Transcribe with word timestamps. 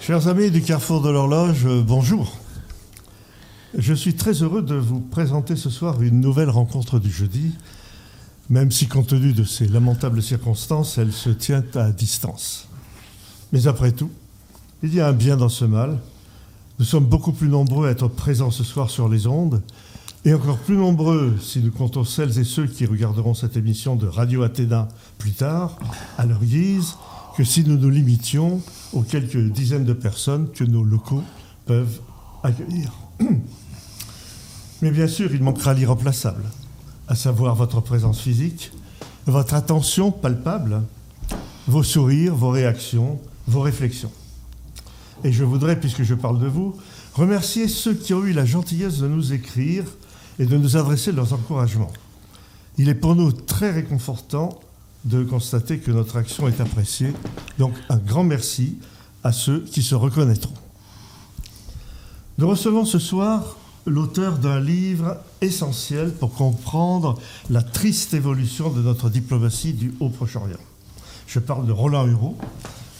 Chers 0.00 0.28
amis 0.28 0.50
du 0.50 0.62
Carrefour 0.62 1.02
de 1.02 1.10
l'Horloge, 1.10 1.66
euh, 1.66 1.82
bonjour. 1.86 2.38
Je 3.76 3.92
suis 3.92 4.14
très 4.14 4.32
heureux 4.42 4.62
de 4.62 4.74
vous 4.74 4.98
présenter 4.98 5.56
ce 5.56 5.68
soir 5.68 6.00
une 6.00 6.20
nouvelle 6.20 6.48
rencontre 6.48 6.98
du 6.98 7.10
jeudi, 7.10 7.52
même 8.48 8.70
si 8.70 8.88
compte 8.88 9.08
tenu 9.08 9.34
de 9.34 9.44
ces 9.44 9.68
lamentables 9.68 10.22
circonstances, 10.22 10.96
elle 10.96 11.12
se 11.12 11.28
tient 11.28 11.62
à 11.74 11.92
distance. 11.92 12.66
Mais 13.52 13.66
après 13.66 13.92
tout, 13.92 14.10
il 14.82 14.94
y 14.94 15.02
a 15.02 15.08
un 15.08 15.12
bien 15.12 15.36
dans 15.36 15.50
ce 15.50 15.66
mal. 15.66 15.98
Nous 16.78 16.86
sommes 16.86 17.04
beaucoup 17.04 17.32
plus 17.32 17.48
nombreux 17.48 17.86
à 17.86 17.90
être 17.90 18.08
présents 18.08 18.50
ce 18.50 18.64
soir 18.64 18.88
sur 18.88 19.06
les 19.06 19.26
ondes, 19.26 19.60
et 20.24 20.32
encore 20.32 20.58
plus 20.60 20.78
nombreux 20.78 21.36
si 21.42 21.60
nous 21.60 21.72
comptons 21.72 22.04
celles 22.04 22.38
et 22.38 22.44
ceux 22.44 22.66
qui 22.66 22.86
regarderont 22.86 23.34
cette 23.34 23.58
émission 23.58 23.96
de 23.96 24.06
Radio 24.06 24.44
Athéna 24.44 24.88
plus 25.18 25.32
tard, 25.32 25.78
à 26.16 26.24
leur 26.24 26.42
guise, 26.42 26.94
que 27.36 27.44
si 27.44 27.64
nous 27.64 27.76
nous 27.76 27.90
limitions 27.90 28.62
aux 28.92 29.02
quelques 29.02 29.36
dizaines 29.36 29.84
de 29.84 29.92
personnes 29.92 30.50
que 30.52 30.64
nos 30.64 30.82
locaux 30.82 31.22
peuvent 31.66 32.00
accueillir. 32.42 32.92
Mais 34.82 34.90
bien 34.90 35.06
sûr, 35.06 35.32
il 35.34 35.42
manquera 35.42 35.74
l'irremplaçable, 35.74 36.44
à 37.08 37.14
savoir 37.14 37.54
votre 37.54 37.80
présence 37.80 38.20
physique, 38.20 38.72
votre 39.26 39.54
attention 39.54 40.10
palpable, 40.10 40.82
vos 41.66 41.82
sourires, 41.82 42.34
vos 42.34 42.50
réactions, 42.50 43.20
vos 43.46 43.60
réflexions. 43.60 44.12
Et 45.22 45.32
je 45.32 45.44
voudrais, 45.44 45.78
puisque 45.78 46.02
je 46.02 46.14
parle 46.14 46.38
de 46.38 46.46
vous, 46.46 46.76
remercier 47.14 47.68
ceux 47.68 47.94
qui 47.94 48.14
ont 48.14 48.24
eu 48.24 48.32
la 48.32 48.46
gentillesse 48.46 48.98
de 48.98 49.08
nous 49.08 49.32
écrire 49.32 49.84
et 50.38 50.46
de 50.46 50.56
nous 50.56 50.76
adresser 50.76 51.12
leurs 51.12 51.32
encouragements. 51.34 51.92
Il 52.78 52.88
est 52.88 52.94
pour 52.94 53.14
nous 53.14 53.32
très 53.32 53.70
réconfortant 53.70 54.58
de 55.04 55.22
constater 55.24 55.78
que 55.78 55.90
notre 55.90 56.16
action 56.16 56.48
est 56.48 56.60
appréciée. 56.60 57.12
Donc 57.58 57.74
un 57.88 57.96
grand 57.96 58.24
merci 58.24 58.78
à 59.24 59.32
ceux 59.32 59.60
qui 59.60 59.82
se 59.82 59.94
reconnaîtront. 59.94 60.54
Nous 62.38 62.48
recevons 62.48 62.84
ce 62.84 62.98
soir 62.98 63.56
l'auteur 63.86 64.38
d'un 64.38 64.60
livre 64.60 65.18
essentiel 65.40 66.12
pour 66.12 66.34
comprendre 66.34 67.18
la 67.48 67.62
triste 67.62 68.14
évolution 68.14 68.70
de 68.70 68.82
notre 68.82 69.10
diplomatie 69.10 69.72
du 69.72 69.94
Haut-Proche-Orient. 70.00 70.56
Je 71.26 71.38
parle 71.38 71.66
de 71.66 71.72
Roland 71.72 72.06
Hureau, 72.06 72.36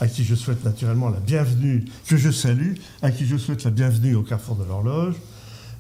à 0.01 0.09
qui 0.09 0.25
je 0.25 0.35
souhaite 0.35 0.65
naturellement 0.65 1.11
la 1.11 1.21
bienvenue, 1.21 1.85
que 2.07 2.17
je 2.17 2.31
salue, 2.31 2.75
à 3.03 3.11
qui 3.11 3.27
je 3.27 3.37
souhaite 3.37 3.65
la 3.65 3.71
bienvenue 3.71 4.15
au 4.15 4.23
Carrefour 4.23 4.57
de 4.57 4.65
l'Horloge. 4.65 5.15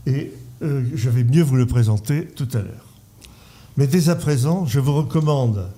Et 0.06 0.32
euh, 0.62 0.84
je 0.94 1.10
vais 1.10 1.24
mieux 1.24 1.42
vous 1.42 1.56
le 1.56 1.66
présenter 1.66 2.26
tout 2.26 2.48
à 2.52 2.58
l'heure. 2.58 2.86
Mais 3.76 3.86
dès 3.86 4.08
à 4.10 4.16
présent, 4.16 4.66
je 4.66 4.80
vous 4.80 4.94
recommande 4.94 5.68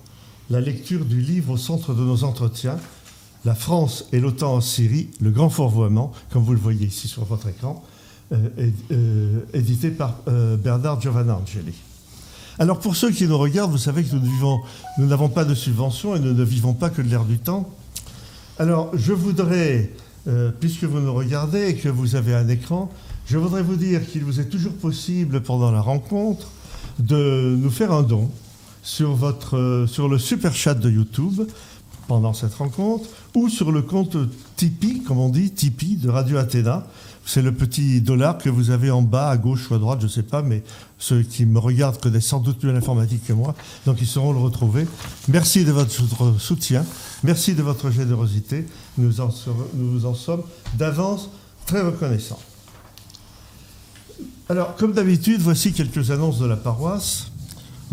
la 0.49 0.61
lecture 0.61 1.05
du 1.05 1.21
livre 1.21 1.53
au 1.53 1.57
centre 1.57 1.93
de 1.93 2.03
nos 2.03 2.23
entretiens, 2.23 2.77
La 3.45 3.55
France 3.55 4.05
et 4.13 4.19
l'OTAN 4.19 4.55
en 4.55 4.61
Syrie, 4.61 5.09
le 5.19 5.29
grand 5.29 5.49
fourvoiement, 5.49 6.13
comme 6.31 6.43
vous 6.43 6.53
le 6.53 6.59
voyez 6.59 6.87
ici 6.87 7.07
sur 7.07 7.25
votre 7.25 7.49
écran, 7.49 7.83
euh, 8.31 8.37
euh, 8.91 9.39
édité 9.53 9.89
par 9.91 10.21
Bernard 10.63 11.01
Giovannangeli. 11.01 11.73
Alors 12.59 12.79
pour 12.79 12.95
ceux 12.95 13.11
qui 13.11 13.27
nous 13.27 13.37
regardent, 13.37 13.71
vous 13.71 13.77
savez 13.77 14.03
que 14.03 14.15
nous 14.15 15.05
n'avons 15.05 15.27
pas 15.27 15.43
de 15.43 15.53
subvention 15.53 16.15
et 16.15 16.19
nous 16.19 16.33
ne 16.33 16.43
vivons 16.43 16.73
pas 16.73 16.89
que 16.89 17.01
de 17.01 17.09
l'air 17.09 17.25
du 17.25 17.39
temps. 17.39 17.69
Alors 18.59 18.91
je 18.93 19.11
voudrais, 19.11 19.91
puisque 20.59 20.83
vous 20.83 20.99
nous 20.99 21.13
regardez 21.13 21.69
et 21.69 21.75
que 21.75 21.89
vous 21.89 22.15
avez 22.15 22.35
un 22.35 22.47
écran, 22.47 22.89
je 23.25 23.37
voudrais 23.37 23.63
vous 23.63 23.75
dire 23.75 24.05
qu'il 24.07 24.23
vous 24.23 24.39
est 24.39 24.49
toujours 24.49 24.73
possible 24.73 25.41
pendant 25.41 25.71
la 25.71 25.81
rencontre 25.81 26.47
de 26.99 27.57
nous 27.59 27.71
faire 27.71 27.91
un 27.91 28.03
don 28.03 28.29
sur, 28.83 29.15
votre, 29.15 29.85
sur 29.87 30.07
le 30.07 30.19
super 30.19 30.53
chat 30.53 30.75
de 30.75 30.89
YouTube 30.89 31.41
pendant 32.07 32.33
cette 32.33 32.53
rencontre 32.53 33.09
ou 33.33 33.49
sur 33.49 33.71
le 33.71 33.81
compte 33.81 34.17
Tipeee, 34.57 35.01
comme 35.03 35.19
on 35.19 35.29
dit, 35.29 35.51
Tipeee 35.51 35.95
de 35.95 36.09
Radio 36.09 36.37
Athéna. 36.37 36.85
C'est 37.25 37.41
le 37.41 37.53
petit 37.53 38.01
dollar 38.01 38.37
que 38.37 38.49
vous 38.49 38.69
avez 38.69 38.91
en 38.91 39.01
bas, 39.01 39.29
à 39.29 39.37
gauche 39.37 39.71
ou 39.71 39.73
à 39.73 39.77
droite, 39.77 39.99
je 40.01 40.07
ne 40.07 40.11
sais 40.11 40.23
pas, 40.23 40.41
mais 40.41 40.61
ceux 40.99 41.21
qui 41.21 41.45
me 41.45 41.57
regardent 41.57 41.97
connaissent 41.97 42.27
sans 42.27 42.41
doute 42.41 42.61
mieux 42.63 42.73
l'informatique 42.73 43.25
que 43.25 43.31
moi, 43.31 43.55
donc 43.85 44.01
ils 44.01 44.07
sauront 44.07 44.33
le 44.33 44.39
retrouver. 44.39 44.85
Merci 45.29 45.63
de 45.63 45.71
votre 45.71 46.37
soutien, 46.37 46.85
merci 47.23 47.53
de 47.53 47.63
votre 47.63 47.91
générosité. 47.91 48.65
Nous 48.97 49.21
en, 49.21 49.29
en 49.29 50.13
sommes 50.13 50.43
d'avance 50.77 51.29
très 51.65 51.81
reconnaissants. 51.81 52.41
Alors, 54.49 54.75
comme 54.75 54.91
d'habitude, 54.91 55.39
voici 55.39 55.71
quelques 55.71 56.11
annonces 56.11 56.39
de 56.39 56.45
la 56.45 56.57
paroisse. 56.57 57.31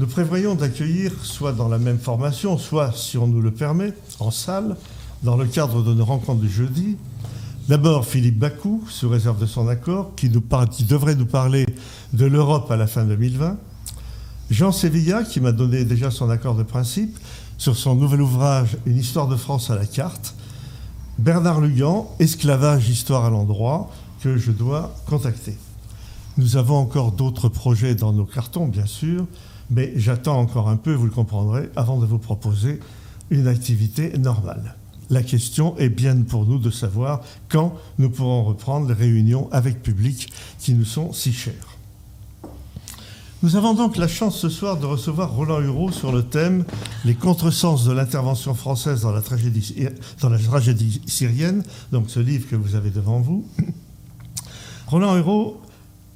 Nous 0.00 0.06
prévoyons 0.06 0.54
d'accueillir, 0.54 1.12
soit 1.22 1.52
dans 1.52 1.68
la 1.68 1.76
même 1.76 1.98
formation, 1.98 2.56
soit, 2.56 2.90
si 2.96 3.18
on 3.18 3.26
nous 3.26 3.42
le 3.42 3.50
permet, 3.50 3.92
en 4.18 4.30
salle, 4.30 4.78
dans 5.22 5.36
le 5.36 5.44
cadre 5.44 5.82
de 5.82 5.92
nos 5.92 6.06
rencontres 6.06 6.40
du 6.40 6.48
jeudi, 6.48 6.96
d'abord 7.68 8.06
Philippe 8.06 8.38
Bakou, 8.38 8.82
sous 8.88 9.10
réserve 9.10 9.38
de 9.38 9.44
son 9.44 9.68
accord, 9.68 10.14
qui, 10.16 10.30
nous 10.30 10.42
qui 10.70 10.84
devrait 10.84 11.16
nous 11.16 11.26
parler 11.26 11.66
de 12.14 12.24
l'Europe 12.24 12.70
à 12.70 12.78
la 12.78 12.86
fin 12.86 13.04
2020, 13.04 13.58
Jean 14.50 14.72
Sevilla, 14.72 15.22
qui 15.22 15.38
m'a 15.38 15.52
donné 15.52 15.84
déjà 15.84 16.10
son 16.10 16.30
accord 16.30 16.54
de 16.54 16.62
principe 16.62 17.18
sur 17.58 17.76
son 17.76 17.94
nouvel 17.94 18.22
ouvrage 18.22 18.78
Une 18.86 18.96
histoire 18.96 19.28
de 19.28 19.36
France 19.36 19.68
à 19.68 19.74
la 19.74 19.84
carte, 19.84 20.34
Bernard 21.18 21.60
Lugan, 21.60 22.08
Esclavage, 22.20 22.88
histoire 22.88 23.26
à 23.26 23.28
l'endroit, 23.28 23.90
que 24.22 24.38
je 24.38 24.50
dois 24.50 24.94
contacter. 25.04 25.58
Nous 26.38 26.56
avons 26.56 26.76
encore 26.76 27.12
d'autres 27.12 27.50
projets 27.50 27.94
dans 27.94 28.14
nos 28.14 28.24
cartons, 28.24 28.66
bien 28.66 28.86
sûr, 28.86 29.26
mais 29.70 29.92
j'attends 29.96 30.38
encore 30.38 30.68
un 30.68 30.76
peu, 30.76 30.92
vous 30.92 31.06
le 31.06 31.10
comprendrez, 31.10 31.70
avant 31.76 31.98
de 31.98 32.06
vous 32.06 32.18
proposer 32.18 32.80
une 33.30 33.46
activité 33.46 34.16
normale. 34.18 34.76
La 35.08 35.22
question 35.22 35.76
est 35.78 35.88
bien 35.88 36.16
pour 36.22 36.46
nous 36.46 36.58
de 36.58 36.70
savoir 36.70 37.22
quand 37.48 37.74
nous 37.98 38.10
pourrons 38.10 38.44
reprendre 38.44 38.88
les 38.88 38.94
réunions 38.94 39.48
avec 39.50 39.82
public 39.82 40.32
qui 40.58 40.74
nous 40.74 40.84
sont 40.84 41.12
si 41.12 41.32
chères. 41.32 41.76
Nous 43.42 43.56
avons 43.56 43.72
donc 43.72 43.96
la 43.96 44.06
chance 44.06 44.38
ce 44.38 44.50
soir 44.50 44.76
de 44.76 44.84
recevoir 44.84 45.32
Roland 45.32 45.62
Hureau 45.62 45.90
sur 45.90 46.12
le 46.12 46.22
thème 46.22 46.64
Les 47.06 47.14
contresens 47.14 47.86
de 47.86 47.92
l'intervention 47.92 48.54
française 48.54 49.00
dans 49.00 49.12
la, 49.12 49.22
tragédie, 49.22 49.88
dans 50.20 50.28
la 50.28 50.38
tragédie 50.38 51.00
syrienne, 51.06 51.64
donc 51.90 52.10
ce 52.10 52.20
livre 52.20 52.46
que 52.48 52.56
vous 52.56 52.74
avez 52.74 52.90
devant 52.90 53.20
vous. 53.20 53.48
Roland 54.88 55.16
Hureau 55.16 55.60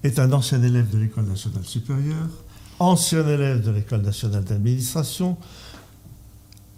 est 0.02 0.18
un 0.18 0.32
ancien 0.32 0.62
élève 0.62 0.90
de 0.90 0.98
l'École 0.98 1.24
nationale 1.24 1.64
supérieure, 1.64 2.28
ancien 2.78 3.26
élève 3.28 3.62
de 3.62 3.70
l'École 3.70 4.02
nationale 4.02 4.44
d'administration, 4.44 5.36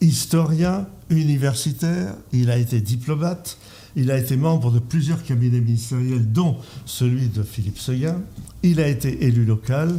historien, 0.01 0.87
universitaire, 1.11 2.15
il 2.33 2.51
a 2.51 2.57
été 2.57 2.81
diplomate, 2.81 3.59
il 3.97 4.11
a 4.11 4.19
été 4.19 4.37
membre 4.37 4.71
de 4.71 4.79
plusieurs 4.79 5.23
cabinets 5.23 5.61
ministériels, 5.61 6.31
dont 6.31 6.57
celui 6.85 7.29
de 7.29 7.43
Philippe 7.43 7.79
Seguin, 7.79 8.21
il 8.63 8.81
a 8.81 8.89
été 8.89 9.25
élu 9.25 9.45
local. 9.45 9.99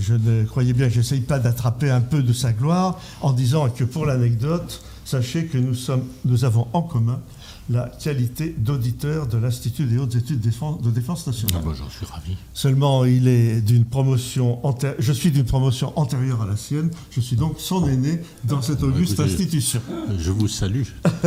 je 0.00 0.14
ne 0.14 0.44
croyais 0.44 0.72
bien 0.72 0.88
que 0.88 0.94
j'essaye 0.94 1.20
pas 1.20 1.38
d'attraper 1.38 1.90
un 1.90 2.00
peu 2.00 2.22
de 2.22 2.32
sa 2.32 2.52
gloire 2.52 3.00
en 3.20 3.32
disant 3.32 3.68
que 3.70 3.84
pour 3.84 4.06
l'anecdote, 4.06 4.82
sachez 5.04 5.46
que 5.46 5.58
nous, 5.58 5.76
nous 6.24 6.44
avons 6.44 6.66
en 6.72 6.82
commun 6.82 7.20
la 7.70 7.88
qualité 7.88 8.54
d'auditeur 8.58 9.26
de 9.26 9.38
l'Institut 9.38 9.84
des 9.84 9.98
hautes 9.98 10.14
études 10.14 10.40
de 10.40 10.90
défense 10.90 11.26
nationale. 11.26 11.60
Ah 11.62 11.66
bah, 11.66 11.72
J'en 11.76 11.88
suis 11.88 12.06
ravi. 12.06 12.36
Seulement, 12.52 13.04
il 13.04 13.26
est 13.28 13.60
d'une 13.60 13.84
promotion 13.84 14.60
je 14.98 15.12
suis 15.12 15.30
d'une 15.30 15.44
promotion 15.44 15.92
antérieure 15.96 16.42
à 16.42 16.46
la 16.46 16.56
sienne. 16.56 16.90
Je 17.10 17.20
suis 17.20 17.36
donc 17.36 17.56
son 17.58 17.88
aîné 17.88 18.20
dans 18.44 18.60
cette 18.60 18.80
bah, 18.80 18.88
auguste 18.88 19.18
institution. 19.20 19.80
Je 20.18 20.30
vous 20.30 20.48
salue. 20.48 20.82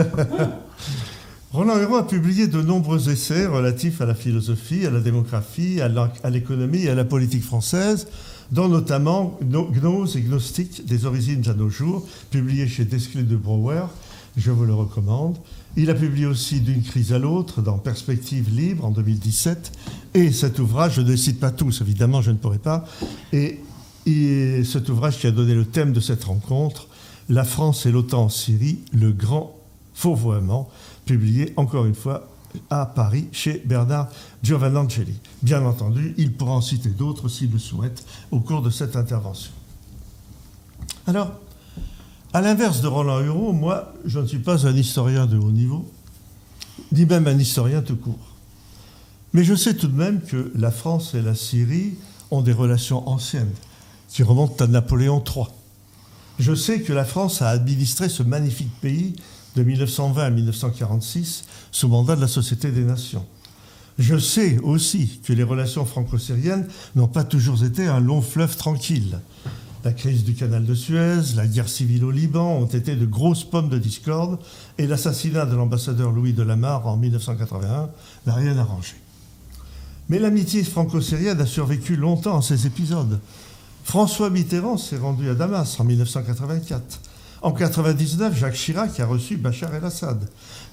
Roland 1.54 1.80
Hérault 1.80 1.95
a 1.95 2.08
publié 2.08 2.47
de 2.47 2.62
nombreux 2.62 3.10
essais 3.10 3.47
relatifs 3.47 4.02
à 4.02 4.06
la 4.06 4.13
philosophie, 4.13 4.86
à 4.86 4.91
la 4.91 5.00
démographie, 5.00 5.80
à 5.82 6.30
l'économie 6.30 6.84
et 6.84 6.89
à 6.89 6.95
la 6.95 7.06
politique 7.06 7.43
française, 7.43 8.08
dont 8.52 8.67
notamment 8.67 9.39
Gnose 9.41 10.17
et 10.17 10.21
Gnostique 10.21 10.86
des 10.86 11.06
origines 11.06 11.47
à 11.47 11.54
nos 11.54 11.69
jours, 11.69 12.06
publié 12.32 12.67
chez 12.67 12.86
Desclés 12.86 13.23
de 13.23 13.38
Brouwer. 13.38 13.86
Je 14.36 14.52
vous 14.52 14.65
le 14.65 14.73
recommande. 14.73 15.38
Il 15.80 15.92
a 15.92 15.94
publié 15.94 16.26
aussi 16.26 16.60
D'une 16.60 16.82
crise 16.82 17.13
à 17.13 17.20
l'autre 17.20 17.62
dans 17.62 17.78
Perspective 17.78 18.50
libre 18.50 18.84
en 18.84 18.90
2017. 18.90 19.72
Et 20.16 20.32
cet 20.32 20.58
ouvrage, 20.58 20.96
je 20.96 21.02
ne 21.02 21.16
cite 21.16 21.40
pas 21.40 21.52
tous, 21.52 21.82
évidemment, 21.82 22.24
je 22.24 22.32
ne 22.32 22.38
pourrais 22.38 22.58
pas. 22.58 22.86
Et, 23.32 23.60
cet 24.63 24.90
ouvrage 24.90 25.20
qui 25.20 25.28
a 25.28 25.32
donné 25.32 25.54
le 25.54 25.66
thème 25.66 25.94
de 25.94 26.00
cette 26.00 26.24
rencontre, 26.24 26.88
La 27.30 27.44
France 27.44 27.86
et 27.86 27.92
l'OTAN 27.92 28.24
en 28.24 28.30
Syrie, 28.30 28.80
le 28.92 29.12
grand 29.12 29.56
fourvoiement, 29.94 30.70
publié 31.06 31.54
encore 31.58 31.86
une 31.86 31.94
fois 31.94 32.28
à 32.70 32.86
Paris 32.86 33.28
chez 33.32 33.62
Bernard 33.66 34.08
Giovannangeli. 34.42 35.20
Bien 35.44 35.63
entendu, 35.63 36.16
il 36.18 36.34
pourra 36.34 36.54
en 36.54 36.62
citer 36.62 36.90
d'autres 36.90 37.28
s'il 37.28 37.52
le 37.52 37.60
souhaite 37.60 38.04
au 38.32 38.40
cours 38.40 38.62
de 38.62 38.70
cette 38.70 38.96
intervention. 38.96 39.52
Alors, 41.06 41.34
à 42.34 42.42
l'inverse 42.42 42.82
de 42.82 42.88
Roland 42.88 43.22
Hureau, 43.22 43.54
moi, 43.54 43.94
je 44.06 44.20
ne 44.20 44.28
suis 44.28 44.40
pas 44.40 44.68
un 44.68 44.76
historien 44.76 45.26
de 45.26 45.38
haut 45.38 45.52
niveau, 45.52 45.90
ni 46.92 47.06
même 47.06 47.28
un 47.28 47.38
historien 47.38 47.82
tout 47.82 47.96
court. 47.96 48.36
Mais 49.34 49.44
je 49.44 49.56
sais 49.56 49.76
tout 49.76 49.88
de 49.88 49.96
même 49.96 50.22
que 50.22 50.52
la 50.56 50.72
France 50.72 51.13
et 51.13 51.22
la 51.22 51.36
Syrie 51.36 51.94
ont 52.32 52.42
des 52.42 52.54
relations 52.54 53.08
anciennes, 53.08 53.54
qui 54.10 54.24
remontent 54.24 54.63
à 54.63 54.68
Napoléon 54.68 55.24
III. 55.24 55.46
Je 56.40 56.54
sais 56.54 56.82
que 56.82 56.94
la 56.94 57.06
France 57.06 57.42
a 57.42 57.50
administré 57.50 58.10
ce 58.10 58.24
magnifique 58.24 58.74
pays 58.82 59.16
de 59.56 59.63
1920 59.63 60.24
à 60.24 60.30
1946 60.30 61.46
sous 61.72 61.88
mandat 61.88 62.16
de 62.16 62.22
la 62.22 62.28
Société 62.28 62.72
des 62.72 62.84
Nations. 62.84 63.26
Je 63.98 64.18
sais 64.18 64.60
aussi 64.60 65.20
que 65.24 65.34
les 65.34 65.44
relations 65.44 65.86
franco-syriennes 65.86 66.68
n'ont 66.96 67.08
pas 67.08 67.24
toujours 67.24 67.63
été 67.63 67.88
un 67.88 68.00
long 68.00 68.22
fleuve 68.22 68.56
tranquille. 68.56 69.18
La 69.88 69.93
crise 69.93 70.26
du 70.26 70.34
canal 70.34 70.65
de 70.65 70.76
Suez, 70.76 71.34
la 71.38 71.47
guerre 71.47 71.69
civile 71.69 72.04
au 72.04 72.12
Liban 72.12 72.58
ont 72.58 72.65
été 72.65 72.97
de 72.97 73.06
grosses 73.06 73.45
pommes 73.45 73.69
de 73.69 73.78
discorde 73.78 74.38
et 74.78 74.86
l'assassinat 74.86 75.45
de 75.45 75.56
l'ambassadeur 75.56 76.12
Louis 76.12 76.34
de 76.34 76.43
Lamar 76.43 76.86
en 76.88 76.97
1981 76.97 77.89
n'a 78.26 78.34
rien 78.34 78.58
arrangé. 78.58 78.95
Mais 80.10 80.19
l'amitié 80.19 80.65
franco-syrienne 80.65 81.39
a 81.39 81.45
survécu 81.45 81.95
longtemps 81.95 82.39
à 82.39 82.41
ces 82.41 82.67
épisodes. 82.67 83.21
François 83.86 84.30
Mitterrand 84.30 84.76
s'est 84.76 84.97
rendu 84.97 85.30
à 85.30 85.36
Damas 85.36 85.80
en 85.80 85.86
1984. 85.86 87.00
En 87.41 87.52
1999, 87.52 88.38
Jacques 88.38 88.56
Chirac 88.56 89.00
a 89.00 89.06
reçu 89.06 89.38
Bachar 89.38 89.73
el-Assad. 89.73 90.19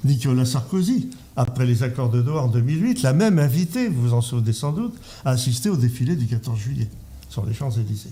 Nicolas 0.02 0.44
Sarkozy, 0.44 1.10
après 1.36 1.66
les 1.66 1.84
accords 1.84 2.10
de 2.10 2.20
Doha 2.20 2.42
en 2.42 2.48
2008, 2.48 3.02
l'a 3.02 3.12
même 3.12 3.38
invité, 3.38 3.86
vous 3.86 4.08
vous 4.08 4.14
en 4.14 4.22
souvenez 4.22 4.52
sans 4.52 4.72
doute, 4.72 4.96
à 5.24 5.30
assister 5.30 5.70
au 5.70 5.76
défilé 5.76 6.16
du 6.16 6.26
14 6.26 6.58
juillet 6.58 6.88
sur 7.28 7.46
les 7.46 7.54
Champs-Élysées. 7.54 8.10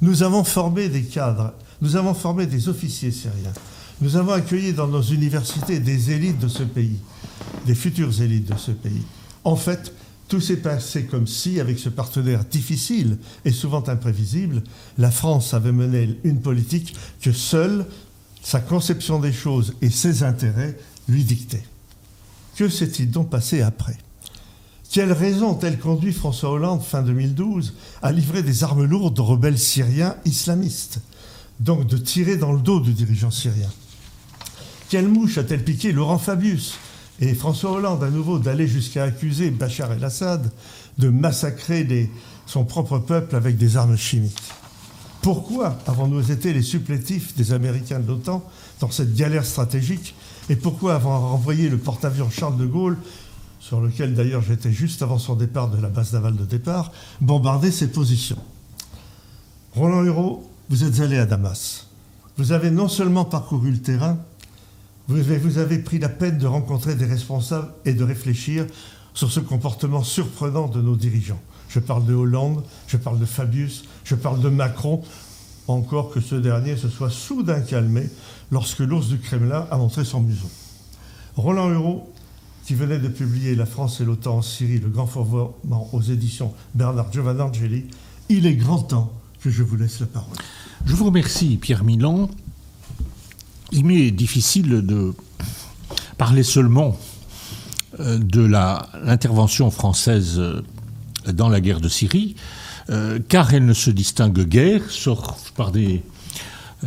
Nous 0.00 0.22
avons 0.22 0.44
formé 0.44 0.88
des 0.88 1.02
cadres, 1.02 1.54
nous 1.80 1.96
avons 1.96 2.14
formé 2.14 2.46
des 2.46 2.68
officiers 2.68 3.10
syriens, 3.10 3.52
nous 4.00 4.16
avons 4.16 4.32
accueilli 4.32 4.72
dans 4.72 4.86
nos 4.86 5.02
universités 5.02 5.80
des 5.80 6.12
élites 6.12 6.38
de 6.38 6.48
ce 6.48 6.62
pays, 6.62 6.98
des 7.66 7.74
futures 7.74 8.22
élites 8.22 8.48
de 8.48 8.56
ce 8.56 8.70
pays. 8.70 9.02
En 9.42 9.56
fait, 9.56 9.92
tout 10.28 10.40
s'est 10.40 10.58
passé 10.58 11.06
comme 11.06 11.26
si, 11.26 11.58
avec 11.58 11.78
ce 11.78 11.88
partenaire 11.88 12.44
difficile 12.44 13.18
et 13.44 13.50
souvent 13.50 13.82
imprévisible, 13.88 14.62
la 14.98 15.10
France 15.10 15.54
avait 15.54 15.72
mené 15.72 16.16
une 16.22 16.40
politique 16.40 16.94
que 17.20 17.32
seule 17.32 17.86
sa 18.42 18.60
conception 18.60 19.18
des 19.18 19.32
choses 19.32 19.74
et 19.82 19.90
ses 19.90 20.22
intérêts 20.22 20.78
lui 21.08 21.24
dictaient. 21.24 21.64
Que 22.56 22.68
s'est-il 22.68 23.10
donc 23.10 23.30
passé 23.30 23.62
après? 23.62 23.96
Quelle 24.90 25.12
raison 25.12 25.50
ont-elles 25.50 25.78
conduit 25.78 26.14
François 26.14 26.50
Hollande, 26.50 26.82
fin 26.82 27.02
2012, 27.02 27.74
à 28.00 28.10
livrer 28.10 28.42
des 28.42 28.64
armes 28.64 28.84
lourdes 28.84 29.18
aux 29.18 29.24
rebelles 29.24 29.58
syriens 29.58 30.16
islamistes 30.24 31.00
Donc 31.60 31.86
de 31.86 31.98
tirer 31.98 32.38
dans 32.38 32.52
le 32.52 32.60
dos 32.60 32.80
du 32.80 32.94
dirigeant 32.94 33.30
syrien? 33.30 33.68
Quelle 34.88 35.08
mouche 35.08 35.36
a-t-elle 35.36 35.62
piqué 35.62 35.92
Laurent 35.92 36.16
Fabius 36.16 36.78
et 37.20 37.34
François 37.34 37.72
Hollande, 37.72 38.02
à 38.02 38.08
nouveau, 38.08 38.38
d'aller 38.38 38.66
jusqu'à 38.66 39.04
accuser 39.04 39.50
Bachar 39.50 39.92
el-Assad 39.92 40.50
de 40.96 41.08
massacrer 41.10 42.10
son 42.46 42.64
propre 42.64 42.98
peuple 42.98 43.36
avec 43.36 43.58
des 43.58 43.76
armes 43.76 43.98
chimiques? 43.98 44.40
Pourquoi 45.20 45.76
avons-nous 45.86 46.32
été 46.32 46.54
les 46.54 46.62
supplétifs 46.62 47.36
des 47.36 47.52
Américains 47.52 47.98
de 47.98 48.06
l'OTAN 48.06 48.42
dans 48.80 48.90
cette 48.90 49.14
galère 49.14 49.44
stratégique? 49.44 50.14
Et 50.48 50.56
pourquoi 50.56 50.94
avons-nous 50.94 51.28
renvoyé 51.28 51.68
le 51.68 51.76
porte-avions 51.76 52.30
Charles 52.30 52.56
de 52.56 52.64
Gaulle, 52.64 52.96
sur 53.68 53.82
lequel 53.82 54.14
d'ailleurs 54.14 54.40
j'étais 54.40 54.72
juste 54.72 55.02
avant 55.02 55.18
son 55.18 55.36
départ 55.36 55.68
de 55.68 55.78
la 55.78 55.90
base 55.90 56.14
navale 56.14 56.36
de 56.36 56.46
départ, 56.46 56.90
bombarder 57.20 57.70
ses 57.70 57.88
positions 57.88 58.38
Roland 59.74 60.02
Hureau, 60.04 60.50
vous 60.70 60.84
êtes 60.84 61.00
allé 61.00 61.18
à 61.18 61.26
Damas. 61.26 61.86
Vous 62.38 62.52
avez 62.52 62.70
non 62.70 62.88
seulement 62.88 63.26
parcouru 63.26 63.70
le 63.70 63.82
terrain, 63.82 64.16
vous 65.06 65.58
avez, 65.58 65.78
pris 65.80 65.98
la 65.98 66.08
peine 66.08 66.38
de 66.38 66.46
rencontrer 66.46 66.94
des 66.94 67.04
responsables 67.04 67.68
et 67.84 67.92
de 67.92 68.04
réfléchir 68.04 68.64
sur 69.12 69.30
ce 69.30 69.40
comportement 69.40 70.02
surprenant 70.02 70.68
de 70.68 70.80
nos 70.80 70.96
dirigeants. 70.96 71.40
Je 71.68 71.78
parle 71.78 72.06
de 72.06 72.14
Hollande, 72.14 72.64
je 72.86 72.96
parle 72.96 73.18
de 73.18 73.26
Fabius, 73.26 73.84
je 74.02 74.14
parle 74.14 74.40
de 74.40 74.48
Macron, 74.48 75.02
encore 75.66 76.10
que 76.10 76.20
ce 76.20 76.36
dernier 76.36 76.78
se 76.78 76.88
soit 76.88 77.10
soudain 77.10 77.60
calmé 77.60 78.08
lorsque 78.50 78.80
l'ours 78.80 79.08
du 79.08 79.18
Kremlin 79.18 79.66
a 79.70 79.76
montré 79.76 80.06
son 80.06 80.20
museau. 80.20 80.48
Roland 81.36 81.70
Hureau, 81.70 82.10
qui 82.68 82.74
venait 82.74 82.98
de 82.98 83.08
publier 83.08 83.54
La 83.54 83.64
France 83.64 84.02
et 84.02 84.04
l'OTAN 84.04 84.36
en 84.36 84.42
Syrie, 84.42 84.78
le 84.78 84.90
grand 84.90 85.06
format 85.06 85.54
aux 85.94 86.02
éditions 86.02 86.52
Bernard 86.74 87.10
Giovannangeli, 87.10 87.86
il 88.28 88.44
est 88.44 88.56
grand 88.56 88.80
temps 88.80 89.10
que 89.40 89.48
je 89.48 89.62
vous 89.62 89.76
laisse 89.76 90.00
la 90.00 90.06
parole. 90.06 90.36
Je 90.84 90.94
vous 90.94 91.06
remercie, 91.06 91.56
Pierre 91.56 91.82
Milan 91.82 92.28
il 93.72 93.86
m'est 93.86 94.10
difficile 94.10 94.68
de 94.82 95.14
parler 96.18 96.42
seulement 96.42 96.98
euh, 98.00 98.18
de 98.18 98.42
l'intervention 98.42 99.70
française 99.70 100.38
euh, 100.38 100.62
dans 101.32 101.48
la 101.48 101.62
guerre 101.62 101.80
de 101.80 101.88
Syrie, 101.88 102.36
euh, 102.90 103.18
car 103.30 103.54
elle 103.54 103.64
ne 103.64 103.72
se 103.72 103.88
distingue 103.88 104.44
guère, 104.44 104.82
sauf 104.90 105.52
par 105.52 105.72
des 105.72 106.02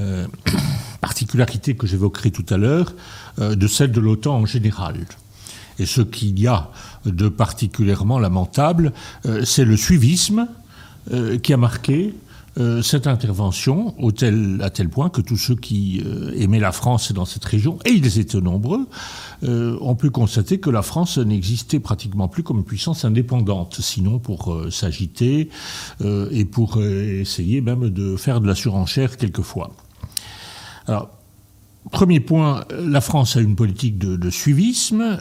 particularités 1.01 1.75
que 1.75 1.87
j'évoquerai 1.87 2.29
tout 2.29 2.45
à 2.53 2.57
l'heure, 2.57 2.93
de 3.39 3.67
celle 3.67 3.91
de 3.91 3.99
l'OTAN 3.99 4.35
en 4.35 4.45
général. 4.45 5.07
Et 5.81 5.85
ce 5.85 6.01
qu'il 6.01 6.39
y 6.39 6.47
a 6.47 6.69
de 7.05 7.27
particulièrement 7.27 8.19
lamentable, 8.19 8.93
c'est 9.43 9.65
le 9.65 9.75
suivisme 9.75 10.47
qui 11.41 11.53
a 11.53 11.57
marqué 11.57 12.13
euh, 12.59 12.81
cette 12.81 13.07
intervention 13.07 13.95
à 14.59 14.69
tel 14.69 14.89
point 14.89 15.09
que 15.09 15.21
tous 15.21 15.37
ceux 15.37 15.55
qui 15.55 16.03
euh, 16.05 16.33
aimaient 16.37 16.59
la 16.59 16.73
France 16.73 17.13
dans 17.13 17.23
cette 17.23 17.45
région, 17.45 17.79
et 17.85 17.91
ils 17.91 18.19
étaient 18.19 18.41
nombreux, 18.41 18.89
euh, 19.45 19.77
ont 19.79 19.95
pu 19.95 20.09
constater 20.09 20.59
que 20.59 20.69
la 20.69 20.81
France 20.81 21.17
n'existait 21.17 21.79
pratiquement 21.79 22.27
plus 22.27 22.43
comme 22.43 22.65
puissance 22.65 23.05
indépendante, 23.05 23.79
sinon 23.79 24.19
pour 24.19 24.61
s'agiter 24.69 25.49
et 26.03 26.45
pour 26.45 26.81
essayer 26.81 27.61
même 27.61 27.89
de 27.89 28.17
faire 28.17 28.41
de 28.41 28.47
la 28.47 28.55
surenchère 28.55 29.15
quelquefois. 29.15 29.71
Alors, 30.87 31.09
Premier 31.89 32.19
point, 32.19 32.63
la 32.79 33.01
France 33.01 33.37
a 33.37 33.41
une 33.41 33.55
politique 33.55 33.97
de, 33.97 34.29
suivisme. 34.29 35.17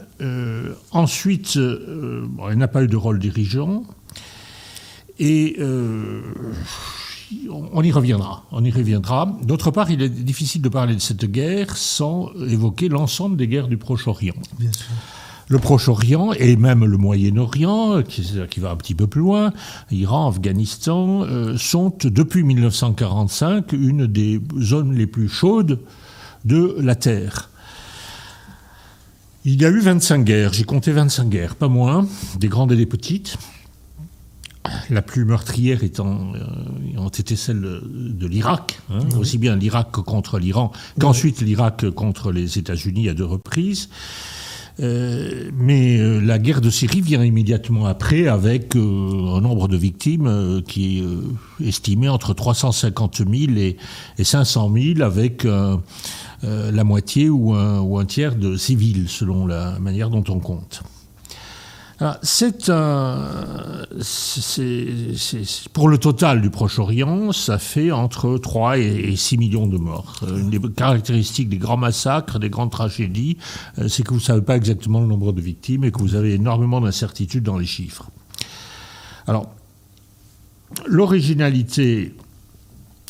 ensuite, 0.92 1.56
elle 1.56 2.58
n'a 2.58 2.68
pas 2.68 2.82
eu 2.82 2.86
de 2.86 2.96
rôle 2.96 3.18
dirigeant. 3.18 3.84
Et 5.18 5.56
on 7.48 7.82
y 7.82 7.92
reviendra. 7.92 8.44
On 8.50 8.64
y 8.64 8.70
reviendra. 8.70 9.38
D'autre 9.42 9.70
part, 9.70 9.90
il 9.90 10.02
est 10.02 10.08
difficile 10.08 10.62
de 10.62 10.68
parler 10.68 10.94
de 10.94 11.00
cette 11.00 11.24
guerre 11.24 11.76
sans 11.76 12.30
évoquer 12.48 12.88
l'ensemble 12.88 13.36
des 13.36 13.48
guerres 13.48 13.68
du 13.68 13.76
Proche-Orient. 13.76 14.34
Le 15.48 15.58
Proche-Orient 15.58 16.32
et 16.32 16.56
même 16.56 16.84
le 16.84 16.96
Moyen-Orient, 16.96 18.02
qui, 18.02 18.60
va 18.60 18.70
un 18.70 18.76
petit 18.76 18.94
peu 18.94 19.06
plus 19.06 19.20
loin, 19.20 19.52
Iran, 19.90 20.28
Afghanistan, 20.28 21.22
euh, 21.22 21.56
sont 21.56 21.92
depuis 22.04 22.44
1945 22.44 23.72
une 23.72 24.06
des 24.06 24.40
zones 24.60 24.94
les 24.94 25.06
plus 25.06 25.28
chaudes 25.28 25.80
de 26.44 26.76
la 26.80 26.94
Terre. 26.94 27.50
Il 29.44 29.60
y 29.60 29.64
a 29.64 29.70
eu 29.70 29.80
25 29.80 30.24
guerres, 30.24 30.52
j'ai 30.52 30.64
compté 30.64 30.92
25 30.92 31.28
guerres, 31.28 31.54
pas 31.56 31.68
moins, 31.68 32.06
des 32.38 32.48
grandes 32.48 32.72
et 32.72 32.76
des 32.76 32.86
petites 32.86 33.38
la 34.90 35.02
plus 35.02 35.24
meurtrière 35.24 35.82
étant 35.84 36.32
euh, 36.34 36.98
ont 36.98 37.08
été 37.08 37.36
celle 37.36 37.60
de 37.60 38.26
l'Irak, 38.26 38.80
hein, 38.90 39.00
aussi 39.18 39.38
bien 39.38 39.56
l'Irak 39.56 39.90
contre 39.92 40.38
l'Iran 40.38 40.72
qu'ensuite 40.98 41.40
l'Irak 41.40 41.88
contre 41.90 42.30
les 42.32 42.58
États-Unis 42.58 43.08
à 43.08 43.14
deux 43.14 43.24
reprises. 43.24 43.88
Euh, 44.78 45.50
mais 45.54 45.98
euh, 45.98 46.20
la 46.20 46.38
guerre 46.38 46.60
de 46.60 46.70
Syrie 46.70 47.02
vient 47.02 47.22
immédiatement 47.22 47.86
après 47.86 48.28
avec 48.28 48.76
un 48.76 49.40
nombre 49.40 49.68
de 49.68 49.76
victimes 49.76 50.62
qui 50.66 51.00
est 51.00 51.66
estimé 51.66 52.08
entre 52.08 52.34
350 52.34 53.18
000 53.18 53.30
et, 53.58 53.76
500 54.22 54.72
000 54.72 55.02
avec 55.02 55.46
la 56.42 56.84
moitié 56.84 57.28
ou 57.28 57.54
un 57.54 58.04
tiers 58.06 58.34
de 58.34 58.56
civils 58.56 59.08
selon 59.08 59.46
la 59.46 59.78
manière 59.78 60.10
dont 60.10 60.24
on 60.28 60.38
compte. 60.38 60.82
C'est 62.22 62.70
un, 62.70 63.84
pour 65.74 65.88
le 65.88 65.98
total 65.98 66.40
du 66.40 66.48
Proche-Orient, 66.48 67.32
ça 67.32 67.58
fait 67.58 67.90
entre 67.90 68.38
3 68.38 68.78
et 68.78 69.14
6 69.16 69.36
millions 69.36 69.66
de 69.66 69.76
morts. 69.76 70.14
Euh, 70.22 70.38
une 70.38 70.48
des 70.48 70.60
caractéristiques 70.72 71.50
des 71.50 71.58
grands 71.58 71.76
massacres, 71.76 72.38
des 72.38 72.48
grandes 72.48 72.70
tragédies, 72.70 73.36
euh, 73.78 73.88
c'est 73.88 74.02
que 74.02 74.10
vous 74.10 74.16
ne 74.16 74.20
savez 74.20 74.40
pas 74.40 74.56
exactement 74.56 75.00
le 75.00 75.06
nombre 75.06 75.32
de 75.32 75.42
victimes 75.42 75.84
et 75.84 75.90
que 75.90 75.98
vous 75.98 76.14
avez 76.14 76.32
énormément 76.32 76.80
d'incertitudes 76.80 77.44
dans 77.44 77.58
les 77.58 77.66
chiffres. 77.66 78.08
Alors, 79.26 79.50
l'originalité 80.86 82.14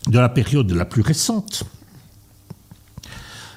de 0.08 0.18
la 0.18 0.28
période 0.28 0.68
la 0.72 0.84
plus 0.84 1.02
récente, 1.02 1.62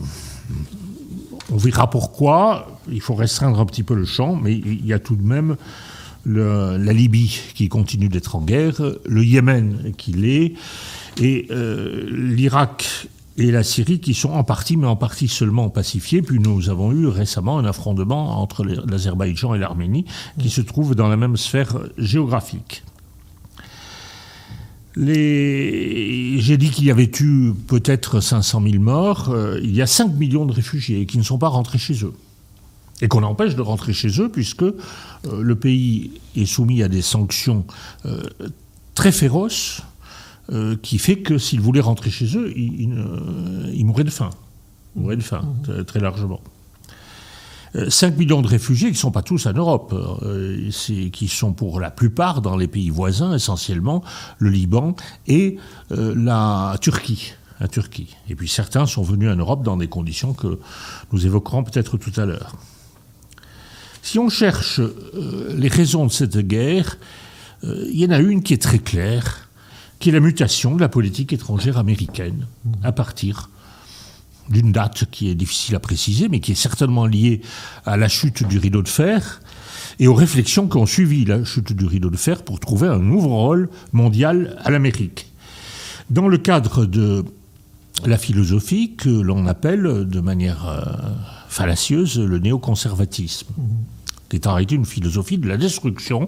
on 1.52 1.58
verra 1.58 1.90
pourquoi. 1.90 2.80
Il 2.92 3.02
faut 3.02 3.16
restreindre 3.16 3.60
un 3.60 3.66
petit 3.66 3.84
peu 3.84 3.96
le 3.96 4.06
champ, 4.06 4.36
mais 4.36 4.54
il 4.54 4.86
y 4.86 4.94
a 4.94 5.00
tout 5.00 5.16
de 5.16 5.26
même 5.26 5.56
la 6.26 6.94
Libye 6.94 7.40
qui 7.54 7.70
continue 7.70 8.10
d'être 8.10 8.36
en 8.36 8.42
guerre, 8.42 8.82
le 9.06 9.24
Yémen 9.24 9.94
qui 9.98 10.14
l'est, 10.14 10.54
et 11.22 11.48
euh, 11.52 12.08
l'Irak 12.10 13.08
et 13.38 13.52
la 13.52 13.64
Syrie 13.64 14.00
qui 14.00 14.14
sont 14.14 14.30
en 14.30 14.44
partie, 14.44 14.78
mais 14.78 14.88
en 14.88 14.96
partie 14.96 15.28
seulement 15.28 15.70
pacifiés. 15.70 16.22
Puis 16.22 16.40
nous 16.40 16.70
avons 16.70 16.92
eu 16.92 17.08
récemment 17.08 17.58
un 17.58 17.66
affrontement 17.66 18.40
entre 18.42 18.64
l'Azerbaïdjan 18.64 19.56
et 19.56 19.60
l'Arménie 19.60 20.06
qui 20.40 20.50
se 20.50 20.62
trouvent 20.62 20.96
dans 20.96 21.08
la 21.08 21.18
même 21.18 21.38
sphère 21.38 21.80
géographique. 21.98 22.84
J'ai 24.96 26.58
dit 26.58 26.70
qu'il 26.70 26.86
y 26.86 26.92
avait 26.92 27.10
eu 27.20 27.54
peut-être 27.68 28.20
500 28.20 28.62
000 28.62 28.84
morts. 28.84 29.30
Euh, 29.30 29.60
il 29.64 29.76
y 29.76 29.82
a 29.82 29.88
5 29.88 30.14
millions 30.14 30.46
de 30.46 30.54
réfugiés 30.54 31.08
qui 31.08 31.18
ne 31.18 31.24
sont 31.24 31.40
pas 31.40 31.48
rentrés 31.48 31.80
chez 31.80 32.04
eux. 32.04 32.14
Et 33.04 33.08
qu'on 33.08 33.24
empêche 33.24 33.56
de 33.56 33.62
rentrer 33.62 33.94
chez 33.94 34.22
eux 34.22 34.30
puisque 34.30 34.64
euh, 34.64 34.74
le 35.24 35.56
pays 35.56 36.12
est 36.36 36.46
soumis 36.46 36.82
à 36.82 36.88
des 36.88 37.02
sanctions 37.02 37.66
euh, 38.06 38.24
très 38.96 39.12
féroces 39.12 39.82
qui 40.82 40.98
fait 40.98 41.20
que 41.20 41.38
s'ils 41.38 41.62
voulaient 41.62 41.80
rentrer 41.80 42.12
chez 42.12 42.38
eux, 42.38 42.52
ils, 42.58 43.86
mourraient 43.86 44.04
de 44.04 44.10
faim. 44.10 44.30
Ils 44.94 45.02
mourraient 45.02 45.16
de 45.16 45.24
faim, 45.24 45.42
mmh. 45.66 45.86
très 45.86 46.02
largement. 46.02 46.42
5 47.90 48.18
millions 48.18 48.42
de 48.42 48.48
réfugiés 48.48 48.90
qui 48.90 48.96
ne 48.96 49.00
sont 49.00 49.12
pas 49.12 49.24
tous 49.24 49.46
en 49.48 49.54
Europe, 49.54 49.94
euh, 49.94 50.70
qui 51.12 51.28
sont 51.28 51.54
pour 51.54 51.80
la 51.80 51.90
plupart 51.90 52.42
dans 52.42 52.56
les 52.56 52.68
pays 52.68 52.90
voisins, 52.90 53.34
essentiellement 53.34 54.04
le 54.38 54.50
Liban 54.50 54.96
et 55.28 55.58
euh, 55.92 56.14
la 56.16 56.78
Turquie. 56.82 57.34
La 57.60 57.68
Turquie. 57.68 58.16
Et 58.30 58.36
puis 58.36 58.48
certains 58.48 58.86
sont 58.86 59.04
venus 59.04 59.30
en 59.30 59.36
Europe 59.36 59.64
dans 59.64 59.78
des 59.78 59.88
conditions 59.88 60.34
que 60.34 60.60
nous 61.12 61.26
évoquerons 61.26 61.64
peut-être 61.64 61.98
tout 61.98 62.12
à 62.20 62.26
l'heure. 62.26 62.56
Si 64.04 64.20
on 64.20 64.30
cherche 64.30 64.80
euh, 64.80 65.56
les 65.58 65.70
raisons 65.70 66.06
de 66.06 66.12
cette 66.12 66.38
guerre, 66.38 66.98
il 67.66 67.98
y 67.98 68.06
en 68.06 68.12
a 68.12 68.20
une 68.20 68.44
qui 68.44 68.54
est 68.54 68.62
très 68.62 68.78
claire, 68.78 69.48
qui 69.98 70.10
est 70.10 70.12
la 70.12 70.20
mutation 70.20 70.76
de 70.76 70.82
la 70.82 70.90
politique 70.90 71.32
étrangère 71.32 71.78
américaine 71.78 72.46
à 72.84 72.92
partir 72.92 73.50
d'une 74.50 74.72
date 74.72 75.06
qui 75.10 75.30
est 75.30 75.36
difficile 75.36 75.76
à 75.76 75.80
préciser, 75.80 76.30
mais 76.30 76.40
qui 76.40 76.52
est 76.52 76.56
certainement 76.56 77.06
liée 77.06 77.42
à 77.86 77.98
la 77.98 78.10
chute 78.10 78.46
du 78.48 78.58
rideau 78.58 78.82
de 78.82 78.90
fer 78.90 79.42
et 80.00 80.08
aux 80.08 80.14
réflexions 80.14 80.68
qui 80.68 80.78
ont 80.78 80.86
suivi 80.86 81.26
la 81.26 81.44
chute 81.44 81.74
du 81.74 81.86
rideau 81.86 82.10
de 82.10 82.18
fer 82.18 82.44
pour 82.44 82.60
trouver 82.60 82.88
un 82.88 83.00
nouveau 83.00 83.30
rôle 83.30 83.70
mondial 83.92 84.60
à 84.64 84.72
l'Amérique. 84.72 85.32
Dans 86.10 86.28
le 86.28 86.38
cadre 86.38 86.86
de 86.86 87.24
la 88.06 88.18
philosophie 88.18 88.96
que 88.96 89.10
l'on 89.10 89.48
appelle 89.48 90.08
de 90.08 90.20
manière 90.20 90.68
euh, 90.68 90.82
fallacieuse 91.48 92.20
le 92.20 92.40
néoconservatisme, 92.40 93.54
qui 94.34 94.38
est 94.38 94.48
en 94.48 94.54
réalité 94.54 94.74
une 94.74 94.86
philosophie 94.86 95.38
de 95.38 95.48
la 95.48 95.58
destruction 95.58 96.28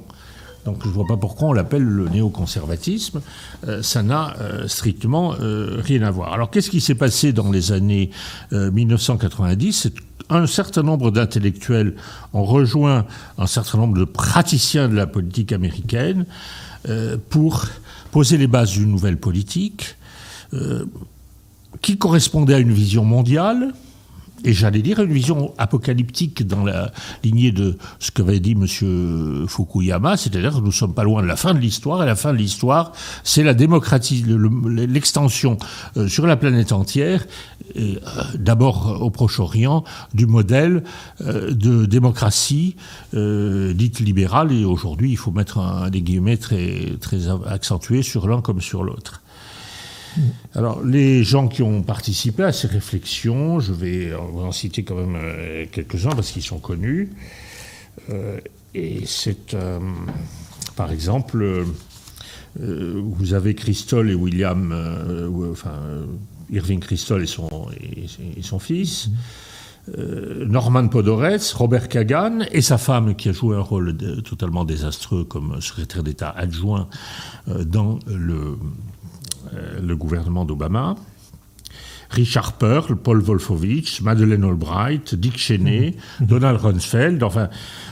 donc 0.64 0.84
je 0.84 0.90
ne 0.90 0.94
vois 0.94 1.06
pas 1.06 1.18
pourquoi 1.18 1.50
on 1.50 1.54
l'appelle 1.54 1.84
le 1.84 2.10
néoconservatisme. 2.10 3.22
Euh, 3.68 3.84
ça 3.84 4.02
n'a 4.02 4.36
euh, 4.42 4.68
strictement 4.68 5.36
euh, 5.40 5.80
rien 5.80 6.02
à 6.02 6.10
voir. 6.10 6.34
Alors 6.34 6.50
qu'est-ce 6.50 6.72
qui 6.72 6.82
s'est 6.82 6.96
passé 6.96 7.34
dans 7.34 7.52
les 7.52 7.72
années 7.72 8.10
1990 8.52 9.90
un 10.30 10.48
certain 10.48 10.82
nombre 10.82 11.12
d'intellectuels 11.12 11.96
ont 12.34 12.46
rejoint 12.46 13.06
un 13.38 13.46
certain 13.46 13.78
nombre 13.78 13.96
de 13.96 14.06
praticiens 14.06 14.90
de 14.90 14.96
la 14.96 15.06
politique 15.06 15.52
américaine 15.52 16.26
pour 17.30 17.66
poser 18.12 18.38
les 18.38 18.48
bases 18.48 18.72
d'une 18.72 18.90
nouvelle 18.90 19.18
politique 19.18 19.98
qui 21.84 22.00
correspondait 22.00 22.56
à 22.56 22.60
une 22.60 22.72
vision 22.72 23.06
mondiale, 23.06 23.72
et 24.46 24.54
j'allais 24.54 24.82
dire 24.82 25.00
une 25.00 25.12
vision 25.12 25.54
apocalyptique 25.58 26.46
dans 26.46 26.64
la 26.64 26.92
lignée 27.24 27.52
de 27.52 27.78
ce 28.00 28.12
qu'avait 28.12 28.40
dit 28.40 28.52
M. 28.52 29.48
Fukuyama, 29.48 30.18
c'est-à-dire 30.18 30.54
que 30.54 30.60
nous 30.60 30.68
ne 30.68 30.72
sommes 30.72 30.94
pas 30.94 31.04
loin 31.04 31.24
de 31.24 31.28
la 31.28 31.36
fin 31.36 31.54
de 31.54 31.60
l'histoire, 31.60 32.04
et 32.04 32.06
la 32.06 32.16
fin 32.16 32.32
de 32.32 32.38
l'histoire, 32.38 32.92
c'est 33.24 33.44
la 33.44 33.56
démocratie, 33.56 34.24
l'extension 34.78 35.58
euh, 35.98 36.08
sur 36.08 36.28
la 36.28 36.38
planète 36.38 36.72
entière, 36.72 37.26
euh, 37.76 37.96
d'abord 38.36 39.02
au 39.02 39.10
Proche-Orient, 39.10 39.84
du 40.14 40.28
modèle 40.28 40.84
euh, 41.22 41.52
de 41.52 41.86
démocratie 41.86 42.76
dite 43.14 44.00
libérale, 44.00 44.52
et 44.52 44.64
aujourd'hui 44.64 45.10
il 45.12 45.18
faut 45.18 45.32
mettre 45.32 45.58
un, 45.58 45.90
des 45.90 46.02
guillemets 46.02 46.38
très, 46.38 46.98
très 47.02 47.30
accentués 47.48 48.04
sur 48.04 48.28
l'un 48.28 48.42
comme 48.42 48.62
sur 48.62 48.84
l'autre. 48.84 49.22
Alors, 50.54 50.84
les 50.84 51.24
gens 51.24 51.48
qui 51.48 51.62
ont 51.64 51.82
participé 51.82 52.44
à 52.44 52.52
ces 52.52 52.68
réflexions, 52.68 53.60
je 53.60 53.74
vais 53.74 54.14
en 54.14 54.52
citer 54.52 54.84
quand 54.84 54.96
même 54.96 55.16
euh, 55.16 55.66
quelques-uns 55.72 56.12
parce 56.12 56.32
qu'ils 56.32 56.44
sont 56.44 56.60
connus. 56.60 57.10
Euh, 58.10 58.40
et 58.74 59.04
c'est, 59.06 59.54
euh, 59.54 59.80
par 60.76 60.92
exemple, 60.92 61.66
vous 62.58 63.34
avez 63.34 63.54
Christol 63.54 64.10
et 64.10 64.16
William, 64.16 64.74
enfin, 65.52 65.78
Irving 66.50 66.80
Christol 66.80 67.24
et 67.24 67.28
son, 67.28 67.68
et, 68.38 68.42
son 68.42 68.60
fils. 68.60 69.10
Norman 69.98 70.88
Podorez, 70.88 71.38
Robert 71.54 71.90
Kagan 71.90 72.40
et 72.52 72.62
sa 72.62 72.78
femme 72.78 73.16
qui 73.16 73.30
a 73.30 73.34
joué 73.34 73.58
un 73.58 73.62
rôle 73.62 73.96
totalement 74.24 74.64
désastreux 74.64 75.26
comme 75.26 75.60
secrétaire 75.62 76.02
d'État 76.02 76.34
adjoint 76.36 76.88
dans 77.46 78.00
le, 78.08 78.58
le 79.82 79.96
gouvernement 79.96 80.46
d'Obama. 80.46 80.96
Richard 82.10 82.54
Pearl, 82.54 82.96
Paul 82.96 83.20
Wolfowitz, 83.22 84.02
Madeleine 84.02 84.44
Albright, 84.44 85.16
Dick 85.16 85.38
Cheney, 85.38 85.96
mhm. 86.20 86.28
Donald 86.28 86.60
Rumsfeld. 86.60 87.24
Enfin, 87.24 87.50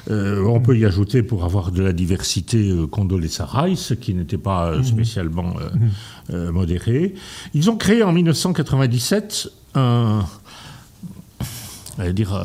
euh, 0.10 0.44
on 0.46 0.62
peut 0.62 0.78
y 0.78 0.86
ajouter, 0.86 1.24
pour 1.24 1.44
avoir 1.44 1.72
de 1.72 1.82
la 1.82 1.94
diversité, 1.94 2.70
euh, 2.70 2.88
Condoleezza 2.88 3.46
Rice, 3.46 3.94
qui 4.00 4.14
n'était 4.14 4.38
pas 4.38 4.68
euh, 4.68 4.78
mhm. 4.78 4.84
spécialement 4.84 5.54
mhm. 6.30 6.50
modéré. 6.52 7.16
Ils 7.54 7.70
ont 7.70 7.76
créé 7.76 8.04
en 8.04 8.14
1997 8.14 9.50
un, 9.76 10.26
dire, 12.14 12.34
euh, 12.34 12.44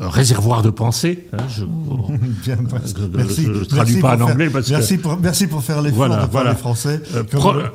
un 0.00 0.08
réservoir 0.08 0.62
de 0.62 0.70
pensée. 0.70 1.26
Hein, 1.32 1.38
je 1.48 1.64
ne 2.52 3.64
traduis 3.64 4.00
pas 4.00 4.16
en 4.16 4.30
anglais 4.30 4.50
parce 4.50 4.70
merci 4.70 4.98
Pour, 4.98 5.18
merci 5.18 5.46
pour 5.46 5.62
faire 5.62 5.82
l'effort 5.82 6.06
voilà, 6.06 6.26
de 6.26 6.30
parler 6.30 6.54
français. 6.54 7.00
Euh, 7.14 7.22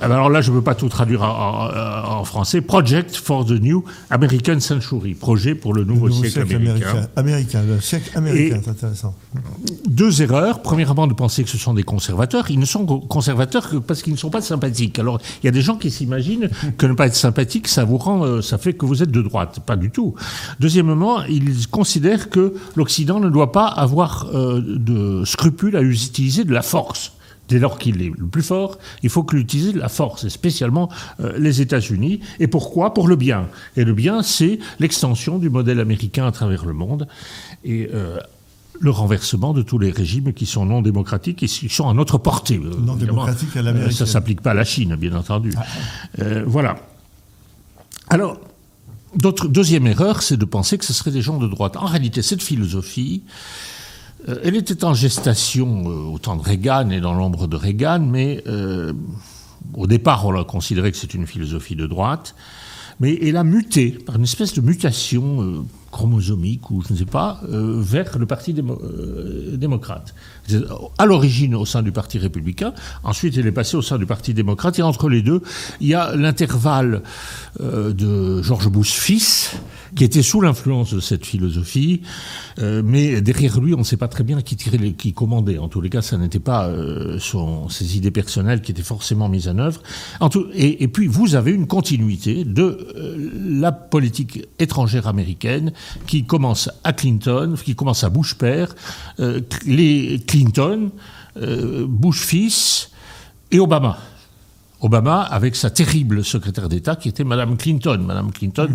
alors 0.02 0.30
là, 0.30 0.42
je 0.42 0.52
ne 0.52 0.56
veux 0.56 0.62
pas 0.62 0.76
tout 0.76 0.90
traduire 0.90 1.24
en, 1.24 2.24
français. 2.24 2.62
Project 2.62 3.16
for 3.16 3.46
the 3.46 3.52
New 3.52 3.84
American 4.10 4.60
Century. 4.60 5.14
Projet 5.14 5.56
pour 5.56 5.74
le 5.74 5.84
nouveau, 5.84 6.10
siècle, 6.10 6.56
américain. 6.56 7.08
américain. 7.16 7.64
le 7.68 7.82
siècle 7.82 8.12
américain, 8.16 8.62
c'est 8.64 8.70
intéressant. 8.70 9.16
Deux 9.88 10.22
erreurs. 10.22 10.62
Premièrement, 10.62 11.08
de 11.08 11.14
penser 11.14 11.44
que 11.44 11.50
ce 11.50 11.58
sont 11.58 11.74
des 11.74 11.84
conservateurs. 11.84 12.52
Ils 12.52 12.60
ne 12.60 12.66
sont 12.66 12.86
conservateurs 12.86 13.70
que 13.70 13.78
parce 13.78 14.02
qu'ils 14.02 14.14
ne 14.14 14.18
sont 14.18 14.30
pas 14.30 14.42
sympathiques. 14.42 15.00
Alors, 15.00 15.20
il 15.42 15.46
y 15.46 15.50
a 15.50 15.52
des 15.52 15.62
gens 15.62 15.76
qui 15.76 15.92
s'imaginent 15.92 16.50
que 16.78 16.86
ne 16.86 16.94
pas 16.94 17.08
être 17.08 17.16
sympathique, 17.16 17.68
ça 17.68 17.84
vous 17.84 17.98
rend, 17.98 18.24
euh, 18.24 18.42
ça 18.42 18.58
fait 18.58 18.74
que 18.74 18.86
vous 18.86 19.04
êtes 19.04 19.12
de 19.12 19.22
droite. 19.22 19.60
Pas 19.66 19.76
du 19.76 19.90
tout. 19.90 20.16
Deuxièmement, 20.72 21.26
ils 21.26 21.68
considèrent 21.68 22.30
que 22.30 22.54
l'Occident 22.78 23.20
ne 23.20 23.30
doit 23.30 23.52
pas 23.52 23.68
avoir 23.68 24.28
euh, 24.34 24.62
de 24.66 25.26
scrupules 25.26 25.76
à 25.76 25.82
utiliser 25.82 26.46
de 26.46 26.54
la 26.54 26.62
force. 26.62 27.12
Dès 27.50 27.60
lors 27.60 27.78
qu'il 27.78 28.02
est 28.02 28.14
le 28.18 28.26
plus 28.26 28.42
fort, 28.42 28.78
il 29.04 29.10
faut 29.10 29.26
qu'il 29.26 29.40
utilise 29.40 29.74
de 29.74 29.80
la 29.80 29.90
force, 29.90 30.24
et 30.24 30.30
spécialement 30.30 30.88
euh, 31.20 31.38
les 31.38 31.60
États-Unis. 31.60 32.22
Et 32.40 32.48
pourquoi? 32.48 32.94
Pour 32.94 33.10
le 33.10 33.18
bien. 33.18 33.50
Et 33.76 33.84
le 33.84 33.92
bien, 33.92 34.24
c'est 34.24 34.60
l'extension 34.80 35.40
du 35.40 35.50
modèle 35.50 35.82
américain 35.82 36.26
à 36.26 36.32
travers 36.32 36.64
le 36.64 36.72
monde. 36.72 37.06
Et 37.66 37.90
euh, 37.94 38.18
le 38.80 38.92
renversement 38.92 39.54
de 39.54 39.64
tous 39.64 39.78
les 39.78 39.92
régimes 39.92 40.32
qui 40.32 40.46
sont 40.46 40.66
non 40.66 40.82
démocratiques 40.82 41.44
et 41.44 41.48
qui 41.48 41.68
sont 41.68 41.90
à 41.90 41.94
notre 41.94 42.18
portée. 42.18 42.60
Non 42.60 42.96
démocratiques 42.96 43.58
à 43.58 43.62
l'Amérique. 43.62 43.92
Ça 43.92 44.06
ne 44.06 44.10
s'applique 44.10 44.40
pas 44.40 44.52
à 44.52 44.54
la 44.54 44.64
Chine, 44.64 44.96
bien 44.96 45.16
entendu. 45.16 45.52
Ah. 45.58 46.24
voilà. 46.46 46.78
Alors, 48.10 48.40
deuxième 49.16 49.88
erreur, 49.88 50.22
c'est 50.22 50.38
de 50.38 50.46
penser 50.46 50.78
que 50.78 50.86
ce 50.86 50.94
seraient 50.94 51.12
des 51.12 51.22
gens 51.22 51.38
de 51.38 51.48
droite. 51.48 51.78
En 51.78 51.86
réalité, 51.86 52.22
cette 52.22 52.42
philosophie, 52.42 53.24
euh, 54.30 54.40
elle 54.44 54.56
était 54.56 54.84
en 54.84 54.94
gestation 54.94 55.90
euh, 55.90 56.14
au 56.14 56.20
temps 56.20 56.36
de 56.36 56.42
Reagan 56.42 56.90
et 56.90 57.02
dans 57.02 57.14
l'ombre 57.14 57.48
de 57.48 57.56
Reagan, 57.56 58.00
mais 58.00 58.44
euh, 58.48 58.94
au 59.74 59.88
départ, 59.88 60.26
on 60.26 60.40
a 60.40 60.44
considéré 60.44 60.92
que 60.92 60.98
c'est 60.98 61.14
une 61.14 61.28
philosophie 61.28 61.76
de 61.76 61.88
droite, 61.88 62.36
mais 63.00 63.18
elle 63.22 63.38
a 63.38 63.44
muté 63.44 63.92
par 63.92 64.16
une 64.16 64.24
espèce 64.24 64.54
de 64.54 64.62
mutation 64.62 65.66
chromosomique 65.92 66.72
ou 66.72 66.82
je 66.82 66.94
ne 66.94 66.98
sais 66.98 67.06
pas, 67.06 67.42
vers 67.48 68.18
le 68.18 68.26
Parti 68.26 68.54
démocrate. 68.54 70.16
À 70.98 71.06
l'origine 71.06 71.56
au 71.56 71.66
sein 71.66 71.82
du 71.84 71.92
Parti 71.92 72.18
républicain, 72.18 72.74
ensuite 73.04 73.36
il 73.36 73.46
est 73.46 73.52
passé 73.52 73.78
au 73.78 73.82
sein 73.82 73.98
du 73.98 74.06
Parti 74.06 74.34
démocrate, 74.34 74.80
et 74.80 74.82
entre 74.82 75.10
les 75.10 75.22
deux, 75.22 75.42
il 75.80 75.88
y 75.88 75.94
a 75.94 76.16
l'intervalle 76.16 77.04
de 77.60 78.42
George 78.42 78.70
Bush 78.70 78.92
fils, 78.92 79.56
qui 79.96 80.04
était 80.04 80.22
sous 80.22 80.42
l'influence 80.42 80.94
de 80.94 81.00
cette 81.00 81.26
philosophie, 81.26 82.02
euh, 82.60 82.82
mais 82.84 83.22
derrière 83.22 83.60
lui, 83.60 83.74
on 83.74 83.80
ne 83.80 83.84
sait 83.84 83.98
pas 83.98 84.08
très 84.08 84.24
bien 84.24 84.42
qui 84.42 84.56
tirait, 84.56 84.94
qui 84.94 85.14
commandait. 85.14 85.58
En 85.58 85.68
tous 85.68 85.82
les 85.82 85.90
cas, 85.90 86.02
ça 86.02 86.18
n'était 86.18 86.40
pas 86.40 86.68
euh, 86.68 87.20
ses 87.70 87.98
idées 87.98 88.12
personnelles 88.12 88.62
qui 88.62 88.72
étaient 88.72 88.82
forcément 88.84 89.30
mises 89.30 89.48
en 89.48 89.58
œuvre. 89.58 89.82
En 90.20 90.30
tout, 90.30 90.48
et, 90.54 90.88
puis, 90.88 91.08
vous 91.08 91.36
avez 91.36 91.52
une 91.52 91.68
continuité 91.68 92.44
de 92.46 92.64
euh, 92.96 93.30
la 93.60 93.72
politique 93.72 94.48
étrangère 94.60 95.08
américaine 95.08 95.74
qui 96.08 96.24
commence 96.26 96.70
à 96.84 96.94
Clinton, 96.94 97.56
qui 97.64 97.76
commence 97.76 98.04
à 98.04 98.10
Bush 98.10 98.36
père, 98.36 98.76
les 99.66 100.22
Clinton, 100.26 100.92
Bush 101.36 102.22
fils 102.22 102.92
et 103.52 103.60
Obama. 103.60 103.98
Obama 104.82 105.22
avec 105.22 105.56
sa 105.56 105.70
terrible 105.70 106.26
secrétaire 106.26 106.68
d'État 106.68 106.96
qui 106.96 107.08
était 107.08 107.24
Madame 107.24 107.56
Clinton, 107.56 108.04
Madame 108.06 108.32
Clinton 108.32 108.70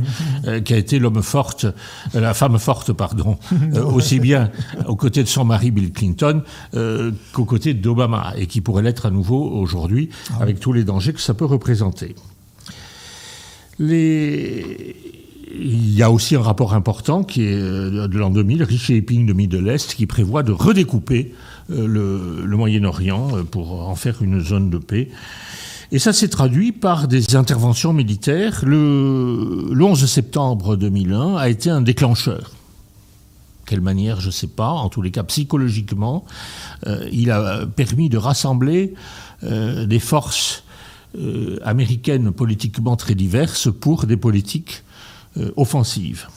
euh, 0.46 0.60
qui 0.60 0.72
a 0.72 0.76
été 0.76 0.98
l'homme 0.98 1.22
forte, 1.22 1.64
euh, 1.64 2.20
la 2.20 2.32
femme 2.32 2.58
forte 2.58 2.92
pardon, 2.92 3.38
euh, 3.74 3.84
aussi 3.84 4.20
bien 4.20 4.50
aux 4.86 4.96
côtés 4.96 5.22
de 5.22 5.28
son 5.28 5.44
mari 5.44 5.70
Bill 5.70 5.92
Clinton 5.92 6.42
qu'aux 7.32 7.44
côtés 7.44 7.74
d'Obama 7.74 8.32
et 8.36 8.46
qui 8.46 8.60
pourrait 8.60 8.82
l'être 8.82 9.06
à 9.06 9.10
nouveau 9.10 9.50
aujourd'hui 9.50 10.10
ah 10.30 10.42
avec 10.42 10.60
tous 10.60 10.72
les 10.72 10.84
dangers 10.84 11.12
que 11.12 11.20
ça 11.20 11.34
peut 11.34 11.44
représenter. 11.44 12.14
Les... 13.78 14.96
Il 15.58 15.94
y 15.94 16.02
a 16.02 16.10
aussi 16.10 16.36
un 16.36 16.42
rapport 16.42 16.74
important 16.74 17.22
qui 17.22 17.42
est 17.42 17.56
de 17.56 18.18
l'an 18.18 18.30
2000, 18.30 18.62
Rich 18.64 18.90
Epping 18.90 19.26
de 19.26 19.58
l'Est, 19.58 19.94
qui 19.94 20.06
prévoit 20.06 20.42
de 20.42 20.52
redécouper 20.52 21.32
le, 21.68 22.42
le 22.44 22.56
Moyen-Orient 22.56 23.44
pour 23.50 23.88
en 23.88 23.94
faire 23.94 24.22
une 24.22 24.40
zone 24.40 24.70
de 24.70 24.78
paix. 24.78 25.08
Et 25.92 25.98
ça 25.98 26.12
s'est 26.12 26.28
traduit 26.28 26.72
par 26.72 27.06
des 27.06 27.36
interventions 27.36 27.92
militaires. 27.92 28.64
Le, 28.64 29.70
11 29.72 30.06
septembre 30.06 30.76
2001 30.76 31.36
a 31.36 31.48
été 31.48 31.70
un 31.70 31.80
déclencheur. 31.80 32.52
Quelle 33.66 33.80
manière, 33.80 34.20
je 34.20 34.26
ne 34.26 34.32
sais 34.32 34.48
pas. 34.48 34.70
En 34.70 34.88
tous 34.88 35.02
les 35.02 35.10
cas, 35.10 35.22
psychologiquement, 35.24 36.24
euh, 36.86 37.08
il 37.12 37.30
a 37.30 37.66
permis 37.66 38.08
de 38.08 38.18
rassembler 38.18 38.94
euh, 39.44 39.86
des 39.86 39.98
forces 39.98 40.64
euh, 41.18 41.58
américaines 41.64 42.32
politiquement 42.32 42.96
très 42.96 43.14
diverses 43.14 43.68
pour 43.72 44.06
des 44.06 44.16
politiques 44.16 44.82
offensives. 45.56 46.28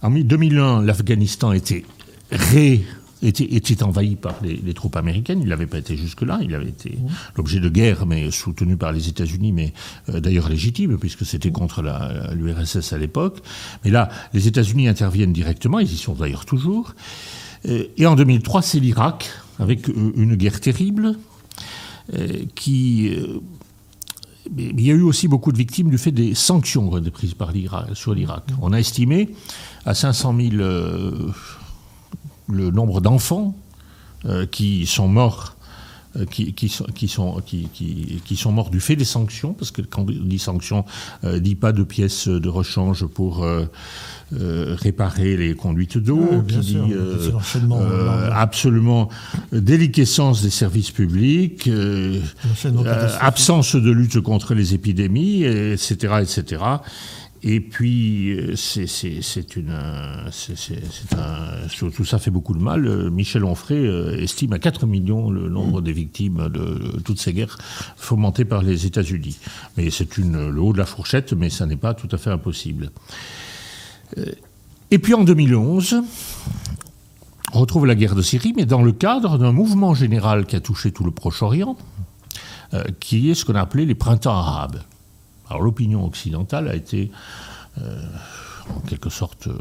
En 0.00 0.08
2001, 0.10 0.80
l'Afghanistan 0.80 1.52
était 1.52 1.84
ré 2.32 2.82
était, 3.22 3.82
envahi 3.82 4.16
par 4.16 4.34
les, 4.42 4.74
troupes 4.74 4.96
américaines. 4.96 5.40
Il 5.42 5.48
n'avait 5.48 5.66
pas 5.66 5.78
été 5.78 5.96
jusque-là. 5.96 6.38
Il 6.42 6.54
avait 6.54 6.68
été 6.68 6.98
l'objet 7.36 7.60
de 7.60 7.68
guerre, 7.68 8.06
mais 8.06 8.30
soutenu 8.30 8.76
par 8.76 8.92
les 8.92 9.08
États-Unis, 9.08 9.52
mais 9.52 9.72
euh, 10.08 10.20
d'ailleurs 10.20 10.48
légitime, 10.48 10.98
puisque 10.98 11.24
c'était 11.24 11.50
contre 11.50 11.82
l'URSS 12.34 12.92
à 12.92 12.98
l'époque. 12.98 13.38
Mais 13.84 13.90
là, 13.90 14.08
les 14.32 14.46
États-Unis 14.48 14.88
interviennent 14.88 15.32
directement. 15.32 15.78
Ils 15.78 15.92
y 15.92 15.96
sont 15.96 16.14
d'ailleurs 16.14 16.44
toujours. 16.44 16.94
Euh, 17.66 17.84
et 17.96 18.06
en 18.06 18.14
2003, 18.14 18.62
c'est 18.62 18.80
l'Irak, 18.80 19.30
avec 19.58 19.88
euh, 19.88 20.12
une 20.16 20.36
guerre 20.36 20.60
terrible, 20.60 21.16
qui 22.54 23.12
il 24.56 24.80
y 24.80 24.90
a 24.90 24.94
eu 24.94 25.02
aussi 25.02 25.28
beaucoup 25.28 25.52
de 25.52 25.58
victimes 25.58 25.90
du 25.90 25.98
fait 25.98 26.10
des 26.10 26.34
sanctions 26.34 26.90
prises 27.12 27.34
par 27.34 27.52
sur 27.92 28.14
l'Irak. 28.14 28.44
On 28.62 28.72
a 28.72 28.78
estimé 28.78 29.28
à 29.84 29.92
500 29.92 30.34
000 30.56 30.62
le 32.48 32.70
nombre 32.70 33.00
d'enfants 33.00 33.54
euh, 34.24 34.46
qui 34.46 34.86
sont 34.86 35.08
morts 35.08 35.58
euh, 36.16 36.24
qui, 36.24 36.54
qui, 36.54 36.70
sont, 36.70 36.84
qui, 36.84 37.06
sont, 37.06 37.42
qui, 37.44 37.68
qui, 38.24 38.36
sont 38.36 38.50
morts 38.50 38.70
du 38.70 38.80
fait 38.80 38.96
des 38.96 39.04
sanctions, 39.04 39.52
parce 39.52 39.70
que 39.70 39.82
quand 39.82 40.06
on 40.08 40.24
dit 40.24 40.38
sanctions, 40.38 40.86
euh, 41.24 41.38
dit 41.38 41.54
pas 41.54 41.72
de 41.72 41.82
pièces 41.82 42.28
de 42.28 42.48
rechange 42.48 43.04
pour 43.04 43.44
euh, 43.44 43.66
réparer 44.32 45.36
les 45.36 45.54
conduites 45.54 45.98
d'eau, 45.98 46.42
qui 46.48 46.56
dit 46.58 46.78
absolument 48.32 49.10
déliquescence 49.52 50.40
des 50.40 50.50
services 50.50 50.90
publics, 50.92 51.68
absence 53.20 53.76
de 53.76 53.90
lutte 53.90 54.20
contre 54.20 54.54
les 54.54 54.72
épidémies, 54.72 55.44
etc., 55.44 56.22
etc. 56.22 56.62
Et 57.42 57.60
puis, 57.60 58.30
euh, 58.32 58.56
c'est 58.56 59.56
une, 59.56 59.72
tout 61.94 62.04
ça 62.04 62.18
fait 62.18 62.30
beaucoup 62.30 62.54
de 62.54 62.62
mal. 62.62 62.86
Euh, 62.86 63.10
Michel 63.10 63.44
Onfray 63.44 63.78
euh, 63.78 64.20
estime 64.20 64.52
à 64.52 64.58
4 64.58 64.86
millions 64.86 65.30
le 65.30 65.48
nombre 65.48 65.80
des 65.80 65.92
victimes 65.92 66.48
de 66.48 66.98
toutes 67.04 67.20
ces 67.20 67.32
guerres 67.32 67.56
fomentées 67.96 68.44
par 68.44 68.62
les 68.62 68.86
États-Unis. 68.86 69.38
Mais 69.76 69.90
c'est 69.90 70.16
le 70.16 70.60
haut 70.60 70.72
de 70.72 70.78
la 70.78 70.86
fourchette, 70.86 71.32
mais 71.32 71.48
ça 71.48 71.66
n'est 71.66 71.76
pas 71.76 71.94
tout 71.94 72.08
à 72.10 72.18
fait 72.18 72.30
impossible. 72.30 72.90
Et 74.90 74.98
puis 74.98 75.14
en 75.14 75.22
2011, 75.22 76.02
on 77.52 77.60
retrouve 77.60 77.86
la 77.86 77.94
guerre 77.94 78.16
de 78.16 78.22
Syrie, 78.22 78.52
mais 78.56 78.64
dans 78.64 78.82
le 78.82 78.90
cadre 78.92 79.38
d'un 79.38 79.52
mouvement 79.52 79.94
général 79.94 80.46
qui 80.46 80.56
a 80.56 80.60
touché 80.60 80.90
tout 80.90 81.04
le 81.04 81.10
Proche-Orient, 81.12 81.76
qui 82.98 83.30
est 83.30 83.34
ce 83.34 83.44
qu'on 83.44 83.54
a 83.54 83.60
appelé 83.60 83.86
les 83.86 83.94
printemps 83.94 84.34
arabes. 84.34 84.80
Alors 85.48 85.62
l'opinion 85.62 86.04
occidentale 86.04 86.68
a 86.68 86.74
été 86.74 87.10
euh, 87.78 88.02
en 88.74 88.80
quelque 88.80 89.10
sorte 89.10 89.48
euh, 89.48 89.56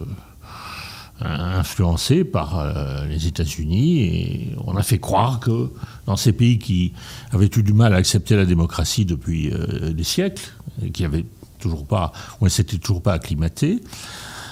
influencée 1.22 2.24
par 2.24 2.60
euh, 2.60 3.06
les 3.06 3.28
États-Unis 3.28 4.00
et 4.02 4.56
on 4.66 4.76
a 4.76 4.84
fait 4.84 5.00
croire 5.00 5.40
que 5.40 5.72
dans 6.06 6.18
ces 6.18 6.34
pays 6.34 6.60
qui 6.60 6.94
avaient 7.32 7.50
eu 7.56 7.64
du 7.64 7.74
mal 7.74 7.94
à 7.94 7.98
accepter 7.98 8.36
la 8.36 8.46
démocratie 8.46 9.06
depuis 9.06 9.52
des 9.92 10.04
siècles 10.04 10.52
et 10.84 10.92
qui 10.92 11.06
avaient 11.06 11.26
toujours 11.60 11.86
pas, 11.86 12.12
ou 12.40 12.46
ne 12.46 12.50
s'étaient 12.50 12.78
toujours 12.78 13.02
pas 13.02 13.14
acclimatés, 13.14 13.82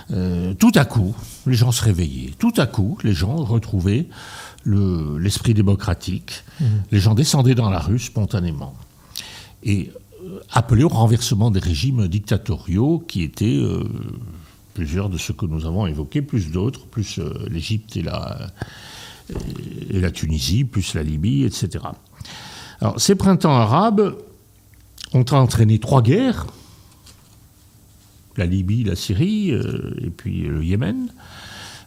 tout 0.10 0.72
à 0.76 0.86
coup, 0.86 1.16
les 1.46 1.54
gens 1.54 1.72
se 1.72 1.84
réveillaient. 1.84 2.34
Tout 2.40 2.54
à 2.58 2.66
coup, 2.66 2.98
les 3.04 3.14
gens 3.14 3.36
retrouvaient 3.36 4.08
l'esprit 4.66 5.54
démocratique. 5.54 6.44
Mmh. 6.60 6.66
Les 6.92 7.00
gens 7.00 7.14
descendaient 7.14 7.56
dans 7.56 7.70
la 7.70 7.80
rue 7.80 8.00
spontanément. 8.00 8.74
Et 9.64 9.92
appelé 10.52 10.84
au 10.84 10.90
renversement 10.90 11.52
des 11.52 11.60
régimes 11.60 12.08
dictatoriaux 12.08 13.00
qui 13.00 13.24
étaient 13.24 13.58
euh, 13.58 13.84
plusieurs 14.74 15.10
de 15.10 15.18
ceux 15.18 15.34
que 15.34 15.46
nous 15.46 15.66
avons 15.66 15.88
évoqués, 15.88 16.22
plus 16.22 16.52
d'autres, 16.52 16.86
plus 16.86 17.20
euh, 17.20 17.34
l'Égypte 17.50 17.98
et 17.98 18.02
la, 18.02 18.52
et 19.90 20.00
la 20.00 20.12
Tunisie, 20.12 20.66
plus 20.66 20.94
la 20.94 21.04
Libye, 21.04 21.44
etc. 21.44 21.86
Alors, 22.82 23.00
ces 23.00 23.16
printemps 23.16 23.56
arabes 23.56 24.16
ont 25.14 25.26
entraîné 25.32 25.80
trois 25.80 26.02
guerres, 26.02 26.48
la 28.38 28.46
Libye, 28.46 28.84
la 28.84 28.96
Syrie 28.96 29.52
euh, 29.52 29.96
et 30.02 30.10
puis 30.10 30.42
le 30.42 30.64
Yémen, 30.64 31.08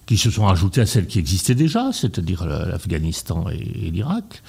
qui 0.06 0.16
se 0.16 0.30
sont 0.30 0.46
ajoutées 0.46 0.80
à 0.80 0.86
celles 0.86 1.06
qui 1.06 1.18
existaient 1.18 1.54
déjà, 1.54 1.92
c'est-à-dire 1.92 2.46
l'Afghanistan 2.46 3.48
et 3.50 3.90
l'Irak. 3.90 4.42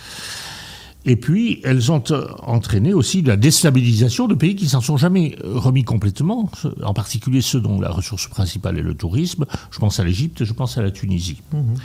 Et 1.05 1.15
puis, 1.15 1.61
elles 1.63 1.91
ont 1.91 2.03
euh, 2.11 2.27
entraîné 2.43 2.93
aussi 2.93 3.21
la 3.21 3.37
déstabilisation 3.37 4.27
de 4.27 4.35
pays 4.35 4.55
qui 4.55 4.67
s'en 4.67 4.81
sont 4.81 4.97
jamais 4.97 5.37
euh, 5.43 5.57
remis 5.57 5.83
complètement, 5.83 6.51
en 6.83 6.93
particulier 6.93 7.41
ceux 7.41 7.61
dont 7.61 7.79
la 7.79 7.89
ressource 7.89 8.27
principale 8.27 8.77
est 8.77 8.83
le 8.83 8.93
tourisme. 8.93 9.45
Je 9.71 9.79
pense 9.79 9.99
à 9.99 10.03
l'Égypte, 10.03 10.43
je 10.43 10.51
pense 10.51 10.77
à 10.77 10.81
la 10.81 10.91
Tunisie. 10.91 11.41
Mhm. 11.53 11.75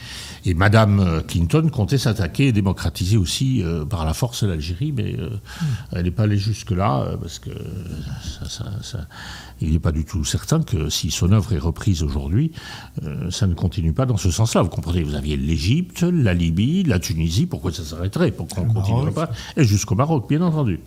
Et 0.46 0.54
Madame 0.54 1.00
euh, 1.00 1.20
Clinton 1.20 1.68
comptait 1.72 1.98
s'attaquer 1.98 2.48
et 2.48 2.52
démocratiser 2.52 3.16
aussi 3.16 3.62
par 3.88 4.04
la 4.04 4.14
force 4.14 4.42
l'Algérie, 4.42 4.92
mais 4.92 5.12
mhm. 5.12 5.38
elle 5.92 6.04
n'est 6.04 6.10
pas 6.10 6.24
allée 6.24 6.38
jusque-là, 6.38 7.16
parce 7.20 7.38
que 7.38 7.50
ça, 8.48 8.64
ça, 8.82 9.06
il 9.60 9.72
n'est 9.72 9.78
pas 9.78 9.92
du 9.92 10.04
tout 10.04 10.24
certain 10.24 10.62
que 10.62 10.90
si 10.90 11.10
son 11.10 11.32
œuvre 11.32 11.52
est 11.52 11.58
reprise 11.58 12.02
aujourd'hui, 12.02 12.52
euh, 13.02 13.30
ça 13.30 13.46
ne 13.46 13.54
continue 13.54 13.92
pas 13.92 14.06
dans 14.06 14.16
ce 14.16 14.30
sens-là. 14.30 14.62
Vous 14.62 14.68
comprenez, 14.68 15.02
vous 15.02 15.14
aviez 15.14 15.36
l'Égypte, 15.36 16.02
la 16.02 16.34
Libye, 16.34 16.82
la 16.82 16.98
Tunisie, 16.98 17.46
pourquoi 17.46 17.72
ça 17.72 17.84
s'arrêterait? 17.84 18.32
Pourquoi 18.32 18.64
on 18.64 19.03
ne 19.03 19.03
pas 19.12 19.30
Et 19.56 19.64
jusqu'au 19.64 19.94
Maroc, 19.94 20.28
bien 20.28 20.42
entendu. 20.42 20.80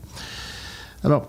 Alors, 1.03 1.28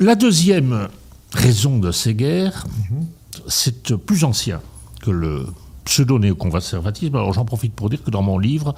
la 0.00 0.14
deuxième 0.14 0.88
raison 1.32 1.78
de 1.78 1.90
ces 1.92 2.14
guerres, 2.14 2.66
mhm. 2.90 3.06
c'est 3.48 3.96
plus 3.96 4.24
ancien 4.24 4.60
que 5.02 5.10
le 5.10 5.46
pseudo-néoconservatisme. 5.84 7.16
Alors 7.16 7.32
j'en 7.32 7.44
profite 7.44 7.74
pour 7.74 7.90
dire 7.90 8.02
que 8.02 8.10
dans 8.10 8.22
mon 8.22 8.38
livre, 8.38 8.74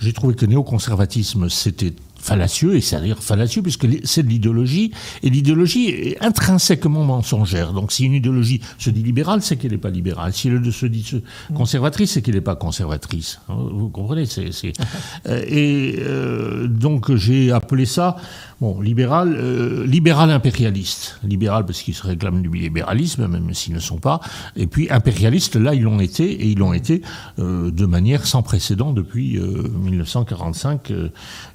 j'ai 0.00 0.12
trouvé 0.12 0.34
que 0.34 0.42
le 0.42 0.48
néoconservatisme, 0.48 1.48
c'était 1.48 1.94
fallacieux, 2.22 2.76
et 2.76 2.80
c'est-à-dire 2.80 3.18
fallacieux 3.18 3.62
puisque 3.62 3.86
c'est 4.04 4.22
de 4.22 4.28
l'idéologie, 4.28 4.92
et 5.24 5.28
l'idéologie 5.28 5.88
est 5.88 6.22
intrinsèquement 6.22 7.04
mensongère. 7.04 7.72
Donc 7.72 7.90
si 7.90 8.04
une 8.04 8.14
idéologie 8.14 8.60
se 8.78 8.90
dit 8.90 9.02
libérale, 9.02 9.42
c'est 9.42 9.56
qu'elle 9.56 9.72
n'est 9.72 9.78
pas 9.78 9.90
libérale. 9.90 10.32
Si 10.32 10.48
elle 10.48 10.72
se 10.72 10.86
dit 10.86 11.22
conservatrice, 11.52 12.12
c'est 12.12 12.22
qu'elle 12.22 12.36
n'est 12.36 12.40
pas 12.40 12.54
conservatrice. 12.54 13.40
Hein, 13.48 13.56
vous 13.72 13.88
comprenez 13.88 14.26
c'est, 14.26 14.50
euh, 15.26 15.44
Et 15.48 15.96
euh, 15.98 16.68
donc 16.68 17.12
j'ai 17.16 17.50
appelé 17.50 17.86
ça, 17.86 18.16
bon, 18.62 18.80
libéral, 18.80 19.36
euh, 19.36 19.84
libéral 19.86 20.30
impérialiste. 20.30 21.20
Libéral 21.22 21.66
parce 21.66 21.82
qu'ils 21.82 21.94
se 21.94 22.06
réclament 22.06 22.40
du 22.40 22.50
libéralisme, 22.50 23.26
même 23.26 23.52
s'ils 23.52 23.74
ne 23.74 23.80
sont 23.80 23.98
pas. 23.98 24.20
Et 24.56 24.66
puis 24.66 24.90
impérialiste, 24.90 25.56
là, 25.56 25.74
ils 25.74 25.82
l'ont 25.82 26.00
été, 26.00 26.24
et 26.24 26.46
ils 26.46 26.58
l'ont 26.58 26.72
été 26.72 27.02
de 27.38 27.86
manière 27.86 28.24
sans 28.26 28.42
précédent 28.42 28.92
depuis 28.92 29.38
1945, 29.38 30.92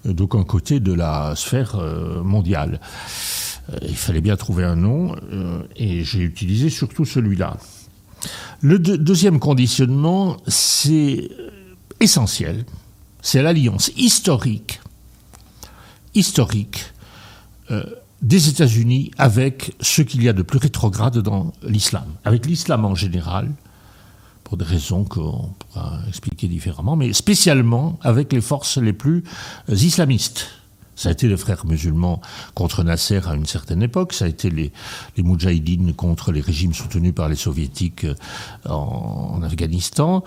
d'aucun 0.05 0.43
côté 0.43 0.79
de 0.79 0.93
la 0.93 1.35
sphère 1.35 1.75
euh, 1.75 2.23
mondiale. 2.23 2.79
Euh, 3.71 3.77
il 3.81 3.95
fallait 3.95 4.21
bien 4.21 4.35
trouver 4.35 4.63
un 4.63 4.75
nom, 4.75 5.15
euh, 5.31 5.63
et 5.75 6.03
j'ai 6.03 6.21
utilisé 6.21 6.69
surtout 6.69 7.05
celui-là. 7.05 7.57
Le 8.61 8.79
deuxième 8.79 9.39
conditionnement, 9.39 10.37
c'est 10.47 11.29
essentiel, 11.99 12.65
c'est 13.21 13.41
l'alliance 13.41 13.91
historique, 13.95 14.81
historique 16.15 16.93
des 18.21 18.49
États-Unis 18.49 19.11
avec 19.17 19.75
ce 19.79 20.01
qu'il 20.01 20.23
y 20.23 20.29
a 20.29 20.33
de 20.33 20.41
plus 20.41 20.59
rétrograde 20.59 21.17
dans 21.19 21.53
l'islam, 21.63 22.05
avec 22.25 22.45
l'islam 22.45 22.85
en 22.85 22.95
général, 22.95 23.51
pour 24.43 24.57
des 24.57 24.65
raisons 24.65 25.03
qu'on 25.03 25.49
pourra 25.59 25.99
expliquer 26.07 26.47
différemment, 26.47 26.95
mais 26.95 27.11
spécialement 27.11 27.99
avec 28.01 28.31
les 28.31 28.39
forces 28.39 28.77
les 28.77 28.93
plus 28.93 29.23
islamistes. 29.67 30.47
Ça 30.95 31.09
a 31.09 31.11
été 31.11 31.27
les 31.27 31.37
frères 31.37 31.65
musulmans 31.65 32.21
contre 32.55 32.83
Nasser 32.83 33.21
à 33.27 33.35
une 33.35 33.45
certaine 33.45 33.83
époque, 33.83 34.13
ça 34.13 34.25
a 34.25 34.27
été 34.29 34.49
les, 34.49 34.71
les 35.17 35.93
contre 35.93 36.31
les 36.31 36.41
régimes 36.41 36.73
soutenus 36.73 37.13
par 37.13 37.29
les 37.29 37.35
soviétiques 37.35 38.05
euh, 38.05 38.15
en, 38.67 39.41
Afghanistan, 39.43 40.23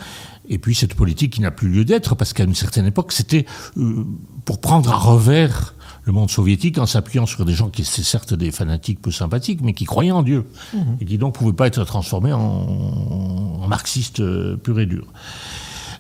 et 0.49 0.59
puis 0.59 0.74
cette 0.74 0.95
politique 0.95 1.32
qui 1.32 1.41
n'a 1.41 1.51
plus 1.51 1.68
lieu 1.68 1.84
d'être, 1.84 2.14
parce 2.14 2.32
qu'à 2.32 2.45
une 2.45 2.55
certaine 2.55 2.86
époque, 2.86 3.12
c'était 3.12 3.47
euh, 3.78 4.05
pour 4.45 4.61
prendre 4.61 4.93
à 4.93 4.97
revers 4.97 5.74
le 6.11 6.14
monde 6.14 6.30
soviétique 6.30 6.78
en 6.78 6.86
s'appuyant 6.86 7.24
sur 7.24 7.44
des 7.44 7.54
gens 7.54 7.70
qui 7.70 7.82
étaient 7.82 8.02
certes 8.02 8.34
des 8.34 8.50
fanatiques 8.50 9.00
peu 9.00 9.12
sympathiques, 9.12 9.61
mais 9.62 9.74
qui 9.74 9.84
croyaient 9.84 10.11
en 10.11 10.22
Dieu, 10.22 10.44
mmh. 10.74 10.78
et 11.00 11.04
qui 11.04 11.18
donc 11.18 11.34
ne 11.34 11.38
pouvaient 11.38 11.52
pas 11.52 11.68
être 11.68 11.84
transformés 11.84 12.32
en, 12.32 12.40
en 12.40 13.68
marxistes 13.68 14.20
euh, 14.20 14.56
purs 14.56 14.80
et 14.80 14.86
durs. 14.86 15.06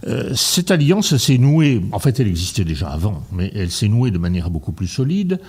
Euh, 0.06 0.34
cette 0.34 0.70
alliance 0.70 1.16
s'est 1.16 1.38
nouée, 1.38 1.80
en 1.92 1.98
fait 2.00 2.18
elle 2.18 2.26
existait 2.26 2.64
déjà 2.64 2.88
avant, 2.88 3.22
mais 3.32 3.52
elle 3.54 3.70
s'est 3.70 3.88
nouée 3.88 4.10
de 4.10 4.18
manière 4.18 4.50
beaucoup 4.50 4.72
plus 4.72 4.88
solide 4.88 5.40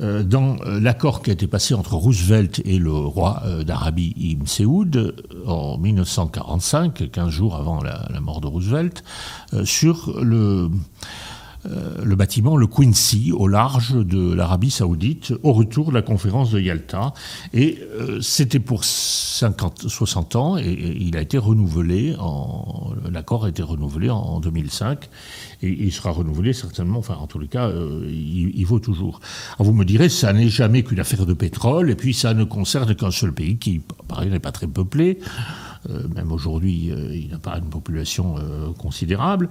euh, 0.00 0.22
dans 0.22 0.56
l'accord 0.66 1.22
qui 1.22 1.30
a 1.30 1.32
été 1.32 1.46
passé 1.46 1.74
entre 1.74 1.94
Roosevelt 1.94 2.60
et 2.64 2.78
le 2.78 2.92
roi 2.92 3.42
d'Arabie 3.66 4.12
Ibn 4.16 4.46
Saoud 4.46 5.16
en 5.46 5.78
1945, 5.78 7.10
15 7.10 7.30
jours 7.30 7.56
avant 7.56 7.82
la, 7.82 8.06
la 8.12 8.20
mort 8.20 8.40
de 8.40 8.46
Roosevelt, 8.46 9.02
sur 9.64 10.14
le 10.22 10.70
le 12.02 12.16
bâtiment, 12.16 12.56
le 12.56 12.66
Quincy, 12.66 13.32
au 13.32 13.48
large 13.48 13.94
de 13.94 14.32
l'Arabie 14.32 14.70
saoudite, 14.70 15.32
au 15.42 15.52
retour 15.52 15.88
de 15.88 15.94
la 15.94 16.02
conférence 16.02 16.50
de 16.50 16.60
Yalta. 16.60 17.12
Et 17.52 17.78
euh, 17.94 18.20
c'était 18.20 18.60
pour 18.60 18.84
50, 18.84 19.88
60 19.88 20.36
ans, 20.36 20.56
et, 20.58 20.96
il 21.00 21.16
a 21.16 21.20
été 21.20 21.38
renouvelé, 21.38 22.16
l'accord 23.10 23.44
a 23.44 23.48
été 23.48 23.62
renouvelé 23.62 24.10
en, 24.10 24.40
2005, 24.40 25.08
et, 25.62 25.68
il 25.68 25.92
sera 25.92 26.10
renouvelé 26.10 26.52
certainement, 26.52 26.98
enfin 26.98 27.14
en 27.14 27.26
tous 27.26 27.38
les 27.38 27.48
cas, 27.48 27.68
euh, 27.68 28.08
il, 28.08 28.64
vaut 28.64 28.80
toujours. 28.80 29.20
vous 29.58 29.72
me 29.72 29.84
direz, 29.84 30.08
ça 30.08 30.32
n'est 30.32 30.48
jamais 30.48 30.82
qu'une 30.82 31.00
affaire 31.00 31.26
de 31.26 31.34
pétrole, 31.34 31.90
et 31.90 31.96
puis 31.96 32.14
ça 32.14 32.34
ne 32.34 32.44
concerne 32.44 32.94
qu'un 32.94 33.10
seul 33.10 33.32
pays 33.32 33.58
qui, 33.58 33.80
pareil, 34.08 34.30
n'est 34.30 34.40
pas 34.40 34.52
très 34.52 34.66
peuplé. 34.66 35.18
même 36.14 36.32
aujourd'hui, 36.32 36.90
il 37.12 37.28
n'a 37.30 37.38
pas 37.38 37.58
une 37.58 37.70
population 37.70 38.36
considérable 38.78 39.48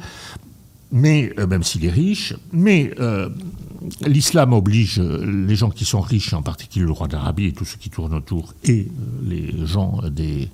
mais 0.92 1.34
euh, 1.40 1.48
même 1.48 1.64
s'il 1.64 1.86
est 1.86 1.92
riche, 1.92 2.34
mais 2.52 2.92
euh, 3.00 3.30
l'islam 4.06 4.54
oblige 4.54 5.00
euh, 5.00 5.46
les 5.48 5.56
gens 5.56 5.70
qui 5.70 5.86
sont 5.86 6.02
riches, 6.02 6.34
en 6.34 6.42
particulier 6.42 6.86
le 6.86 6.92
roi 6.92 7.08
d'Arabie 7.08 7.48
et 7.48 7.54
tous 7.54 7.66
ceux 7.66 7.78
qui 7.78 7.90
tournent 7.90 8.14
autour, 8.14 8.54
et 8.64 8.88
les 9.24 9.66
gens 9.66 10.02
des 10.10 10.50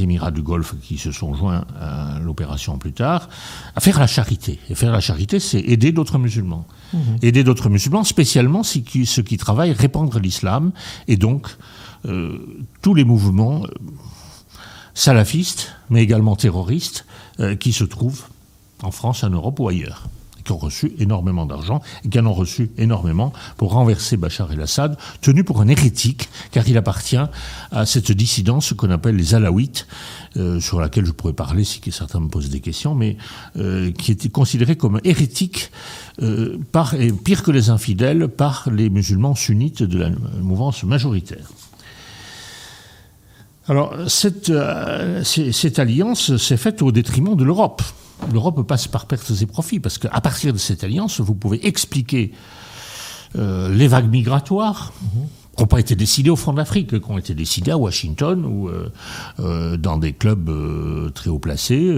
Émirats 0.00 0.32
du 0.32 0.42
Golfe 0.42 0.74
qui 0.82 0.98
se 0.98 1.12
sont 1.12 1.32
joints 1.32 1.64
à 1.80 2.18
l'opération 2.18 2.76
plus 2.76 2.92
tard, 2.92 3.28
à 3.76 3.80
faire 3.80 4.00
la 4.00 4.08
charité. 4.08 4.58
Et 4.68 4.74
faire 4.74 4.90
la 4.90 5.00
charité, 5.00 5.38
c'est 5.38 5.60
aider 5.60 5.92
d'autres 5.92 6.18
musulmans. 6.18 6.66
Mmh. 6.92 6.98
Aider 7.22 7.44
d'autres 7.44 7.68
musulmans, 7.68 8.02
spécialement 8.02 8.64
ceux 8.64 8.80
qui, 8.80 9.06
ceux 9.06 9.22
qui 9.22 9.36
travaillent 9.36 9.72
répandre 9.72 10.18
l'islam, 10.18 10.72
et 11.06 11.16
donc 11.16 11.48
tous 12.82 12.94
les 12.94 13.04
mouvements 13.04 13.64
salafistes, 14.94 15.72
mais 15.88 16.02
également 16.02 16.34
terroristes, 16.34 17.06
qui 17.60 17.72
se 17.72 17.84
trouvent 17.84 18.24
en 18.82 18.90
France, 18.90 19.24
en 19.24 19.30
Europe 19.30 19.60
ou 19.60 19.68
ailleurs, 19.68 20.08
qui 20.48 20.52
ont 20.52 20.56
reçu 20.56 20.92
énormément 20.98 21.44
d'argent 21.44 21.82
et 22.04 22.08
qui 22.08 22.18
en 22.18 22.24
ont 22.24 22.32
reçu 22.32 22.70
énormément 22.78 23.34
pour 23.58 23.72
renverser 23.72 24.16
Bachar 24.16 24.50
el-Assad, 24.50 24.96
tenu 25.20 25.44
pour 25.44 25.60
un 25.60 25.68
hérétique, 25.68 26.30
car 26.52 26.66
il 26.66 26.78
appartient 26.78 27.18
à 27.70 27.84
cette 27.84 28.12
dissidence 28.12 28.72
qu'on 28.72 28.90
appelle 28.90 29.16
les 29.16 29.34
Alaouites, 29.34 29.86
euh, 30.38 30.58
sur 30.58 30.80
laquelle 30.80 31.04
je 31.04 31.12
pourrais 31.12 31.34
parler 31.34 31.64
si 31.64 31.82
certains 31.90 32.20
me 32.20 32.28
posent 32.28 32.48
des 32.48 32.60
questions, 32.60 32.94
mais 32.94 33.18
euh, 33.58 33.92
qui 33.92 34.10
était 34.10 34.30
considéré 34.30 34.76
comme 34.76 35.00
hérétique 35.04 35.70
euh, 36.22 36.58
et 36.98 37.12
pire 37.12 37.42
que 37.42 37.50
les 37.50 37.68
infidèles, 37.68 38.28
par 38.28 38.70
les 38.70 38.88
musulmans 38.88 39.34
sunnites 39.34 39.82
de 39.82 39.98
la 39.98 40.10
mouvance 40.40 40.82
majoritaire. 40.82 41.46
Alors, 43.66 43.94
cette 44.06 44.48
alliance 45.78 46.38
s'est 46.38 46.56
faite 46.56 46.80
au 46.80 46.90
détriment 46.90 47.36
de 47.36 47.44
l'Europe 47.44 47.82
l'Europe 48.32 48.66
passe 48.66 48.88
par 48.88 49.06
pertes 49.06 49.32
et 49.40 49.46
profits, 49.46 49.80
parce 49.80 49.98
qu'à 49.98 50.20
partir 50.20 50.52
de 50.52 50.58
cette 50.58 50.84
alliance, 50.84 51.20
vous 51.20 51.34
pouvez 51.34 51.66
expliquer 51.66 52.32
euh, 53.36 53.72
les 53.74 53.88
vagues 53.88 54.10
migratoires, 54.10 54.92
mhm 55.02 55.28
qui 55.58 55.64
n'ont 55.64 55.66
pas 55.66 55.80
été 55.80 55.96
décidés 55.96 56.30
au 56.30 56.36
fond 56.36 56.52
de 56.52 56.56
l'Afrique, 56.56 57.00
qui 57.00 57.10
ont 57.10 57.18
été 57.18 57.34
décidés 57.34 57.72
à 57.72 57.78
Washington 57.78 58.44
ou 58.44 58.68
euh, 58.68 58.92
euh, 59.40 59.76
dans 59.76 59.98
des 59.98 60.12
clubs 60.12 60.48
euh, 60.48 61.10
très 61.10 61.30
haut 61.30 61.40
placés, 61.40 61.92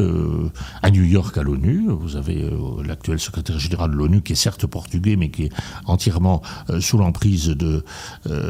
à 0.80 0.90
New 0.90 1.02
York 1.04 1.36
à 1.36 1.42
l'ONU. 1.42 1.88
Vous 1.90 2.16
avez 2.16 2.50
l'actuel 2.82 3.20
secrétaire 3.20 3.58
général 3.58 3.90
de 3.90 3.96
l'ONU 3.96 4.22
qui 4.22 4.32
est 4.32 4.36
certes 4.36 4.66
portugais, 4.66 5.16
mais 5.16 5.30
qui 5.30 5.44
est 5.44 5.52
entièrement 5.84 6.40
sous 6.80 6.96
l'emprise 6.96 7.48
de 7.48 7.84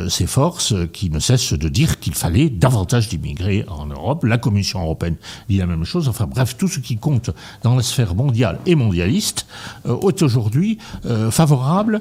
ses 0.08 0.26
forces, 0.26 0.74
qui 0.92 1.10
ne 1.10 1.18
cesse 1.18 1.54
de 1.54 1.68
dire 1.68 1.98
qu'il 1.98 2.14
fallait 2.14 2.48
davantage 2.48 3.08
d'immigrés 3.08 3.64
en 3.68 3.86
Europe. 3.86 4.24
La 4.24 4.38
Commission 4.38 4.80
européenne 4.80 5.16
dit 5.48 5.56
la 5.56 5.66
même 5.66 5.84
chose. 5.84 6.08
Enfin 6.08 6.26
bref, 6.26 6.56
tout 6.56 6.68
ce 6.68 6.78
qui 6.78 6.96
compte 6.96 7.30
dans 7.62 7.74
la 7.74 7.82
sphère 7.82 8.14
mondiale 8.14 8.60
et 8.66 8.76
mondialiste 8.76 9.46
est 9.86 10.22
aujourd'hui 10.22 10.78
favorable 11.30 12.00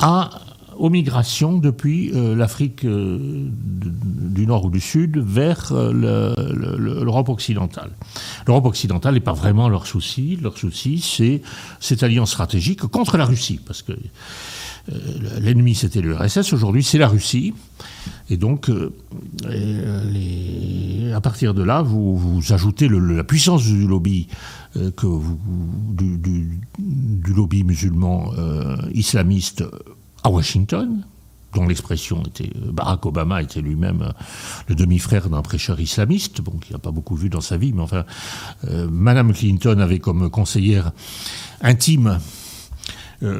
à 0.00 0.30
aux 0.82 0.90
migrations 0.90 1.58
depuis 1.58 2.10
euh, 2.12 2.34
l'Afrique 2.34 2.84
euh, 2.84 3.48
du 3.56 4.46
Nord 4.48 4.64
ou 4.64 4.70
du 4.70 4.80
Sud 4.80 5.16
vers 5.16 5.70
euh, 5.70 5.92
l'Europe 6.76 7.28
occidentale. 7.28 7.92
L'Europe 8.48 8.66
occidentale 8.66 9.14
n'est 9.14 9.20
pas 9.20 9.32
vraiment 9.32 9.68
leur 9.68 9.86
souci. 9.86 10.36
Leur 10.42 10.58
souci, 10.58 10.98
c'est 10.98 11.40
cette 11.78 12.02
alliance 12.02 12.32
stratégique 12.32 12.80
contre 12.80 13.16
la 13.16 13.26
Russie, 13.26 13.60
parce 13.64 13.82
que 13.82 13.92
l'ennemi 15.38 15.76
c'était 15.76 16.00
l'URSS, 16.00 16.52
aujourd'hui 16.52 16.82
c'est 16.82 16.98
la 16.98 17.06
Russie. 17.06 17.54
Et 18.28 18.36
donc, 18.36 18.68
à 21.14 21.20
partir 21.20 21.54
de 21.54 21.62
là, 21.62 21.82
vous, 21.82 22.42
ajoutez 22.50 22.88
la 22.88 23.22
puissance 23.22 23.62
du 23.62 23.86
lobby, 23.86 24.26
du, 24.74 24.92
lobby 27.32 27.62
musulman 27.62 28.32
islamiste 28.92 29.62
à 30.22 30.30
Washington, 30.30 31.04
dont 31.52 31.66
l'expression 31.66 32.22
était 32.22 32.50
euh, 32.56 32.72
Barack 32.72 33.04
Obama 33.06 33.42
était 33.42 33.60
lui-même 33.60 34.02
euh, 34.02 34.12
le 34.68 34.74
demi-frère 34.74 35.28
d'un 35.28 35.42
prêcheur 35.42 35.80
islamiste, 35.80 36.40
bon, 36.40 36.58
n'a 36.70 36.78
pas 36.78 36.90
beaucoup 36.90 37.16
vu 37.16 37.28
dans 37.28 37.40
sa 37.40 37.56
vie, 37.56 37.72
mais 37.72 37.82
enfin, 37.82 38.04
euh, 38.68 38.88
Madame 38.90 39.32
Clinton 39.32 39.78
avait 39.78 39.98
comme 39.98 40.30
conseillère 40.30 40.92
intime 41.60 42.18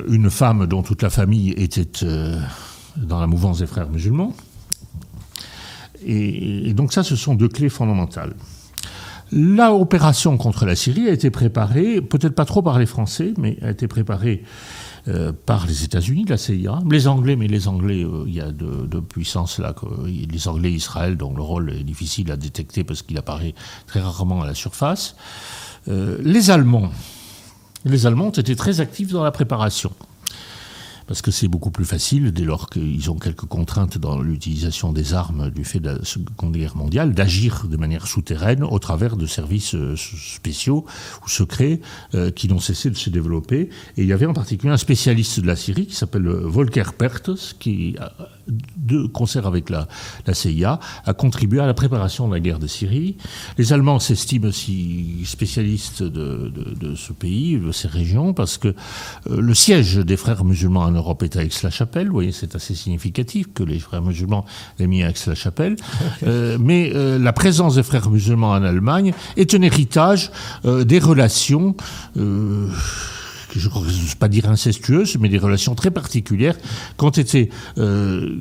une 0.06 0.30
femme 0.30 0.68
dont 0.68 0.84
toute 0.84 1.02
la 1.02 1.10
famille 1.10 1.50
était 1.56 2.06
dans 2.96 3.18
la 3.18 3.26
mouvance 3.26 3.58
des 3.58 3.66
frères 3.66 3.90
musulmans. 3.90 4.32
et, 6.06 6.72
donc 6.72 6.92
ça, 6.92 7.02
ce 7.02 7.16
sont 7.16 7.34
deux 7.34 7.48
clés 7.48 7.68
fondamentales. 7.68 8.34
La 9.32 9.72
opération 9.72 10.36
contre 10.36 10.66
la 10.66 10.76
Syrie 10.76 11.08
a 11.08 11.12
été 11.12 11.30
préparée, 11.30 12.00
peut-être 12.00 12.36
pas 12.36 12.44
trop 12.44 12.62
par 12.62 12.78
les 12.78 12.86
Français, 12.86 13.34
mais 13.38 13.58
a 13.62 13.70
été 13.70 13.88
préparée 13.88 14.44
euh, 15.08 15.32
par 15.32 15.66
les 15.66 15.82
États-Unis, 15.82 16.26
la 16.28 16.36
CIA, 16.36 16.78
les 16.88 17.08
Anglais, 17.08 17.34
mais 17.34 17.48
les 17.48 17.66
Anglais, 17.66 18.04
euh, 18.04 18.22
il 18.28 18.34
y 18.34 18.40
a 18.40 18.52
de, 18.52 19.00
puissance 19.00 19.58
là, 19.58 19.74
les 20.06 20.46
Anglais 20.46 20.70
Israël, 20.70 21.16
dont 21.16 21.34
le 21.34 21.42
rôle 21.42 21.72
est 21.72 21.82
difficile 21.82 22.30
à 22.30 22.36
détecter 22.36 22.84
parce 22.84 23.02
qu'il 23.02 23.18
apparaît 23.18 23.54
très 23.88 24.00
rarement 24.00 24.42
à 24.42 24.46
la 24.46 24.54
surface. 24.54 25.16
Euh, 25.88 26.18
les 26.22 26.50
Allemands, 26.50 26.90
les 27.84 28.06
Allemands 28.06 28.26
ont 28.26 28.30
été 28.30 28.54
très 28.54 28.80
actifs 28.80 29.10
dans 29.10 29.24
la 29.24 29.32
préparation. 29.32 29.90
Parce 31.06 31.22
que 31.22 31.30
c'est 31.30 31.48
beaucoup 31.48 31.70
plus 31.70 31.84
facile, 31.84 32.32
dès 32.32 32.44
lors 32.44 32.70
qu'ils 32.70 33.10
ont 33.10 33.18
quelques 33.18 33.46
contraintes 33.46 33.98
dans 33.98 34.20
l'utilisation 34.20 34.92
des 34.92 35.14
armes 35.14 35.50
du 35.50 35.64
fait 35.64 35.80
de 35.80 35.90
la 35.90 36.04
Seconde 36.04 36.56
Guerre 36.56 36.76
mondiale, 36.76 37.12
d'agir 37.12 37.66
de 37.68 37.76
manière 37.76 38.06
souterraine 38.06 38.64
au 38.64 38.78
travers 38.78 39.16
de 39.16 39.26
services 39.26 39.74
euh, 39.74 39.96
spéciaux 39.96 40.84
ou 41.24 41.28
secrets 41.28 41.80
euh, 42.14 42.30
qui 42.30 42.48
n'ont 42.48 42.60
cessé 42.60 42.90
de 42.90 42.96
se 42.96 43.10
développer. 43.10 43.70
Et 43.96 44.02
il 44.02 44.06
y 44.06 44.12
avait 44.12 44.26
en 44.26 44.34
particulier 44.34 44.72
un 44.72 44.76
spécialiste 44.76 45.40
de 45.40 45.46
la 45.46 45.56
Syrie 45.56 45.86
qui 45.86 45.94
s'appelle 45.94 46.26
Volker 46.26 46.92
Perthes, 46.96 47.56
qui, 47.58 47.96
de 48.48 49.06
concert 49.06 49.46
avec 49.46 49.70
la, 49.70 49.88
la 50.26 50.34
CIA, 50.34 50.80
a 51.04 51.14
contribué 51.14 51.60
à 51.60 51.66
la 51.66 51.74
préparation 51.74 52.28
de 52.28 52.34
la 52.34 52.40
guerre 52.40 52.58
de 52.58 52.66
Syrie. 52.66 53.16
Les 53.58 53.72
Allemands 53.72 53.98
s'estiment 53.98 54.48
aussi 54.48 55.22
spécialistes 55.24 56.02
de, 56.02 56.52
de, 56.80 56.94
ce 56.94 57.12
pays, 57.12 57.58
de 57.58 57.72
ces 57.72 57.88
régions, 57.88 58.34
parce 58.34 58.58
que 58.58 58.68
euh, 58.68 59.40
le 59.40 59.54
siège 59.54 59.96
des 59.96 60.16
frères 60.16 60.44
musulmans 60.44 60.82
en 60.82 60.90
Europe 60.90 61.22
est 61.22 61.36
à 61.36 61.42
Aix-la-Chapelle. 61.42 62.08
Vous 62.08 62.14
voyez, 62.14 62.32
c'est 62.32 62.54
assez 62.54 62.74
significatif 62.74 63.52
que 63.52 63.62
les 63.62 63.78
frères 63.78 64.02
musulmans 64.02 64.44
aient 64.78 64.86
mis 64.86 65.02
à 65.02 65.10
Aix-la-Chapelle. 65.10 65.76
Euh, 66.24 66.56
mais 66.60 66.92
euh, 66.94 67.18
la 67.18 67.32
présence 67.32 67.76
des 67.76 67.82
frères 67.82 68.10
musulmans 68.10 68.50
en 68.50 68.62
Allemagne 68.62 69.12
est 69.36 69.54
un 69.54 69.62
héritage 69.62 70.30
des 70.64 70.98
relations 70.98 71.74
je 73.58 73.68
ne 73.68 73.74
veux 73.74 74.16
pas 74.18 74.28
dire 74.28 74.48
incestueuses, 74.48 75.16
mais 75.18 75.28
des 75.28 75.38
relations 75.38 75.74
très 75.74 75.90
particulières 75.90 76.56
qui 76.98 77.04
ont 77.04 77.10
été, 77.10 77.50
euh, 77.78 78.36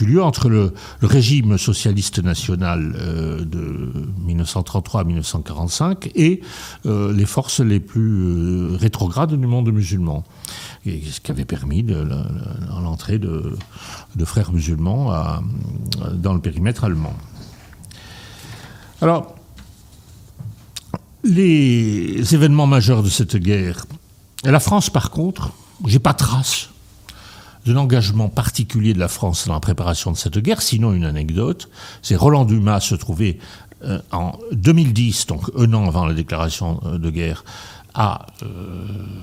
eu 0.00 0.04
lieu 0.04 0.22
entre 0.22 0.48
le, 0.48 0.72
régime 1.02 1.58
socialiste 1.58 2.22
national 2.22 2.94
euh, 2.96 3.44
de 3.44 3.92
1933 4.24 5.00
à 5.00 5.04
1945 5.04 6.10
et 6.14 6.40
euh, 6.86 7.12
les 7.12 7.26
forces 7.26 7.60
les 7.60 7.80
plus 7.80 8.74
rétrogrades 8.76 9.38
du 9.38 9.46
monde 9.46 9.72
musulman. 9.72 10.24
Et 10.86 11.02
ce 11.02 11.20
qui 11.20 11.30
avait 11.30 11.44
permis 11.44 11.84
l'entrée 12.82 13.18
de, 13.18 13.56
frères 14.24 14.52
musulmans 14.52 15.12
dans 16.14 16.34
le 16.34 16.40
périmètre 16.40 16.84
allemand. 16.84 17.14
Alors, 19.00 19.34
les 21.24 22.34
événements 22.34 22.66
majeurs 22.66 23.02
de 23.02 23.08
cette 23.08 23.36
guerre 23.36 23.86
la 24.44 24.60
France, 24.60 24.90
par 24.90 25.10
contre, 25.10 25.52
j'ai 25.86 25.98
pas 25.98 26.14
trace 26.14 26.70
d'un 27.66 27.76
engagement 27.76 28.28
particulier 28.28 28.94
de 28.94 28.98
la 28.98 29.08
France 29.08 29.46
dans 29.46 29.54
la 29.54 29.60
préparation 29.60 30.10
de 30.10 30.16
cette 30.16 30.38
guerre, 30.38 30.62
sinon 30.62 30.92
une 30.92 31.04
anecdote. 31.04 31.68
C'est 32.02 32.16
Roland 32.16 32.44
Dumas 32.44 32.80
se 32.80 32.94
trouvait 32.94 33.38
euh, 33.84 34.00
en 34.10 34.38
2010, 34.52 35.26
donc 35.26 35.50
un 35.56 35.72
an 35.74 35.86
avant 35.86 36.06
la 36.06 36.14
déclaration 36.14 36.80
euh, 36.84 36.98
de 36.98 37.10
guerre, 37.10 37.44
à 37.94 38.26
euh, 38.42 38.46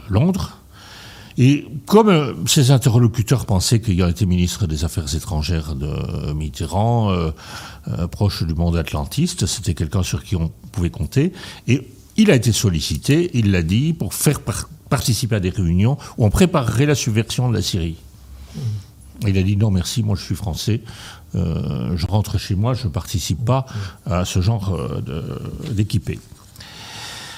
Londres. 0.09 0.57
Et 1.37 1.67
comme 1.85 2.47
ses 2.47 2.71
interlocuteurs 2.71 3.45
pensaient 3.45 3.81
qu'il 3.81 4.01
été 4.01 4.25
ministre 4.25 4.67
des 4.67 4.85
Affaires 4.85 5.13
étrangères 5.13 5.75
de 5.75 6.31
Mitterrand, 6.31 7.13
proche 8.09 8.43
du 8.43 8.53
monde 8.53 8.77
atlantiste, 8.77 9.45
c'était 9.45 9.73
quelqu'un 9.73 10.01
sur 10.01 10.23
qui 10.23 10.37
on 10.37 10.49
pouvait 10.71 10.89
compter. 10.89 11.33
Et 11.67 11.89
il 12.15 12.31
a 12.31 12.35
été 12.35 12.53
sollicité, 12.53 13.31
il 13.33 13.51
l'a 13.51 13.63
dit, 13.63 13.91
pour 13.91 14.13
faire 14.13 14.39
participer 14.89 15.35
à 15.35 15.39
des 15.39 15.49
réunions 15.49 15.97
où 16.17 16.25
on 16.25 16.29
préparerait 16.29 16.85
la 16.85 16.95
subversion 16.95 17.49
de 17.49 17.55
la 17.55 17.61
Syrie. 17.61 17.97
Il 19.27 19.37
a 19.37 19.43
dit 19.43 19.57
non 19.57 19.71
merci, 19.71 20.03
moi 20.03 20.15
je 20.15 20.23
suis 20.23 20.35
français, 20.35 20.81
euh, 21.35 21.95
je 21.95 22.05
rentre 22.05 22.37
chez 22.37 22.55
moi, 22.55 22.73
je 22.73 22.85
ne 22.85 22.91
participe 22.91 23.43
pas 23.43 23.65
à 24.05 24.25
ce 24.25 24.41
genre 24.41 24.75
euh, 24.75 25.39
d'équipé. 25.71 26.19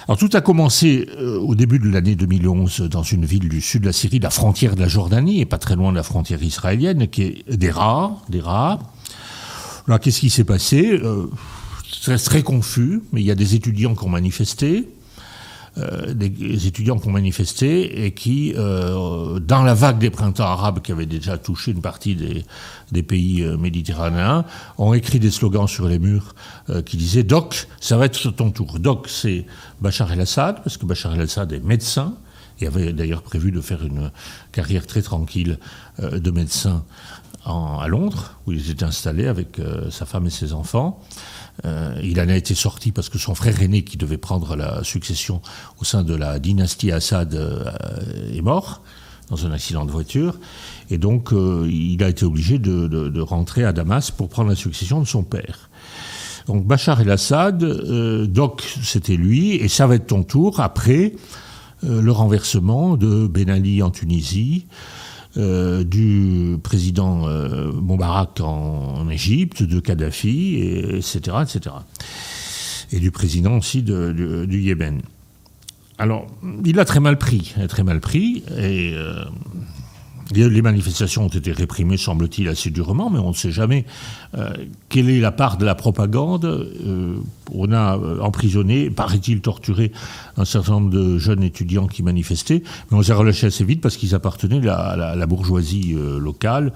Alors 0.08 0.18
tout 0.18 0.30
a 0.34 0.42
commencé 0.42 1.08
euh, 1.18 1.38
au 1.40 1.54
début 1.54 1.80
de 1.80 1.90
l'année 1.90 2.16
2011 2.16 2.82
dans 2.90 3.04
une 3.04 3.26
ville 3.26 3.50
du 3.50 3.62
sud 3.62 3.82
de 3.82 3.88
la 3.88 3.94
Syrie, 3.94 4.20
la 4.20 4.30
frontière 4.30 4.76
de 4.76 4.82
la 4.82 4.88
Jordanie, 4.88 5.42
et 5.42 5.46
pas 5.46 5.58
très 5.58 5.76
loin 5.76 5.92
de 5.92 5.98
la 5.98 6.04
frontière 6.04 6.42
israélienne, 6.42 7.08
qui 7.10 7.24
est 7.24 7.58
Dera. 7.58 8.18
Dera. 8.30 8.80
Alors 9.88 10.00
qu'est-ce 10.00 10.20
qui 10.20 10.30
s'est 10.30 10.46
passé? 10.46 11.00
C'est 12.02 12.18
très 12.18 12.42
confus, 12.44 13.02
mais 13.12 13.22
il 13.22 13.28
y 13.28 13.32
a 13.32 13.36
des 13.36 13.56
étudiants 13.56 13.96
qui 13.96 14.04
ont 14.06 14.10
manifesté. 14.10 14.88
Euh, 15.80 16.14
des 16.14 16.66
étudiants 16.66 16.98
qui 16.98 17.08
ont 17.08 17.12
manifesté 17.12 18.06
et 18.06 18.12
qui, 18.12 18.54
euh, 18.56 19.38
dans 19.40 19.62
la 19.62 19.76
vague 19.76 20.00
des 20.00 20.10
printemps 20.10 20.46
arabes 20.46 20.82
qui 20.82 20.92
avait 20.92 21.06
déjà 21.06 21.38
touché 21.38 21.72
une 21.72 21.82
partie 21.82 22.16
des, 22.16 23.04
pays 23.04 23.44
euh, 23.44 23.58
méditerranéens, 23.58 24.46
ont 24.80 24.94
écrit 24.96 25.20
des 25.20 25.30
slogans 25.30 25.68
sur 25.68 25.88
les 25.88 26.00
murs 26.00 26.34
qui 26.86 26.98
disaient 26.98 27.24
Doc, 27.24 27.68
ça 27.80 27.96
va 27.98 28.06
être 28.06 28.32
ton 28.32 28.50
tour. 28.50 28.80
Doc, 28.80 29.08
c'est 29.08 29.46
Bachar 29.80 30.12
el-Assad, 30.12 30.64
parce 30.64 30.78
que 30.78 30.86
Bachar 30.86 31.14
el-Assad 31.14 31.52
est 31.52 31.60
médecin. 31.60 32.16
Il 32.60 32.66
avait 32.66 32.92
d'ailleurs 32.92 33.22
prévu 33.22 33.52
de 33.52 33.62
faire 33.62 33.86
une 33.86 34.12
carrière 34.52 34.88
très 34.88 35.04
tranquille 35.04 35.60
de 36.02 36.32
médecin 36.32 36.84
à 37.48 37.88
Londres, 37.88 38.36
où 38.46 38.52
il 38.52 38.70
était 38.70 38.84
installé 38.84 39.28
avec 39.28 39.60
sa 39.90 40.06
femme 40.06 40.28
et 40.28 40.30
ses 40.30 40.54
enfants. 40.54 41.02
Euh, 41.66 42.00
il 42.04 42.20
en 42.20 42.30
a 42.30 42.36
été 42.36 42.54
sorti 42.54 42.92
parce 42.92 43.10
que 43.10 43.18
son 43.18 43.36
frère 43.36 43.62
aîné, 43.62 43.84
qui 43.84 43.98
devait 43.98 44.18
prendre 44.18 44.56
la 44.56 44.84
succession 44.84 45.42
au 45.80 45.86
sein 45.86 46.04
de 46.04 46.16
la 46.16 46.40
dynastie 46.40 46.92
Assad, 46.92 47.34
euh, 47.34 47.72
est 48.34 48.42
mort 48.42 48.82
dans 49.30 49.46
un 49.46 49.52
accident 49.52 49.86
de 49.86 49.92
voiture. 49.92 50.38
Et 50.90 50.98
donc, 50.98 51.34
euh, 51.34 51.68
il 51.70 52.02
a 52.04 52.10
été 52.10 52.26
obligé 52.26 52.60
de, 52.60 53.20
rentrer 53.20 53.66
à 53.66 53.74
Damas 53.74 54.12
pour 54.12 54.30
prendre 54.30 54.50
la 54.50 54.56
succession 54.56 55.02
de 55.02 55.08
son 55.08 55.24
père. 55.24 55.70
Donc, 56.46 56.66
Bachar 56.66 57.02
el-Assad, 57.02 57.62
donc, 58.32 58.64
c'était 58.82 59.18
lui, 59.18 59.56
et 59.56 59.68
ça 59.68 59.86
va 59.86 59.96
être 59.96 60.08
ton 60.08 60.24
tour 60.24 60.62
après 60.62 61.14
le 61.84 62.10
renversement 62.10 62.96
de 62.96 63.28
Ben 63.28 63.50
Ali 63.50 63.84
en 63.84 63.92
Tunisie, 63.92 64.66
euh, 65.38 65.84
du 65.84 66.58
président 66.64 67.28
euh, 67.28 67.72
Moubarak 67.72 68.42
en, 68.42 69.08
Égypte, 69.10 69.62
de 69.64 69.80
Kadhafi, 69.80 70.56
et, 70.56 70.98
etc., 70.98 71.38
etc. 71.42 71.76
Et 72.92 73.00
du 73.00 73.12
président 73.12 73.58
aussi 73.58 73.84
du 73.84 74.62
Yémen. 74.62 75.02
Alors, 76.00 76.28
il 76.66 76.80
a 76.80 76.86
très 76.86 77.00
mal 77.00 77.18
pris, 77.18 77.56
très 77.70 77.84
mal 77.84 78.00
pris, 78.00 78.44
et 78.58 78.94
euh, 78.94 79.26
les 80.34 80.62
manifestations 80.62 81.26
ont 81.26 81.30
été 81.30 81.52
réprimées, 81.52 81.98
semble-t-il, 81.98 82.48
assez 82.48 82.70
durement, 82.70 83.10
mais 83.10 83.20
on 83.20 83.30
ne 83.30 83.36
sait 83.36 83.52
jamais 83.52 83.86
euh, 84.38 84.52
quelle 84.90 85.10
est 85.10 85.20
la 85.20 85.32
part 85.32 85.58
de 85.58 85.66
la 85.66 85.76
propagande. 85.76 86.46
Euh, 86.46 87.18
on 87.54 87.72
a 87.72 87.98
euh, 87.98 88.20
emprisonné, 88.20 88.90
paraît-il 88.90 89.42
torturé, 89.42 89.92
un 90.36 90.46
certain 90.46 90.74
nombre 90.74 90.90
de 90.90 91.18
jeunes 91.18 91.44
étudiants 91.44 91.88
qui 91.88 92.04
manifestaient, 92.04 92.62
mais 92.92 92.98
on 92.98 93.00
les 93.00 93.12
a 93.12 93.16
relâchés 93.16 93.48
assez 93.48 93.64
vite 93.64 93.82
parce 93.82 93.96
qu'ils 93.96 94.16
appartenaient 94.16 94.68
à 94.68 95.16
la, 95.16 95.28
bourgeoisie 95.28 95.94
locale, 96.20 96.72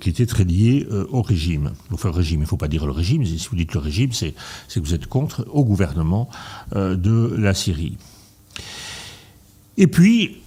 qui 0.00 0.10
était 0.10 0.26
très 0.26 0.44
liée 0.44 0.86
au 1.10 1.22
régime. 1.22 1.72
Enfin, 1.92 2.10
le 2.10 2.14
régime, 2.14 2.40
il 2.40 2.42
ne 2.42 2.48
faut 2.48 2.58
pas 2.58 2.68
dire 2.68 2.84
le 2.84 2.92
régime, 2.92 3.24
si 3.24 3.48
vous 3.48 3.56
dites 3.56 3.72
le 3.72 3.80
régime, 3.80 4.12
c'est 4.12 4.34
que 4.74 4.80
vous 4.80 4.92
êtes 4.92 5.06
contre 5.06 5.46
au 5.50 5.64
gouvernement 5.64 6.28
de 6.74 7.34
la 7.38 7.54
Syrie. 7.54 7.96
Et 9.78 9.86
puis, 9.86 10.38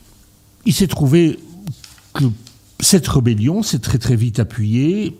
il 0.66 0.74
s'est 0.74 0.88
trouvé 0.88 1.40
que 2.14 2.26
cette 2.80 3.08
rébellion 3.08 3.64
s'est 3.64 3.80
très 3.80 3.98
très 3.98 4.16
vite 4.16 4.40
appuyée 4.40 5.18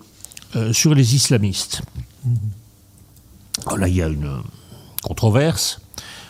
euh, 0.56 0.74
sur 0.74 0.94
les 0.96 1.16
islamistes. 1.16 1.82
là, 3.78 3.88
il 3.88 3.96
y 3.96 4.02
a 4.02 4.08
une 4.08 4.42
controverse. 5.04 5.82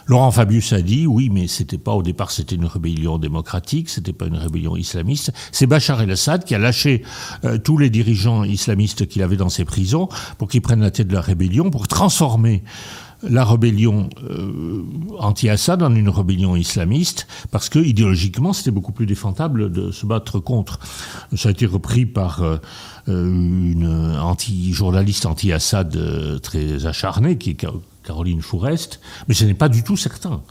Laurent 0.09 0.31
Fabius 0.31 0.73
a 0.73 0.81
dit 0.81 1.05
oui, 1.05 1.29
mais 1.29 1.47
c'était 1.47 1.77
pas 1.77 1.93
au 1.93 2.01
départ, 2.01 2.31
c'était 2.31 2.55
une 2.55 2.65
rébellion 2.65 3.19
démocratique, 3.19 3.89
c'était 3.89 4.11
pas 4.11 4.25
une 4.25 4.37
rébellion 4.37 4.75
islamiste. 4.75 5.31
C'est 5.51 5.67
Bachar 5.67 6.01
el-Assad 6.01 6.45
qui 6.45 6.55
a 6.55 6.57
lâché 6.57 7.03
euh, 7.45 7.59
tous 7.59 7.77
les 7.77 7.91
dirigeants 7.91 8.43
islamistes 8.43 9.07
qu'il 9.07 9.21
avait 9.21 9.37
dans 9.37 9.49
ses 9.49 9.65
prisons 9.65 10.09
pour 10.39 10.47
qu'ils 10.47 10.63
prennent 10.63 10.81
la 10.81 10.89
tête 10.89 11.07
de 11.07 11.13
la 11.13 11.21
rébellion, 11.21 11.69
pour 11.69 11.87
transformer 11.87 12.63
la 13.23 13.43
rébellion 13.43 14.09
euh, 14.29 14.83
anti-Assad 15.19 15.83
en 15.83 15.93
une 15.93 16.09
rébellion 16.09 16.55
islamiste, 16.55 17.27
parce 17.51 17.69
que 17.69 17.79
idéologiquement, 17.79 18.53
c'était 18.53 18.71
beaucoup 18.71 18.91
plus 18.91 19.05
défendable 19.05 19.71
de 19.71 19.91
se 19.91 20.05
battre 20.05 20.39
contre. 20.39 20.79
Ça 21.35 21.49
a 21.49 21.51
été 21.51 21.65
repris 21.65 22.05
par 22.05 22.43
euh, 22.43 22.57
euh, 23.07 23.29
une 23.29 24.17
anti 24.19 24.73
journaliste 24.73 25.25
anti-Assad 25.25 25.97
très 26.41 26.85
acharnée, 26.85 27.37
qui 27.37 27.51
est 27.51 27.65
Caroline 28.03 28.41
Fourest, 28.41 29.01
mais 29.27 29.33
ce 29.33 29.45
n'est 29.45 29.53
pas 29.53 29.69
du 29.69 29.83
tout 29.83 29.97
certain. 29.97 30.41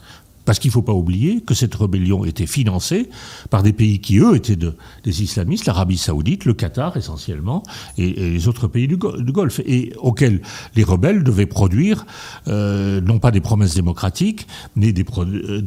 Parce 0.49 0.57
qu'il 0.57 0.69
ne 0.69 0.73
faut 0.73 0.81
pas 0.81 0.93
oublier 0.93 1.41
que 1.41 1.53
cette 1.53 1.75
rébellion 1.75 2.25
était 2.25 2.47
financée 2.47 3.11
par 3.51 3.61
des 3.61 3.71
pays 3.71 4.01
qui, 4.01 4.17
eux, 4.17 4.35
étaient 4.35 4.55
des 4.55 5.21
islamistes, 5.21 5.67
l'Arabie 5.67 5.95
saoudite, 5.95 6.45
le 6.45 6.55
Qatar 6.55 6.97
essentiellement, 6.97 7.61
et, 7.99 8.13
les 8.13 8.47
autres 8.47 8.65
pays 8.65 8.87
du, 8.87 8.97
Golfe, 8.97 9.59
et 9.67 9.93
auxquels 9.99 10.41
les 10.75 10.83
rebelles 10.83 11.23
devaient 11.23 11.45
produire 11.45 12.07
euh, 12.47 12.99
non 12.99 13.19
pas 13.19 13.29
des 13.29 13.41
promesses 13.41 13.75
démocratiques, 13.75 14.47
mais 14.75 14.91
des, 14.91 15.05
euh, 15.19 15.61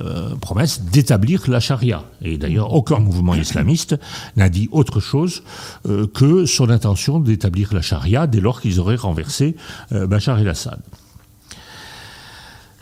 euh, 0.00 0.34
promesses 0.40 0.82
d'établir 0.82 1.48
la 1.48 1.60
charia. 1.60 2.02
Et 2.20 2.38
d'ailleurs, 2.38 2.74
aucun 2.74 2.98
mouvement 2.98 3.36
islamiste 3.36 3.94
n'a 4.36 4.48
dit 4.48 4.68
autre 4.72 4.98
chose 4.98 5.44
que 5.84 6.44
son 6.44 6.70
intention 6.70 7.20
d'établir 7.20 7.72
la 7.72 7.82
charia 7.82 8.26
dès 8.26 8.40
lors 8.40 8.60
qu'ils 8.60 8.80
auraient 8.80 8.96
renversé 8.96 9.54
Bachar 9.92 10.40
el-Assad. 10.40 10.80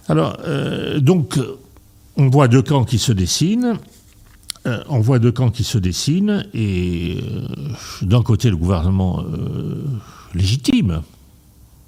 Alors, 0.09 0.37
euh, 0.45 1.01
donc, 1.01 1.39
on 2.17 2.29
voit 2.29 2.49
deux 2.49 2.63
camps 2.63 2.85
qui 2.85 2.99
se 2.99 3.13
dessinent. 3.13 3.79
euh, 4.67 4.83
on 4.89 5.01
voit 5.01 5.19
deux 5.19 5.33
camps 5.33 5.51
qui 5.51 5.65
se 5.65 5.79
dessinent, 5.79 6.47
et 6.55 7.19
d'un 8.03 8.23
côté 8.23 8.51
le 8.51 8.57
gouvernement 8.57 9.25
légitime, 10.35 11.03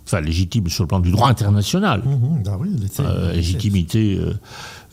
enfin 0.07 0.21
légitime 0.21 0.69
sur 0.69 0.85
le 0.85 0.89
plan 0.89 1.01
du 1.01 1.11
droit 1.11 1.29
international, 1.29 2.03
mmh, 2.05 2.43
bah 2.45 2.57
oui, 2.61 2.71
légitimité 3.35 4.19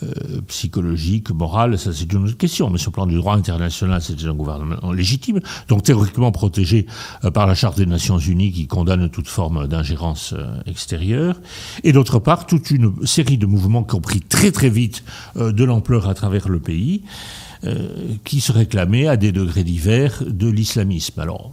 euh, 0.05 0.41
psychologique, 0.47 1.31
morale, 1.31 1.77
ça 1.77 1.91
c'est 1.93 2.11
une 2.11 2.25
autre 2.25 2.37
question. 2.37 2.69
Mais 2.69 2.77
sur 2.77 2.91
le 2.91 2.93
plan 2.93 3.05
du 3.05 3.15
droit 3.15 3.35
international, 3.35 4.01
c'était 4.01 4.25
un 4.25 4.33
gouvernement 4.33 4.91
légitime, 4.91 5.39
donc 5.67 5.83
théoriquement 5.83 6.31
protégé 6.31 6.85
euh, 7.23 7.31
par 7.31 7.47
la 7.47 7.55
Charte 7.55 7.77
des 7.77 7.85
Nations 7.85 8.17
Unies 8.17 8.51
qui 8.51 8.67
condamne 8.67 9.09
toute 9.09 9.27
forme 9.27 9.67
d'ingérence 9.67 10.33
euh, 10.33 10.61
extérieure. 10.65 11.39
Et 11.83 11.93
d'autre 11.93 12.19
part, 12.19 12.45
toute 12.45 12.71
une 12.71 13.05
série 13.05 13.37
de 13.37 13.45
mouvements 13.45 13.83
qui 13.83 13.95
ont 13.95 14.01
pris 14.01 14.21
très 14.21 14.51
très 14.51 14.69
vite 14.69 15.03
de 15.35 15.63
l'ampleur 15.63 16.07
à 16.07 16.13
travers 16.13 16.49
le 16.49 16.59
pays, 16.59 17.03
qui 18.23 18.41
se 18.41 18.51
réclamaient 18.51 19.07
à 19.07 19.17
des 19.17 19.31
degrés 19.31 19.63
divers 19.63 20.23
de 20.25 20.47
l'islamisme. 20.47 21.19
Alors, 21.19 21.51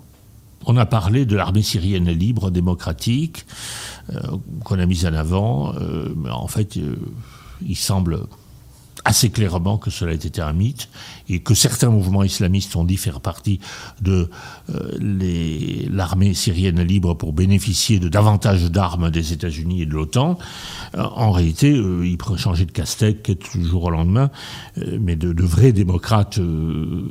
on 0.66 0.76
a 0.76 0.86
parlé 0.86 1.24
de 1.24 1.36
l'armée 1.36 1.62
syrienne 1.62 2.10
libre, 2.10 2.50
démocratique, 2.50 3.46
qu'on 4.64 4.78
a 4.78 4.86
mise 4.86 5.06
en 5.06 5.14
avant, 5.14 5.74
mais 6.16 6.30
en 6.30 6.48
fait, 6.48 6.78
il 7.66 7.76
semble 7.76 8.26
assez 9.04 9.30
clairement 9.30 9.78
que 9.78 9.90
cela 9.90 10.12
été 10.12 10.40
un 10.40 10.52
mythe 10.52 10.88
et 11.28 11.40
que 11.40 11.54
certains 11.54 11.90
mouvements 11.90 12.22
islamistes 12.22 12.76
ont 12.76 12.84
dit 12.84 12.96
faire 12.96 13.20
partie 13.20 13.60
de 14.00 14.28
euh, 14.70 15.88
l'armée 15.90 16.34
syrienne 16.34 16.82
libre 16.82 17.14
pour 17.14 17.32
bénéficier 17.32 17.98
de 17.98 18.08
davantage 18.08 18.70
d'armes 18.70 19.10
des 19.10 19.32
États-Unis 19.32 19.82
et 19.82 19.86
de 19.86 19.92
l'OTAN. 19.92 20.38
Euh, 20.94 21.02
en 21.02 21.32
réalité, 21.32 21.72
euh, 21.72 22.06
ils 22.06 22.18
pourraient 22.18 22.38
changer 22.38 22.64
de 22.64 22.72
casse-tête 22.72 23.30
du 23.30 23.64
jour 23.64 23.84
au 23.84 23.90
lendemain, 23.90 24.30
mais 25.00 25.16
de, 25.16 25.32
de, 25.32 25.42
vrais 25.42 25.72
démocrates 25.72 26.38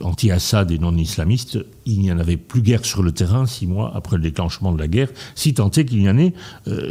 anti-Assad 0.02 0.72
et 0.72 0.80
non-islamistes, 0.80 1.60
il 1.86 2.00
n'y 2.00 2.12
en 2.12 2.20
avait 2.20 2.38
plus 2.38 2.62
guère 2.62 2.86
sur 2.86 3.04
le 3.04 3.12
terrain 3.12 3.46
six 3.46 3.68
mois 3.68 3.92
après 3.96 4.18
le 4.18 4.24
déclenchement 4.24 4.72
de 4.72 4.80
la 4.80 4.88
guerre, 4.88 5.10
si 5.36 5.54
tant 5.54 5.70
est 5.72 5.86
qu'il 5.86 6.00
n'y 6.00 6.10
en 6.10 6.18
ait 6.18 6.34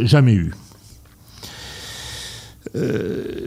jamais 0.04 0.34
eu. 0.34 0.52
Euh, 2.76 3.46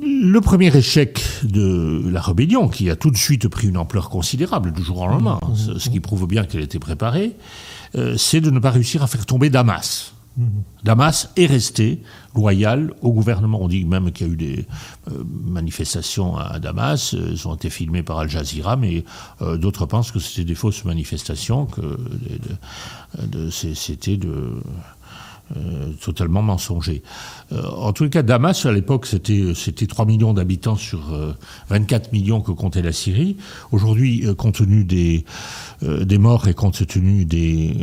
le 0.00 0.40
premier 0.40 0.74
échec 0.76 1.24
de 1.42 2.02
la 2.08 2.20
rébellion, 2.20 2.68
qui 2.68 2.90
a 2.90 2.96
tout 2.96 3.10
de 3.10 3.16
suite 3.16 3.48
pris 3.48 3.68
une 3.68 3.76
ampleur 3.76 4.10
considérable 4.10 4.72
du 4.72 4.82
jour 4.82 5.00
au 5.00 5.06
lendemain, 5.06 5.38
mmh, 5.42 5.52
mmh, 5.52 5.78
ce, 5.78 5.88
qui 5.88 6.00
prouve 6.00 6.26
bien 6.26 6.44
qu'elle 6.44 6.62
était 6.62 6.78
préparée, 6.78 7.36
euh, 7.94 8.16
c'est 8.16 8.40
de 8.40 8.50
ne 8.50 8.58
pas 8.58 8.70
réussir 8.70 9.02
à 9.02 9.06
faire 9.06 9.26
tomber 9.26 9.50
Damas. 9.50 10.12
Damas 10.84 11.30
est 11.36 11.46
resté 11.46 12.00
loyal 12.32 12.92
au 13.02 13.10
gouvernement. 13.12 13.60
On 13.60 13.66
dit 13.66 13.84
même 13.84 14.12
qu'il 14.12 14.28
y 14.28 14.30
a 14.30 14.32
eu 14.32 14.36
des 14.36 14.66
euh, 15.10 15.24
manifestations 15.26 16.36
à 16.36 16.60
Damas, 16.60 17.16
elles 17.18 17.48
ont 17.48 17.56
été 17.56 17.70
filmées 17.70 18.04
par 18.04 18.20
Al 18.20 18.30
Jazeera, 18.30 18.76
mais 18.76 19.04
d'autres 19.56 19.86
pensent 19.86 20.12
que 20.12 20.20
c'était 20.20 20.44
des 20.44 20.54
fausses 20.54 20.84
manifestations, 20.84 21.66
que 21.66 21.98
c'était 23.50 24.16
de 24.16 24.62
euh, 25.56 25.92
totalement 26.02 26.42
mensonger. 26.42 27.02
Euh, 27.52 27.62
en 27.70 27.94
tous 27.94 28.04
les 28.04 28.10
cas, 28.10 28.22
Damas, 28.22 28.66
à 28.66 28.72
l'époque, 28.72 29.06
c'était, 29.06 29.54
c'était 29.54 29.86
3 29.86 30.04
millions 30.04 30.34
d'habitants 30.34 30.76
sur 30.76 31.10
24 31.70 32.08
euh, 32.08 32.08
millions 32.12 32.42
que 32.42 32.52
comptait 32.52 32.82
la 32.82 32.92
Syrie. 32.92 33.38
Aujourd'hui, 33.72 34.26
compte 34.36 34.56
tenu 34.56 34.84
des, 34.84 35.24
des 35.82 36.18
morts 36.18 36.48
et 36.48 36.54
compte 36.54 36.86
tenu 36.86 37.24
des 37.24 37.74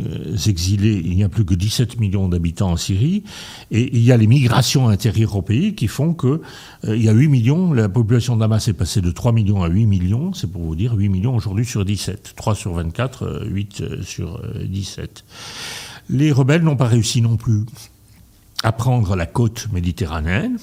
exilés, 0.46 1.02
il 1.04 1.16
n'y 1.16 1.24
a 1.24 1.28
plus 1.28 1.44
que 1.44 1.54
17 1.54 1.98
millions 1.98 2.28
d'habitants 2.28 2.70
en 2.70 2.76
Syrie. 2.76 3.24
Et 3.72 3.96
il 3.96 4.02
y 4.04 4.12
a 4.12 4.16
les 4.16 4.28
migrations 4.28 4.88
intérieures 4.88 5.34
au 5.34 5.42
pays 5.42 5.74
qui 5.74 5.88
font 5.88 6.14
que 6.14 6.42
il 6.86 7.02
y 7.02 7.08
a 7.08 7.12
8 7.12 7.26
millions, 7.26 7.72
la 7.72 7.88
population 7.88 8.36
de 8.36 8.40
Damas 8.40 8.68
est 8.68 8.74
passée 8.74 9.00
de 9.00 9.10
3 9.10 9.32
millions 9.32 9.64
à 9.64 9.68
8 9.68 9.86
millions, 9.86 10.32
c'est 10.34 10.50
pour 10.50 10.62
vous 10.62 10.76
dire 10.76 10.92
8 10.94 11.08
millions 11.08 11.34
aujourd'hui 11.34 11.66
sur 11.66 11.84
17. 11.84 12.34
3 12.36 12.54
sur 12.54 12.74
24, 12.74 13.42
8 13.44 14.02
sur 14.04 14.40
17. 14.64 15.24
Les 16.08 16.32
rebelles 16.32 16.62
n'ont 16.62 16.76
pas 16.76 16.86
réussi 16.86 17.20
non 17.20 17.36
plus 17.36 17.64
à 18.62 18.72
prendre 18.72 19.16
la 19.16 19.26
côte 19.26 19.68
méditerranéenne. 19.72 20.58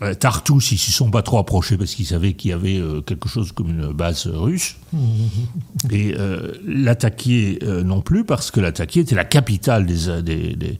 Euh, 0.00 0.14
Tartous, 0.14 0.60
ils 0.70 0.78
s'y 0.78 0.92
sont 0.92 1.10
pas 1.10 1.22
trop 1.22 1.38
approchés 1.38 1.76
parce 1.76 1.94
qu'ils 1.94 2.06
savaient 2.06 2.34
qu'il 2.34 2.50
y 2.50 2.54
avait 2.54 2.78
euh, 2.78 3.00
quelque 3.00 3.28
chose 3.28 3.50
comme 3.50 3.70
une 3.70 3.92
base 3.92 4.28
russe. 4.28 4.76
Et 5.90 6.14
euh, 6.16 6.52
l'attaquer 6.64 7.58
non 7.84 8.00
plus 8.00 8.24
parce 8.24 8.50
que 8.50 8.60
l'attaquer 8.60 9.00
était 9.00 9.16
la 9.16 9.24
capitale 9.24 9.86
des, 9.86 10.22
des, 10.22 10.78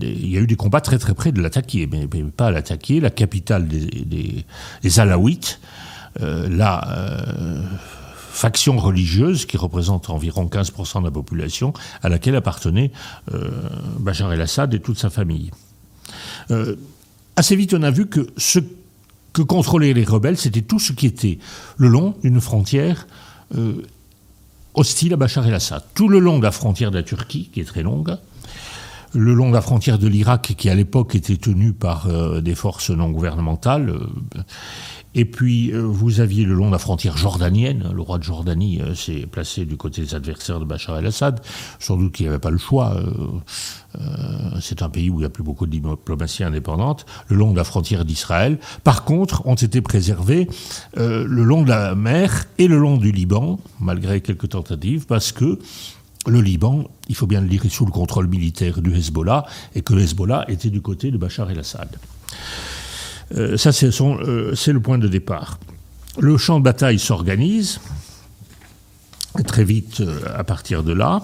Il 0.00 0.28
y 0.28 0.36
a 0.36 0.40
eu 0.40 0.46
des 0.46 0.56
combats 0.56 0.80
très 0.80 0.98
très 0.98 1.14
près 1.14 1.30
de 1.30 1.40
l'attaquer, 1.40 1.88
mais, 1.90 2.06
pas 2.24 2.50
l'attaquer, 2.50 3.00
la 3.00 3.10
capitale 3.10 3.68
des, 3.68 4.44
des 4.82 5.00
Alaouites. 5.00 5.60
là 6.18 6.82
faction 8.30 8.78
religieuse 8.78 9.44
qui 9.44 9.56
représente 9.56 10.08
environ 10.08 10.46
15% 10.46 11.00
de 11.00 11.04
la 11.04 11.10
population, 11.10 11.72
à 12.02 12.08
laquelle 12.08 12.36
appartenait 12.36 12.92
euh, 13.34 13.50
Bachar 13.98 14.32
el-Assad 14.32 14.72
et 14.72 14.80
toute 14.80 14.98
sa 14.98 15.10
famille. 15.10 15.50
Euh, 16.50 16.76
assez 17.36 17.56
vite, 17.56 17.74
on 17.74 17.82
a 17.82 17.90
vu 17.90 18.06
que 18.06 18.28
ce 18.36 18.60
que 19.32 19.42
contrôlaient 19.42 19.92
les 19.92 20.04
rebelles, 20.04 20.36
c'était 20.36 20.62
tout 20.62 20.78
ce 20.78 20.92
qui 20.92 21.06
était 21.06 21.38
le 21.76 21.88
long 21.88 22.14
d'une 22.22 22.40
frontière 22.40 23.06
euh, 23.56 23.82
hostile 24.74 25.12
à 25.12 25.16
Bachar 25.16 25.46
el-Assad. 25.46 25.82
Tout 25.94 26.08
le 26.08 26.18
long 26.18 26.38
de 26.38 26.44
la 26.44 26.52
frontière 26.52 26.90
de 26.90 26.96
la 26.96 27.02
Turquie, 27.02 27.50
qui 27.52 27.60
est 27.60 27.64
très 27.64 27.82
longue, 27.82 28.16
le 29.12 29.34
long 29.34 29.48
de 29.48 29.54
la 29.54 29.60
frontière 29.60 29.98
de 29.98 30.06
l'Irak, 30.06 30.54
qui 30.56 30.70
à 30.70 30.74
l'époque 30.76 31.16
était 31.16 31.36
tenue 31.36 31.72
par 31.72 32.06
des 32.40 32.54
forces 32.54 32.90
non 32.90 33.10
gouvernementales, 33.10 33.92
et 35.14 35.24
puis, 35.24 35.72
euh, 35.72 35.80
vous 35.80 36.20
aviez 36.20 36.44
le 36.44 36.54
long 36.54 36.68
de 36.68 36.72
la 36.72 36.78
frontière 36.78 37.16
jordanienne, 37.16 37.90
le 37.92 38.00
roi 38.00 38.18
de 38.18 38.22
Jordanie 38.22 38.80
euh, 38.80 38.94
s'est 38.94 39.26
placé 39.26 39.64
du 39.64 39.76
côté 39.76 40.02
des 40.02 40.14
adversaires 40.14 40.60
de 40.60 40.64
Bachar 40.64 40.98
el-Assad, 40.98 41.40
sans 41.80 41.96
doute 41.96 42.12
qu'il 42.12 42.26
n'y 42.26 42.30
avait 42.30 42.38
pas 42.38 42.50
le 42.50 42.58
choix. 42.58 42.94
Euh, 42.94 44.60
c'est 44.60 44.82
un 44.82 44.88
pays 44.88 45.10
où 45.10 45.14
il 45.14 45.20
n'y 45.20 45.24
a 45.24 45.30
plus 45.30 45.42
beaucoup 45.42 45.66
de 45.66 45.72
diplomatie 45.72 46.44
indépendante, 46.44 47.06
le 47.28 47.36
long 47.36 47.50
de 47.50 47.56
la 47.56 47.64
frontière 47.64 48.04
d'Israël. 48.04 48.58
Par 48.84 49.04
contre, 49.04 49.44
ont 49.46 49.56
été 49.56 49.80
préservés 49.80 50.48
le 50.96 51.24
long 51.24 51.62
de 51.62 51.70
la 51.70 51.96
mer 51.96 52.44
et 52.58 52.68
le 52.68 52.78
long 52.78 52.96
du 52.96 53.10
Liban, 53.10 53.58
malgré 53.80 54.20
quelques 54.20 54.50
tentatives, 54.50 55.06
parce 55.06 55.32
que 55.32 55.58
le 56.26 56.40
Liban, 56.40 56.84
il 57.08 57.16
faut 57.16 57.26
bien 57.26 57.40
le 57.40 57.48
dire, 57.48 57.66
est 57.66 57.68
sous 57.68 57.84
le 57.84 57.90
contrôle 57.90 58.28
militaire 58.28 58.80
du 58.80 58.94
Hezbollah, 58.94 59.44
et 59.74 59.82
que 59.82 59.92
le 59.92 60.02
Hezbollah 60.02 60.44
était 60.48 60.70
du 60.70 60.82
côté 60.82 61.10
de 61.10 61.18
Bachar 61.18 61.50
el-Assad. 61.50 61.96
Euh, 63.36 63.56
ça, 63.56 63.70
euh, 63.82 64.54
c'est 64.54 64.72
le 64.72 64.80
point 64.80 64.98
de 64.98 65.08
départ. 65.08 65.58
Le 66.18 66.36
champ 66.36 66.58
de 66.58 66.64
bataille 66.64 66.98
s'organise 66.98 67.80
très 69.46 69.64
vite 69.64 70.00
euh, 70.00 70.20
à 70.34 70.44
partir 70.44 70.82
de 70.82 70.92
là. 70.92 71.22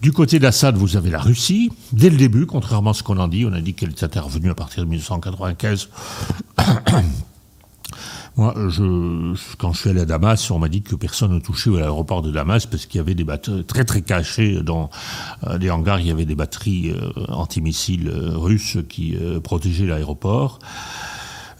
Du 0.00 0.12
côté 0.12 0.38
d'Assad, 0.38 0.76
vous 0.76 0.96
avez 0.96 1.10
la 1.10 1.20
Russie. 1.20 1.70
Dès 1.92 2.10
le 2.10 2.16
début, 2.16 2.46
contrairement 2.46 2.90
à 2.90 2.94
ce 2.94 3.02
qu'on 3.02 3.18
en 3.18 3.28
dit, 3.28 3.46
on 3.46 3.52
a 3.52 3.60
dit 3.60 3.74
qu'elle 3.74 3.90
est 3.90 4.02
intervenue 4.02 4.50
à 4.50 4.54
partir 4.54 4.84
de 4.84 4.88
1995 4.88 5.88
moi, 8.36 8.52
quand 9.58 9.72
je 9.72 9.78
suis 9.78 9.90
allé 9.90 10.00
à 10.00 10.04
Damas, 10.04 10.50
on 10.50 10.58
m'a 10.58 10.68
dit 10.68 10.82
que 10.82 10.96
personne 10.96 11.32
ne 11.32 11.38
touchait 11.38 11.70
à 11.76 11.80
l'aéroport 11.80 12.20
de 12.20 12.32
Damas 12.32 12.66
parce 12.66 12.86
qu'il 12.86 12.98
y 12.98 13.00
avait 13.00 13.14
des 13.14 13.22
batteries 13.22 13.64
très 13.64 13.84
très 13.84 14.02
cachées 14.02 14.60
dans 14.60 14.90
euh, 15.46 15.56
les 15.58 15.70
hangars. 15.70 16.00
Il 16.00 16.06
y 16.08 16.10
avait 16.10 16.24
des 16.24 16.34
batteries 16.34 16.90
euh, 16.90 17.10
antimissiles 17.28 18.08
euh, 18.08 18.36
russes 18.36 18.78
qui 18.88 19.16
protégeaient 19.44 19.86
l'aéroport. 19.86 20.58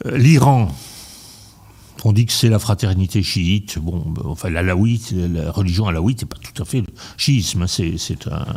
L'Iran, 0.04 0.68
on 2.04 2.12
dit 2.12 2.26
que 2.26 2.32
c'est 2.32 2.48
la 2.48 2.58
fraternité 2.58 3.22
chiite. 3.22 3.78
Bon, 3.78 4.02
ben, 4.06 4.22
enfin, 4.24 4.50
l'alaouite, 4.50 5.12
la 5.12 5.52
religion 5.52 5.86
alaouite 5.86 6.22
n'est 6.22 6.28
pas 6.28 6.38
tout 6.42 6.60
à 6.60 6.64
fait 6.64 6.80
le 6.80 6.88
chiisme. 7.16 7.68
C'est, 7.68 7.96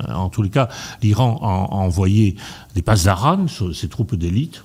en 0.10 0.30
tous 0.30 0.42
les 0.42 0.50
cas, 0.50 0.70
l'Iran 1.04 1.38
a, 1.44 1.76
envoyé 1.76 2.36
des 2.74 2.82
pasdaran, 2.82 3.46
ces 3.48 3.90
troupes 3.90 4.16
d'élite, 4.16 4.64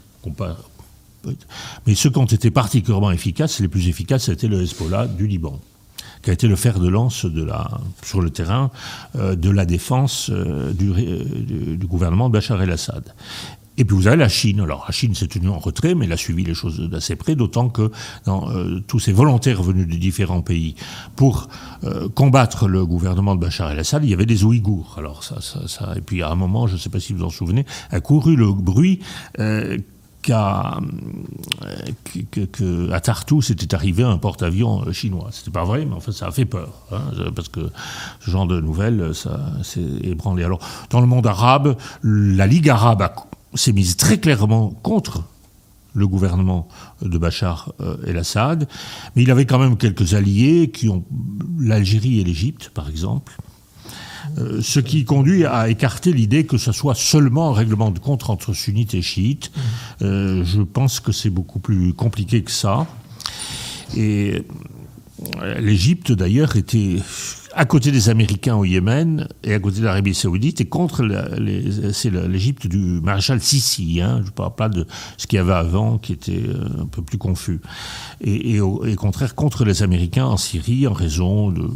mais 1.87 1.95
ceux 1.95 2.11
qui 2.11 2.19
ont 2.19 2.25
été 2.25 2.51
particulièrement 2.51 3.11
efficaces, 3.11 3.61
les 3.61 3.69
plus 3.69 3.89
efficaces, 3.89 4.25
c'était 4.25 4.49
le 4.49 4.63
Hezbollah 4.63 5.07
du 5.07 5.27
Liban 5.27 5.61
qui 6.23 6.31
a 6.31 6.33
été 6.33 6.49
le 6.49 6.57
fer 6.57 6.79
de 6.79 6.89
lance 6.89 7.27
sur 8.03 8.23
le 8.23 8.31
terrain 8.31 8.71
euh, 9.17 9.35
de 9.35 9.51
la 9.51 9.67
défense 9.67 10.31
euh, 10.33 10.73
du, 10.73 11.87
gouvernement 11.87 12.29
de 12.29 12.35
Bachar 12.35 12.63
el-Assad. 12.63 13.15
Et 13.79 13.85
puis 13.87 13.97
vous 13.97 14.07
avez 14.07 14.19
la 14.19 14.29
Chine. 14.29 14.61
Alors 14.61 14.85
la 14.87 14.93
Chine 14.93 15.15
s'est 15.15 15.27
tenue 15.27 15.49
en 15.49 15.59
retrait, 15.59 15.95
mais 15.95 16.05
elle 16.05 16.13
a 16.13 16.19
suivi 16.19 16.45
les 16.45 16.55
choses 16.55 16.79
d'assez 16.79 17.17
près, 17.17 17.35
d'autant 17.35 17.71
que 17.71 17.91
dans 18.27 18.51
euh, 18.51 18.81
tous 18.87 19.01
ces 19.01 19.13
volontaires 19.13 19.63
venus 19.63 19.89
de 19.89 19.97
différents 19.97 20.43
pays 20.43 20.77
pour 21.17 21.49
combattre 22.15 22.69
le 22.69 22.87
gouvernement 22.87 23.35
de 23.35 23.41
Bachar 23.41 23.71
el-Assad, 23.73 24.05
il 24.05 24.11
y 24.11 24.15
avait 24.15 24.27
des 24.27 24.45
Ouïghours. 24.45 24.97
Alors 24.99 25.25
ça, 25.25 25.41
ça, 25.41 25.95
et 25.97 26.03
puis 26.03 26.23
à 26.23 26.31
un 26.31 26.35
moment, 26.35 26.67
je 26.67 26.75
ne 26.75 26.79
sais 26.79 26.91
pas 26.91 27.01
si 27.01 27.13
vous 27.13 27.25
en 27.25 27.31
souvenez, 27.31 27.65
a 27.91 28.01
couru 28.01 28.37
le 28.37 28.53
bruit 28.53 29.01
qu'à 30.23 30.79
que, 32.33 32.99
Tartou, 32.99 33.43
c'était 33.43 33.75
arrivé 33.75 34.05
un 34.05 34.19
porte-avions 34.19 34.91
chinois. 34.93 35.29
C'était 35.33 35.51
pas 35.51 35.65
vrai, 35.65 35.85
mais 35.85 35.95
enfin, 35.95 36.13
ça 36.13 36.29
a 36.29 36.31
fait 36.31 36.45
peur, 36.45 36.71
hein, 36.93 37.03
parce 37.35 37.49
que 37.49 37.71
ce 38.21 38.31
genre 38.31 38.47
de 38.47 38.61
nouvelles, 38.61 39.15
ça 39.15 39.41
s'est 39.63 39.81
ébranlé. 40.03 40.45
Alors, 40.45 40.61
dans 40.91 41.01
le 41.01 41.07
monde 41.07 41.27
arabe, 41.27 41.77
la 42.03 42.47
Ligue 42.47 42.71
arabe 42.71 43.09
s'est 43.55 43.73
mise 43.73 43.97
très 43.97 44.19
clairement 44.19 44.71
contre 44.71 45.25
le 45.95 46.07
gouvernement 46.07 46.69
de 47.03 47.19
Bachar 47.19 47.73
el-Assad, 48.07 48.67
mais 49.15 49.25
il 49.25 49.31
avait 49.31 49.45
quand 49.45 49.59
même 49.59 49.77
quelques 49.77 50.15
alliés 50.15 50.71
qui 50.71 50.89
ont 50.89 51.05
l'Algérie 51.59 52.21
et 52.21 52.25
l'Égypte, 52.25 52.71
par 52.73 52.89
exemple. 52.89 53.37
Ce 54.61 54.81
qui 54.81 55.05
conduit 55.05 55.45
à 55.45 55.69
écarter 55.69 56.13
l'idée 56.13 56.45
que 56.47 56.59
ce 56.59 56.73
soit 56.73 56.95
seulement 56.95 57.51
un 57.51 57.55
règlement 57.55 57.91
de 57.91 57.99
compte 57.99 58.29
entre 58.31 58.53
sunnites 58.55 58.95
et 58.95 59.03
chiites. 59.03 59.51
je 60.01 60.63
pense 60.63 61.01
que 61.01 61.13
c'est 61.13 61.31
beaucoup 61.31 61.59
plus 61.59 61.93
compliqué 61.95 62.43
que 62.43 62.51
ça. 62.51 62.87
Et 63.97 64.43
l'Égypte, 65.59 66.13
d'ailleurs, 66.13 66.57
était 66.57 66.97
à 67.55 67.65
côté 67.65 67.91
des 67.93 68.09
Américains 68.09 68.57
au 68.57 68.65
Yémen 68.65 69.29
et 69.45 69.55
à 69.55 69.59
côté 69.59 69.81
de 69.81 69.85
l'Arabie 69.85 70.15
Saoudite 70.15 70.61
et 70.61 70.65
contre 70.65 71.07
c'est 71.93 72.11
l'Égypte 72.11 72.67
du 72.67 73.01
maréchal 73.03 73.41
Sisi. 73.41 74.01
Hein, 74.01 74.21
je 74.23 74.27
ne 74.27 74.31
parle 74.31 74.55
pas 74.55 74.69
de 74.69 74.87
ce 75.19 75.27
qu'il 75.27 75.37
y 75.37 75.41
avait 75.41 75.53
avant 75.53 75.99
qui 75.99 76.13
était 76.13 76.43
euh, 76.49 76.83
un 76.83 76.87
peu 76.87 77.03
plus 77.03 77.19
confus. 77.19 77.61
Et, 78.23 78.61
au, 78.61 78.83
contraire 78.97 79.35
contre 79.35 79.65
les 79.65 79.83
Américains 79.83 80.27
en 80.27 80.37
Syrie 80.37 80.87
en 80.87 80.93
raison 80.93 81.51
de 81.51 81.69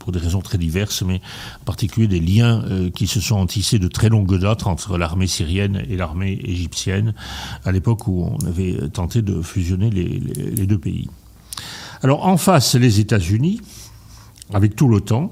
pour 0.00 0.10
des 0.10 0.18
raisons 0.18 0.40
très 0.40 0.58
diverses, 0.58 1.02
mais 1.02 1.20
en 1.60 1.64
particulier 1.64 2.08
des 2.08 2.18
liens 2.18 2.64
euh, 2.64 2.90
qui 2.90 3.06
se 3.06 3.20
sont 3.20 3.46
tissés 3.46 3.78
de 3.78 3.86
très 3.86 4.08
longue 4.08 4.36
date 4.36 4.66
entre 4.66 4.98
l'armée 4.98 5.28
syrienne 5.28 5.84
et 5.88 5.96
l'armée 5.96 6.40
égyptienne, 6.42 7.14
à 7.64 7.70
l'époque 7.70 8.08
où 8.08 8.24
on 8.24 8.44
avait 8.46 8.88
tenté 8.88 9.22
de 9.22 9.40
fusionner 9.42 9.90
les 9.90 10.66
deux 10.66 10.78
pays. 10.78 11.08
Alors 12.02 12.26
en 12.26 12.36
face, 12.36 12.74
les 12.74 12.98
États-Unis, 12.98 13.60
avec 14.52 14.74
tout 14.74 14.88
l'OTAN 14.88 15.30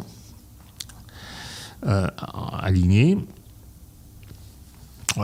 euh, 1.86 2.08
aligné. 2.60 3.18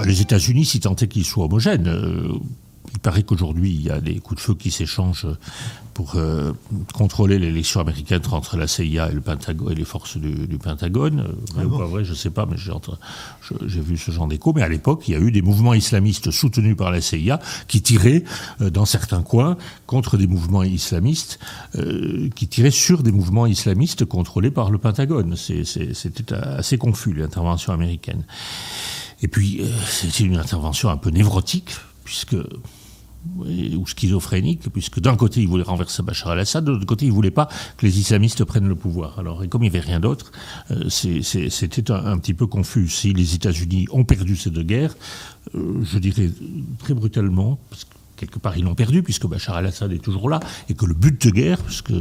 Les 0.05 0.21
États-Unis, 0.21 0.65
si 0.65 0.81
tant 0.81 0.95
qu'ils 0.95 1.25
soient 1.25 1.45
homogènes, 1.45 1.87
euh, 1.87 2.33
paraît 3.05 3.23
qu'aujourd'hui, 3.23 3.71
il 3.71 3.83
y 3.83 3.91
a 3.91 4.01
des 4.01 4.19
coups 4.19 4.41
de 4.41 4.45
feu 4.45 4.55
qui 4.55 4.71
s'échangent 4.71 5.27
pour 5.93 6.15
euh, 6.17 6.53
contrôler 6.95 7.39
l'élection 7.39 7.81
américaine 7.81 8.23
entre 8.33 8.57
la 8.57 8.67
CIA 8.67 9.11
et, 9.11 9.13
le 9.13 9.21
Pentagone, 9.21 9.71
et 9.71 9.75
les 9.75 9.85
forces 9.85 10.17
du, 10.17 10.59
Pentagone. 10.59 11.21
Euh, 11.21 11.59
ah 11.59 11.79
pas 11.79 11.85
vrai, 11.85 12.03
je 12.03 12.11
ne 12.11 12.17
sais 12.17 12.31
pas, 12.31 12.47
mais 12.47 12.57
j'ai 12.57 13.81
vu 13.81 13.99
ce 13.99 14.11
genre 14.11 14.27
d'écho. 14.27 14.55
Mais 14.55 14.63
à 14.63 14.69
l'époque, 14.69 15.07
il 15.07 15.13
y 15.13 15.17
a 15.17 15.21
eu 15.21 15.31
des 15.31 15.43
mouvements 15.43 15.75
islamistes 15.75 16.31
soutenus 16.31 16.77
par 16.77 16.91
la 16.91 17.03
CIA 17.03 17.39
qui 17.69 17.83
tiraient 17.83 18.25
euh, 18.63 18.71
dans 18.71 18.87
certains 18.87 19.23
coins 19.23 19.59
contre 19.87 20.17
des 20.17 20.27
mouvements 20.27 20.63
islamistes, 20.63 21.39
qui 22.35 22.49
tiraient 22.49 22.71
sur 22.71 23.03
des 23.03 23.13
mouvements 23.13 23.47
islamistes 23.47 24.07
contrôlés 24.07 24.51
par 24.51 24.71
le 24.71 24.79
Pentagone. 24.79 25.37
C'était 25.37 26.35
assez 26.35 26.79
confus, 26.79 27.13
l'intervention 27.13 27.75
américaine. 27.75 28.25
Et 29.21 29.29
puis, 29.29 29.63
c'était 29.87 30.25
une 30.25 30.39
intervention 30.39 30.89
un 30.89 30.97
peu 30.97 31.11
névrotique, 31.11 31.71
puisque 32.05 32.37
ou 33.37 33.87
schizophrénique, 33.87 34.61
puisque 34.73 35.01
d'un 35.01 35.17
côté, 35.17 35.41
il 35.41 35.49
voulait 35.49 35.65
renverser 35.65 36.03
Bachar 36.03 36.33
al-Assad, 36.33 36.65
de 36.65 36.73
l'autre 36.73 36.87
côté, 36.87 37.07
il 37.07 37.13
voulait 37.13 37.31
pas 37.31 37.49
que 37.77 37.87
les 37.87 37.99
islamistes 37.99 38.45
prennent 38.45 38.69
le 38.69 38.75
pouvoir. 38.75 39.19
Alors, 39.19 39.43
et 39.43 39.49
comme 39.49 39.63
il 39.63 39.71
n'y 39.71 39.77
avait 39.77 39.87
rien 39.87 40.01
d'autre, 40.01 40.33
euh, 40.71 40.89
c'était 40.89 41.91
un, 41.91 42.19
petit 42.19 42.35
peu 42.35 42.47
confus. 42.47 42.89
Si 42.89 43.13
les 43.13 43.35
États-Unis 43.35 43.87
ont 43.91 44.05
perdu 44.05 44.37
ces 44.37 44.51
deux 44.51 44.63
guerres, 44.63 44.95
euh, 45.55 45.81
je 45.83 45.99
dirais 45.99 46.31
très 46.79 46.95
brutalement, 46.95 47.59
parce 47.71 47.85
que 47.85 47.91
quelque 48.17 48.39
part 48.39 48.57
ils 48.57 48.65
l'ont 48.65 48.77
perdu, 48.77 49.03
puisque 49.03 49.27
Bachar 49.27 49.57
al-Assad 49.57 49.93
est 49.93 49.99
toujours 49.99 50.29
là, 50.29 50.39
et 50.69 50.75
que 50.75 50.87
le 50.87 50.95
but 50.95 51.27
de 51.27 51.31
guerre, 51.31 51.61
puisque 51.61 51.93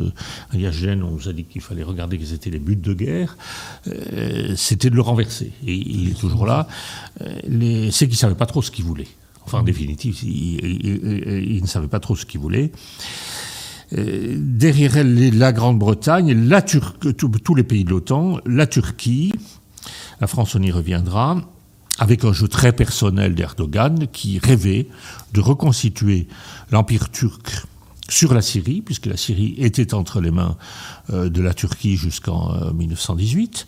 il 0.54 0.62
y 0.62 0.68
a 0.68 0.72
Gênes, 0.72 1.04
on 1.04 1.12
nous 1.12 1.28
a 1.28 1.34
dit 1.34 1.44
qu'il 1.44 1.62
fallait 1.62 1.84
regarder 1.84 2.18
quels 2.18 2.34
étaient 2.34 2.52
les 2.52 2.60
buts 2.60 2.76
de 2.76 2.94
guerre, 2.94 3.36
euh, 3.88 4.54
c'était 4.56 4.90
de 4.90 4.96
le 4.96 5.02
renverser. 5.02 5.52
Et 5.66 5.74
il 5.74 6.10
est 6.10 6.20
toujours 6.20 6.46
là. 6.46 6.68
C'est 7.20 8.06
qu'il 8.06 8.10
ne 8.10 8.16
savait 8.16 8.36
pas 8.36 8.46
trop 8.46 8.62
ce 8.62 8.70
qu'il 8.70 8.86
voulait. 8.86 9.08
Enfin, 9.46 9.60
en 9.60 9.64
définitive, 9.64 10.24
il, 10.24 11.60
ne 11.62 11.68
savait 11.68 11.88
pas 11.88 12.00
trop 12.00 12.16
ce 12.16 12.26
qu'il 12.26 12.40
voulait. 12.40 12.72
Euh, 13.98 14.38
derrière 14.40 15.04
la 15.04 15.52
Grande-Bretagne, 15.52 16.50
tous 17.18 17.56
les 17.56 17.64
pays 17.64 17.84
de 17.84 17.90
l'OTAN, 17.90 18.40
la 18.46 18.68
Turquie, 18.68 19.34
la 20.22 20.28
France, 20.28 20.56
on 20.56 20.62
y 20.62 20.72
reviendra, 20.72 21.42
avec 22.00 22.24
un 22.24 22.34
jeu 22.34 22.48
très 22.48 22.72
personnel 22.72 23.36
d'Erdogan 23.36 24.08
qui 24.12 24.40
rêvait 24.40 24.88
de 25.34 25.42
reconstituer 25.42 26.28
l'empire 26.72 27.12
turc 27.12 27.66
sur 28.10 28.34
la 28.34 28.42
Syrie, 28.42 28.82
puisque 28.82 29.06
la 29.06 29.18
Syrie 29.18 29.56
était 29.58 29.94
entre 29.94 30.22
les 30.22 30.32
mains 30.32 30.58
euh, 31.12 31.30
de 31.30 31.42
la 31.42 31.54
Turquie 31.54 31.98
jusqu'en 31.98 32.72
1918. 32.74 33.68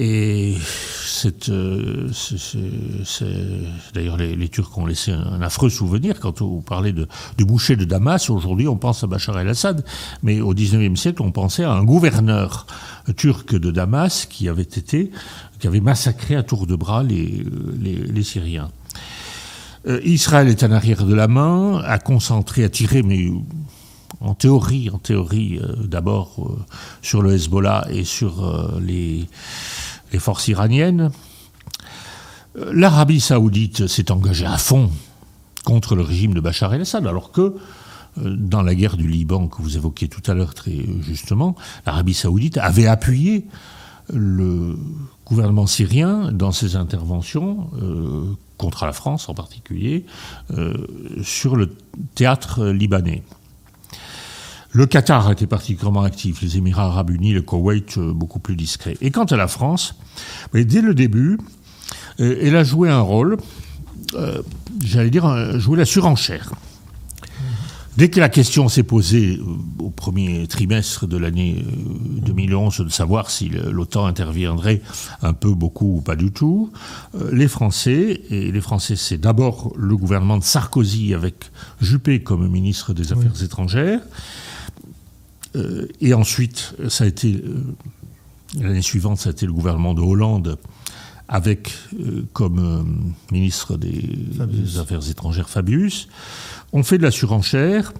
Et 0.00 0.54
euh, 1.48 2.08
d'ailleurs, 3.94 4.16
les, 4.16 4.48
Turcs 4.48 4.78
ont 4.78 4.86
laissé 4.86 5.10
un, 5.10 5.42
affreux 5.42 5.70
souvenir 5.70 6.20
quand 6.20 6.40
on 6.40 6.60
parlait 6.60 6.92
de, 6.92 7.08
du 7.36 7.44
boucher 7.44 7.74
de 7.74 7.84
Damas. 7.84 8.30
Aujourd'hui, 8.30 8.68
on 8.68 8.76
pense 8.76 9.02
à 9.02 9.08
Bachar 9.08 9.40
el-Assad, 9.40 9.84
mais 10.22 10.40
au 10.40 10.54
XIXe 10.54 10.98
siècle, 10.98 11.20
on 11.22 11.32
pensait 11.32 11.64
à 11.64 11.72
un 11.72 11.82
gouverneur 11.82 12.68
turc 13.16 13.56
de 13.56 13.72
Damas 13.72 14.26
qui 14.26 14.48
avait 14.48 14.62
été, 14.62 15.10
qui 15.58 15.66
avait 15.66 15.80
massacré 15.80 16.36
à 16.36 16.44
tour 16.44 16.68
de 16.68 16.76
bras 16.76 17.02
les, 17.02 17.44
les, 17.80 18.22
Syriens. 18.22 18.70
Euh, 19.88 20.00
Israël 20.04 20.46
est 20.46 20.62
en 20.62 20.70
arrière 20.70 21.04
de 21.04 21.14
la 21.14 21.26
main, 21.26 21.82
a 21.84 21.98
concentré, 21.98 22.62
a 22.62 22.68
tiré, 22.68 23.02
mais 23.02 23.32
en 24.20 24.34
théorie, 24.34 24.90
en 24.90 24.98
théorie, 24.98 25.58
euh, 25.60 25.74
d'abord 25.84 26.56
sur 27.02 27.20
le 27.20 27.32
Hezbollah 27.32 27.88
et 27.90 28.04
sur 28.04 28.78
les 28.80 29.26
les 30.12 30.18
forces 30.18 30.48
iraniennes. 30.48 31.10
Euh, 32.56 32.72
L'Arabie 32.72 33.20
saoudite 33.20 33.86
s'est 33.86 34.10
engagée 34.10 34.46
à 34.46 34.58
fond 34.58 34.90
contre 35.64 35.94
le 35.94 36.02
régime 36.02 36.34
de 36.34 36.40
Bachar 36.40 36.72
el-Assad, 36.74 37.06
alors 37.06 37.30
que 37.32 37.40
euh, 37.40 37.54
dans 38.16 38.62
la 38.62 38.74
guerre 38.74 38.96
du 38.96 39.08
Liban 39.08 39.48
que 39.48 39.62
vous 39.62 39.76
évoquiez 39.76 40.08
tout 40.08 40.22
à 40.30 40.34
l'heure 40.34 40.54
très 40.54 40.76
justement, 41.02 41.56
l'Arabie 41.86 42.14
saoudite 42.14 42.58
avait 42.58 42.86
appuyé 42.86 43.46
le 44.12 44.78
gouvernement 45.26 45.66
syrien 45.66 46.32
dans 46.32 46.52
ses 46.52 46.76
interventions 46.76 47.70
euh, 47.82 48.24
contre 48.56 48.86
la 48.86 48.92
France 48.92 49.28
en 49.28 49.34
particulier 49.34 50.04
sur 51.22 51.54
le 51.54 51.76
théâtre 52.16 52.66
libanais. 52.66 53.22
Le 54.78 54.86
Qatar 54.86 55.32
était 55.32 55.48
particulièrement 55.48 56.04
actif, 56.04 56.40
les 56.40 56.56
Émirats 56.56 56.84
arabes 56.84 57.10
unis, 57.10 57.32
le 57.32 57.42
Koweït 57.42 57.98
euh, 57.98 58.12
beaucoup 58.12 58.38
plus 58.38 58.54
discret. 58.54 58.96
Et 59.00 59.10
quant 59.10 59.24
à 59.24 59.36
la 59.36 59.48
France, 59.48 59.96
dès 60.54 60.80
le 60.80 60.94
début, 60.94 61.36
euh, 62.20 62.38
elle 62.40 62.54
a 62.54 62.62
joué 62.62 62.88
un 62.88 63.00
rôle, 63.00 63.38
euh, 64.14 64.40
j'allais 64.80 65.10
dire, 65.10 65.58
joué 65.58 65.78
la 65.78 65.84
surenchère. 65.84 66.52
Dès 67.96 68.08
que 68.08 68.20
la 68.20 68.28
question 68.28 68.68
s'est 68.68 68.84
posée 68.84 69.40
au 69.80 69.90
premier 69.90 70.46
trimestre 70.46 71.08
de 71.08 71.16
l'année 71.16 71.64
2011 72.24 72.82
de 72.82 72.88
savoir 72.88 73.32
si 73.32 73.48
l'OTAN 73.48 74.06
interviendrait 74.06 74.80
un 75.22 75.32
peu, 75.32 75.52
beaucoup 75.54 75.96
ou 75.96 76.00
pas 76.02 76.14
du 76.14 76.30
tout, 76.30 76.70
les 77.32 77.48
Français, 77.48 78.22
et 78.30 78.52
les 78.52 78.60
Français 78.60 78.94
c'est 78.94 79.18
d'abord 79.18 79.72
le 79.76 79.96
gouvernement 79.96 80.38
de 80.38 80.44
Sarkozy 80.44 81.12
avec 81.12 81.50
Juppé 81.80 82.22
comme 82.22 82.46
ministre 82.46 82.94
des 82.94 83.12
Affaires 83.12 83.42
étrangères, 83.42 83.98
et 86.00 86.14
ensuite, 86.14 86.74
ça 86.88 87.04
a 87.04 87.06
été 87.06 87.42
euh, 87.44 87.74
l'année 88.60 88.82
suivante, 88.82 89.18
ça 89.18 89.30
a 89.30 89.32
été 89.32 89.46
le 89.46 89.52
gouvernement 89.52 89.94
de 89.94 90.00
Hollande 90.00 90.58
avec 91.28 91.72
euh, 91.98 92.22
comme 92.32 93.14
ministre 93.30 93.76
des, 93.76 94.00
Affaires 94.78 95.08
étrangères 95.08 95.48
Fabius. 95.48 96.08
On 96.72 96.82
fait 96.82 96.98
de 96.98 97.02
la 97.02 97.10
surenchère 97.10 97.92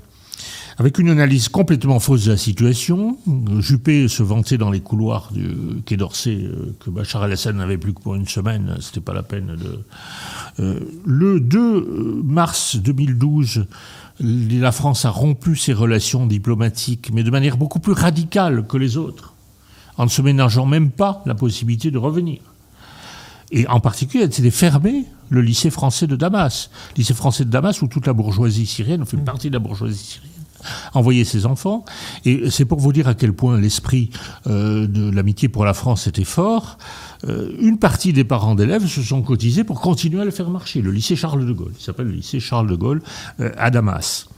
avec 0.78 0.98
une 0.98 1.08
analyse 1.08 1.48
complètement 1.48 1.98
fausse 1.98 2.26
de 2.26 2.30
la 2.30 2.36
situation. 2.36 3.18
Juppé 3.58 4.06
se 4.06 4.22
vantait 4.22 4.58
dans 4.58 4.70
les 4.70 4.80
couloirs 4.80 5.32
du 5.32 5.82
Quai 5.84 5.96
d'Orsay 5.96 6.48
que 6.78 6.88
Bachar 6.88 7.24
el-Assad 7.24 7.56
n'avait 7.56 7.78
plus 7.78 7.92
que 7.92 8.00
pour 8.00 8.14
une 8.14 8.28
semaine, 8.28 8.76
c'était 8.80 9.00
pas 9.00 9.12
la 9.12 9.24
peine 9.24 9.56
de. 9.56 10.64
le 11.04 11.40
2 11.40 12.22
mars 12.22 12.76
2012, 12.76 13.66
la 14.20 14.72
France 14.72 15.04
a 15.04 15.10
rompu 15.10 15.56
ses 15.56 15.72
relations 15.72 16.26
diplomatiques, 16.26 17.10
mais 17.12 17.22
de 17.22 17.30
manière 17.30 17.56
beaucoup 17.56 17.78
plus 17.78 17.92
radicale 17.92 18.66
que 18.66 18.76
les 18.76 18.96
autres, 18.96 19.34
en 19.96 20.04
ne 20.04 20.10
se 20.10 20.22
ménageant 20.22 20.66
même 20.66 20.90
pas 20.90 21.22
la 21.26 21.34
possibilité 21.34 21.90
de 21.90 21.98
revenir. 21.98 22.40
Et 23.50 23.66
en 23.66 23.80
particulier, 23.80 24.24
elle 24.24 24.32
s'était 24.32 24.50
fermée 24.50 25.04
le 25.30 25.40
lycée 25.40 25.70
français 25.70 26.06
de 26.06 26.16
Damas. 26.16 26.70
lycée 26.96 27.14
français 27.14 27.44
de 27.44 27.50
Damas 27.50 27.80
où 27.80 27.88
toute 27.88 28.06
la 28.06 28.12
bourgeoisie 28.12 28.66
syrienne, 28.66 29.06
fait 29.06 29.16
partie 29.16 29.48
de 29.48 29.54
la 29.54 29.58
bourgeoisie 29.58 30.04
syrienne, 30.04 30.37
envoyait 30.94 31.24
ses 31.24 31.46
enfants. 31.46 31.84
Et 32.24 32.50
c'est 32.50 32.64
pour 32.64 32.78
vous 32.78 32.92
dire 32.92 33.08
à 33.08 33.14
quel 33.14 33.32
point 33.32 33.60
l'esprit 33.60 34.10
euh, 34.46 34.86
de 34.86 35.10
l'amitié 35.10 35.48
pour 35.48 35.64
la 35.64 35.74
France 35.74 36.06
était 36.06 36.24
fort. 36.24 36.78
Euh, 37.26 37.50
une 37.60 37.78
partie 37.78 38.12
des 38.12 38.24
parents 38.24 38.54
d'élèves 38.54 38.86
se 38.86 39.02
sont 39.02 39.22
cotisés 39.22 39.64
pour 39.64 39.80
continuer 39.80 40.20
à 40.20 40.24
le 40.24 40.30
faire 40.30 40.50
marcher. 40.50 40.82
Le 40.82 40.90
lycée 40.90 41.16
Charles 41.16 41.46
de 41.46 41.52
Gaulle, 41.52 41.72
il 41.78 41.82
s'appelle 41.82 42.06
le 42.06 42.12
lycée 42.12 42.40
Charles 42.40 42.68
de 42.68 42.76
Gaulle 42.76 43.02
euh, 43.40 43.50
à 43.56 43.70
Damas. 43.70 44.28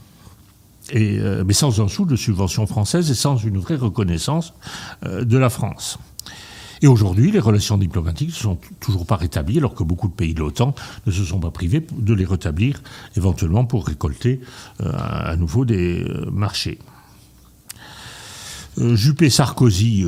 Mais 0.93 1.53
sans 1.53 1.79
un 1.79 1.87
sou 1.87 2.03
de 2.03 2.17
subvention 2.17 2.67
française 2.67 3.09
et 3.09 3.13
sans 3.13 3.37
une 3.37 3.59
vraie 3.59 3.77
reconnaissance 3.77 4.53
de 5.05 5.37
la 5.37 5.49
France. 5.49 5.99
Et 6.81 6.87
aujourd'hui, 6.87 7.31
les 7.31 7.39
relations 7.39 7.77
diplomatiques 7.77 8.29
ne 8.29 8.33
sont 8.33 8.57
toujours 8.79 9.05
pas 9.05 9.15
rétablies, 9.15 9.59
alors 9.59 9.75
que 9.75 9.83
beaucoup 9.83 10.07
de 10.07 10.13
pays 10.13 10.33
de 10.33 10.39
l'OTAN 10.39 10.73
ne 11.05 11.11
se 11.11 11.23
sont 11.23 11.39
pas 11.39 11.51
privés 11.51 11.85
de 11.95 12.13
les 12.13 12.25
rétablir, 12.25 12.81
éventuellement 13.15 13.65
pour 13.65 13.85
récolter 13.85 14.41
euh, 14.81 14.91
à 14.95 15.35
nouveau 15.35 15.63
des 15.63 16.03
euh, 16.03 16.29
marchés. 16.31 16.79
Euh, 18.79 18.95
Juppé 18.95 19.29
Sarkozy 19.29 20.05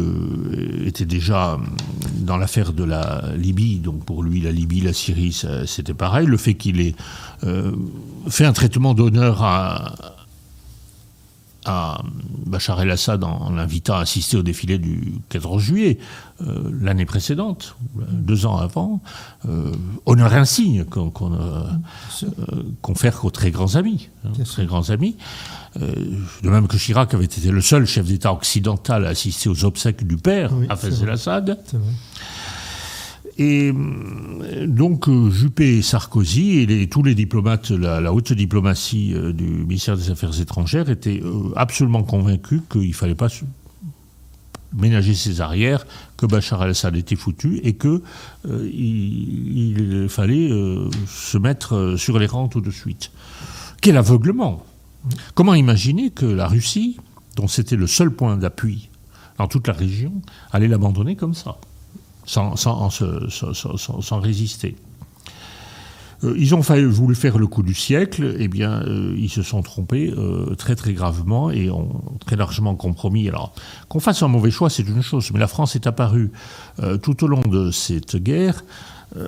était 0.86 1.06
déjà 1.06 1.60
dans 2.16 2.38
l'affaire 2.38 2.74
de 2.74 2.84
la 2.84 3.24
Libye, 3.36 3.80
donc 3.80 4.04
pour 4.06 4.24
lui 4.24 4.42
la 4.42 4.52
Libye, 4.52 4.82
la 4.82 4.94
Syrie, 4.94 5.40
c'était 5.68 5.94
pareil. 5.94 6.26
Le 6.26 6.38
fait 6.38 6.56
qu'il 6.56 6.80
ait 6.82 6.96
fait 8.30 8.46
un 8.46 8.54
traitement 8.54 8.94
d'honneur 8.94 9.44
à, 9.44 10.23
à 11.66 12.02
Bachar 12.46 12.82
el-Assad 12.82 13.24
en, 13.24 13.52
l'invitant 13.52 13.96
à 13.96 14.02
assister 14.02 14.38
au 14.38 14.44
défilé 14.44 14.78
du 14.78 15.16
14 15.30 15.62
juillet 15.62 15.98
euh, 16.42 16.70
l'année 16.82 17.06
précédente, 17.06 17.76
deux 17.96 18.46
ans 18.46 18.58
avant, 18.58 19.02
euh, 19.48 19.72
honneur 20.06 20.34
insigne 20.34 20.84
qu'on 20.84 21.10
qu 21.10 21.24
euh, 21.24 22.64
confère 22.82 23.20
qu'aux 23.20 23.30
très 23.30 23.52
grands 23.52 23.76
amis, 23.76 24.10
hein, 24.26 24.32
très 24.46 24.66
grands 24.66 24.90
amis. 24.90 25.16
Euh, 25.82 25.94
de 26.44 26.50
même 26.50 26.68
que 26.68 26.78
Chirac 26.78 27.14
avait 27.14 27.26
été 27.26 27.50
le 27.50 27.62
seul 27.62 27.86
chef 27.86 28.06
d'État 28.06 28.34
occidental 28.34 29.06
à 29.06 29.10
assister 29.10 29.50
aux 29.50 29.66
obsèques 29.66 30.06
du 30.06 30.18
père, 30.18 30.52
oui, 30.54 30.68
Hafez 30.70 31.04
el-Assad. 31.04 31.60
Et 33.38 33.72
euh, 33.74 34.68
donc 34.68 35.08
euh, 35.08 35.30
Juppé 35.32 35.82
Sarkozy 35.82 36.60
et 36.60 36.88
tous 36.88 37.04
les 37.04 37.16
diplomates, 37.16 37.72
la, 37.72 38.14
haute 38.14 38.34
diplomatie 38.34 39.14
euh, 39.16 39.34
du 39.34 39.46
ministère 39.46 39.98
des 39.98 40.12
Affaires 40.12 40.40
étrangères 40.40 40.90
étaient 40.90 41.22
absolument 41.56 42.04
convaincus 42.04 42.62
qu'il 42.70 42.88
ne 42.88 42.94
fallait 42.94 43.16
pas 43.16 43.30
ménager 44.76 45.14
ses 45.14 45.42
arrières, 45.42 45.86
que 46.18 46.26
Bachar 46.26 46.62
al-Assad 46.62 46.96
était 46.96 47.16
foutu 47.16 47.60
et 47.64 47.74
qu'il 47.74 48.02
il 48.44 50.08
fallait 50.10 50.50
se 51.08 51.38
mettre 51.38 51.94
sur 51.96 52.18
les 52.18 52.26
rangs 52.26 52.48
tout 52.48 52.62
de 52.62 52.72
suite. 52.72 53.12
Quel 53.82 53.98
aveuglement 53.98 54.66
Comment 55.36 55.54
imaginer 55.54 56.10
que 56.10 56.26
la 56.26 56.48
Russie, 56.48 56.98
dont 57.36 57.48
c'était 57.48 57.76
le 57.76 57.86
seul 57.86 58.10
point 58.10 58.36
d'appui 58.36 58.90
dans 59.38 59.48
toute 59.48 59.68
la 59.68 59.74
région, 59.74 60.14
allait 60.52 60.68
l'abandonner 60.68 61.16
comme 61.16 61.36
ça? 61.36 61.58
Sans, 62.26 64.20
résister. 64.20 64.76
Euh, 66.24 66.36
ils 66.38 66.56
ont 66.56 66.62
voulu 66.62 67.16
faire 67.16 67.38
le 67.38 67.48
coup 67.48 67.64
du 67.64 67.74
siècle, 67.74 68.36
eh 68.40 68.48
bien, 68.48 68.82
euh, 68.84 69.16
ils 69.18 69.30
se 69.30 69.42
sont 69.42 69.62
trompés 69.62 70.14
euh, 70.18 70.56
très 70.56 70.76
très 70.76 70.94
gravement 70.94 71.52
et 71.52 71.70
ont 71.70 72.02
très 72.26 72.36
largement 72.36 72.76
compromis. 72.76 73.28
Alors, 73.28 73.54
qu'on 73.90 74.00
fasse 74.00 74.24
un 74.24 74.28
mauvais 74.28 74.52
choix, 74.52 74.70
c'est 74.70 74.88
une 74.88 75.02
chose, 75.02 75.32
mais 75.34 75.40
la 75.40 75.48
France 75.48 75.76
est 75.76 75.88
apparue 75.88 76.32
tout 77.02 77.24
au 77.24 77.28
long 77.28 77.42
de 77.42 77.72
cette 77.72 78.16
guerre 78.16 78.64
euh, 79.18 79.28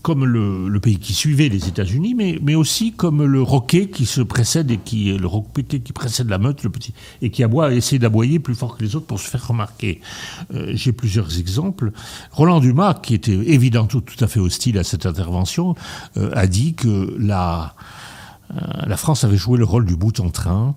comme 0.00 0.24
le, 0.24 0.80
pays 0.80 0.98
qui 0.98 1.12
suivait 1.12 1.48
les 1.48 1.68
États-Unis, 1.68 2.14
mais, 2.14 2.38
mais, 2.42 2.54
aussi 2.54 2.92
comme 2.92 3.22
le 3.24 3.42
roquet 3.42 3.88
qui 3.88 4.06
se 4.06 4.20
précède 4.20 4.70
et 4.70 4.78
qui 4.78 5.16
le 5.16 5.26
roquet 5.26 5.62
qui 5.62 5.92
précède 5.92 6.28
la 6.28 6.38
meute, 6.38 6.62
le 6.64 6.70
petit, 6.70 6.94
et 7.20 7.30
qui 7.30 7.44
aboie, 7.44 7.72
essaie 7.72 7.98
d'aboyer 7.98 8.38
plus 8.38 8.54
fort 8.54 8.76
que 8.76 8.82
les 8.82 8.96
autres 8.96 9.06
pour 9.06 9.20
se 9.20 9.28
faire 9.28 9.46
remarquer. 9.46 10.00
Euh, 10.54 10.72
J'ai 10.74 10.92
plusieurs 10.92 11.38
exemples. 11.38 11.92
Roland 12.32 12.60
Dumas, 12.60 12.94
qui 12.94 13.14
était 13.14 13.32
évidemment 13.32 13.86
tout, 13.86 14.02
à 14.20 14.26
fait 14.26 14.40
hostile 14.40 14.78
à 14.78 14.84
cette 14.84 15.06
intervention, 15.06 15.74
euh, 16.16 16.30
a 16.34 16.46
dit 16.46 16.74
que 16.74 17.14
la, 17.18 17.74
la 18.86 18.96
France 18.96 19.24
avait 19.24 19.36
joué 19.36 19.58
le 19.58 19.64
rôle 19.64 19.84
du 19.84 19.96
bout 19.96 20.18
en 20.20 20.30
train 20.30 20.74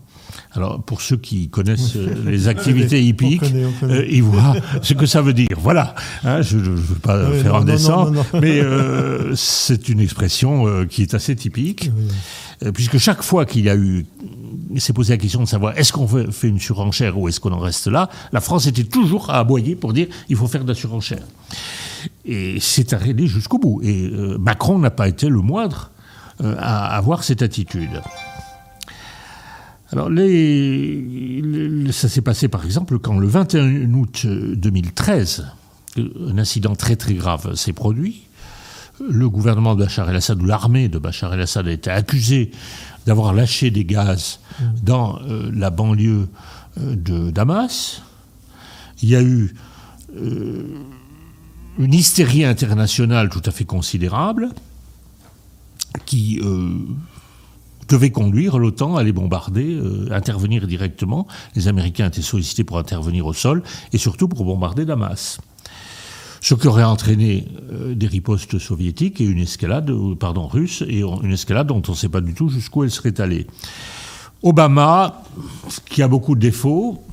alors, 0.55 0.81
pour 0.81 1.01
ceux 1.01 1.17
qui 1.17 1.49
connaissent 1.49 1.95
euh, 1.95 2.15
les 2.25 2.47
activités 2.47 3.03
hippiques, 3.03 3.43
on 3.43 3.47
connaît, 3.47 3.65
on 3.65 3.71
connaît. 3.73 3.93
Euh, 3.99 4.07
ils 4.09 4.23
voient 4.23 4.55
ce 4.81 4.93
que 4.93 5.05
ça 5.05 5.21
veut 5.21 5.33
dire. 5.33 5.49
Voilà. 5.57 5.95
Hein, 6.23 6.41
je 6.41 6.57
ne 6.57 6.69
veux 6.69 6.95
pas 6.95 7.29
oui, 7.29 7.41
faire 7.41 7.53
non, 7.53 7.59
un 7.59 7.65
dessin, 7.65 8.11
mais 8.33 8.59
euh, 8.59 9.35
c'est 9.35 9.89
une 9.89 9.99
expression 9.99 10.67
euh, 10.67 10.85
qui 10.85 11.01
est 11.01 11.13
assez 11.13 11.35
typique, 11.35 11.91
oui. 11.95 12.71
Puisque 12.73 12.97
chaque 12.97 13.21
fois 13.21 13.45
qu'il 13.45 13.65
y 13.65 13.69
a 13.69 13.75
eu, 13.75 14.05
s'est 14.77 14.93
posé 14.93 15.11
la 15.13 15.17
question 15.17 15.41
de 15.41 15.45
savoir 15.45 15.77
est-ce 15.77 15.91
qu'on 15.91 16.07
fait 16.07 16.47
une 16.47 16.59
surenchère 16.59 17.19
ou 17.19 17.27
est-ce 17.27 17.41
qu'on 17.41 17.51
en 17.51 17.59
reste 17.59 17.87
là, 17.87 18.09
la 18.31 18.39
France 18.39 18.65
était 18.65 18.85
toujours 18.85 19.29
à 19.29 19.39
aboyer 19.39 19.75
pour 19.75 19.91
dire 19.91 20.07
il 20.29 20.37
faut 20.37 20.47
faire 20.47 20.63
de 20.63 20.69
la 20.69 20.73
surenchère. 20.73 21.23
Et 22.23 22.57
c'est 22.61 22.93
arrêté 22.93 23.27
jusqu'au 23.27 23.57
bout. 23.57 23.81
Et 23.83 24.09
Macron 24.39 24.79
n'a 24.79 24.89
pas 24.89 25.09
été 25.09 25.27
le 25.27 25.41
moindre 25.41 25.91
à 26.41 26.95
avoir 26.95 27.25
cette 27.25 27.41
attitude. 27.41 28.01
Alors, 29.91 30.09
les, 30.09 31.01
les, 31.41 31.91
ça 31.91 32.09
s'est 32.09 32.21
passé 32.21 32.47
par 32.47 32.65
exemple 32.65 32.97
quand 32.99 33.19
le 33.19 33.27
21 33.27 33.93
août 33.93 34.25
2013, 34.25 35.45
un 35.97 36.37
incident 36.37 36.75
très 36.75 36.95
très 36.95 37.13
grave 37.13 37.55
s'est 37.55 37.73
produit. 37.73 38.23
Le 38.99 39.29
gouvernement 39.29 39.75
de 39.75 39.83
Bachar 39.83 40.09
el-Assad 40.09 40.41
ou 40.41 40.45
l'armée 40.45 40.87
de 40.87 40.97
Bachar 40.97 41.33
el-Assad 41.33 41.67
a 41.67 41.71
été 41.71 41.89
accusé 41.89 42.51
d'avoir 43.05 43.33
lâché 43.33 43.69
des 43.69 43.85
gaz 43.85 44.39
dans 44.81 45.19
euh, 45.21 45.51
la 45.53 45.69
banlieue 45.69 46.27
euh, 46.79 46.95
de 46.95 47.29
Damas. 47.29 48.01
Il 49.03 49.09
y 49.09 49.15
a 49.15 49.21
eu 49.21 49.53
euh, 50.15 50.63
une 51.77 51.93
hystérie 51.93 52.45
internationale 52.45 53.29
tout 53.29 53.41
à 53.45 53.51
fait 53.51 53.65
considérable 53.65 54.49
qui 56.05 56.39
euh, 56.43 56.69
devait 57.87 58.11
conduire 58.11 58.57
l'OTAN 58.57 58.95
à 58.95 59.03
les 59.03 59.11
bombarder, 59.11 59.75
euh, 59.75 60.07
intervenir 60.11 60.67
directement. 60.67 61.27
Les 61.55 61.67
Américains 61.67 62.07
étaient 62.07 62.21
sollicités 62.21 62.63
pour 62.63 62.77
intervenir 62.77 63.25
au 63.25 63.33
sol 63.33 63.63
et 63.93 63.97
surtout 63.97 64.27
pour 64.27 64.45
bombarder 64.45 64.85
Damas. 64.85 65.39
Ce 66.41 66.53
qui 66.53 66.67
aurait 66.67 66.83
entraîné 66.83 67.47
euh, 67.71 67.95
des 67.95 68.07
ripostes 68.07 68.59
soviétiques 68.59 69.21
et 69.21 69.25
une 69.25 69.39
escalade, 69.39 69.89
euh, 69.89 70.15
pardon, 70.15 70.47
russe, 70.47 70.83
et 70.87 71.01
une 71.01 71.31
escalade 71.31 71.67
dont 71.67 71.81
on 71.87 71.91
ne 71.91 71.97
sait 71.97 72.09
pas 72.09 72.21
du 72.21 72.33
tout 72.33 72.49
jusqu'où 72.49 72.83
elle 72.83 72.91
serait 72.91 73.19
allée. 73.19 73.47
Obama, 74.43 75.23
qui 75.85 76.03
a 76.03 76.07
beaucoup 76.07 76.35
de 76.35 76.41
défauts, 76.41 77.03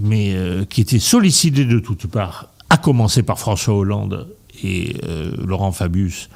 mais 0.00 0.36
qui 0.70 0.80
était 0.80 1.00
sollicité 1.00 1.64
de 1.64 1.80
toutes 1.80 2.06
parts, 2.06 2.50
à 2.70 2.76
commencer 2.76 3.24
par 3.24 3.40
François 3.40 3.74
Hollande 3.74 4.28
et 4.62 4.94
Laurent 5.44 5.72
Fabius, 5.72 6.28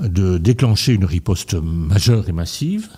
de 0.00 0.38
déclencher 0.38 0.92
une 0.94 1.04
riposte 1.04 1.54
majeure 1.54 2.28
et 2.28 2.32
massive 2.32 2.88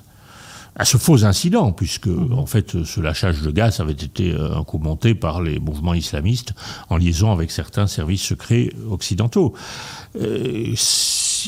à 0.78 0.84
ce 0.84 0.96
faux 0.96 1.24
incident, 1.24 1.72
puisque 1.72 2.06
mmh. 2.06 2.32
en 2.32 2.46
fait 2.46 2.84
ce 2.84 3.00
lâchage 3.00 3.42
de 3.42 3.50
gaz 3.50 3.80
avait 3.80 3.92
été 3.92 4.32
euh, 4.32 4.62
monté 4.74 5.14
par 5.14 5.42
les 5.42 5.58
mouvements 5.58 5.94
islamistes 5.94 6.54
en 6.88 6.96
liaison 6.96 7.32
avec 7.32 7.50
certains 7.50 7.88
services 7.88 8.22
secrets 8.22 8.70
occidentaux. 8.88 9.54
Euh, 10.20 10.74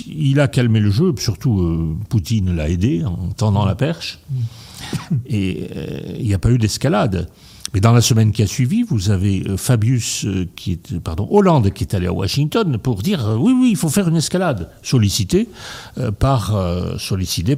il 0.06 0.40
a 0.40 0.48
calmé 0.48 0.80
le 0.80 0.90
jeu, 0.90 1.14
surtout 1.18 1.60
euh, 1.60 1.96
Poutine 2.08 2.54
l'a 2.54 2.68
aidé 2.68 3.04
en 3.04 3.30
tendant 3.36 3.64
la 3.64 3.76
perche, 3.76 4.18
mmh. 4.30 5.14
et 5.26 5.68
euh, 5.76 6.16
il 6.18 6.26
n'y 6.26 6.34
a 6.34 6.38
pas 6.38 6.50
eu 6.50 6.58
d'escalade. 6.58 7.28
Mais 7.72 7.80
dans 7.80 7.92
la 7.92 8.00
semaine 8.00 8.32
qui 8.32 8.42
a 8.42 8.46
suivi, 8.46 8.82
vous 8.82 9.10
avez 9.10 9.44
euh, 9.46 9.56
Fabius, 9.56 10.24
euh, 10.24 10.48
est, 10.66 10.98
pardon, 10.98 11.28
Hollande, 11.30 11.70
qui 11.72 11.84
est 11.84 11.94
allé 11.94 12.08
à 12.08 12.12
Washington 12.12 12.78
pour 12.78 13.02
dire 13.02 13.28
euh, 13.28 13.36
oui, 13.36 13.52
oui, 13.52 13.68
il 13.70 13.76
faut 13.76 13.88
faire 13.88 14.08
une 14.08 14.16
escalade, 14.16 14.70
sollicité 14.82 15.48
euh, 15.98 16.10
par, 16.10 16.56
euh, 16.56 16.96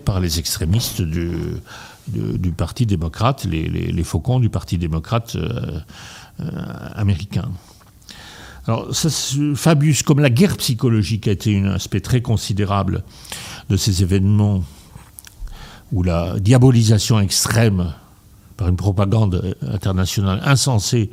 par 0.05 0.21
les 0.21 0.39
extrémistes 0.39 1.01
du, 1.01 1.31
du, 2.09 2.53
Parti 2.53 2.87
démocrate, 2.87 3.45
les, 3.45 3.69
les, 3.69 4.05
faucons 4.05 4.41
du 4.41 4.51
Parti 4.51 4.79
démocrate 4.79 5.37
euh, 5.37 5.81
euh, 6.41 6.45
américain. 6.95 7.51
Alors, 8.67 8.95
ça, 8.95 9.09
Fabius, 9.55 10.03
comme 10.03 10.21
la 10.21 10.31
guerre 10.31 10.57
psychologique 10.57 11.27
a 11.29 11.33
été 11.33 11.59
un 11.59 11.73
aspect 11.73 12.01
très 12.01 12.21
considérable 12.21 13.03
de 13.69 13.77
ces 13.77 14.03
événements 14.03 14.63
où 15.93 16.03
la 16.03 16.39
diabolisation 16.39 17.21
extrême 17.21 17.93
par 18.57 18.69
une 18.69 18.77
propagande 18.77 19.57
internationale 19.63 20.41
insensée, 20.45 21.11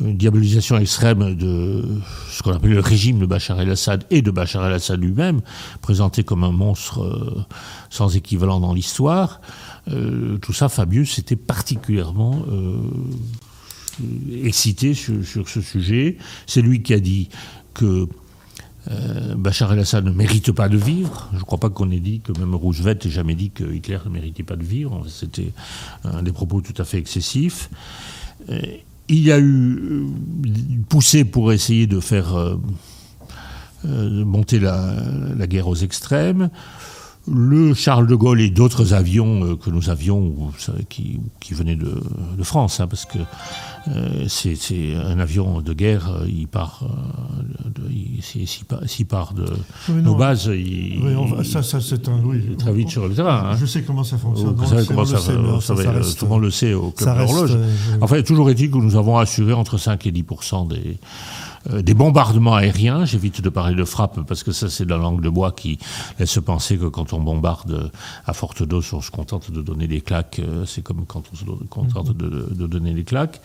une 0.00 0.16
diabolisation 0.16 0.78
extrême 0.78 1.34
de 1.34 1.84
ce 2.30 2.42
qu'on 2.42 2.52
appelle 2.52 2.72
le 2.72 2.80
régime 2.80 3.18
de 3.18 3.26
Bachar 3.26 3.60
el-Assad 3.60 4.04
et 4.10 4.22
de 4.22 4.30
Bachar 4.30 4.66
el-Assad 4.66 5.00
lui-même, 5.00 5.40
présenté 5.80 6.24
comme 6.24 6.44
un 6.44 6.52
monstre 6.52 7.02
euh, 7.02 7.44
sans 7.90 8.16
équivalent 8.16 8.60
dans 8.60 8.72
l'histoire. 8.72 9.40
Euh, 9.90 10.38
tout 10.38 10.52
ça, 10.52 10.68
Fabius 10.68 11.18
était 11.18 11.36
particulièrement 11.36 12.44
euh, 12.50 12.76
excité 14.44 14.94
sur, 14.94 15.48
ce 15.48 15.60
sujet. 15.60 16.16
C'est 16.46 16.62
lui 16.62 16.82
qui 16.82 16.94
a 16.94 17.00
dit 17.00 17.28
que 17.74 18.08
Euh, 18.90 19.34
Bachar 19.36 19.72
el-Assad 19.72 20.04
ne 20.04 20.10
mérite 20.10 20.52
pas 20.52 20.68
de 20.68 20.76
vivre. 20.76 21.28
Je 21.32 21.38
ne 21.38 21.42
crois 21.42 21.58
pas 21.58 21.70
qu'on 21.70 21.90
ait 21.90 22.00
dit 22.00 22.20
que 22.20 22.32
même 22.38 22.54
Roosevelt 22.54 23.06
ait 23.06 23.10
jamais 23.10 23.34
dit 23.34 23.50
que 23.50 23.64
Hitler 23.64 23.98
ne 24.04 24.10
méritait 24.10 24.42
pas 24.42 24.56
de 24.56 24.64
vivre. 24.64 25.04
C'était 25.08 25.52
un 26.04 26.22
des 26.22 26.32
propos 26.32 26.60
tout 26.60 26.74
à 26.80 26.84
fait 26.84 26.98
excessifs. 26.98 27.70
Euh, 28.48 28.60
il 29.08 29.24
y 29.24 29.32
a 29.32 29.38
eu 29.38 30.06
une 30.44 30.84
poussée 30.88 31.24
pour 31.24 31.52
essayer 31.52 31.86
de 31.86 32.00
faire 32.00 32.34
euh, 32.34 32.56
euh, 33.84 34.24
monter 34.24 34.58
la, 34.58 35.46
guerre 35.46 35.68
aux 35.68 35.76
extrêmes. 35.76 36.50
le 37.28 37.74
Charles 37.74 38.06
de 38.06 38.14
Gaulle 38.14 38.40
et 38.40 38.50
d'autres 38.50 38.94
avions 38.94 39.44
euh, 39.44 39.56
que 39.56 39.70
nous 39.70 39.90
avions 39.90 40.52
qui, 40.88 41.20
venaient 41.50 41.76
de, 41.76 42.42
France, 42.42 42.80
hein, 42.80 42.86
parce 42.86 43.04
que 43.04 43.18
euh, 43.88 44.24
c'est 44.28 44.94
un 44.94 45.18
avion 45.18 45.60
de 45.60 45.72
guerre, 45.72 46.08
euh, 46.08 46.26
il 46.28 46.46
part, 46.46 46.84
s'il 48.86 49.06
part 49.06 49.34
de 49.34 49.44
nos 49.88 50.14
bases, 50.14 50.46
il, 50.46 51.00
oui, 51.02 51.44
ça, 51.44 51.62
ça 51.62 51.80
c'est 51.80 52.08
un 52.08 52.20
oui, 52.22 52.56
très 52.56 52.72
vite 52.72 52.90
sur 52.90 53.08
le 53.08 53.14
terrain. 53.14 53.50
Hein. 53.50 53.56
Je 53.58 53.66
sais 53.66 53.82
comment 53.82 54.04
ça 54.04 54.18
fonctionne. 54.18 54.54
Vous 54.54 54.66
savez 54.66 54.86
comment 54.86 55.04
ça, 55.04 55.18
ça, 55.18 55.32
reste, 55.90 56.18
tout 56.18 56.24
le 56.26 56.30
monde 56.30 56.42
le 56.42 56.50
sait 56.50 56.74
au 56.74 56.90
club 56.90 57.16
d'horloge. 57.16 57.58
Enfin, 58.00 58.22
toujours 58.22 58.50
est-il 58.50 58.70
que 58.70 58.78
nous 58.78 58.96
avons 58.96 59.18
assuré 59.18 59.52
entre 59.52 59.78
5 59.78 60.06
et 60.06 60.12
10 60.12 60.22
des 60.22 60.76
euh, 60.76 60.94
des 61.70 61.94
bombardements 61.94 62.54
aériens. 62.54 63.04
J'évite 63.04 63.40
de 63.40 63.48
parler 63.48 63.74
de 63.74 63.84
frappe 63.84 64.20
parce 64.26 64.42
que 64.42 64.52
ça, 64.52 64.68
c'est 64.68 64.88
la 64.88 64.96
langue 64.96 65.20
de 65.20 65.28
bois 65.28 65.52
qui 65.52 65.78
laisse 66.18 66.38
penser 66.44 66.76
que 66.76 66.86
quand 66.86 67.12
on 67.12 67.20
bombarde 67.20 67.90
à 68.26 68.32
forte 68.32 68.62
dose, 68.62 68.92
on 68.92 69.00
se 69.00 69.10
contente 69.10 69.50
de 69.50 69.62
donner 69.62 69.86
des 69.86 70.00
claques. 70.00 70.40
Euh, 70.40 70.64
c'est 70.66 70.82
comme 70.82 71.04
quand 71.06 71.22
on 71.32 71.36
se 71.36 71.44
contente 71.68 72.16
de, 72.16 72.66
donner 72.66 72.94
des 72.94 73.04
claques. 73.04 73.40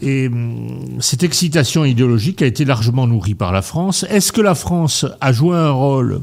Et 0.00 0.28
hum, 0.28 1.00
cette 1.00 1.22
excitation 1.22 1.84
idéologique 1.84 2.42
a 2.42 2.46
été 2.46 2.64
largement 2.64 3.06
nourrie 3.06 3.34
par 3.34 3.52
la 3.52 3.62
France. 3.62 4.04
Est-ce 4.08 4.32
que 4.32 4.40
la 4.40 4.54
France 4.54 5.06
a 5.20 5.32
joué 5.32 5.56
un 5.56 5.70
rôle 5.70 6.20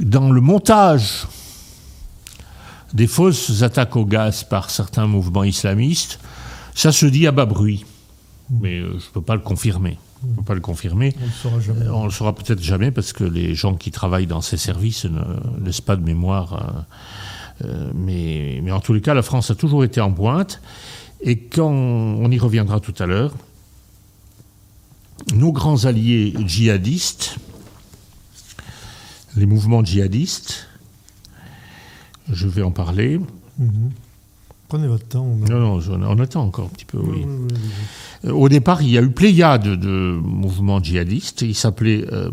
dans 0.00 0.30
le 0.30 0.40
montage 0.40 1.26
des 2.92 3.06
fausses 3.06 3.62
attaques 3.62 3.96
au 3.96 4.04
gaz 4.04 4.44
par 4.44 4.70
certains 4.70 5.06
mouvements 5.06 5.44
islamistes, 5.44 6.18
ça 6.74 6.92
se 6.92 7.06
dit 7.06 7.26
à 7.26 7.32
bas 7.32 7.46
bruit 7.46 7.84
mais 8.50 8.78
euh, 8.78 8.98
je 8.98 9.06
ne 9.06 9.12
peux 9.12 9.22
pas 9.22 9.34
le 9.34 9.40
confirmer. 9.40 9.98
On 10.24 10.28
ne 10.28 10.34
peut 10.36 10.42
pas 10.42 10.54
le 10.54 10.60
confirmer. 10.60 11.14
On 11.20 11.24
le 11.24 11.30
saura 11.30 11.56
euh, 11.56 12.04
le 12.04 12.10
saura 12.10 12.34
peut-être 12.34 12.62
jamais 12.62 12.90
parce 12.90 13.12
que 13.12 13.24
les 13.24 13.54
gens 13.54 13.74
qui 13.74 13.90
travaillent 13.90 14.26
dans 14.26 14.40
ces 14.40 14.56
services 14.56 15.04
ne 15.04 15.20
laissent 15.64 15.80
pas 15.80 15.96
de 15.96 16.02
mémoire. 16.04 16.86
Euh, 17.64 17.90
mais, 17.94 18.60
mais, 18.62 18.72
en 18.72 18.80
tous 18.80 18.92
les 18.92 19.00
cas, 19.00 19.14
la 19.14 19.22
France 19.22 19.50
a 19.50 19.54
toujours 19.54 19.84
été 19.84 20.00
en 20.00 20.12
pointe. 20.12 20.60
Et 21.22 21.38
quand 21.38 21.70
on 21.70 22.30
y 22.30 22.38
reviendra 22.38 22.80
tout 22.80 22.94
à 22.98 23.06
l'heure, 23.06 23.34
nos 25.34 25.52
grands 25.52 25.86
alliés 25.86 26.34
djihadistes, 26.44 27.36
les 29.36 29.46
mouvements 29.46 29.84
djihadistes, 29.84 30.68
je 32.30 32.46
vais 32.46 32.62
en 32.62 32.72
parler. 32.72 33.20
Mhm. 33.58 33.90
Prenez 34.68 34.88
votre 34.88 35.06
temps. 35.06 35.24
Non, 35.24 35.78
non, 35.78 36.08
on 36.08 36.18
attend 36.18 36.42
encore 36.42 36.66
un 36.66 36.70
petit 36.70 36.84
peu, 36.84 36.98
oui. 36.98 37.24
Euh, 38.24 38.32
au 38.32 38.48
départ, 38.48 38.82
il 38.82 38.90
y 38.90 38.98
a 38.98 39.02
eu 39.02 39.10
pléiade 39.10 39.62
de 39.62 40.18
mouvements 40.22 40.82
djihadistes. 40.82 41.42
Il 41.42 41.54
s'appelait 41.54 42.04
euh, 42.12 42.30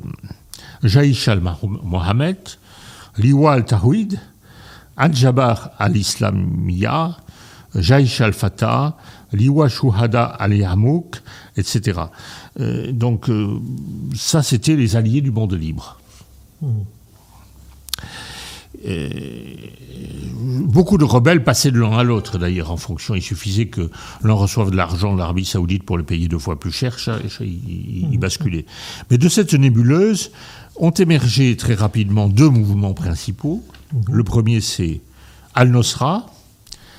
Jaïch 0.81 1.27
al-Mohamed, 1.27 2.37
Liwa 3.17 3.53
al-Tawhid, 3.53 4.19
Al-Jabar 4.97 5.71
al-Islamiyya, 5.77 7.17
Jaïch 7.75 8.21
al-Fatah, 8.21 8.97
Liwa 9.31 9.69
Shuhada 9.69 10.25
al-Yarmouk, 10.25 11.21
etc. 11.55 12.01
Euh, 12.59 12.91
donc, 12.91 13.29
ça, 14.15 14.41
c'était 14.41 14.75
les 14.75 14.95
alliés 14.95 15.21
du 15.21 15.31
monde 15.31 15.53
libre. 15.53 15.99
Mmh 16.61 16.67
beaucoup 20.43 20.97
de 20.97 21.03
rebelles 21.03 21.43
passaient 21.43 21.71
de 21.71 21.79
l'un 21.79 21.97
à 21.97 22.03
l'autre, 22.03 22.37
d'ailleurs, 22.37 22.71
en 22.71 22.77
fonction. 22.77 23.15
Il 23.15 23.21
suffisait 23.21 23.67
que 23.67 23.89
l'un 24.23 24.33
reçoive 24.33 24.71
de 24.71 24.75
l'argent 24.75 25.13
de 25.13 25.19
l'Arabie 25.19 25.45
saoudite 25.45 25.83
pour 25.83 25.97
le 25.97 26.03
payer 26.03 26.27
deux 26.27 26.39
fois 26.39 26.59
plus 26.59 26.71
cher, 26.71 26.99
ça, 26.99 27.17
il, 27.41 28.07
mhm. 28.11 28.17
basculait. 28.17 28.65
Mais 29.09 29.17
de 29.17 29.29
cette 29.29 29.53
nébuleuse 29.53 30.31
ont 30.75 30.91
émergé 30.91 31.55
très 31.55 31.75
rapidement 31.75 32.27
deux 32.27 32.49
mouvements 32.49 32.93
principaux. 32.93 33.63
Mhm. 33.93 34.15
Le 34.15 34.23
premier, 34.23 34.61
c'est 34.61 35.01
Al-Nosra, 35.55 36.25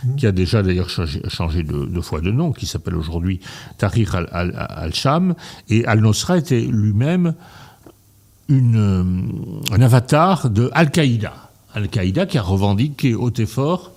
mhm. 0.05 0.17
qui 0.17 0.27
a 0.27 0.33
déjà 0.33 0.63
d'ailleurs 0.63 0.89
changé, 0.89 1.63
deux, 1.63 2.03
fois 2.03 2.21
de 2.21 2.31
nom, 2.31 2.53
qui 2.53 2.67
s'appelle 2.67 2.97
aujourd'hui 2.97 3.41
Tahrir 3.79 4.15
al-Sham. 4.33 5.35
et 5.69 5.85
Al-Nosra 5.85 6.39
était 6.39 6.61
lui-même 6.63 7.35
un 8.51 9.81
avatar 9.81 10.51
de 10.51 10.71
Al-Qaïda. 10.75 11.45
Al-Qaïda 11.75 12.27
qui 12.27 12.39
a 12.39 12.43
revendiqué 12.43 13.15
haut 13.15 13.33
et 13.37 13.47
fort 13.47 13.93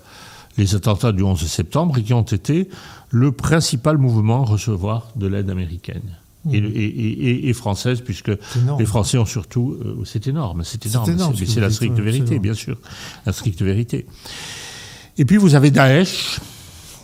les 0.56 0.74
attentats 0.74 1.12
du 1.12 1.22
11 1.22 1.40
septembre 1.46 1.98
et 1.98 2.02
qui 2.02 2.12
ont 2.12 2.22
été 2.22 2.68
le 3.10 3.32
principal 3.32 3.96
mouvement 3.96 4.42
à 4.42 4.46
recevoir 4.46 5.08
de 5.16 5.26
l'aide 5.26 5.50
américaine. 5.50 6.16
Mmh. 6.44 6.54
Et, 6.54 7.52
française, 7.52 8.00
puisque 8.00 8.30
les 8.78 8.86
Français 8.86 9.18
ont 9.18 9.26
surtout... 9.26 9.76
Euh, 9.84 10.02
c'est 10.04 10.26
énorme, 10.26 10.62
c'est 10.64 10.84
énorme, 10.86 11.34
c'est 11.34 11.60
la 11.60 11.70
stricte 11.70 11.98
vérité, 11.98 12.38
bien 12.38 12.54
sûr, 12.54 12.78
la 13.26 13.32
stricte 13.32 13.62
vérité. 13.62 14.06
Et 15.18 15.24
puis 15.24 15.36
vous 15.36 15.54
avez 15.54 15.70
Daesh, 15.70 16.40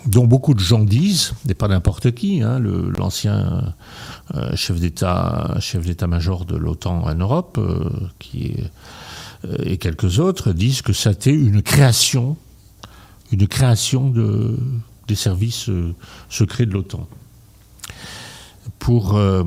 dont 0.07 0.27
beaucoup 0.27 0.55
de 0.55 0.61
gens 0.61 0.85
disent, 0.85 1.35
n'est 1.47 1.55
pas 1.55 1.69
n'importe 1.69 2.13
qui, 2.13 2.43
hein, 2.43 2.61
l'ancien 2.99 3.75
euh, 4.35 4.55
chef 4.55 4.79
d'État, 4.79 5.57
chef 5.61 5.85
d'état-major 5.85 6.45
de 6.45 6.57
l'OTAN 6.57 7.05
en 7.05 7.15
Europe, 7.15 7.59
euh, 7.59 7.91
qui 8.19 8.47
est 8.47 8.71
et 9.63 9.79
quelques 9.79 10.19
autres 10.19 10.53
disent 10.53 10.83
que 10.83 10.93
c'était 10.93 11.35
une 11.35 11.63
création, 11.63 12.37
une 13.33 13.47
création 13.47 14.11
de, 14.11 14.57
des 15.09 15.15
services 15.15 15.69
euh, 15.69 15.95
secrets 16.29 16.67
de 16.67 16.73
l'OTAN. 16.73 17.07
Pour, 18.79 19.17
euh, 19.17 19.45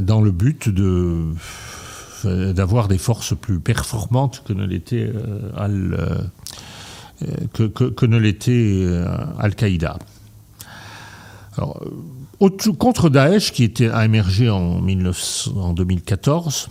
dans 0.00 0.20
le 0.20 0.30
but 0.30 0.68
de, 0.68 1.28
d'avoir 2.24 2.88
des 2.88 2.98
forces 2.98 3.36
plus 3.36 3.60
performantes 3.60 4.42
que 4.44 4.52
ne 4.52 4.66
l'était 4.66 5.12
Al, 5.56 6.30
que, 7.52 7.64
que, 7.64 8.06
ne 8.06 8.18
l'était 8.18 8.86
Al-Qaïda. 9.38 9.98
contre 12.78 13.10
Daesh, 13.10 13.52
qui 13.52 13.64
était, 13.64 13.88
a 13.88 14.04
émergé 14.04 14.50
en, 14.50 14.82
19, 14.82 15.48
en 15.56 15.72
2014, 15.72 16.68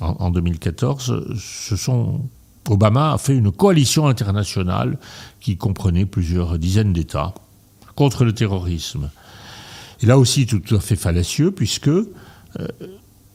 en, 0.00 0.30
2014, 0.30 1.36
ce 1.38 1.76
sont 1.76 2.20
Obama 2.68 3.12
a 3.12 3.18
fait 3.18 3.36
une 3.36 3.52
coalition 3.52 4.06
internationale 4.06 4.98
qui 5.40 5.56
comprenait 5.56 6.06
plusieurs 6.06 6.58
dizaines 6.58 6.92
d'États 6.92 7.34
contre 7.94 8.24
le 8.24 8.32
terrorisme. 8.32 9.10
Et 10.00 10.06
là 10.06 10.18
aussi, 10.18 10.46
tout 10.46 10.62
à 10.74 10.80
fait 10.80 10.96
fallacieux, 10.96 11.50
puisque 11.50 11.88
euh, 11.88 12.06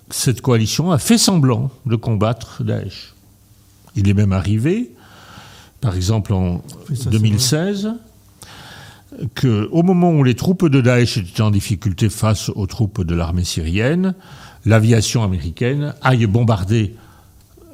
cette 0.09 0.41
coalition 0.41 0.91
a 0.91 0.97
fait 0.97 1.17
semblant 1.17 1.71
de 1.85 1.95
combattre 1.95 2.63
Daesh. 2.63 3.13
Il 3.95 4.09
est 4.09 4.13
même 4.13 4.33
arrivé, 4.33 4.91
par 5.81 5.95
exemple 5.95 6.33
en 6.33 6.61
2016, 6.89 7.93
qu'au 9.39 9.83
moment 9.83 10.11
où 10.11 10.23
les 10.23 10.35
troupes 10.35 10.67
de 10.67 10.81
Daesh 10.81 11.17
étaient 11.17 11.41
en 11.41 11.51
difficulté 11.51 12.09
face 12.09 12.49
aux 12.49 12.67
troupes 12.67 13.03
de 13.03 13.15
l'armée 13.15 13.43
syrienne, 13.43 14.13
l'aviation 14.69 15.23
américaine 15.23 15.93
aille 16.01 16.25
bombarder 16.27 16.95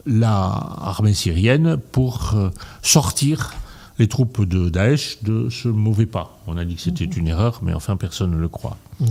l'armée 0.06 1.14
syrienne 1.14 1.78
pour 1.92 2.34
euh, 2.36 2.50
sortir 2.82 3.54
les 4.00 4.08
troupes 4.08 4.44
de 4.46 4.70
Daesh 4.70 5.22
de 5.24 5.50
ce 5.50 5.68
mauvais 5.68 6.06
pas. 6.06 6.38
On 6.48 6.58
a 6.58 6.66
dit 6.66 6.76
que 6.76 6.82
c'était 6.82 7.06
une 7.06 7.28
erreur, 7.28 7.60
mais 7.64 7.74
enfin 7.74 7.98
personne 7.98 8.32
ne 8.32 8.38
le 8.38 8.48
croit. 8.48 8.78
Mmh. 9.00 9.06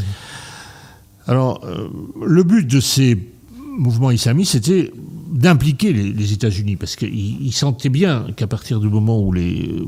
Alors, 1.26 1.64
euh, 1.64 1.88
le 2.24 2.42
but 2.42 2.66
de 2.66 2.80
ces 2.80 3.18
mouvements 3.78 4.10
islamistes, 4.10 4.52
c'était 4.52 4.90
d'impliquer 5.30 5.92
les, 5.92 6.32
États-Unis, 6.32 6.76
parce 6.76 6.96
qu'ils 6.96 7.52
sentaient 7.52 7.88
bien 7.88 8.26
qu'à 8.36 8.46
partir 8.46 8.78
du 8.78 8.88
moment 8.88 9.20
où 9.20 9.32
les 9.32 9.82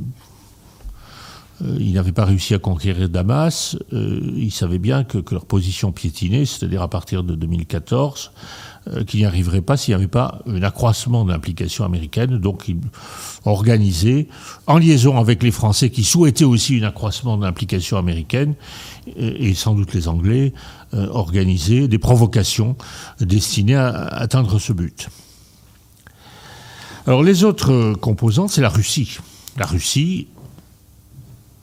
ils 1.60 1.94
n'avaient 1.94 2.12
pas 2.12 2.24
réussi 2.24 2.54
à 2.54 2.58
conquérir 2.58 3.08
Damas. 3.08 3.76
Euh, 3.92 4.20
ils 4.36 4.52
savaient 4.52 4.78
bien 4.78 5.04
que, 5.04 5.18
leur 5.30 5.46
position 5.46 5.90
piétinait, 5.92 6.44
c'est-à-dire 6.44 6.82
à 6.82 6.88
partir 6.88 7.24
de 7.24 7.34
2014, 7.34 8.30
euh, 8.88 9.04
qu'ils 9.04 9.20
n'y 9.20 9.26
arriveraient 9.26 9.62
pas 9.62 9.76
s'il 9.76 9.92
n'y 9.92 9.96
avait 9.96 10.08
pas 10.08 10.42
un 10.46 10.62
accroissement 10.62 11.24
de 11.24 11.32
l'implication 11.32 11.84
américaine. 11.84 12.38
Donc 12.38 12.68
ils 12.68 12.78
organisaient, 13.44 14.28
en 14.66 14.76
liaison 14.76 15.18
avec 15.18 15.42
les 15.42 15.50
Français 15.50 15.88
qui 15.88 16.04
souhaitaient 16.04 16.44
aussi 16.44 16.80
un 16.82 16.88
accroissement 16.88 17.38
de 17.38 17.44
l'implication 17.44 17.96
américaine, 17.96 18.54
et, 19.16 19.54
sans 19.54 19.74
doute 19.74 19.94
les 19.94 20.08
Anglais, 20.08 20.52
organisaient 20.92 21.88
des 21.88 21.98
provocations 21.98 22.76
destinées 23.20 23.76
à 23.76 23.90
atteindre 24.06 24.58
ce 24.58 24.72
but. 24.72 25.08
Alors 27.06 27.22
les 27.22 27.44
autres 27.44 27.94
composants, 27.94 28.48
c'est 28.48 28.62
la 28.62 28.68
Russie. 28.68 29.18
La 29.56 29.66
Russie 29.66 30.26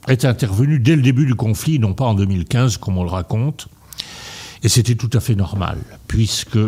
est 0.07 0.25
intervenu 0.25 0.79
dès 0.79 0.95
le 0.95 1.01
début 1.01 1.25
du 1.25 1.35
conflit, 1.35 1.79
non 1.79 1.93
pas 1.93 2.05
en 2.05 2.13
2015 2.13 2.77
comme 2.77 2.97
on 2.97 3.03
le 3.03 3.09
raconte, 3.09 3.67
et 4.63 4.69
c'était 4.69 4.95
tout 4.95 5.09
à 5.13 5.19
fait 5.19 5.35
normal, 5.35 5.77
puisque 6.07 6.59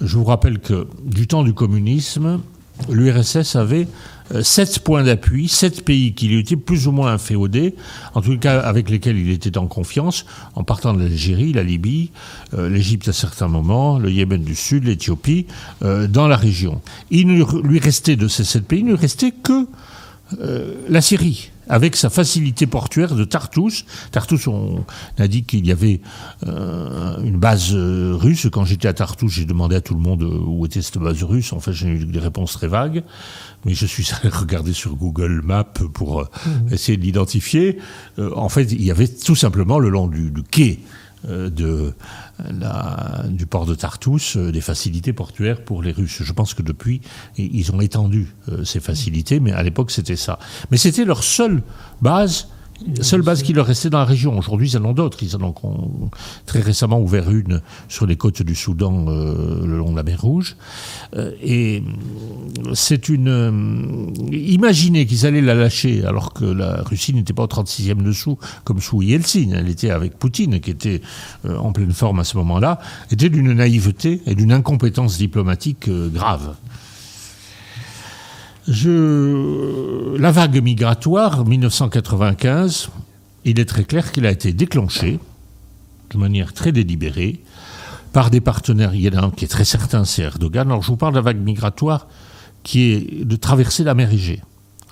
je 0.00 0.16
vous 0.16 0.24
rappelle 0.24 0.58
que 0.58 0.86
du 1.04 1.26
temps 1.26 1.42
du 1.42 1.54
communisme, 1.54 2.40
l'URSS 2.88 3.56
avait 3.56 3.86
euh, 4.32 4.42
sept 4.42 4.80
points 4.80 5.04
d'appui, 5.04 5.48
sept 5.48 5.84
pays 5.84 6.14
qui 6.14 6.28
lui 6.28 6.38
étaient 6.38 6.56
plus 6.56 6.86
ou 6.86 6.92
moins 6.92 7.12
inféodés, 7.12 7.74
en 8.14 8.20
tout 8.20 8.38
cas 8.38 8.60
avec 8.60 8.90
lesquels 8.90 9.18
il 9.18 9.30
était 9.30 9.58
en 9.58 9.66
confiance, 9.66 10.24
en 10.54 10.64
partant 10.64 10.94
de 10.94 11.00
l'Algérie, 11.00 11.52
la 11.52 11.62
Libye, 11.62 12.10
euh, 12.54 12.68
l'Égypte 12.68 13.08
à 13.08 13.12
certains 13.12 13.48
moments, 13.48 13.98
le 13.98 14.10
Yémen 14.10 14.42
du 14.42 14.54
Sud, 14.54 14.84
l'Éthiopie, 14.84 15.46
euh, 15.82 16.06
dans 16.06 16.26
la 16.26 16.36
région. 16.36 16.80
Il 17.10 17.26
ne 17.28 17.62
lui 17.62 17.78
restait 17.78 18.16
de 18.16 18.28
ces 18.28 18.44
sept 18.44 18.66
pays, 18.66 18.80
il 18.80 18.86
ne 18.86 18.90
lui 18.92 18.98
restait 18.98 19.32
que 19.32 19.66
la 20.88 21.00
Syrie 21.00 21.52
avec 21.68 21.96
sa 21.96 22.10
facilité 22.10 22.66
portuaire 22.66 23.14
de 23.14 23.24
Tartous. 23.24 23.84
Tartous, 24.10 24.48
on 24.48 24.84
a 25.18 25.28
dit 25.28 25.44
qu'il 25.44 25.66
y 25.66 25.72
avait 25.72 26.00
une 26.42 27.36
base 27.38 27.72
russe. 27.74 28.48
Quand 28.52 28.64
j'étais 28.64 28.88
à 28.88 28.92
Tartous, 28.92 29.28
j'ai 29.28 29.44
demandé 29.44 29.76
à 29.76 29.80
tout 29.80 29.94
le 29.94 30.00
monde 30.00 30.22
où 30.22 30.64
était 30.66 30.82
cette 30.82 30.98
base 30.98 31.22
russe. 31.22 31.52
En 31.52 31.60
fait, 31.60 31.72
j'ai 31.72 31.88
eu 31.88 32.04
des 32.04 32.18
réponses 32.18 32.52
très 32.52 32.68
vagues 32.68 33.02
mais 33.64 33.74
je 33.74 33.86
suis 33.86 34.06
allé 34.22 34.30
regarder 34.30 34.72
sur 34.72 34.94
Google 34.96 35.42
Maps 35.44 35.64
pour 35.64 36.20
euh, 36.20 36.24
mmh. 36.24 36.74
essayer 36.74 36.96
de 36.96 37.02
l'identifier. 37.02 37.78
Euh, 38.18 38.30
en 38.36 38.48
fait, 38.48 38.72
il 38.72 38.82
y 38.82 38.90
avait 38.90 39.08
tout 39.08 39.36
simplement 39.36 39.78
le 39.78 39.88
long 39.88 40.06
du, 40.06 40.32
quai 40.50 40.80
euh, 41.28 41.50
de, 41.50 41.92
du 43.28 43.46
port 43.46 43.66
de 43.66 43.74
Tartous 43.74 44.36
des 44.36 44.60
facilités 44.60 45.12
portuaires 45.12 45.64
pour 45.64 45.82
les 45.82 45.92
Russes. 45.92 46.22
Je 46.22 46.32
pense 46.32 46.54
que 46.54 46.62
depuis, 46.62 47.00
ils 47.36 47.72
ont 47.72 47.80
étendu 47.80 48.34
ces 48.64 48.80
facilités, 48.80 49.40
mais 49.40 49.52
à 49.52 49.62
l'époque, 49.62 49.90
c'était 49.90 50.16
ça. 50.16 50.38
Mais 50.70 50.76
c'était 50.76 51.04
leur 51.04 51.22
seule 51.22 51.62
base 52.02 52.48
la 52.48 52.53
seule 53.00 53.22
base 53.22 53.42
qui 53.42 53.52
leur 53.52 53.66
restait 53.66 53.90
dans 53.90 53.98
la 53.98 54.04
région. 54.04 54.36
Aujourd'hui, 54.38 54.70
ils 54.70 54.76
en 54.76 54.84
ont 54.84 54.92
d'autres. 54.92 55.22
Ils 55.22 55.36
en 55.36 55.42
ont 55.42 55.54
très 56.46 56.60
récemment 56.60 57.00
ouvert 57.00 57.30
une 57.30 57.60
sur 57.88 58.06
les 58.06 58.16
côtes 58.16 58.42
du 58.42 58.54
Soudan, 58.54 59.06
euh, 59.08 59.66
le 59.66 59.78
long 59.78 59.92
de 59.92 59.96
la 59.96 60.02
mer 60.02 60.20
Rouge. 60.20 60.56
Euh, 61.16 61.32
et 61.42 61.82
c'est 62.74 63.08
une. 63.08 63.28
Euh, 63.28 64.30
imaginez 64.32 65.06
qu'ils 65.06 65.26
allaient 65.26 65.40
la 65.40 65.54
lâcher 65.54 66.04
alors 66.04 66.32
que 66.32 66.44
la 66.44 66.82
Russie 66.82 67.14
n'était 67.14 67.32
pas 67.32 67.44
au 67.44 67.48
36e 67.48 68.02
dessous 68.02 68.38
comme 68.64 68.80
sous 68.80 69.02
Yeltsin. 69.02 69.50
Elle 69.54 69.68
était 69.68 69.90
avec 69.90 70.18
Poutine, 70.18 70.60
qui 70.60 70.70
était 70.70 71.00
en 71.48 71.72
pleine 71.72 71.92
forme 71.92 72.20
à 72.20 72.24
ce 72.24 72.36
moment-là, 72.38 72.78
était 73.10 73.28
d'une 73.28 73.52
naïveté 73.52 74.22
et 74.26 74.34
d'une 74.34 74.52
incompétence 74.52 75.18
diplomatique 75.18 75.88
grave. 75.88 76.54
La 78.66 80.30
vague 80.30 80.62
migratoire, 80.62 81.44
1995, 81.44 82.88
il 83.44 83.60
est 83.60 83.66
très 83.66 83.84
clair 83.84 84.10
qu'il 84.10 84.24
a 84.24 84.30
été 84.30 84.54
déclenché 84.54 85.18
de 86.10 86.18
manière 86.18 86.54
très 86.54 86.72
délibérée 86.72 87.42
par 88.14 88.30
des 88.30 88.40
partenaires. 88.40 88.94
Il 88.94 89.02
y 89.02 89.08
en 89.10 89.22
a 89.22 89.26
un 89.26 89.30
qui 89.30 89.44
est 89.44 89.48
très 89.48 89.66
certain, 89.66 90.04
c'est 90.04 90.22
Erdogan. 90.22 90.68
Alors 90.68 90.82
je 90.82 90.88
vous 90.88 90.96
parle 90.96 91.12
de 91.12 91.18
la 91.18 91.22
vague 91.22 91.40
migratoire 91.40 92.06
qui 92.62 92.92
est 92.92 93.24
de 93.24 93.36
traverser 93.36 93.84
la 93.84 93.94
mer 93.94 94.10
Égée. 94.10 94.40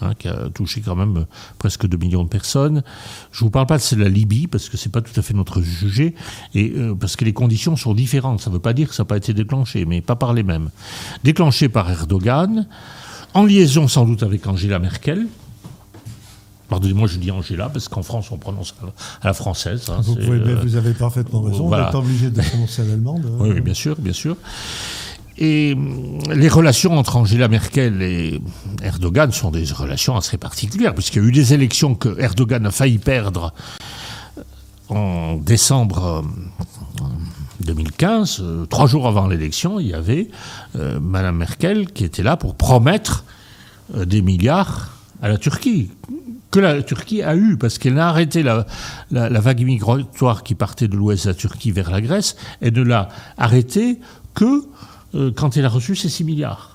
Hein, 0.03 0.15
qui 0.19 0.27
a 0.27 0.49
touché 0.53 0.81
quand 0.81 0.97
même 0.97 1.27
presque 1.59 1.87
2 1.87 1.97
millions 1.97 2.25
de 2.25 2.29
personnes. 2.29 2.83
Je 3.31 3.39
ne 3.39 3.47
vous 3.47 3.51
parle 3.51 3.67
pas 3.67 3.79
de 3.79 3.97
la 3.97 4.09
Libye, 4.09 4.49
parce 4.49 4.69
que 4.69 4.77
ce 4.77 4.89
n'est 4.89 4.93
pas 4.93 5.01
tout 5.01 5.19
à 5.19 5.23
fait 5.23 5.33
notre 5.33 5.63
sujet, 5.63 6.15
et 6.55 6.73
euh, 6.77 6.95
parce 6.95 7.15
que 7.15 7.25
les 7.25 7.33
conditions 7.33 7.77
sont 7.77 7.95
différentes. 7.95 8.41
Ça 8.41 8.51
ne 8.51 8.55
veut 8.55 8.61
pas 8.61 8.73
dire 8.73 8.89
que 8.89 8.95
ça 8.97 9.05
n'a 9.05 9.07
pas 9.07 9.17
été 9.17 9.33
déclenché, 9.33 9.85
mais 9.85 10.01
pas 10.01 10.17
par 10.17 10.33
les 10.33 10.43
mêmes. 10.43 10.71
Déclenché 11.23 11.69
par 11.69 11.89
Erdogan, 11.89 12.67
en 13.35 13.45
liaison 13.45 13.89
sans 13.89 14.05
doute 14.05 14.23
avec 14.23 14.47
Angela 14.47 14.79
Merkel. 14.79 15.27
Pardonnez-moi, 16.69 17.07
je 17.07 17.19
dis 17.19 17.31
Angela, 17.31 17.69
parce 17.69 17.89
qu'en 17.89 18.03
France, 18.03 18.31
on 18.31 18.39
prononce 18.39 18.75
à 19.21 19.27
la 19.27 19.35
française. 19.35 19.91
Hein, 19.91 20.01
vous, 20.03 20.17
euh, 20.17 20.59
vous, 20.63 20.77
avez 20.77 20.95
parfaitement 20.95 21.43
raison. 21.43 21.69
Vous 21.69 21.75
êtes 21.75 21.95
obligé 21.95 22.31
de 22.31 22.41
prononcer 22.41 22.81
à 22.81 22.85
l'allemande. 22.87 23.27
Oui, 23.39 23.51
oui, 23.53 23.61
bien 23.61 23.75
sûr, 23.75 23.97
bien 23.99 24.15
sûr. 24.15 24.37
Et 25.37 25.75
hum, 25.75 26.19
les 26.33 26.49
relations 26.49 26.97
entre 26.97 27.17
Angela 27.17 27.49
Merkel 27.49 28.01
et 28.01 28.41
Erdogan 28.83 29.33
sont 29.33 29.51
des 29.51 29.65
relations 29.65 30.17
assez 30.17 30.39
particulières, 30.39 30.95
puisqu'il 30.95 31.23
y 31.23 31.25
a 31.25 31.29
eu 31.29 31.33
des 31.33 31.53
élections 31.53 31.95
que 31.95 32.19
Erdogan 32.19 32.65
a 32.65 32.71
failli 32.71 32.99
perdre 32.99 33.53
en 34.89 35.37
décembre 35.37 36.25
2015, 37.63 38.41
euh, 38.41 38.67
trois 38.67 38.87
jours 38.87 39.07
avant 39.07 39.27
l'élection, 39.27 39.81
il 39.81 39.89
y 39.89 39.95
avait 39.95 40.29
euh, 40.77 40.99
Madame 41.01 41.37
Merkel 41.37 41.91
qui 41.93 42.05
était 42.05 42.23
là 42.23 42.37
pour 42.37 42.55
promettre 42.55 43.25
euh, 43.97 44.05
des 44.05 44.23
milliards 44.23 44.91
à 45.23 45.29
la 45.29 45.39
Turquie, 45.39 45.91
que 46.51 46.61
la 46.61 46.83
Turquie 46.83 47.23
a 47.23 47.37
eu, 47.37 47.57
parce 47.57 47.79
qu'elle 47.79 47.99
a 47.99 48.09
arrêté 48.09 48.43
la, 48.43 48.67
vague 49.11 49.65
migratoire 49.65 50.43
qui 50.43 50.55
partait 50.55 50.89
de 50.89 50.97
l'ouest 50.97 51.25
de 51.25 51.31
la 51.31 51.35
Turquie 51.35 51.71
vers 51.71 51.91
la 51.91 52.01
Grèce, 52.01 52.37
et 52.61 52.71
ne 52.71 52.83
l'a 52.83 53.09
arrêté 53.39 53.99
que 54.35 54.65
quand 55.37 55.57
elle 55.57 55.65
a 55.65 55.69
reçu 55.69 55.95
ces 55.95 56.09
6 56.09 56.25
milliards. 56.25 56.72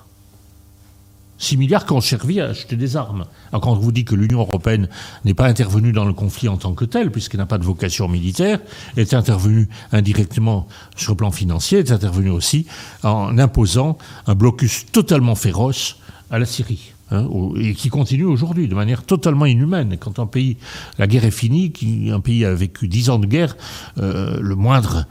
6 1.38 1.56
milliards 1.56 1.86
qui 1.86 1.92
ont 1.92 2.00
servi 2.00 2.40
à 2.40 2.46
acheter 2.46 2.76
des 2.76 2.96
armes. 2.96 3.24
Alors 3.50 3.62
quand 3.62 3.72
on 3.72 3.76
vous 3.76 3.92
dit 3.92 4.04
que 4.04 4.14
l'Union 4.14 4.40
européenne 4.40 4.88
n'est 5.24 5.34
pas 5.34 5.46
intervenue 5.46 5.92
dans 5.92 6.04
le 6.04 6.12
conflit 6.12 6.48
en 6.48 6.56
tant 6.56 6.74
que 6.74 6.84
telle, 6.84 7.10
puisqu'elle 7.10 7.40
n'a 7.40 7.46
pas 7.46 7.58
de 7.58 7.64
vocation 7.64 8.08
militaire, 8.08 8.60
elle 8.96 9.02
est 9.02 9.14
intervenue 9.14 9.68
indirectement 9.92 10.68
sur 10.96 11.12
le 11.12 11.16
plan 11.16 11.30
financier, 11.30 11.78
elle 11.78 11.86
est 11.86 11.92
intervenue 11.92 12.30
aussi 12.30 12.66
en 13.02 13.38
imposant 13.38 13.98
un 14.26 14.34
blocus 14.34 14.86
totalement 14.92 15.34
féroce 15.34 15.96
à 16.30 16.38
la 16.38 16.46
Syrie. 16.46 16.92
Hein, 17.10 17.26
et 17.56 17.74
qui 17.74 17.88
continue 17.88 18.26
aujourd'hui 18.26 18.68
de 18.68 18.74
manière 18.74 19.02
totalement 19.02 19.46
inhumaine. 19.46 19.96
Quand 19.98 20.18
un 20.18 20.26
pays, 20.26 20.58
la 20.98 21.06
guerre 21.06 21.24
est 21.24 21.30
finie, 21.30 21.72
un 22.12 22.20
pays 22.20 22.44
a 22.44 22.52
vécu 22.54 22.86
dix 22.86 23.08
ans 23.08 23.18
de 23.18 23.26
guerre, 23.26 23.56
euh, 23.98 24.38
le 24.40 24.54
moindre 24.54 25.06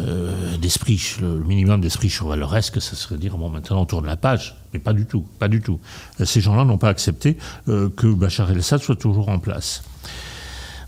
euh, 0.00 0.58
d'esprit, 0.58 1.16
le 1.22 1.38
minimum 1.40 1.80
d'esprit 1.80 2.10
chevaleresque, 2.10 2.82
ça 2.82 2.96
serait 2.96 3.16
dire 3.16 3.38
bon 3.38 3.48
maintenant 3.48 3.80
on 3.80 3.86
tourne 3.86 4.04
la 4.04 4.18
page, 4.18 4.56
mais 4.74 4.78
pas 4.78 4.92
du 4.92 5.06
tout, 5.06 5.24
pas 5.38 5.48
du 5.48 5.62
tout. 5.62 5.80
Ces 6.22 6.42
gens-là 6.42 6.64
n'ont 6.64 6.76
pas 6.76 6.90
accepté 6.90 7.38
euh, 7.68 7.88
que 7.88 8.06
Bachar 8.12 8.50
el-Assad 8.50 8.82
soit 8.82 8.96
toujours 8.96 9.30
en 9.30 9.38
place. 9.38 9.82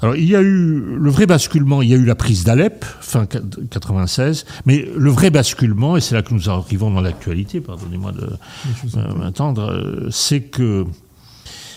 Alors, 0.02 0.16
il 0.16 0.24
y 0.24 0.34
a 0.34 0.40
eu 0.40 0.96
le 0.98 1.10
vrai 1.10 1.26
basculement, 1.26 1.82
il 1.82 1.90
y 1.90 1.94
a 1.94 1.96
eu 1.96 2.04
la 2.04 2.14
prise 2.14 2.44
d'Alep, 2.44 2.84
fin 3.00 3.26
96, 3.26 4.46
mais 4.64 4.88
le 4.96 5.10
vrai 5.10 5.30
basculement, 5.30 5.96
et 5.96 6.00
c'est 6.00 6.14
là 6.14 6.22
que 6.22 6.32
nous 6.32 6.48
arrivons 6.48 6.90
dans 6.90 7.02
l'actualité, 7.02 7.60
pardonnez-moi 7.60 8.12
de 8.12 8.36
m'attendre, 9.18 9.70
euh, 9.70 10.08
c'est 10.10 10.40
que 10.40 10.86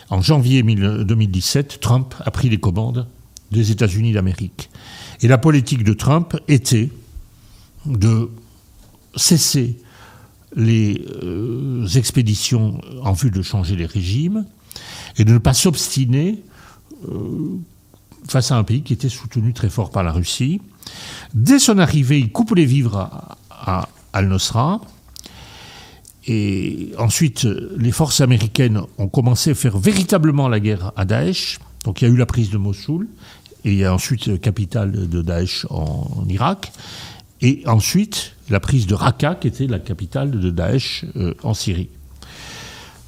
en 0.10 0.22
janvier 0.22 0.64
2017, 0.64 1.80
Trump 1.80 2.14
a 2.24 2.32
pris 2.32 2.48
les 2.48 2.60
commandes 2.60 3.08
des 3.52 3.72
États-Unis 3.72 4.14
d'Amérique. 4.14 4.70
Et 5.22 5.28
la 5.28 5.38
politique 5.38 5.84
de 5.84 5.94
Trump 5.94 6.38
était 6.48 6.90
de 7.86 8.30
cesser 9.16 9.78
les 10.56 11.06
euh, 11.24 11.88
expéditions 11.96 12.80
en 13.02 13.14
vue 13.14 13.32
de 13.32 13.42
changer 13.42 13.76
les 13.76 13.86
régimes 13.86 14.46
et 15.18 15.26
de 15.26 15.34
ne 15.34 15.38
pas 15.40 15.54
s'obstiner 15.54 16.44
euh, 17.10 17.58
face 18.28 18.52
à 18.52 18.58
un 18.58 18.64
pays 18.64 18.82
qui 18.82 18.94
était 18.94 19.10
soutenu 19.10 19.54
très 19.54 19.70
fort 19.70 19.92
par 19.92 20.04
la 20.04 20.12
Russie. 20.12 20.62
Dès 21.34 21.60
son 21.60 21.78
arrivée, 21.78 22.20
il 22.20 22.32
coupe 22.32 22.56
les 22.56 22.66
vivres 22.66 23.10
à, 23.50 23.90
Al-Nosra. 24.14 24.82
Et 26.26 26.92
ensuite, 26.98 27.46
les 27.78 27.92
forces 27.92 28.22
américaines 28.22 28.82
ont 28.98 29.10
commencé 29.10 29.52
à 29.52 29.56
faire 29.56 29.78
véritablement 29.78 30.48
la 30.48 30.60
guerre 30.60 30.94
à 30.96 31.04
Daesh. 31.04 31.60
Donc 31.84 32.02
il 32.02 32.08
y 32.08 32.12
a 32.12 32.14
eu 32.14 32.18
la 32.18 32.26
prise 32.26 32.50
de 32.50 32.58
Mossoul, 32.58 33.08
et 33.66 33.74
il 33.74 33.78
y 33.78 33.86
a 33.86 33.94
ensuite 33.94 34.28
la 34.28 34.38
capitale 34.38 35.10
de 35.10 35.22
Daesh 35.22 35.66
en, 35.70 36.26
Irak, 36.30 36.72
et 37.42 37.64
ensuite 37.66 38.36
la 38.50 38.62
prise 38.62 38.88
de 38.88 38.94
Raqqa, 38.94 39.36
qui 39.36 39.50
était 39.50 39.68
la 39.68 39.80
capitale 39.80 40.32
de 40.32 40.50
Daesh 40.50 41.06
euh, 41.18 41.34
en 41.44 41.54
Syrie. 41.54 41.90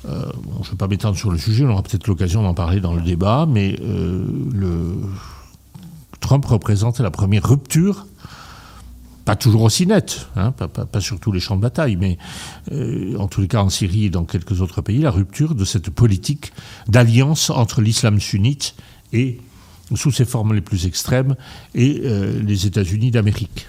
Euh, 0.08 0.26
je 0.62 0.68
ne 0.68 0.72
vais 0.72 0.78
pas 0.78 0.88
m'étendre 0.88 1.18
sur 1.18 1.32
le 1.32 1.38
sujet, 1.38 1.66
on 1.66 1.70
aura 1.70 1.84
peut-être 1.84 2.08
l'occasion 2.08 2.44
d'en 2.44 2.54
parler 2.54 2.80
dans 2.80 2.94
le 2.94 3.02
débat, 3.02 3.46
mais 3.50 3.76
euh. 3.82 4.24
Trump 6.20 6.46
représente 6.46 7.00
la 7.00 7.12
première 7.12 7.48
rupture, 7.48 8.08
pas 9.26 9.36
toujours 9.36 9.62
aussi 9.62 9.86
nette, 9.86 10.28
hein, 10.36 10.52
pas, 10.52 11.00
sur 11.00 11.20
tous 11.20 11.32
les 11.32 11.40
champs 11.40 11.56
de 11.56 11.62
bataille, 11.62 11.98
mais 11.98 12.18
euh, 12.72 13.16
en 13.18 13.28
tous 13.28 13.42
les 13.42 13.48
cas 13.48 13.62
en 13.62 13.70
Syrie 13.70 14.06
et 14.06 14.10
dans 14.10 14.26
quelques 14.26 14.62
autres 14.62 14.82
pays, 14.82 15.00
la 15.00 15.12
rupture 15.12 15.54
de 15.54 15.66
cette 15.66 15.90
politique 15.90 16.52
d'alliance 16.88 17.50
entre 17.52 17.82
l'islam 17.82 18.20
sunnite 18.20 18.76
et, 19.14 19.40
sous 19.94 20.12
ses 20.12 20.26
formes 20.26 20.54
les 20.54 20.62
plus 20.62 20.88
extrêmes, 20.88 21.36
et 21.76 22.02
les 22.42 22.66
États-Unis 22.66 23.12
d'Amérique. 23.12 23.68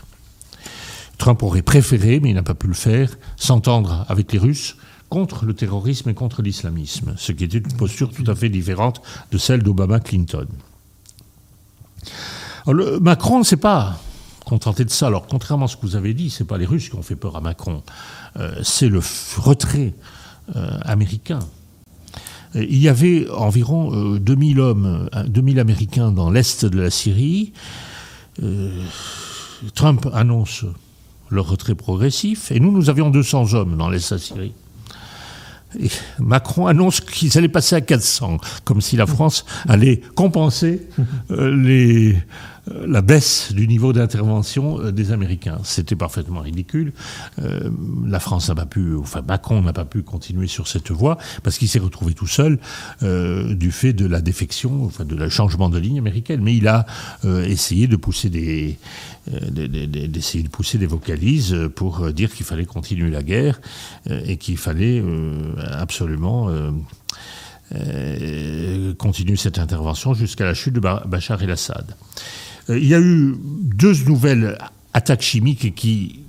Trump 1.19 1.43
aurait 1.43 1.61
préféré, 1.61 2.21
mais 2.21 2.31
il 2.31 2.35
n'a 2.35 2.43
pas 2.43 2.55
pu 2.55 2.69
le 2.69 2.75
faire, 2.75 3.19
s'entendre 3.37 4.07
avec 4.09 4.33
les 4.33 4.39
Russes 4.39 4.77
contre 5.09 5.45
le 5.45 5.55
terrorisme 5.55 6.11
et 6.11 6.15
contre 6.15 6.43
l'islamisme, 6.43 7.15
ce 7.17 7.33
qui 7.33 7.45
était 7.45 7.59
une 7.59 7.77
posture 7.77 8.11
tout 8.11 8.25
à 8.27 8.35
fait 8.35 8.49
différente 8.49 9.01
de 9.31 9.39
celle 9.39 9.63
d'Obama-Clinton. 9.63 10.47
Macron 13.01 13.39
ne 13.39 13.45
s'est 13.45 13.57
pas 13.57 14.01
contenté 14.45 14.85
de 14.85 14.91
ça. 14.91 15.09
Alors, 15.09 15.27
contrairement 15.27 15.67
à 15.67 15.69
ce 15.69 15.77
que 15.77 15.83
vous 15.83 15.97
avez 15.97 16.15
dit, 16.15 16.31
ce 16.31 16.43
n'est 16.43 16.47
pas 16.47 16.59
les 16.59 16.67
Russes 16.67 16.89
qui 16.89 16.97
ont 16.97 17.03
fait 17.03 17.17
peur 17.17 17.37
à 17.37 17.41
Macron, 17.41 17.83
euh, 18.39 18.61
c'est 18.63 18.89
le 18.89 19.01
retrait 19.37 19.95
euh, 20.55 20.79
américain. 20.83 21.41
Il 22.55 22.79
y 22.79 22.89
avait 22.89 23.29
environ 23.31 24.17
2000 24.17 24.59
euh, 24.59 24.63
hommes, 24.63 25.11
2000 25.27 25.61
Américains 25.61 26.11
dans 26.11 26.31
l'est 26.31 26.65
de 26.65 26.81
la 26.81 26.91
Syrie. 26.91 27.53
Trump 29.75 30.09
annonce 30.13 30.65
leur 31.31 31.49
retrait 31.49 31.75
progressif, 31.75 32.53
et 32.53 32.61
nous, 32.61 32.71
nous 32.71 32.89
avions 32.89 33.11
200 33.11 33.55
hommes 33.55 33.77
dans 33.77 33.89
l'est 33.89 34.11
de 34.11 34.15
la 34.15 34.21
Syrie. 34.21 34.53
Macron 36.19 36.67
annonce 36.67 37.01
qu'ils 37.01 37.37
allaient 37.39 37.49
passer 37.49 37.77
à 37.77 37.81
400, 37.81 38.39
comme 38.65 38.81
si 38.81 38.97
la 38.97 39.07
France 39.07 39.45
allait 39.69 40.01
compenser 40.15 40.89
euh, 41.31 42.13
euh, 42.69 42.87
la 42.87 43.01
baisse 43.01 43.53
du 43.53 43.69
niveau 43.69 43.93
d'intervention 43.93 44.81
euh, 44.81 44.93
des 44.93 45.13
Américains. 45.13 45.59
C'était 45.65 45.97
parfaitement 45.97 46.41
ridicule. 46.41 46.93
la 48.07 48.21
France 48.21 48.49
n'a 48.49 48.55
pas 48.55 48.67
pu, 48.67 48.95
enfin 48.97 49.23
Macron 49.27 49.63
n'a 49.63 49.73
pas 49.73 49.85
pu 49.85 50.03
continuer 50.03 50.47
sur 50.47 50.69
cette 50.69 50.91
voie 50.91 51.19
parce 51.43 51.59
qu'il 51.59 51.69
s'est 51.69 51.79
retrouvé 51.79 52.15
tout 52.15 52.27
seul 52.27 52.59
du 53.03 53.71
fait 53.71 53.93
de 53.93 54.07
la 54.07 54.21
défection, 54.21 54.85
enfin 54.85 55.05
de 55.05 55.29
changement 55.29 55.69
de 55.69 55.79
ligne 55.79 55.99
américaine. 55.99 56.41
Mais 56.43 56.57
il 56.57 56.69
a 56.69 56.87
essayé 57.25 57.87
de 57.87 57.97
pousser 57.97 58.31
des, 58.31 58.79
d'essayer 59.29 60.45
de 60.45 60.49
pousser 60.49 60.79
des 60.79 60.87
vocalises 60.87 61.57
pour 61.75 62.13
dire 62.13 62.33
qu'il 62.33 62.47
fallait 62.47 62.65
continuer 62.65 63.11
la 63.11 63.23
guerre 63.23 63.61
et 64.09 64.37
qu'il 64.37 64.57
fallait 64.57 65.03
absolument 65.73 66.51
continuer 68.99 69.37
cette 69.37 69.59
intervention 69.59 70.15
jusqu'à 70.15 70.45
la 70.45 70.55
chute 70.55 70.75
de 70.75 70.81
Bachar 70.81 71.43
el-Assad. 71.43 71.97
il 72.69 72.87
y 72.87 72.95
a 72.95 73.01
eu 73.01 73.35
deux 73.41 73.95
nouvelles 74.05 74.57
attaques 74.93 75.23
chimiques 75.23 75.75
qui 75.75 76.21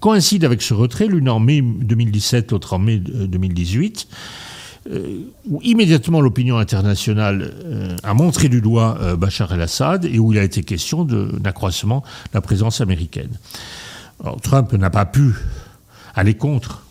coïncident 0.00 0.46
avec 0.46 0.62
ce 0.62 0.74
retrait, 0.74 1.06
l'une 1.06 1.28
en 1.28 1.40
mai 1.40 1.62
2017, 1.62 2.52
l'autre 2.52 2.74
en 2.74 2.78
mai 2.78 2.98
2018. 2.98 4.08
Euh, 4.90 5.24
où 5.46 5.60
immédiatement 5.62 6.20
l'opinion 6.22 6.56
internationale 6.56 7.52
euh, 7.64 7.96
a 8.04 8.14
montré 8.14 8.48
du 8.48 8.62
doigt 8.62 8.96
euh, 9.02 9.16
Bachar 9.16 9.52
el-Assad 9.52 10.06
et 10.06 10.18
où 10.18 10.32
il 10.32 10.38
a 10.38 10.42
été 10.42 10.62
question 10.62 11.04
d'un 11.04 11.44
accroissement 11.44 12.00
de 12.00 12.30
la 12.34 12.40
présence 12.40 12.80
américaine. 12.80 13.38
Trump 14.42 14.72
n'a 14.72 14.88
pas 14.88 15.04
pu 15.04 15.34
aller 16.14 16.34
contre 16.34 16.84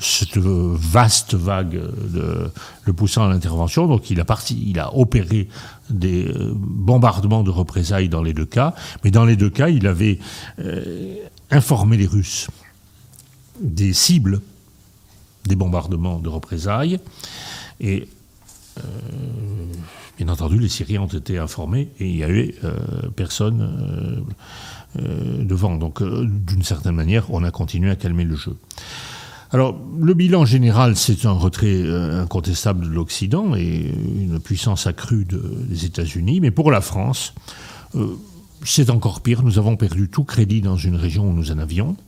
cette 0.00 0.36
vaste 0.36 1.34
vague 1.34 1.80
de, 2.12 2.50
le 2.84 2.92
poussant 2.92 3.24
à 3.24 3.28
l'intervention. 3.28 3.86
Donc 3.86 4.10
il 4.10 4.20
a, 4.20 4.24
parti, 4.24 4.60
il 4.66 4.80
a 4.80 4.94
opéré 4.96 5.48
des 5.90 6.28
bombardements 6.54 7.44
de 7.44 7.50
représailles 7.50 8.08
dans 8.08 8.22
les 8.22 8.34
deux 8.34 8.46
cas. 8.46 8.74
Mais 9.04 9.10
dans 9.10 9.24
les 9.24 9.36
deux 9.36 9.48
cas, 9.48 9.68
il 9.68 9.86
avait 9.86 10.18
informé 11.50 11.96
les 11.96 12.06
Russes 12.06 12.48
des 13.60 13.92
cibles 13.92 14.40
des 15.46 15.56
bombardements 15.56 16.18
de 16.18 16.28
représailles. 16.28 16.98
Et 17.80 18.08
euh, 18.78 18.82
bien 20.16 20.28
entendu, 20.28 20.58
les 20.58 20.68
Syriens 20.68 21.02
ont 21.02 21.06
été 21.06 21.38
informés 21.38 21.88
et 21.98 22.08
il 22.08 22.16
n'y 22.16 22.24
a 22.24 22.30
eu 22.30 22.54
euh, 22.64 22.74
personne 23.14 24.24
euh, 24.98 25.44
devant. 25.44 25.76
Donc, 25.76 26.02
d'une 26.02 26.62
certaine 26.62 26.94
manière, 26.94 27.30
on 27.30 27.44
a 27.44 27.50
continué 27.50 27.90
à 27.90 27.96
calmer 27.96 28.24
le 28.24 28.36
jeu. 28.36 28.56
Alors, 29.50 29.78
le 30.00 30.14
bilan 30.14 30.46
général, 30.46 30.96
c'est 30.96 31.26
un 31.26 31.32
retrait 31.32 31.82
incontestable 31.86 32.86
de 32.86 32.90
l'Occident 32.90 33.54
et 33.54 33.92
une 34.18 34.40
puissance 34.40 34.86
accrue 34.86 35.26
des 35.26 35.84
États-Unis. 35.84 36.40
Mais 36.40 36.50
pour 36.50 36.70
la 36.70 36.80
France, 36.80 37.34
c'est 38.64 38.88
encore 38.88 39.20
pire. 39.20 39.42
Nous 39.42 39.58
avons 39.58 39.76
perdu 39.76 40.08
tout 40.08 40.24
crédit 40.24 40.62
dans 40.62 40.76
une 40.76 40.96
région 40.96 41.28
où 41.28 41.34
nous 41.34 41.52
en 41.52 41.58
avions 41.58 41.98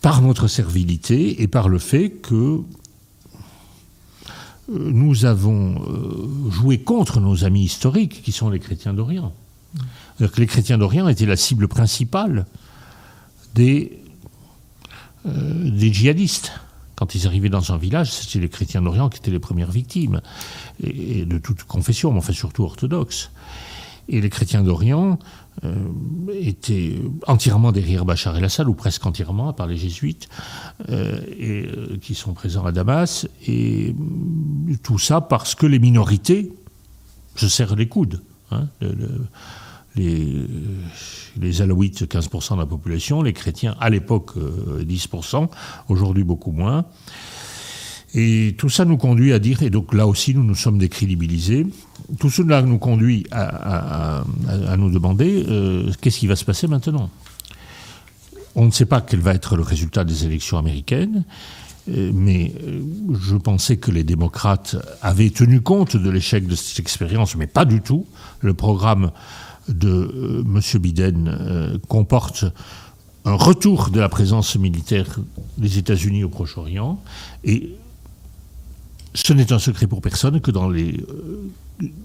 par 0.00 0.22
notre 0.22 0.48
servilité 0.48 1.42
et 1.42 1.48
par 1.48 1.68
le 1.68 1.78
fait 1.78 2.10
que 2.10 2.60
euh, 4.72 4.90
nous 4.92 5.24
avons 5.24 5.82
euh, 5.82 6.50
joué 6.50 6.78
contre 6.78 7.20
nos 7.20 7.44
amis 7.44 7.64
historiques, 7.64 8.22
qui 8.22 8.32
sont 8.32 8.50
les 8.50 8.58
chrétiens 8.58 8.94
d'Orient. 8.94 9.32
Que 10.18 10.40
les 10.40 10.46
chrétiens 10.46 10.78
d'Orient 10.78 11.08
étaient 11.08 11.26
la 11.26 11.36
cible 11.36 11.68
principale 11.68 12.46
des, 13.54 13.98
euh, 15.26 15.70
des 15.70 15.92
djihadistes. 15.92 16.52
Quand 16.94 17.14
ils 17.14 17.26
arrivaient 17.26 17.50
dans 17.50 17.72
un 17.72 17.76
village, 17.76 18.10
c'était 18.10 18.38
les 18.38 18.48
chrétiens 18.48 18.80
d'Orient 18.80 19.10
qui 19.10 19.18
étaient 19.18 19.30
les 19.30 19.38
premières 19.38 19.70
victimes, 19.70 20.22
et, 20.82 21.26
de 21.26 21.38
toute 21.38 21.64
confession, 21.64 22.10
mais 22.10 22.18
enfin 22.18 22.32
surtout 22.32 22.64
orthodoxes. 22.64 23.30
Et 24.08 24.20
les 24.20 24.30
chrétiens 24.30 24.62
d'Orient 24.62 25.18
euh, 25.64 25.74
étaient 26.38 26.96
entièrement 27.26 27.72
derrière 27.72 28.04
Bachar 28.04 28.36
el-Assad, 28.36 28.68
ou 28.68 28.74
presque 28.74 29.06
entièrement, 29.06 29.48
à 29.48 29.52
part 29.52 29.66
les 29.66 29.76
jésuites, 29.76 30.28
euh, 30.90 31.18
euh, 31.40 31.96
qui 32.00 32.14
sont 32.14 32.34
présents 32.34 32.64
à 32.66 32.72
Damas. 32.72 33.26
Et 33.46 33.94
tout 34.82 34.98
ça 34.98 35.20
parce 35.20 35.54
que 35.54 35.66
les 35.66 35.78
minorités 35.78 36.52
se 37.36 37.48
serrent 37.48 37.76
les 37.76 37.88
coudes. 37.88 38.22
Hein, 38.50 38.68
les, 39.96 40.46
les 41.40 41.62
Alaouites, 41.62 42.02
15% 42.02 42.54
de 42.54 42.58
la 42.60 42.66
population, 42.66 43.22
les 43.22 43.32
chrétiens, 43.32 43.76
à 43.80 43.88
l'époque, 43.90 44.32
10%, 44.36 45.48
aujourd'hui 45.88 46.22
beaucoup 46.22 46.52
moins. 46.52 46.84
Et 48.14 48.54
tout 48.56 48.68
ça 48.68 48.84
nous 48.84 48.96
conduit 48.96 49.32
à 49.32 49.38
dire, 49.38 49.62
et 49.62 49.70
donc 49.70 49.92
là 49.92 50.06
aussi 50.06 50.34
nous 50.34 50.44
nous 50.44 50.54
sommes 50.54 50.78
décrédibilisés, 50.78 51.66
tout 52.18 52.30
cela 52.30 52.62
nous 52.62 52.78
conduit 52.78 53.26
à, 53.30 54.24
nous 54.76 54.90
demander 54.90 55.44
euh, 55.48 55.92
qu'est-ce 56.00 56.18
qui 56.18 56.26
va 56.26 56.36
se 56.36 56.44
passer 56.44 56.66
maintenant? 56.66 57.10
On 58.54 58.66
ne 58.66 58.70
sait 58.70 58.86
pas 58.86 59.00
quel 59.00 59.20
va 59.20 59.34
être 59.34 59.56
le 59.56 59.62
résultat 59.62 60.04
des 60.04 60.24
élections 60.24 60.56
américaines, 60.56 61.24
euh, 61.88 62.10
mais 62.14 62.54
euh, 62.64 62.80
je 63.20 63.36
pensais 63.36 63.76
que 63.76 63.90
les 63.90 64.04
démocrates 64.04 64.76
avaient 65.02 65.30
tenu 65.30 65.60
compte 65.60 65.96
de 65.96 66.10
l'échec 66.10 66.46
de 66.46 66.54
cette 66.54 66.80
expérience, 66.80 67.36
mais 67.36 67.46
pas 67.46 67.64
du 67.64 67.82
tout. 67.82 68.06
Le 68.40 68.54
programme 68.54 69.10
de 69.68 70.44
M. 70.46 70.60
Biden 70.80 71.80
comporte 71.88 72.44
un 73.24 73.34
retour 73.34 73.90
de 73.90 73.98
la 73.98 74.08
présence 74.08 74.54
militaire 74.56 75.18
des 75.58 75.78
États-Unis 75.78 76.22
au 76.22 76.28
Proche-Orient 76.28 77.02
et 77.42 77.76
ce 79.16 79.32
n'est 79.32 79.52
un 79.52 79.58
secret 79.58 79.86
pour 79.86 80.00
personne 80.00 80.40
que 80.40 80.50
dans 80.50 80.70
euh, 80.70 80.92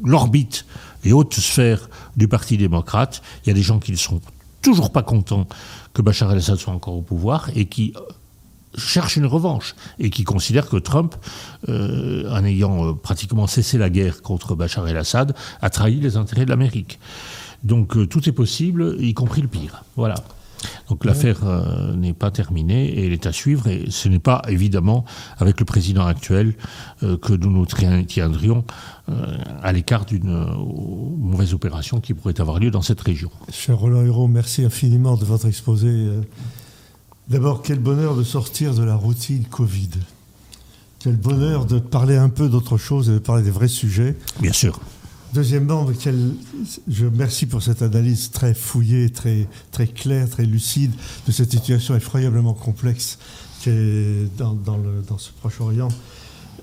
l'orbite, 0.03 0.65
les 1.03 1.14
hautes 1.14 1.35
sphères 1.35 1.89
du 2.15 2.27
Parti 2.27 2.57
démocrate, 2.57 3.22
il 3.43 3.48
y 3.48 3.52
a 3.52 3.53
des 3.53 3.61
gens 3.61 3.80
qui 3.80 3.91
ne 3.91 3.98
sont 3.98 4.22
toujours 4.61 4.91
pas 4.91 5.03
contents 5.03 5.48
que 5.93 6.02
Bachar 6.02 6.31
el-Assad 6.31 6.57
soit 6.57 6.73
encore 6.73 6.95
au 6.95 7.02
pouvoir 7.02 7.49
et 7.56 7.65
qui 7.65 7.93
euh, 7.95 7.99
cherchent 8.77 9.18
une 9.18 9.26
revanche 9.26 9.76
et 9.99 10.10
qui 10.10 10.23
considèrent 10.23 10.69
que 10.69 10.77
Trump, 10.77 11.15
euh, 11.68 12.31
en 12.31 12.45
ayant 12.45 12.93
pratiquement 12.93 13.48
cessé 13.48 13.77
la 13.77 13.89
guerre 13.89 14.22
contre 14.22 14.56
Bachar 14.56 14.88
el-Assad, 14.88 15.35
a 15.61 15.69
trahi 15.69 15.95
les 15.95 16.18
intérêts 16.18 16.45
de 16.45 16.52
l'Amérique. 16.52 16.99
Donc 17.64 18.10
tout 18.10 18.27
est 18.27 18.31
possible, 18.31 18.95
y 18.99 19.14
compris 19.14 19.41
le 19.41 19.48
pire. 19.48 19.84
Voilà. 19.95 20.15
Donc 20.90 21.06
l'affaire 21.06 21.40
euh, 21.44 21.96
n'est 21.96 22.14
pas 22.14 22.32
terminée 22.32 22.86
et 22.86 23.08
elle 23.08 23.14
est 23.14 23.26
à 23.26 23.32
suivre. 23.32 23.68
Et 23.68 23.86
ce 23.90 24.10
n'est 24.10 24.20
pas 24.20 24.42
évidemment 24.48 25.06
avec 25.38 25.60
le 25.60 25.66
président 25.66 26.06
actuel 26.06 26.54
euh, 27.04 27.18
que 27.18 27.34
nous 27.34 27.50
nous 27.50 27.66
tiendrions 27.66 28.64
euh, 29.10 29.38
à 29.62 29.72
l'écart 29.72 30.06
d'une 30.06 30.46
mauvaise 31.18 31.54
opération 31.54 32.00
qui 32.00 32.14
pourrait 32.14 32.40
avoir 32.40 32.60
lieu 32.60 32.72
dans 32.72 32.82
cette 32.82 33.02
région. 33.02 33.32
Cher 33.52 33.78
Roland 33.78 34.06
Hérault, 34.06 34.28
merci 34.28 34.64
infiniment 34.64 35.18
de 35.18 35.26
votre 35.26 35.48
exposé. 35.48 36.10
D'abord, 37.30 37.62
quel 37.62 37.80
bonheur 37.80 38.16
de 38.16 38.24
sortir 38.24 38.74
de 38.74 38.84
la 38.84 38.96
routine 38.96 39.46
Covid. 39.46 39.90
Quel 41.00 41.16
bonheur 41.16 41.66
de 41.66 41.80
parler 41.80 42.16
un 42.16 42.30
peu 42.30 42.50
d'autre 42.50 42.78
chose 42.78 43.10
et 43.10 43.14
de 43.14 43.20
parler 43.20 43.42
des 43.42 43.52
vrais 43.52 43.68
sujets. 43.68 44.16
Bien 44.40 44.54
sûr. 44.54 44.80
Deuxièmement, 45.34 45.88
je 46.88 47.06
remercie 47.06 47.45
pour 47.45 47.64
cette 47.64 47.82
analyse 47.82 48.32
très 48.32 48.53
fouillée, 48.53 49.10
très, 49.10 49.48
très 49.72 49.88
claire, 49.88 50.30
très 50.30 50.45
lucide 50.45 50.91
de 51.26 51.32
cette 51.32 51.52
situation 51.52 51.95
effroyablement 51.95 52.53
complexe 52.53 53.18
qui 53.62 53.70
est 53.70 54.38
dans, 54.38 54.53
dans, 54.53 55.18
ce 55.18 55.32
Proche-Orient, 55.40 55.88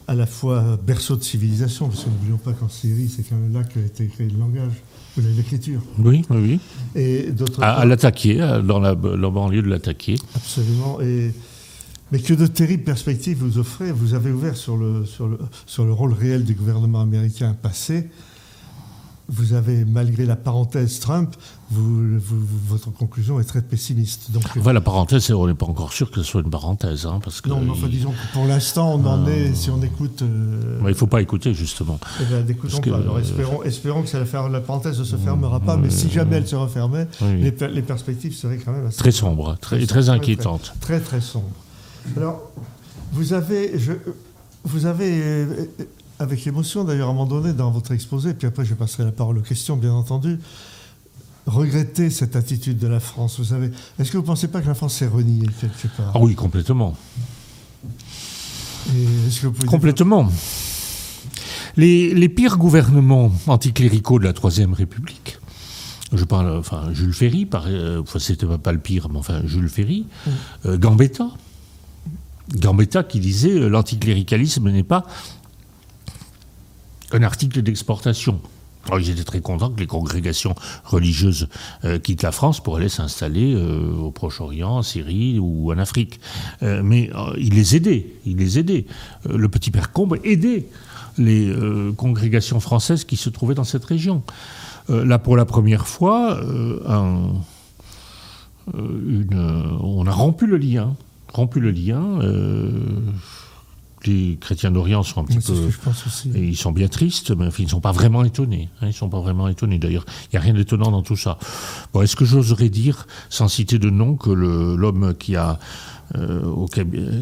à 0.07 0.15
la 0.15 0.27
fois 0.27 0.79
berceau 0.85 1.17
de 1.17 1.23
civilisation, 1.23 1.89
parce 1.89 2.05
que 2.05 2.11
n'oublions 2.11 2.39
pas 2.39 2.53
qu'en 2.53 2.69
Syrie, 2.69 3.09
c'est 3.09 3.23
quand 3.23 3.37
même 3.37 3.55
là 3.55 3.63
qu'a 3.65 3.81
été 3.81 4.07
créé 4.07 4.29
le 4.29 4.39
langage, 4.39 4.73
l'écriture. 5.17 5.81
Oui, 5.99 6.25
oui, 6.29 6.37
oui. 6.37 6.61
Et 7.01 7.29
à, 7.61 7.81
à 7.81 7.85
l'attaquer, 7.85 8.37
dans 8.65 8.81
la, 8.81 8.95
banlieue 8.95 9.63
de 9.63 9.69
l'attaquer. 9.69 10.17
Absolument. 10.35 11.01
Et, 11.01 11.33
mais 12.11 12.21
que 12.21 12.35
de 12.35 12.47
terribles 12.47 12.85
perspectives 12.85 13.39
vous 13.39 13.59
offrez. 13.59 13.93
Vous 13.93 14.15
avez 14.15 14.31
ouvert 14.31 14.57
sur 14.57 14.77
le, 14.77 15.05
sur 15.05 15.29
le, 15.29 15.39
sur 15.67 15.85
le 15.85 15.93
rôle 15.93 16.13
réel 16.13 16.45
du 16.45 16.55
gouvernement 16.55 17.01
américain 17.01 17.55
passé 17.61 18.09
vous 19.31 19.53
avez, 19.53 19.85
malgré 19.85 20.25
la 20.25 20.37
parenthèse 20.37 21.01
Trump, 21.01 21.37
votre 21.71 22.91
conclusion 22.91 23.39
est 23.41 23.45
très 23.45 23.61
pessimiste. 23.61 24.31
Donc, 24.31 24.43
enfin, 24.59 24.73
la 24.73 24.81
parenthèse, 24.81 25.31
on 25.31 25.47
n'est 25.47 25.55
pas 25.55 25.67
encore 25.67 25.93
sûr 25.93 26.11
que 26.11 26.23
ce 26.23 26.23
soit 26.23 26.41
une 26.41 26.51
parenthèse. 26.51 27.05
Hein, 27.05 27.21
parce 27.23 27.43
que 27.43 27.51
non, 27.51 27.61
mais 27.61 27.71
enfin, 27.71 27.89
disons 27.89 28.13
que 28.13 28.33
pour 28.33 28.47
l'instant, 28.47 28.95
on 28.95 29.05
en 29.05 29.27
est, 29.27 29.55
si 29.55 29.69
on 29.69 29.83
écoute... 29.83 30.23
Euh, 30.23 30.79
il 30.81 30.87
ne 30.87 30.95
faut 30.95 31.07
pas 31.07 31.21
écouter, 31.21 31.53
justement. 31.53 32.01
Eh 32.23 32.25
bien, 32.25 32.41
n'écoutons 32.43 32.81
pas. 32.81 32.97
Alors, 32.97 33.19
espérons, 33.19 33.63
espérons 33.65 34.03
que 34.03 34.17
la, 34.17 34.49
la 34.49 34.61
parenthèse 34.61 34.99
ne 34.99 35.05
se 35.05 35.17
fermera 35.17 35.61
pas, 35.61 35.77
mais 35.77 35.91
si 35.91 36.11
jamais 36.11 36.37
elle 36.37 36.49
se 36.49 36.57
refermait, 36.57 37.07
les, 37.21 37.83
perspectives 37.83 38.35
seraient 38.35 38.59
quand 38.59 38.73
même 38.73 38.87
assez... 38.87 38.99
Très 38.99 39.13
sombres, 39.13 39.59
très, 39.61 39.85
très, 39.87 40.09
inquiétantes. 40.09 40.73
Très, 40.81 41.01
très, 41.01 41.21
sombres. 41.21 41.47
Alors, 42.17 42.51
vous 43.13 43.35
avez... 43.35 43.79
Je, 43.79 43.93
vous 44.65 44.87
avez 44.87 45.21
euh, 45.23 45.69
avec 46.19 46.47
émotion 46.47 46.85
d'ailleurs 46.85 47.09
à 47.09 47.11
un 47.11 47.15
moment 47.15 47.27
donné 47.27 47.53
dans 47.53 47.71
votre 47.71 47.93
exposé, 47.93 48.35
puis 48.35 48.47
après 48.47 48.65
je 48.65 48.75
passerai 48.75 49.05
la 49.05 49.13
parole 49.13 49.39
aux 49.39 49.43
questions 49.43 49.77
bien 49.77 49.93
entendu, 49.93 50.39
regretter 51.47 52.11
cette 52.11 52.37
attitude 52.37 52.79
de 52.79 52.87
la 52.87 53.01
France. 53.01 53.39
Vous 53.39 53.47
savez, 53.47 53.71
est-ce 53.99 54.11
que 54.11 54.17
vous 54.17 54.23
ne 54.23 54.27
pensez 54.27 54.49
pas 54.49 54.61
que 54.61 54.67
la 54.67 54.75
France 54.75 54.95
s'est 54.95 55.07
reniée 55.07 55.47
quelque 55.61 55.89
part? 55.97 56.13
Ah 56.15 56.19
oui, 56.21 56.35
complètement. 56.35 56.95
Complètement. 59.67 60.31
Les, 61.77 62.29
pires 62.29 62.59
gouvernements 62.59 63.31
anticléricaux 63.47 64.19
de 64.19 64.25
la 64.25 64.33
Troisième 64.33 64.73
République, 64.73 65.39
je 66.13 66.25
parle, 66.25 66.57
enfin, 66.57 66.93
Jules 66.93 67.13
Ferry, 67.13 67.45
par, 67.45 67.67
euh, 67.69 68.03
c'était 68.19 68.47
pas 68.47 68.73
le 68.73 68.79
pire, 68.79 69.09
mais 69.11 69.19
enfin, 69.19 69.43
Jules 69.45 69.69
Ferry, 69.69 70.07
euh, 70.65 70.79
Gambetta, 70.79 71.29
Gambetta 72.57 73.03
qui 73.05 73.21
disait 73.21 73.53
euh, 73.53 73.69
l'anticléricalisme 73.69 74.71
n'est 74.71 74.83
pas 74.83 75.07
un 77.13 77.23
article 77.23 77.63
d'exportation. 77.63 78.41
Alors, 78.87 79.01
ils 79.01 79.11
étaient 79.11 79.25
très 79.25 79.41
contents 79.41 79.71
que 79.71 79.81
les 79.81 79.87
congrégations 79.87 80.55
religieuses 80.85 81.49
quittent 82.03 82.23
la 82.23 82.33
France 82.33 82.63
pour 82.63 82.77
aller 82.77 82.89
s'installer 82.89 83.55
au 83.55 84.11
Proche-Orient, 84.11 84.71
en 84.71 84.83
Syrie 84.83 85.39
ou 85.39 85.71
en 85.73 85.79
Afrique. 85.79 86.21
mais 86.63 87.11
il 87.37 87.55
les 87.55 87.77
aidait, 87.77 88.07
il 88.25 88.37
les 88.37 88.59
aidait. 88.59 88.87
le 89.29 89.49
petit 89.49 89.71
père 89.71 89.93
Combe 89.93 90.17
aidait 90.25 90.69
les 91.19 91.51
euh, 91.51 91.93
congrégations 91.93 92.61
françaises 92.61 93.05
qui 93.05 93.17
se 93.17 93.29
trouvaient 93.29 93.55
dans 93.55 93.65
cette 93.65 93.85
région. 93.85 94.23
Euh, 94.91 95.05
là, 95.05 95.19
pour 95.19 95.37
la 95.37 95.45
première 95.45 95.87
fois, 95.87 96.39
euh, 96.39 96.79
on 98.73 100.07
a 100.07 100.13
rompu 100.13 100.47
le 100.47 100.57
lien. 100.57 100.95
Rompu 101.33 101.61
le 101.61 101.71
lien. 101.71 102.21
Les 104.07 104.37
chrétiens 104.41 104.71
d'Orient 104.71 105.03
sont 105.03 105.21
un 105.21 105.25
petit 105.25 105.39
peu. 105.39 105.71
Et 106.35 106.49
ils 106.49 106.57
sont 106.57 106.73
bien 106.73 106.89
tristes, 106.89 107.31
mais 107.37 107.49
ils 107.59 107.65
ne 107.65 107.71
sont 107.71 107.81
pas 107.81 107.93
vraiment 107.93 108.25
étonnés. 108.25 108.69
Hein, 108.77 108.87
ils 108.87 108.89
ne 108.89 108.93
sont 108.93 109.09
pas 109.09 109.21
vraiment 109.21 109.49
étonnés. 109.49 109.79
D'ailleurs, 109.79 110.05
il 110.25 110.29
n'y 110.35 110.39
a 110.39 110.43
rien 110.43 110.55
d'étonnant 110.55 110.91
dans 110.91 111.03
tout 111.03 111.17
ça. 111.17 111.39
Bon, 111.93 112.03
Est-ce 112.03 112.17
que 112.17 112.25
j'oserais 112.25 112.69
dire, 112.69 113.07
sans 113.29 113.49
citer 113.49 113.79
de 113.79 113.91
nom, 113.91 114.17
que 114.17 114.31
l'homme 114.31 115.15
qui 115.19 115.37
a, 115.37 115.59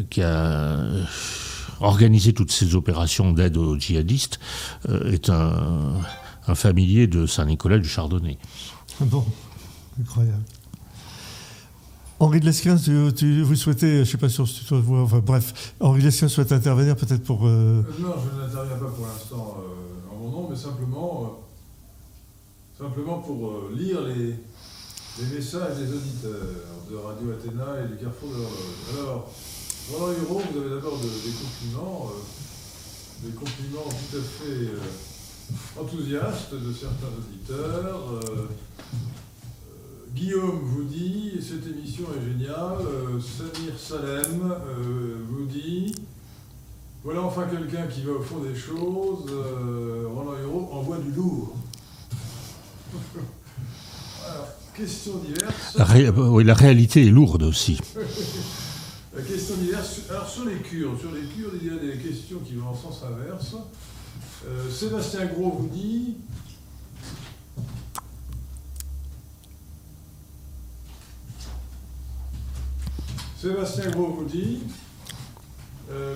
qui 0.09 0.21
a 0.21 0.77
organiser 1.79 2.33
toutes 2.33 2.51
ces 2.51 2.75
opérations 2.75 3.31
d'aide 3.31 3.57
aux 3.57 3.77
djihadistes 3.77 4.39
euh, 4.89 5.11
est 5.11 5.29
un, 5.29 5.93
familier 6.53 7.07
de 7.07 7.25
Saint-Nicolas 7.25 7.77
du 7.77 7.89
Chardonnay? 7.89 8.37
Ah 9.01 9.05
bon, 9.05 9.25
incroyable. 9.99 10.43
Henri 12.19 12.39
de 12.39 12.45
Lesquin, 12.45 12.77
tu, 12.77 13.43
vous 13.43 13.55
souhaitez, 13.55 13.97
je 13.97 13.99
ne 13.99 14.05
sais 14.05 14.17
pas 14.17 14.27
si 14.27 14.43
tu 14.43 14.73
dois 14.73 15.01
enfin 15.01 15.19
bref, 15.19 15.75
Henri 15.79 16.01
de 16.01 16.05
Lesquin 16.05 16.27
souhaite 16.27 16.51
intervenir 16.51 16.95
peut-être 16.95 17.23
pour... 17.23 17.45
Euh, 17.45 17.49
euh, 17.49 18.01
non, 18.01 18.15
je 18.17 18.41
n'interviens 18.41 18.77
pas 18.77 18.89
pour 18.89 19.05
l'instant 19.05 19.57
en 20.11 20.15
mon 20.15 20.31
nom, 20.31 20.47
mais 20.49 20.55
simplement, 20.55 21.43
simplement 22.75 23.19
pour 23.19 23.69
lire 23.75 24.01
les, 24.01 24.35
messages 25.31 25.77
des 25.77 25.93
auditeurs 25.93 26.31
de 26.89 26.95
Radio 26.95 27.33
Athéna 27.33 27.85
et 27.85 27.87
du 27.87 28.03
Carrefour 28.03 28.29
de. 28.29 28.99
Alors, 28.99 29.31
Roland 29.91 30.13
Huron, 30.13 30.41
vous 30.51 30.59
avez 30.59 30.69
d'abord 30.69 30.97
des 30.97 31.31
compliments, 31.31 32.09
euh, 32.11 33.27
des 33.27 33.33
compliments 33.35 33.89
tout 33.89 34.17
à 34.17 34.21
fait 34.21 34.69
euh, 34.73 35.79
enthousiastes 35.79 36.53
de 36.53 36.73
certains 36.73 37.13
auditeurs. 37.15 38.21
Euh, 40.17 40.19
Guillaume 40.19 40.59
vous 40.63 40.83
dit, 40.83 41.33
cette 41.41 41.67
émission 41.67 42.05
est 42.17 42.25
géniale. 42.25 42.77
Samir 43.21 43.77
Salem 43.77 44.55
vous 45.29 45.45
dit, 45.45 45.93
voilà 47.03 47.21
enfin 47.21 47.43
quelqu'un 47.43 47.87
qui 47.87 48.01
va 48.01 48.13
au 48.13 48.21
fond 48.21 48.39
des 48.39 48.55
choses. 48.55 49.31
Roland 50.13 50.39
Huron 50.41 50.69
envoie 50.71 50.97
du 50.97 51.11
lourd. 51.11 51.55
Alors, 54.29 54.47
questions 54.75 55.17
diverses. 55.17 55.77
oui, 56.17 56.43
la 56.43 56.53
réalité 56.53 57.05
est 57.05 57.11
lourde 57.11 57.43
aussi. 57.43 57.79
La 59.15 59.23
question 59.23 59.55
diverse. 59.55 60.01
Alors 60.11 60.29
sur 60.29 60.45
les 60.45 60.57
Kurdes, 60.57 60.99
sur 60.99 61.11
les 61.11 61.21
Kurdes, 61.21 61.57
il 61.59 61.67
y 61.67 61.71
a 61.71 61.79
des 61.79 61.97
questions 61.97 62.37
qui 62.45 62.53
vont 62.53 62.67
en 62.67 62.75
sens 62.75 63.01
inverse. 63.03 63.55
Euh, 64.47 64.69
Sébastien 64.69 65.25
Gros 65.25 65.49
vous 65.49 65.69
dit. 65.69 66.17
Sébastien 73.39 73.91
Gros 73.91 74.17
vous 74.17 74.25
dit. 74.25 74.57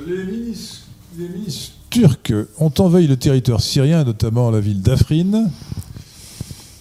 Les 0.07 0.25
ministres, 0.25 0.87
les 1.19 1.27
turcs 1.91 2.47
ont 2.57 2.71
envahi 2.79 3.05
le 3.05 3.15
territoire 3.15 3.61
syrien, 3.61 4.03
notamment 4.03 4.49
la 4.49 4.59
ville 4.59 4.81
d'Afrin. 4.81 5.49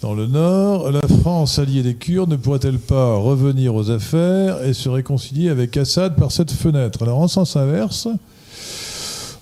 Dans 0.00 0.14
le 0.14 0.26
nord, 0.26 0.90
la 0.90 1.06
France 1.06 1.58
alliée 1.58 1.82
des 1.82 1.94
Kurdes 1.94 2.30
ne 2.30 2.36
pourrait-elle 2.36 2.78
pas 2.78 3.16
revenir 3.16 3.74
aux 3.74 3.90
affaires 3.90 4.64
et 4.64 4.72
se 4.72 4.88
réconcilier 4.88 5.50
avec 5.50 5.76
Assad 5.76 6.16
par 6.16 6.32
cette 6.32 6.52
fenêtre? 6.52 7.02
Alors 7.02 7.18
en 7.18 7.28
sens 7.28 7.56
inverse, 7.56 8.08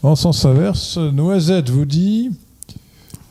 en 0.02 0.16
sens 0.16 0.44
inverse, 0.44 0.98
Noisette 0.98 1.70
vous 1.70 1.84
dit, 1.84 2.32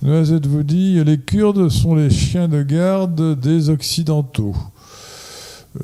Noisette 0.02 0.45
vous 0.45 0.64
dit, 0.64 1.03
les 1.03 1.19
Kurdes 1.19 1.68
sont 1.68 1.95
les 1.95 2.10
chiens 2.10 2.48
de 2.48 2.64
garde 2.64 3.38
des 3.38 3.69
Occidentaux. 3.69 4.56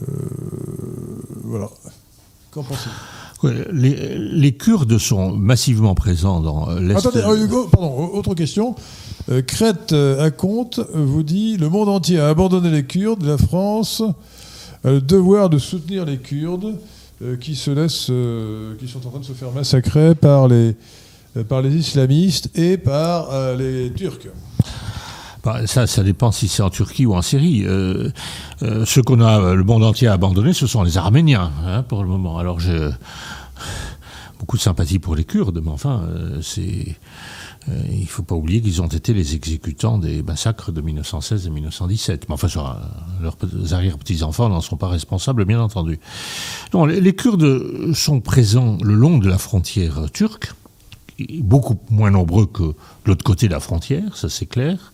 Euh, 0.01 0.22
voilà. 1.53 1.69
Qu'en 2.51 2.63
pensez-vous 2.63 3.49
les, 3.71 4.53
Kurdes 4.53 4.97
sont 4.97 5.31
massivement 5.31 5.95
présents 5.95 6.39
dans 6.39 6.73
l'Est. 6.79 6.95
Attendez, 6.95 7.19
euh, 7.19 7.43
Hugo, 7.43 7.67
pardon, 7.67 8.09
autre 8.13 8.35
question. 8.35 8.73
Euh, 9.29 9.41
Crète 9.41 9.93
à 9.93 10.31
compte 10.31 10.79
vous 10.93 11.23
dit 11.23 11.57
le 11.57 11.69
monde 11.69 11.89
entier 11.89 12.19
a 12.19 12.29
abandonné 12.29 12.71
les 12.71 12.85
Kurdes, 12.85 13.23
la 13.23 13.37
France 13.37 14.01
a 14.83 14.91
le 14.91 15.01
devoir 15.01 15.49
de 15.49 15.57
soutenir 15.57 16.05
les 16.05 16.17
Kurdes 16.17 16.77
euh, 17.21 17.37
qui 17.37 17.55
se 17.55 17.69
laissent, 17.69 18.07
euh, 18.09 18.75
qui 18.79 18.87
sont 18.87 19.05
en 19.05 19.11
train 19.11 19.19
de 19.19 19.25
se 19.25 19.33
faire 19.33 19.51
massacrer 19.51 20.15
par 20.15 20.47
les, 20.47 20.75
par 21.47 21.61
les 21.61 21.75
islamistes 21.75 22.49
et 22.57 22.77
par 22.77 23.55
les 23.55 23.91
Turcs. 23.93 24.27
Ça, 25.65 25.87
ça 25.87 26.03
dépend 26.03 26.31
si 26.31 26.47
c'est 26.47 26.63
en 26.63 26.69
Turquie 26.69 27.05
ou 27.05 27.15
en 27.15 27.21
Syrie. 27.21 27.63
ce 28.61 28.99
qu'on 29.01 29.21
a, 29.21 29.53
le 29.53 29.63
monde 29.63 29.83
entier 29.83 30.07
a 30.07 30.13
abandonné, 30.13 30.53
ce 30.53 30.67
sont 30.67 30.83
les 30.83 30.97
Arméniens, 30.97 31.51
hein, 31.65 31.83
pour 31.83 32.01
le 32.03 32.09
moment. 32.09 32.37
Alors 32.37 32.59
j'ai 32.59 32.89
beaucoup 34.39 34.57
de 34.57 34.61
sympathie 34.61 34.99
pour 34.99 35.15
les 35.15 35.25
Kurdes, 35.25 35.61
mais 35.63 35.71
enfin, 35.71 36.07
c'est 36.41 36.97
euh, 37.69 37.81
il 37.89 38.01
ne 38.01 38.05
faut 38.05 38.23
pas 38.23 38.35
oublier 38.35 38.61
qu'ils 38.61 38.81
ont 38.81 38.87
été 38.87 39.13
les 39.13 39.35
exécutants 39.35 39.97
des 39.97 40.21
massacres 40.21 40.71
de 40.71 40.81
1916 40.81 41.47
et 41.47 41.49
1917. 41.49 42.27
Mais 42.27 42.33
enfin, 42.33 42.47
leurs 43.21 43.37
arrière-petits-enfants 43.73 44.49
n'en 44.49 44.61
sont 44.61 44.77
pas 44.77 44.89
responsables, 44.89 45.45
bien 45.45 45.61
entendu. 45.61 45.99
Non, 46.73 46.85
les 46.85 47.15
Kurdes 47.15 47.93
sont 47.93 48.19
présents 48.19 48.77
le 48.83 48.93
long 48.93 49.17
de 49.17 49.29
la 49.29 49.37
frontière 49.37 50.11
turque, 50.11 50.51
beaucoup 51.39 51.79
moins 51.89 52.11
nombreux 52.11 52.47
que 52.47 52.63
de 52.63 52.75
l'autre 53.05 53.23
côté 53.23 53.47
de 53.47 53.53
la 53.53 53.59
frontière, 53.59 54.17
ça 54.17 54.29
c'est 54.29 54.45
clair. 54.45 54.93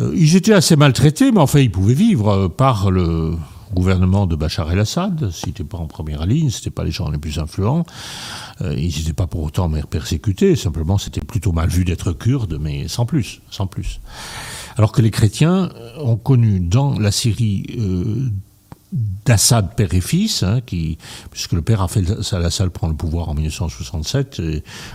Euh, 0.00 0.12
ils 0.14 0.36
étaient 0.36 0.54
assez 0.54 0.76
maltraités, 0.76 1.32
mais 1.32 1.40
enfin, 1.40 1.60
ils 1.60 1.70
pouvaient 1.70 1.94
vivre 1.94 2.28
euh, 2.28 2.48
par 2.48 2.90
le, 2.90 3.34
gouvernement 3.72 4.26
de 4.26 4.36
Bachar 4.36 4.70
el-Assad, 4.70 5.30
n'était 5.46 5.64
pas 5.64 5.78
en 5.78 5.86
première 5.86 6.26
ligne, 6.26 6.50
ce 6.50 6.68
pas 6.68 6.84
les 6.84 6.90
gens 6.90 7.10
les 7.10 7.18
plus 7.18 7.38
influents. 7.38 7.86
Euh, 8.60 8.74
ils 8.76 8.94
n'étaient 8.98 9.12
pas 9.12 9.26
pour 9.26 9.42
autant 9.42 9.70
persécutés, 9.88 10.56
simplement 10.56 10.98
c'était 10.98 11.22
plutôt 11.22 11.52
mal 11.52 11.68
vu 11.68 11.84
d'être 11.84 12.12
kurde, 12.12 12.58
mais 12.60 12.86
sans 12.88 13.06
plus. 13.06 13.40
Alors 14.76 14.92
que 14.92 15.02
les 15.02 15.10
chrétiens 15.10 15.70
ont 15.98 16.16
connu 16.16 16.60
dans 16.60 16.98
la 16.98 17.10
Syrie 17.10 17.66
d'Assad 18.92 19.74
père 19.74 19.92
et 19.94 20.00
fils, 20.00 20.42
hein, 20.42 20.60
qui, 20.64 20.98
puisque 21.30 21.52
le 21.52 21.62
père 21.62 21.80
a 21.80 21.88
fait 21.88 22.04
Al-Assad 22.32 22.68
prend 22.68 22.88
le 22.88 22.94
pouvoir 22.94 23.28
en 23.28 23.34
1967, 23.34 24.42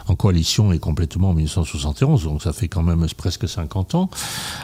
en 0.07 0.15
coalition 0.15 0.71
et 0.71 0.79
complètement 0.79 1.31
en 1.31 1.33
1971, 1.33 2.23
donc 2.23 2.43
ça 2.43 2.53
fait 2.53 2.67
quand 2.67 2.83
même 2.83 3.05
presque 3.17 3.49
50 3.49 3.95
ans. 3.95 4.09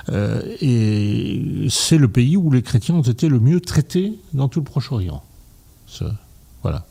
Euh, 0.09 0.41
et 0.61 1.67
c'est 1.69 1.97
le 1.97 2.07
pays 2.07 2.37
où 2.37 2.51
les 2.51 2.61
chrétiens 2.61 2.95
ont 2.95 3.01
été 3.01 3.27
le 3.27 3.39
mieux 3.39 3.59
traités 3.59 4.13
dans 4.33 4.47
tout 4.47 4.59
le 4.59 4.65
Proche-Orient. 4.65 5.23
Voilà. 6.61 6.85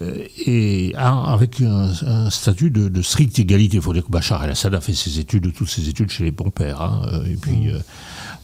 Euh, 0.00 0.24
et 0.46 0.94
avec 0.96 1.60
un, 1.60 2.30
statut 2.30 2.70
de, 2.70 3.02
stricte 3.02 3.38
égalité. 3.38 3.76
Il 3.76 3.82
faut 3.82 3.92
dire 3.92 4.04
que 4.04 4.10
Bachar 4.10 4.44
el-Assad 4.44 4.74
a 4.74 4.80
fait 4.80 4.94
ses 4.94 5.18
études, 5.18 5.52
toutes 5.52 5.68
ses 5.68 5.88
études 5.88 6.10
chez 6.10 6.24
les 6.24 6.30
bons 6.30 6.50
pères. 6.50 6.80
Hein, 6.80 7.02
euh, 7.12 7.24
et 7.24 7.36
puis. 7.36 7.72
Mmh. 7.72 7.82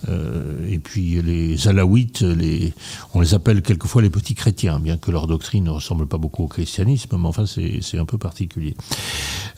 Euh, 0.09 0.67
et 0.69 0.79
puis 0.79 1.21
les 1.23 1.69
Alaouites, 1.69 2.23
les, 2.23 2.73
on 3.15 3.21
les 3.21 3.35
appelle 3.35 3.63
quelquefois 3.63 4.03
les 4.03 4.11
petits 4.11 4.35
chrétiens, 4.35 4.79
bien 4.79 4.97
que 4.97 5.11
leur 5.11 5.27
doctrine 5.27 5.65
ne 5.65 5.71
ressemble 5.71 6.07
pas 6.07 6.19
beaucoup 6.19 6.45
au 6.45 6.49
christianisme, 6.49 7.17
mais 7.19 7.27
enfin 7.27 7.45
c'est 7.47 7.99
un 7.99 8.05
peu 8.05 8.19
particulier. 8.19 8.75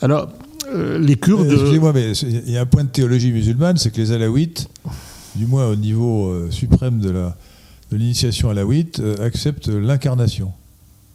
Alors, 0.00 0.28
les 0.74 1.16
Kurdes... 1.16 1.50
Excusez-moi, 1.50 1.92
mais 1.92 2.12
il 2.12 2.50
y 2.50 2.56
a 2.56 2.62
un 2.62 2.66
point 2.66 2.84
de 2.84 2.90
théologie 2.90 3.32
musulmane, 3.32 3.76
c'est 3.76 3.90
que 3.90 4.00
les 4.00 4.12
Alaouites, 4.12 4.68
du 5.36 5.46
moins 5.46 5.66
au 5.68 5.76
niveau 5.76 6.50
suprême 6.50 7.00
de 7.00 7.30
l'initiation 7.92 8.50
alaouite, 8.50 9.02
acceptent 9.20 9.68
l'incarnation. 9.68 10.52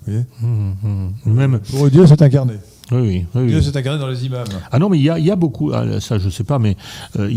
Mmh, 0.08 0.22
mmh. 0.42 1.10
Même, 1.26 1.60
Pour 1.60 1.90
Dieu, 1.90 2.06
c'est 2.08 2.22
incarné. 2.22 2.56
Oui, 2.92 3.00
oui, 3.00 3.26
oui, 3.36 3.48
Dieu 3.48 3.62
s'est 3.62 3.76
incarné 3.78 4.00
dans 4.00 4.08
les 4.08 4.26
imams. 4.26 4.44
Ah 4.72 4.78
non, 4.78 4.90
mais 4.90 4.98
il 5.00 5.04
y 5.04 5.10
a, 5.10 5.18
il 5.18 5.26
y 5.26 5.32
a 5.32 5.36
beaucoup, 5.36 5.72
ah, 5.74 6.00
ça 6.02 6.20
je 6.20 6.30
sais 6.30 6.44
pas, 6.44 6.60
mais 6.60 6.76
euh, 7.18 7.30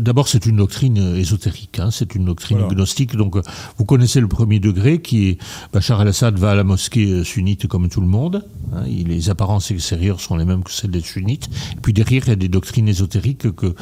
d'abord 0.00 0.28
c'est 0.28 0.46
une 0.46 0.56
doctrine 0.56 0.98
euh, 0.98 1.16
ésotérique, 1.16 1.78
hein, 1.78 1.90
c'est 1.90 2.14
une 2.14 2.24
doctrine 2.24 2.58
Voilà. 2.58 2.74
gnostique, 2.74 3.16
donc 3.16 3.36
euh, 3.36 3.42
vous 3.78 3.84
connaissez 3.84 4.20
le 4.20 4.28
premier 4.28 4.58
degré 4.60 5.00
qui 5.00 5.28
est 5.28 5.38
Bachar 5.72 6.02
el-Assad 6.02 6.38
va 6.38 6.50
à 6.50 6.54
la 6.54 6.64
mosquée 6.64 7.22
sunnite 7.24 7.66
comme 7.68 7.88
tout 7.88 8.00
le 8.00 8.06
monde, 8.08 8.44
hein, 8.74 8.82
les 8.86 9.30
apparences 9.30 9.70
extérieures 9.70 10.20
sont 10.20 10.36
les 10.36 10.44
mêmes 10.44 10.62
que 10.64 10.72
celles 10.72 10.90
des 10.90 11.00
sunnites, 11.00 11.48
et 11.76 11.80
puis 11.80 11.92
derrière 11.92 12.22
il 12.26 12.28
y 12.30 12.32
a 12.32 12.36
des 12.36 12.48
doctrines 12.48 12.88
ésotériques 12.88 13.52
que 13.54 13.66
euh, 13.66 13.74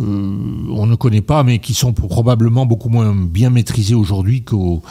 on 0.00 0.86
ne 0.86 0.94
connaît 0.94 1.22
pas, 1.22 1.42
mais 1.42 1.58
qui 1.58 1.74
sont 1.74 1.92
probablement 1.92 2.66
beaucoup 2.66 2.88
moins 2.88 3.14
bien 3.14 3.50
maîtrisées 3.50 3.94
aujourd'hui 3.94 4.42
qu'au 4.42 4.82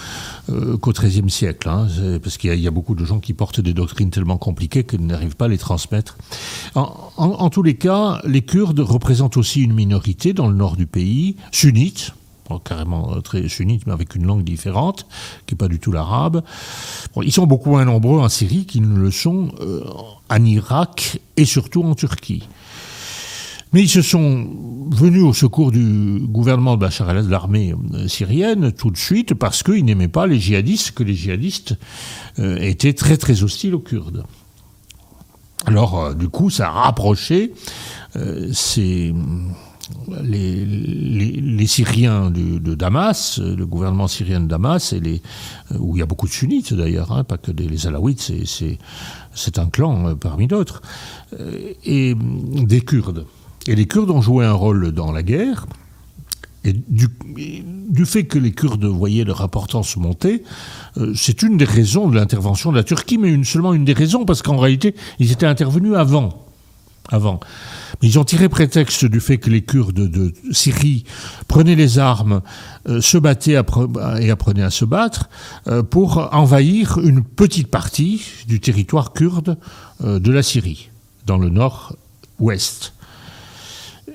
euh, 0.49 0.77
XIIIe 0.77 1.29
siècle, 1.29 1.69
hein, 1.69 1.87
parce 2.21 2.37
qu'il 2.37 2.49
y, 2.49 2.53
a- 2.53 2.55
il 2.55 2.61
y 2.61 2.67
a 2.67 2.71
beaucoup 2.71 2.95
de 2.95 3.05
gens 3.05 3.19
qui 3.19 3.33
portent 3.33 3.61
des 3.61 3.73
doctrines 3.73 4.09
tellement 4.09 4.37
compliquées 4.37 4.83
qu'ils 4.83 5.12
n'arrivent 5.13 5.35
pas 5.35 5.45
à 5.45 5.49
les 5.49 5.57
transmettre. 5.57 6.17
En, 6.75 7.49
tous 7.49 7.63
les 7.63 7.75
cas, 7.75 8.19
les 8.25 8.41
Kurdes 8.41 8.79
représentent 8.79 9.37
aussi 9.37 9.61
une 9.61 9.73
minorité 9.73 10.33
dans 10.33 10.47
le 10.47 10.55
nord 10.55 10.75
du 10.75 10.87
pays, 10.87 11.37
sunnite, 11.51 12.13
carrément 12.59 13.15
euh, 13.15 13.21
très 13.21 13.47
sunnite, 13.47 13.83
mais 13.85 13.93
avec 13.93 14.15
une 14.15 14.25
langue 14.25 14.43
différente, 14.43 15.05
qui 15.45 15.53
n'est 15.53 15.57
pas 15.57 15.67
du 15.67 15.79
tout 15.79 15.91
l'arabe. 15.91 16.43
Ils 17.21 17.31
sont 17.31 17.47
beaucoup 17.47 17.69
moins 17.69 17.85
nombreux 17.85 18.19
en 18.19 18.29
Syrie 18.29 18.65
qu'ils 18.65 18.87
ne 18.87 18.99
le 18.99 19.11
sont 19.11 19.51
euh, 19.61 19.83
en 20.29 20.45
Irak 20.45 21.21
et 21.37 21.45
surtout 21.45 21.83
en 21.83 21.95
Turquie. 21.95 22.47
Mais 23.71 23.81
ils 23.81 23.89
se 23.89 24.03
sont 24.03 24.47
venus 24.91 25.23
au 25.23 25.33
secours 25.33 25.71
du 25.71 26.19
gouvernement 26.21 26.75
de 26.75 26.81
Bachar 26.81 27.09
el-Assad, 27.09 27.25
de 27.25 27.31
l'armée 27.31 27.73
euh, 27.93 28.07
syrienne, 28.07 28.71
tout 28.71 28.91
de 28.91 28.97
suite, 28.97 29.33
parce 29.33 29.63
qu'ils 29.63 29.85
n'aimaient 29.85 30.07
pas 30.07 30.27
les 30.27 30.39
djihadistes, 30.39 30.91
que 30.91 31.03
les 31.03 31.15
djihadistes 31.15 31.75
étaient 32.37 32.93
très 32.93 33.17
très 33.17 33.43
hostiles 33.43 33.75
aux 33.75 33.79
Kurdes. 33.79 34.25
Alors, 35.65 35.99
euh, 35.99 36.13
du 36.13 36.29
coup, 36.29 36.49
ça 36.49 36.67
a 36.67 36.71
rapproché 36.71 37.53
euh, 38.15 38.49
ces- 38.51 39.13
les, 40.21 41.67
Syriens 41.67 42.29
de 42.29 42.75
Damas, 42.75 43.39
euh, 43.39 43.55
le 43.55 43.65
gouvernement 43.65 44.07
syrien 44.07 44.39
de 44.41 44.47
Damas, 44.47 44.93
et 44.93 44.99
les, 44.99 45.21
où 45.79 45.95
il 45.95 45.99
y 45.99 46.01
a 46.01 46.05
beaucoup 46.05 46.27
de 46.27 46.31
sunnites 46.31 46.73
d'ailleurs, 46.73 47.11
hein, 47.11 47.23
pas 47.23 47.37
que 47.37 47.51
des, 47.51 47.67
les 47.67 47.87
Alaouites, 47.87 48.31
c'est- 48.45 49.59
un 49.59 49.67
clan 49.67 50.15
parmi 50.15 50.47
d'autres, 50.47 50.81
et 51.85 52.15
des 52.15 52.81
Kurdes. 52.81 53.25
Et 53.67 53.75
les 53.75 53.87
Kurdes 53.87 54.11
ont 54.11 54.21
joué 54.21 54.45
un 54.45 54.53
rôle 54.53 54.91
dans 54.91 55.11
la 55.11 55.23
guerre. 55.23 55.65
Et 56.65 56.73
du, 56.87 58.05
fait 58.05 58.25
que 58.25 58.39
les 58.39 58.51
Kurdes 58.51 58.85
voyaient 58.85 59.25
leur 59.25 59.41
importance 59.41 59.97
monter, 59.97 60.43
euh, 60.97 61.13
c'est 61.15 61.43
une 61.43 61.57
des 61.57 61.65
raisons 61.65 62.07
de 62.07 62.15
l'intervention 62.15 62.71
de 62.71 62.77
la 62.77 62.83
Turquie, 62.83 63.17
mais 63.17 63.43
seulement 63.43 63.73
une 63.73 63.85
des 63.85 63.93
raisons, 63.93 64.25
parce 64.25 64.41
qu'en 64.41 64.57
réalité, 64.57 64.95
ils 65.19 65.31
étaient 65.31 65.45
intervenus 65.45 65.95
avant. 65.95 66.45
Avant. 67.09 67.41
Mais 68.01 68.07
ils 68.07 68.17
ont 68.17 68.23
tiré 68.23 68.47
prétexte 68.47 69.03
du 69.03 69.19
fait 69.19 69.37
que 69.37 69.49
les 69.49 69.61
Kurdes 69.61 70.09
de 70.09 70.33
Syrie 70.51 71.03
prenaient 71.49 71.75
les 71.75 71.99
armes, 71.99 72.41
euh, 72.87 73.01
se 73.01 73.17
battaient 73.17 73.57
et 74.21 74.31
apprenaient 74.31 74.63
à 74.63 74.69
se 74.69 74.85
battre, 74.85 75.29
euh, 75.67 75.83
pour 75.83 76.33
envahir 76.33 76.97
une 76.99 77.23
petite 77.23 77.67
partie 77.67 78.23
du 78.47 78.61
territoire 78.61 79.11
kurde 79.11 79.57
de 80.01 80.31
la 80.31 80.43
Syrie, 80.43 80.89
dans 81.25 81.37
le 81.37 81.49
nord-ouest. 81.49 82.93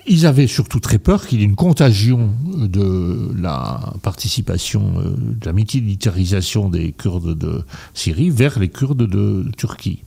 Ils 0.06 0.27
avaient 0.27 0.47
surtout 0.47 0.81
très 0.81 0.98
peur 0.98 1.27
qu'il 1.27 1.39
y 1.40 1.43
ait 1.43 1.47
une 1.47 1.56
contagion 1.56 2.31
de 2.44 3.31
la 3.40 3.94
participation, 4.02 4.94
euh, 4.98 5.10
de 5.16 5.47
la 5.47 5.52
militarisation 5.52 6.69
des 6.69 6.93
Kurdes 6.93 7.36
de 7.36 7.65
Syrie 7.94 8.31
vers 8.31 8.59
les 8.59 8.69
Kurdes 8.69 9.02
de 9.06 9.51
Turquie. 9.56 10.02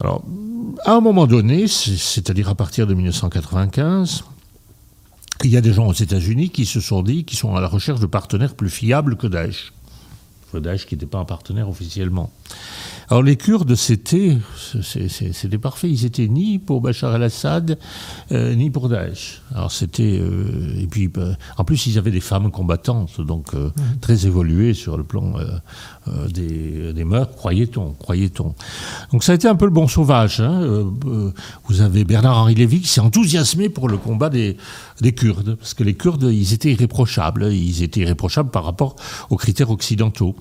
Alors, 0.00 0.24
à 0.84 0.92
un 0.94 1.00
moment 1.00 1.26
donné, 1.26 1.68
c'est- 1.68 1.96
c'est-à-dire 1.96 2.48
à 2.48 2.54
partir 2.54 2.86
de 2.86 2.94
1995, 2.94 4.24
il 5.44 5.50
y 5.50 5.56
a 5.56 5.60
des 5.60 5.72
gens 5.72 5.86
aux 5.86 5.92
États-Unis 5.92 6.50
qui 6.50 6.66
se 6.66 6.80
sont 6.80 7.02
dit 7.02 7.24
qu'ils 7.24 7.38
sont 7.38 7.54
à 7.54 7.60
la 7.60 7.68
recherche 7.68 8.00
de 8.00 8.06
partenaires 8.06 8.54
plus 8.54 8.70
fiables 8.70 9.16
que 9.16 9.26
Daesh. 9.26 9.72
Daesh 10.54 10.84
qui 10.86 10.94
n'était 10.96 11.06
pas 11.06 11.18
un 11.18 11.24
partenaire 11.24 11.68
officiellement. 11.68 12.30
Alors 13.08 13.22
les 13.22 13.36
Kurdes, 13.36 13.74
c'était 13.74 14.38
c'était 14.82 15.58
parfait. 15.58 15.90
Ils 15.90 16.04
étaient 16.04 16.28
ni 16.28 16.58
pour 16.58 16.80
Bachar 16.80 17.14
el-Assad, 17.14 17.78
euh, 18.30 18.54
ni 18.54 18.70
pour 18.70 18.88
Daesh. 18.88 19.42
Alors 19.54 19.72
c'était 19.72 20.18
euh, 20.20 20.80
et 20.80 20.86
puis 20.86 21.10
euh, 21.16 21.34
en 21.58 21.64
plus 21.64 21.86
ils 21.86 21.98
avaient 21.98 22.10
des 22.10 22.20
femmes 22.20 22.50
combattantes, 22.50 23.20
donc 23.20 23.54
euh, 23.54 23.70
très 24.00 24.26
évoluées 24.26 24.74
sur 24.74 24.96
le 24.96 25.04
plan 25.04 25.34
des, 26.28 26.92
des 26.92 27.04
mœurs, 27.04 27.30
croyait-on, 27.36 27.92
croyait-on. 27.92 28.54
Donc 29.12 29.22
ça 29.22 29.32
a 29.32 29.34
été 29.34 29.46
un 29.48 29.54
peu 29.54 29.66
le 29.66 29.70
bon 29.70 29.86
sauvage. 29.88 30.40
hein. 30.40 30.60
Euh, 30.62 30.84
euh, 31.06 31.32
vous 31.68 31.80
avez 31.80 32.04
Bernard-Henri 32.04 32.54
Lévy 32.54 32.80
qui 32.80 32.88
s'est 32.88 33.00
enthousiasmé 33.00 33.68
pour 33.68 33.88
le 33.88 33.96
combat 33.96 34.28
des, 34.28 34.56
des 35.00 35.12
Kurdes, 35.12 35.56
parce 35.56 35.74
que 35.74 35.84
les 35.84 35.94
Kurdes, 35.94 36.28
ils 36.32 36.52
étaient 36.52 36.72
irréprochables. 36.72 37.52
Ils 37.52 37.82
étaient 37.82 38.00
irréprochables 38.00 38.50
par 38.50 38.64
rapport 38.64 38.96
aux 39.30 39.36
critères 39.36 39.70
occidentaux. 39.70 40.34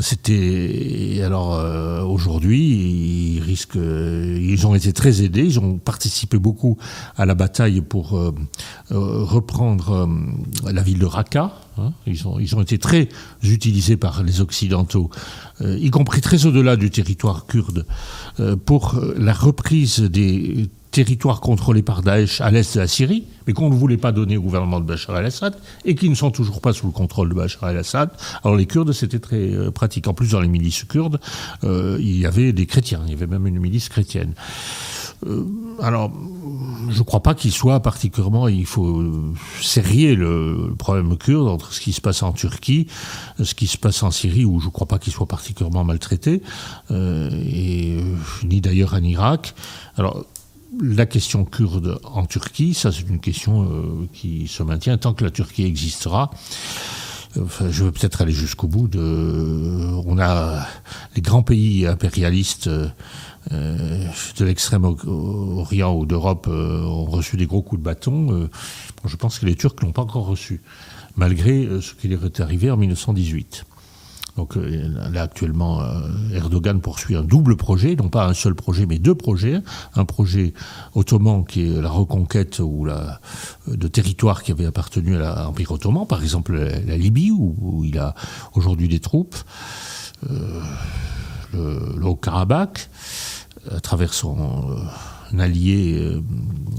C'était 0.00 1.20
alors 1.24 1.54
euh, 1.54 2.02
aujourd'hui, 2.02 3.36
ils 3.36 3.40
risquent, 3.40 3.76
euh, 3.76 4.38
ils 4.40 4.66
ont 4.66 4.74
été 4.74 4.92
très 4.92 5.22
aidés, 5.22 5.44
ils 5.44 5.60
ont 5.60 5.78
participé 5.78 6.38
beaucoup 6.38 6.76
à 7.16 7.24
la 7.26 7.34
bataille 7.34 7.80
pour 7.80 8.18
euh, 8.18 8.34
euh, 8.92 9.24
reprendre 9.24 10.06
euh, 10.64 10.72
la 10.72 10.82
ville 10.82 10.98
de 10.98 11.06
Raqqa. 11.06 11.52
Hein. 11.78 11.92
Ils 12.06 12.26
ont, 12.26 12.38
ils 12.38 12.54
ont 12.56 12.62
été 12.62 12.78
très 12.78 13.08
utilisés 13.42 13.96
par 13.96 14.22
les 14.22 14.40
occidentaux, 14.40 15.10
euh, 15.60 15.78
y 15.78 15.90
compris 15.90 16.20
très 16.20 16.46
au-delà 16.46 16.76
du 16.76 16.90
territoire 16.90 17.46
kurde, 17.46 17.86
euh, 18.40 18.56
pour 18.56 18.94
euh, 18.94 19.14
la 19.18 19.32
reprise 19.32 20.00
des 20.00 20.68
territoires 20.90 21.40
contrôlés 21.40 21.82
par 21.82 22.02
Daesh 22.02 22.40
à 22.40 22.50
l'est 22.50 22.74
de 22.74 22.80
la 22.80 22.86
Syrie, 22.86 23.24
mais 23.46 23.52
qu'on 23.52 23.68
ne 23.68 23.74
voulait 23.74 23.96
pas 23.96 24.12
donner 24.12 24.36
au 24.36 24.42
gouvernement 24.42 24.78
de 24.78 24.86
Bachar 24.86 25.18
el-Assad, 25.18 25.56
et 25.84 25.94
qui 25.96 26.08
ne 26.08 26.14
sont 26.14 26.30
toujours 26.30 26.60
pas 26.60 26.72
sous 26.72 26.86
le 26.86 26.92
contrôle 26.92 27.30
de 27.30 27.34
Bachar 27.34 27.68
el-Assad. 27.70 28.10
Alors 28.44 28.56
les 28.56 28.66
Kurdes, 28.66 28.92
c'était 28.92 29.18
très 29.18 29.72
pratique. 29.72 30.06
En 30.06 30.14
plus, 30.14 30.30
dans 30.30 30.40
les 30.40 30.48
milices 30.48 30.84
kurdes, 30.84 31.18
il 31.64 32.16
y 32.16 32.26
avait 32.26 32.52
des 32.52 32.66
chrétiens, 32.66 33.00
il 33.06 33.10
y 33.10 33.14
avait 33.14 33.26
même 33.26 33.48
une 33.48 33.58
milice 33.58 33.88
chrétienne. 33.88 34.34
Euh, 35.26 35.44
alors, 35.80 36.12
je 36.90 36.98
ne 36.98 37.04
crois 37.04 37.22
pas 37.22 37.34
qu'il 37.34 37.52
soit 37.52 37.80
particulièrement. 37.80 38.48
Il 38.48 38.66
faut 38.66 39.00
euh, 39.00 39.34
serrer 39.60 40.14
le, 40.14 40.74
problème 40.78 41.16
kurde 41.16 41.48
entre 41.48 41.72
ce 41.72 41.80
qui 41.80 41.92
se 41.92 42.00
passe 42.00 42.22
en 42.22 42.32
Turquie, 42.32 42.88
ce 43.42 43.54
qui 43.54 43.66
se 43.66 43.78
passe 43.78 44.02
en 44.02 44.10
Syrie, 44.10 44.44
où 44.44 44.60
je 44.60 44.66
ne 44.66 44.70
crois 44.70 44.86
pas 44.86 44.98
qu'il 44.98 45.12
soit 45.12 45.26
particulièrement 45.26 45.84
maltraité, 45.84 46.42
euh, 46.90 47.30
ni 48.44 48.60
d'ailleurs 48.60 48.94
en 48.94 49.02
Irak. 49.02 49.54
Alors, 49.96 50.24
la 50.80 51.06
question 51.06 51.44
kurde 51.44 52.00
en 52.02 52.26
Turquie, 52.26 52.74
ça 52.74 52.90
c'est 52.90 53.08
une 53.08 53.20
question 53.20 53.70
qui 54.12 54.48
se 54.48 54.64
maintient 54.64 54.98
tant 54.98 55.14
que 55.14 55.22
la 55.22 55.30
Turquie 55.30 55.64
existera. 55.64 56.30
Je 57.36 57.84
veux 57.84 57.92
peut-être 57.92 58.22
aller 58.22 58.32
jusqu'au 58.32 58.66
bout. 58.66 58.88
De, 58.88 59.92
on 60.04 60.18
a 60.18 60.66
les 61.14 61.22
grands 61.22 61.44
pays 61.44 61.86
impérialistes 61.86 62.68
de 63.50 64.44
l'extrême-orient 64.44 65.94
ou 65.94 66.06
d'Europe 66.06 66.46
euh, 66.48 66.82
ont 66.82 67.04
reçu 67.04 67.36
des 67.36 67.46
gros 67.46 67.62
coups 67.62 67.80
de 67.80 67.84
bâton. 67.84 68.32
Euh, 68.32 68.50
je 69.04 69.16
pense 69.16 69.38
que 69.38 69.46
les 69.46 69.54
Turcs 69.54 69.76
l'ont 69.82 69.92
pas 69.92 70.02
encore 70.02 70.26
reçu, 70.26 70.62
malgré 71.16 71.64
euh, 71.64 71.80
ce 71.80 71.94
qui 71.94 72.08
leur 72.08 72.24
est 72.24 72.40
arrivé 72.40 72.70
en 72.70 72.76
1918. 72.76 73.64
Donc 74.36 74.56
euh, 74.56 74.88
là 75.12 75.22
actuellement, 75.22 75.80
euh, 75.80 76.08
Erdogan 76.32 76.80
poursuit 76.80 77.14
un 77.14 77.22
double 77.22 77.56
projet, 77.56 77.94
non 77.94 78.08
pas 78.08 78.26
un 78.26 78.34
seul 78.34 78.54
projet, 78.54 78.86
mais 78.86 78.98
deux 78.98 79.14
projets. 79.14 79.60
Un 79.94 80.04
projet 80.04 80.54
ottoman 80.94 81.44
qui 81.44 81.62
est 81.62 81.80
la 81.80 81.88
reconquête 81.88 82.58
ou 82.58 82.84
la, 82.84 83.20
euh, 83.68 83.76
de 83.76 83.88
territoires 83.88 84.42
qui 84.42 84.50
avaient 84.50 84.66
appartenu 84.66 85.16
à 85.16 85.44
l'Empire 85.44 85.70
ottoman, 85.72 86.06
par 86.06 86.22
exemple 86.22 86.54
la, 86.54 86.96
Libye 86.96 87.30
où, 87.30 87.82
il 87.84 87.98
a 87.98 88.14
aujourd'hui 88.54 88.88
des 88.88 89.00
troupes, 89.00 89.36
euh, 90.30 90.60
le, 91.54 92.06
Haut-Karabakh, 92.06 92.88
à 93.70 93.80
travers 93.80 94.12
son 94.12 94.36
euh, 94.70 95.38
allié, 95.38 95.94
euh, 95.98 96.20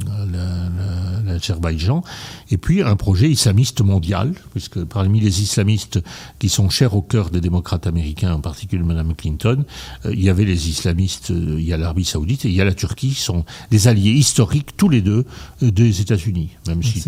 la- 0.08 0.26
la- 0.26 1.34
l'Azerbaïdjan, 1.34 2.04
et 2.52 2.58
puis 2.58 2.82
un 2.84 2.96
projet 2.96 3.30
islamiste 3.30 3.82
mondial, 3.82 4.34
puisque 4.52 4.84
parmi 4.84 5.20
les 5.20 5.42
islamistes 5.42 6.00
qui 6.40 6.48
sont 6.50 6.70
chers 6.70 6.94
au 6.96 7.02
cœur 7.02 7.32
des 7.32 7.42
démocrates 7.42 7.88
américains, 7.88 8.34
en 8.34 8.40
particulier 8.42 8.84
Mme 8.84 9.16
Clinton, 9.16 9.66
euh, 10.06 10.14
il 10.14 10.24
y 10.24 10.30
avait 10.30 10.46
les 10.46 10.70
islamistes, 10.70 11.30
il 11.32 11.62
y 11.64 11.74
a 11.74 11.78
l'Arabie 11.78 12.06
saoudite 12.06 12.46
et 12.46 12.50
il 12.50 12.56
y 12.56 12.62
a 12.62 12.66
la 12.66 12.74
Turquie, 12.76 13.10
qui 13.10 13.16
sont 13.22 13.44
des 13.72 13.88
alliés 13.88 14.12
historiques, 14.12 14.78
tous 14.78 14.90
les 14.90 15.02
deux, 15.02 15.26
des 15.62 16.02
États-Unis, 16.02 16.52
même 16.68 16.84
si... 16.84 17.04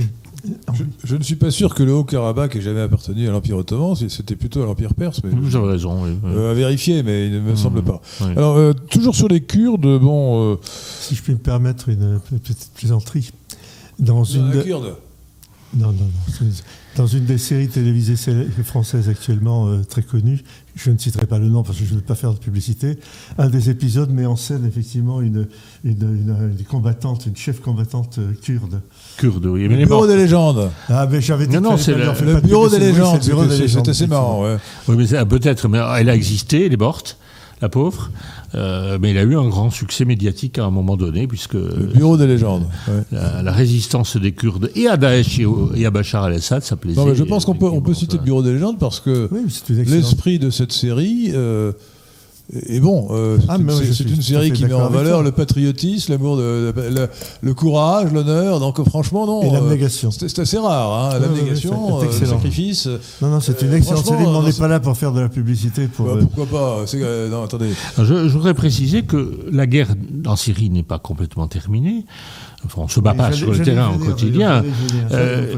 Je, 0.73 0.83
je 1.03 1.15
ne 1.15 1.23
suis 1.23 1.35
pas 1.35 1.51
sûr 1.51 1.73
que 1.73 1.83
le 1.83 1.93
Haut-Karabakh 1.93 2.55
ait 2.55 2.61
jamais 2.61 2.81
appartenu 2.81 3.27
à 3.27 3.31
l'Empire 3.31 3.57
ottoman, 3.57 3.95
c'était 3.95 4.35
plutôt 4.35 4.61
à 4.61 4.65
l'Empire 4.65 4.93
perse, 4.93 5.21
mais 5.23 5.29
Vous 5.31 5.55
avez 5.55 5.67
raison. 5.71 6.03
oui, 6.03 6.11
oui. 6.23 6.31
euh, 6.35 6.51
à 6.51 6.53
vérifier, 6.53 7.03
mais 7.03 7.27
il 7.27 7.33
ne 7.33 7.39
me 7.41 7.55
semble 7.55 7.81
pas. 7.83 8.01
oui. 8.21 8.27
Alors, 8.35 8.57
euh, 8.57 8.73
toujours 8.89 9.15
sur 9.15 9.27
les 9.27 9.41
Kurdes, 9.41 9.99
bon, 9.99 10.53
euh, 10.53 10.55
Si 10.99 11.15
je 11.15 11.21
puis 11.23 11.33
me 11.33 11.39
permettre 11.39 11.89
une 11.89 12.19
petite 12.43 12.71
plaisanterie. 12.75 13.31
Dans 13.99 14.23
une, 14.23 14.43
un 14.43 14.49
de- 14.51 14.61
Kurde. 14.61 14.95
Non, 15.75 15.87
non, 15.87 15.93
non. 15.93 16.47
Dans 16.95 17.05
une 17.07 17.25
des 17.25 17.37
séries 17.37 17.67
télévisées 17.67 18.15
françaises 18.63 19.09
actuellement 19.09 19.67
euh, 19.67 19.83
très 19.87 20.01
connues, 20.01 20.41
je 20.75 20.89
ne 20.89 20.97
citerai 20.97 21.25
pas 21.27 21.37
le 21.37 21.47
nom 21.49 21.61
parce 21.61 21.77
que 21.77 21.85
je 21.85 21.91
ne 21.91 21.97
veux 21.97 22.03
pas 22.03 22.15
faire 22.15 22.33
de 22.33 22.39
publicité, 22.39 22.97
un 23.37 23.49
des 23.49 23.69
épisodes 23.69 24.09
met 24.09 24.25
en 24.25 24.35
scène 24.35 24.65
effectivement 24.65 25.21
une, 25.21 25.47
une, 25.83 25.91
une- 26.01 26.55
une 26.57 26.65
combattante, 26.65 27.25
une 27.27 27.35
chef 27.35 27.59
combattante 27.59 28.17
euh, 28.17 28.31
kurde. 28.41 28.81
Kurde, 29.17 29.45
oui. 29.45 29.61
Mais 29.63 29.67
Le 29.67 29.73
elle 29.75 29.81
est 29.81 29.85
bureau 29.85 30.07
des 30.07 30.15
légendes. 30.15 30.71
Ah, 30.89 31.07
mais 31.11 31.21
j'avais 31.21 31.45
dit 31.47 31.55
Non, 31.55 31.61
non, 31.71 31.77
c'est 31.77 31.93
le- 31.93 32.39
bureau 32.41 32.69
des 32.69 32.79
légendes, 32.79 33.19
c'est 33.21 33.29
le 33.29 33.35
bureau 33.35 33.45
des 33.45 33.55
c'est 33.55 33.61
légendes, 33.63 33.85
c'est 33.85 33.91
assez 33.91 34.07
marrant. 34.07 34.43
ouais. 34.43 34.57
Oui, 34.87 34.95
mais 34.97 35.25
peut-être, 35.25 35.67
mais 35.67 35.79
elle 35.97 36.09
a 36.09 36.15
existé, 36.15 36.65
elle 36.65 36.73
est 36.73 36.77
morte, 36.77 37.17
la 37.61 37.69
pauvre. 37.69 38.11
Euh, 38.55 38.97
mais 39.01 39.11
elle 39.11 39.17
a 39.17 39.23
eu 39.23 39.35
un 39.37 39.47
grand 39.49 39.69
succès 39.69 40.05
médiatique 40.05 40.57
à 40.57 40.65
un 40.65 40.69
moment 40.71 40.95
donné, 40.95 41.27
puisque 41.27 41.53
Le 41.55 41.91
bureau 41.93 42.15
des 42.17 42.27
légendes. 42.27 42.65
ouais. 42.87 43.03
la, 43.11 43.41
la 43.43 43.51
résistance 43.51 44.15
des 44.17 44.31
Kurdes 44.31 44.71
et 44.75 44.87
à 44.87 44.95
Daesh 44.97 45.39
et, 45.39 45.45
au- 45.45 45.71
et 45.75 45.85
à 45.85 45.91
Bachar 45.91 46.23
al-Assad, 46.25 46.63
ça 46.63 46.75
plaisait. 46.75 46.99
Non, 46.99 47.07
mais 47.07 47.15
je 47.15 47.23
pense 47.23 47.45
qu'on 47.45 47.55
peut, 47.55 47.65
on 47.65 47.81
peut 47.81 47.93
citer 47.93 48.17
le 48.17 48.23
bureau 48.23 48.41
des 48.43 48.53
légendes 48.53 48.79
parce 48.79 48.99
que 48.99 49.27
Oui, 49.31 49.39
mais 49.43 49.49
c'est 49.49 49.69
une 49.73 49.79
excellente. 49.79 50.03
l'esprit 50.03 50.39
de 50.39 50.49
cette 50.49 50.71
série 50.71 51.31
euh, 51.33 51.71
est 52.53 52.79
bon. 52.79 53.07
euh, 53.11 53.37
Ah, 53.49 53.57
c'est- 53.69 54.03
oui, 54.05 54.11
une 54.15 54.21
série 54.21 54.51
qui 54.51 54.63
met 54.65 54.73
en 54.73 54.89
valeur 54.89 55.21
le 55.23 55.31
patriotisme, 55.31 56.13
l'amour, 56.13 56.37
de, 56.37 56.73
le 57.41 57.53
courage, 57.53 58.11
l'honneur. 58.13 58.59
Donc 58.59 58.81
franchement, 58.87 59.25
non. 59.27 59.43
Et 59.43 59.49
euh, 59.49 59.53
l'abnégation. 59.53 60.11
c'est 60.11 60.29
c'est 60.29 60.39
assez 60.39 60.57
rare, 60.57 61.13
hein, 61.15 61.19
l'abnégation, 61.19 61.99
c'est 61.99 62.05
euh, 62.05 62.09
le 62.09 62.13
excellent. 62.15 62.31
sacrifice. 62.31 62.87
Non, 63.21 63.29
non, 63.29 63.39
c'est 63.41 63.61
une 63.61 63.73
excellente 63.73 64.05
série, 64.05 64.21
mais 64.23 64.27
on 64.27 64.43
n'est 64.43 64.53
pas 64.53 64.67
là 64.69 64.79
pour 64.79 64.95
faire 64.97 65.11
de 65.11 65.19
la 65.19 65.29
publicité. 65.29 65.87
Pour, 65.87 66.05
Bah, 66.05 66.11
euh, 66.15 66.21
pourquoi 66.21 66.45
pas 66.45 66.77
c'est, 66.87 66.99
euh, 67.01 67.29
Non, 67.29 67.43
attendez. 67.43 67.69
Je, 67.97 68.03
je 68.03 68.33
voudrais 68.37 68.53
préciser 68.53 69.03
que 69.03 69.39
la 69.51 69.67
guerre 69.67 69.89
en 70.25 70.35
Syrie 70.35 70.69
n'est 70.69 70.83
pas 70.83 70.99
complètement 70.99 71.47
terminée. 71.47 72.05
Enfin, 72.65 72.81
on 72.83 72.87
se 72.87 72.99
bat 72.99 73.13
pas 73.13 73.31
sur 73.33 73.51
le 73.51 73.59
terrain 73.61 73.91
au 73.93 73.99
quotidien. 74.03 74.63
Euh. 75.11 75.53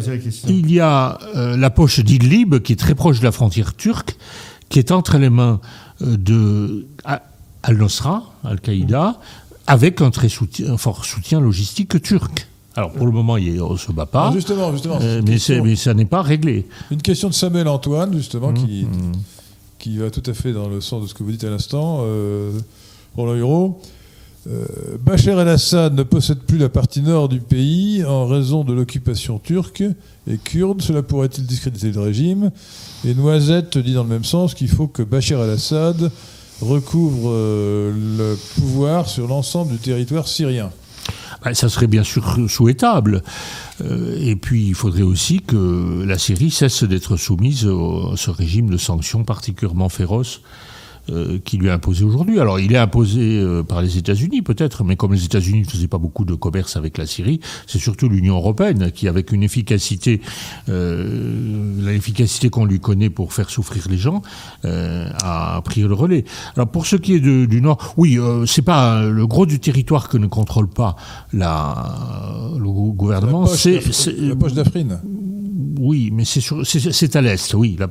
Il 0.48 0.72
y 0.72 0.80
a 0.80 1.18
euh, 1.36 1.56
la 1.56 1.70
poche 1.70 2.00
d'Idlib, 2.02 2.60
qui 2.60 2.74
est 2.74 2.76
très 2.76 2.96
proche 2.96 3.20
de 3.20 3.24
la 3.26 3.32
frontière 3.32 3.76
turque, 3.76 4.18
qui 4.70 4.80
est 4.80 4.92
entre 4.92 5.18
les 5.18 5.30
mains 5.30 5.60
de 6.02 6.86
Al-Nosra, 7.64 8.24
Al-Qaïda, 8.44 9.20
avec 9.68 10.02
un 10.02 10.10
très 10.12 10.30
soutien- 10.30 10.78
fort 10.78 11.06
soutien 11.06 11.40
logistique 11.40 12.02
turc. 12.02 12.48
Alors 12.76 12.92
pour 12.92 13.06
le 13.06 13.12
moment, 13.12 13.36
il- 13.38 13.62
on 13.62 13.74
ne 13.74 13.78
se 13.78 13.92
bat 13.92 14.06
pas, 14.06 14.30
Ah, 14.30 14.34
justement, 14.34 14.72
justement. 14.72 15.00
euh, 15.02 15.22
mais, 15.26 15.76
ça 15.76 15.94
n'est 15.94 16.06
pas 16.06 16.22
réglé. 16.22 16.68
Une 16.92 17.02
question 17.02 17.28
de 17.28 17.34
Samuel 17.34 17.68
Antoine, 17.68 18.14
justement, 18.16 18.54
qui, 18.54 18.86
Mmh. 18.86 19.12
qui 19.80 19.98
va 19.98 20.10
tout 20.10 20.24
à 20.26 20.34
fait 20.34 20.54
dans 20.54 20.70
le 20.70 20.80
sens 20.82 21.02
de 21.04 21.08
ce 21.08 21.14
que 21.14 21.24
vous 21.24 21.32
dites 21.32 21.44
à 21.44 21.50
l'instant, 21.50 22.00
euh, 22.04 22.52
Roland 23.18 23.36
Hureau. 23.36 23.82
Euh, 24.50 24.98
Bachar 25.00 25.40
el-Assad 25.40 25.94
ne 25.94 26.04
possède 26.04 26.40
plus 26.40 26.58
la 26.58 26.70
partie 26.70 27.02
nord 27.02 27.30
du 27.30 27.40
pays 27.40 28.04
en 28.04 28.26
raison 28.26 28.64
de 28.64 28.74
l'occupation 28.74 29.38
turque 29.38 29.84
et 30.28 30.38
kurde. 30.38 30.82
Cela 30.82 31.04
pourrait-il 31.04 31.46
discréditer 31.46 31.92
le 31.92 32.02
régime? 32.02 32.52
Et 33.06 33.14
Noisette 33.14 33.78
dit 33.78 33.94
dans 33.94 34.04
le 34.04 34.10
même 34.10 34.24
sens 34.24 34.56
qu'il 34.56 34.70
faut 34.70 34.88
que 34.88 35.04
Bachar 35.04 35.44
el-Assad 35.44 36.12
recouvre 36.62 37.30
euh, 37.32 37.94
le 38.18 38.38
pouvoir 38.60 39.08
sur 39.08 39.28
l'ensemble 39.28 39.74
du 39.74 39.78
territoire 39.78 40.28
syrien. 40.28 40.72
Ben, 41.44 41.54
ça 41.54 41.70
serait 41.70 41.88
bien 41.88 42.04
sûr 42.04 42.38
souhaitable. 42.50 43.22
Euh, 43.82 44.18
et 44.20 44.36
puis, 44.36 44.68
il 44.68 44.74
faudrait 44.74 45.04
aussi 45.04 45.42
que 45.42 46.04
la 46.06 46.18
Syrie 46.18 46.52
cesse 46.52 46.84
d'être 46.84 47.18
soumise 47.18 47.66
à 47.66 48.18
ce 48.18 48.32
régime 48.32 48.70
de 48.70 48.78
sanctions 48.78 49.24
particulièrement 49.24 49.90
féroce 49.90 50.42
euh, 51.10 51.40
qui 51.44 51.58
lui 51.58 51.68
est 51.68 51.72
imposé 51.72 52.04
aujourd'hui. 52.04 52.40
Alors, 52.40 52.60
il 52.60 52.74
est 52.74 52.78
imposé 52.78 53.40
euh, 53.40 53.64
par 53.64 53.82
les 53.82 53.98
États-Unis, 53.98 54.42
peut-être, 54.42 54.84
mais 54.84 54.96
comme 54.96 55.14
les 55.14 55.24
États-Unis 55.26 55.62
ne 55.62 55.66
faisaient 55.66 55.88
pas 55.88 55.98
beaucoup 55.98 56.26
de 56.26 56.36
commerce 56.36 56.76
avec 56.76 56.98
la 56.98 57.06
Syrie, 57.06 57.40
c'est 57.68 57.80
surtout 57.80 58.10
l'Union 58.10 58.36
européenne 58.38 58.92
qui, 58.92 59.08
avec 59.08 59.32
une 59.32 59.44
efficacité, 59.44 60.22
euh, 60.68 61.74
l'efficacité 61.86 62.50
qu'on 62.50 62.66
lui 62.66 62.80
connaît 62.80 63.10
pour 63.10 63.34
faire 63.34 63.50
souffrir 63.50 63.88
les 63.90 63.98
gens, 63.98 64.22
a 64.64 65.62
pris 65.64 65.82
le 65.82 65.94
relais. 65.94 66.26
Alors, 66.56 66.70
pour 66.70 66.86
ce 66.86 66.96
qui 66.96 67.14
est 67.14 67.20
de- 67.20 67.46
du 67.46 67.62
Nord, 67.62 67.94
oui, 67.98 68.18
c'est 68.46 68.62
pas 68.62 69.04
le 69.04 69.26
gros 69.28 69.46
du 69.46 69.60
territoire 69.60 70.10
que 70.10 70.18
ne 70.18 70.28
contrôle 70.28 70.68
pas 70.70 70.96
la, 71.34 72.52
le 72.58 72.64
gou- 72.66 72.94
gouvernement. 72.94 73.46
C'est- 73.46 73.80
la 74.30 74.36
poche 74.36 74.54
d'Afrine. 74.54 75.00
Oui, 75.80 76.12
mais 76.14 76.26
c'est, 76.26 76.42
sur- 76.42 76.66
c'est, 76.66 76.92
c'est 76.92 77.16
à 77.16 77.22
l'est, 77.22 77.54
oui, 77.54 77.78
la- 77.80 77.88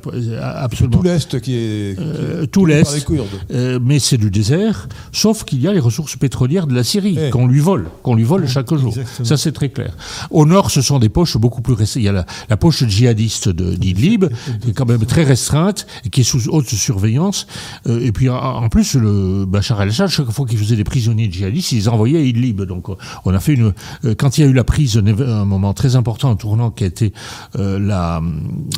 absolument. 0.61 0.97
Tout 0.97 1.03
l'Est 1.03 1.39
qui 1.41 1.55
est, 1.55 1.95
qui 1.97 2.01
est 2.03 2.05
Euh, 2.05 2.45
tout 2.45 2.65
l'Est. 2.65 2.83
par 2.83 2.93
les 2.93 3.01
Kurdes. 3.01 3.27
Euh, 3.51 3.79
mais 3.81 3.99
c'est 3.99 4.17
du 4.17 4.29
désert, 4.29 4.87
sauf 5.11 5.43
qu'il 5.43 5.61
y 5.61 5.67
a 5.67 5.73
les 5.73 5.79
ressources 5.79 6.15
pétrolières 6.15 6.67
de 6.67 6.75
la 6.75 6.83
Syrie 6.83 7.17
Eh. 7.19 7.29
qu'on 7.31 7.47
lui 7.47 7.59
vole, 7.59 7.87
qu'on 8.03 8.15
lui 8.15 8.23
vole 8.23 8.47
chaque 8.47 8.73
jour. 8.73 8.89
exactement. 8.89 9.25
Ça 9.27 9.37
c'est 9.37 9.51
très 9.51 9.69
clair. 9.69 9.95
Au 10.29 10.45
nord, 10.45 10.71
ce 10.71 10.81
sont 10.81 10.99
des 10.99 11.09
poches 11.09 11.37
beaucoup 11.37 11.61
plus 11.61 11.73
restreintes. 11.73 12.03
Il 12.03 12.05
y 12.05 12.09
a 12.09 12.13
la, 12.13 12.25
la 12.49 12.57
poche 12.57 12.83
djihadiste 12.85 13.49
de- 13.49 13.73
d'Idlib, 13.75 14.25
qui 14.61 14.69
est 14.69 14.73
quand 14.73 14.87
même 14.87 15.05
très 15.05 15.23
restreinte 15.23 15.87
et 16.05 16.09
qui 16.09 16.21
est 16.21 16.23
sous 16.23 16.47
haute 16.49 16.67
surveillance. 16.69 17.47
Euh, 17.87 17.99
et 18.05 18.11
puis 18.11 18.29
en, 18.29 18.69
plus, 18.69 18.93
le 18.95 19.45
Bachar 19.45 19.81
el-Assad, 19.81 20.09
chaque 20.09 20.29
fois 20.29 20.45
qu'il 20.45 20.57
faisait 20.57 20.75
des 20.75 20.83
prisonniers 20.83 21.31
djihadistes, 21.31 21.71
il 21.71 21.77
les 21.79 21.87
envoyait 21.89 22.19
à 22.19 22.21
Idlib. 22.21 22.61
Donc 22.61 22.89
euh, 22.89 22.95
on 23.25 23.33
a 23.33 23.39
fait 23.39 23.53
une. 23.53 23.73
euh, 24.05 24.13
quand 24.15 24.37
il 24.37 24.41
y 24.41 24.43
a 24.43 24.47
eu 24.47 24.53
la 24.53 24.63
prise, 24.63 24.97
un, 24.97 25.45
moment 25.45 25.73
très 25.73 25.95
important, 25.95 26.29
un 26.29 26.35
tournant 26.35 26.69
qui 26.71 26.83
a 26.83 26.87
été 26.87 27.13
euh, 27.57 27.78
la, 27.79 28.21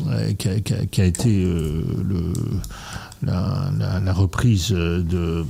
euh, 0.08 0.32
qui 0.34 1.00
a, 1.00 1.04
été 1.04 1.44
euh, 1.44 1.82
la, 3.22 4.12
reprise 4.12 4.70
de 4.70 5.04
euh, 5.14 5.44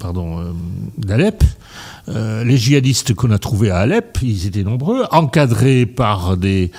pardon 0.00 0.54
d'Alep. 0.96 1.44
Les 2.08 2.56
djihadistes 2.56 3.12
qu'on 3.12 3.30
a 3.32 3.38
trouvés 3.38 3.70
à 3.70 3.78
Alep, 3.80 4.18
ils 4.22 4.46
étaient 4.46 4.64
nombreux, 4.64 5.04
encadrés 5.10 5.84
par 5.84 6.38
des 6.38 6.72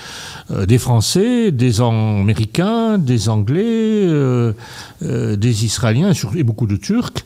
des 0.50 0.80
Français, 0.80 1.52
des 1.52 1.82
Américains, 1.82 2.98
des 2.98 3.30
Anglais, 3.30 4.08
des 5.02 5.66
Israéliens 5.66 6.14
et 6.36 6.44
beaucoup 6.44 6.66
de 6.66 6.78
Turcs. 6.78 7.24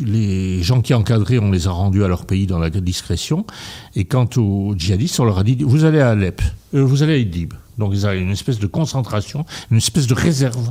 Les 0.00 0.62
gens 0.62 0.82
qui 0.82 0.92
encadraient, 0.94 1.38
on 1.38 1.50
les 1.50 1.66
a 1.68 1.70
rendus 1.70 2.04
à 2.04 2.08
leur 2.08 2.24
pays 2.26 2.46
dans 2.46 2.58
la 2.58 2.68
discrétion. 2.70 3.46
Et 3.94 4.04
quant 4.04 4.28
aux 4.36 4.74
djihadistes, 4.76 5.18
on 5.20 5.24
leur 5.24 5.38
a 5.38 5.42
dit 5.44 5.56
vous 5.60 5.84
allez 5.84 6.00
à 6.00 6.10
Alep, 6.10 6.42
euh, 6.74 6.82
vous 6.84 7.02
allez 7.02 7.14
à 7.14 7.16
Idlib. 7.16 7.54
Donc 7.78 7.92
ils 7.94 8.06
avaient 8.06 8.20
une 8.20 8.30
espèce 8.30 8.58
de 8.58 8.66
concentration, 8.66 9.44
une 9.70 9.76
espèce 9.78 10.06
de 10.06 10.14
réserve, 10.14 10.70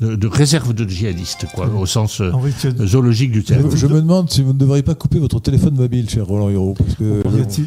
de, 0.00 0.16
de 0.16 0.26
réserve 0.26 0.74
de 0.74 0.86
djihadistes, 0.88 1.46
quoi, 1.54 1.66
au 1.68 1.86
sens 1.86 2.20
euh, 2.20 2.30
Henri, 2.32 2.52
tu 2.58 2.66
as- 2.68 2.86
zoologique 2.86 3.30
du 3.32 3.42
terme. 3.42 3.70
Je, 3.70 3.76
je 3.76 3.86
me 3.86 4.00
demande 4.00 4.30
si 4.30 4.42
vous 4.42 4.52
ne 4.52 4.58
devriez 4.58 4.82
pas 4.82 4.94
couper 4.94 5.18
votre 5.18 5.40
téléphone 5.40 5.74
mobile, 5.74 6.08
cher 6.10 6.26
Roland 6.26 6.50
Hiro, 6.50 6.74
parce 6.74 6.94
que 6.96 7.22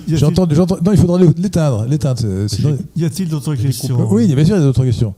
j'entends, 0.07 0.48
j'entends- 0.52 0.77
non, 0.84 0.91
il 0.91 0.98
faudra 0.99 1.18
l'éteindre, 1.19 1.86
l'éteindre. 1.88 2.22
sinon- 2.48 2.77
Y 2.95 3.06
a-t-il 3.06 3.30
d'autres 3.30 3.56
questions 3.56 4.07
oui, 4.11 4.27
bien 4.36 4.45
sûr, 4.45 4.56
il 4.56 4.60
y 4.60 4.61
a 4.61 4.65
d'autres 4.65 4.86
questions. 4.86 5.14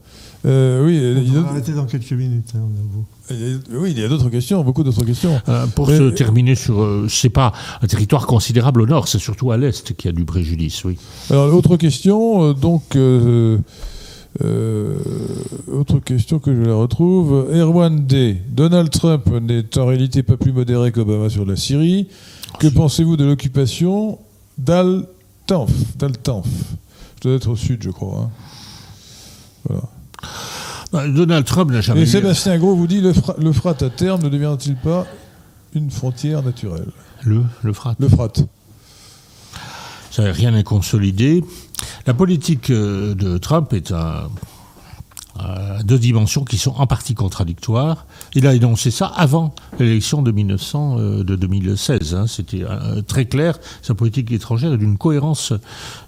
Euh, 0.47 0.85
oui, 0.85 0.97
On 0.97 1.21
il 1.21 1.27
y 1.27 1.29
a 1.29 1.33
va 1.33 1.39
d'autres- 1.39 1.49
arrêter 1.51 1.71
dans 1.73 1.85
quelques 1.85 2.11
minutes. 2.13 2.53
hein, 2.55 3.33
oui, 3.73 3.91
il 3.91 3.99
y 3.99 4.03
a 4.03 4.07
d'autres 4.07 4.29
questions, 4.29 4.63
beaucoup 4.63 4.83
d'autres 4.83 5.03
questions. 5.03 5.39
Euh, 5.49 5.67
pour 5.67 5.89
Mais- 5.89 5.97
se 5.97 6.09
terminer 6.11 6.55
sur, 6.55 6.81
euh, 6.81 7.07
c'est 7.09 7.29
pas 7.29 7.51
un 7.81 7.87
territoire 7.87 8.25
considérable 8.25 8.81
au 8.81 8.85
nord, 8.85 9.07
c'est 9.09 9.19
surtout 9.19 9.51
à 9.51 9.57
l'est 9.57 9.93
qu'il 9.95 10.09
y 10.09 10.13
a 10.13 10.15
du 10.15 10.23
préjudice, 10.23 10.85
oui. 10.85 10.97
Alors, 11.29 11.53
autre 11.53 11.75
question, 11.75 12.43
euh, 12.45 12.53
donc, 12.53 12.95
euh, 12.95 13.57
euh, 14.43 14.95
autre 15.71 15.99
question 15.99 16.39
que 16.39 16.55
je 16.55 16.61
la 16.61 16.75
retrouve. 16.75 17.47
Erwan 17.51 18.05
D. 18.05 18.37
Donald 18.49 18.89
Trump 18.91 19.27
n'est 19.41 19.77
en 19.77 19.85
réalité 19.85 20.23
pas 20.23 20.37
plus 20.37 20.53
modéré 20.53 20.91
qu'Obama 20.93 21.29
sur 21.29 21.45
la 21.45 21.55
Syrie. 21.57 22.07
Que 22.59 22.67
pensez-vous 22.67 23.17
de 23.17 23.25
l'occupation 23.25 24.19
d'Al-Tanf. 24.57 25.69
Ça 25.99 26.07
doit 27.23 27.33
être 27.33 27.49
au 27.49 27.55
sud, 27.55 27.81
je 27.83 27.89
crois. 27.89 28.29
hein. 29.69 29.71
Euh, 29.71 29.75
Donald 30.93 31.45
Trump 31.45 31.71
n'a 31.71 31.81
jamais 31.81 32.01
Et 32.01 32.05
Sébastien 32.05 32.57
Gros 32.57 32.75
vous 32.75 32.87
dit 32.87 33.01
l'Euphrate 33.01 33.37
l'Euphrate 33.39 33.83
à 33.83 33.89
terme 33.89 34.23
ne 34.23 34.29
deviendra-t-il 34.29 34.75
pas 34.75 35.05
une 35.73 35.91
frontière 35.91 36.43
naturelle? 36.43 36.91
Le, 37.23 37.43
le 37.63 37.73
frat. 37.73 37.95
L'Euphrate. 37.99 38.45
Ça, 40.11 40.23
rien 40.23 40.51
n'est 40.51 40.63
consolidé. 40.63 41.43
La 42.05 42.13
politique 42.13 42.69
euh, 42.69 43.13
de 43.13 43.37
Trump 43.37 43.73
est 43.73 43.91
un, 43.91 44.29
à 45.39 45.83
deux 45.83 45.99
dimensions 45.99 46.43
qui 46.43 46.57
sont 46.57 46.73
en 46.77 46.87
partie 46.87 47.13
contradictoires. 47.13 48.05
Il 48.35 48.47
a 48.47 48.53
énoncé 48.53 48.91
ça 48.91 49.07
avant 49.07 49.53
l'élection 49.79 50.21
de 50.21 50.31
1900, 50.31 50.97
euh, 50.99 51.23
2016. 51.23 52.15
hein. 52.15 52.25
C'était 52.27 52.63
euh, 52.63 53.01
très 53.01 53.25
clair. 53.25 53.59
Sa 53.81 53.93
politique 53.93 54.31
étrangère 54.31 54.73
est 54.73 54.77
d'une 54.77 54.97
cohérence, 54.97 55.53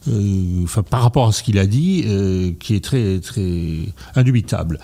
euh, 0.10 0.66
par 0.90 1.02
rapport 1.02 1.28
à 1.28 1.32
ce 1.32 1.44
qu'il 1.44 1.58
a 1.60 1.66
dit, 1.66 2.04
euh, 2.08 2.52
qui 2.60 2.76
est 2.76 2.84
très, 2.84 3.20
très 3.20 3.80
indubitable. 4.16 4.80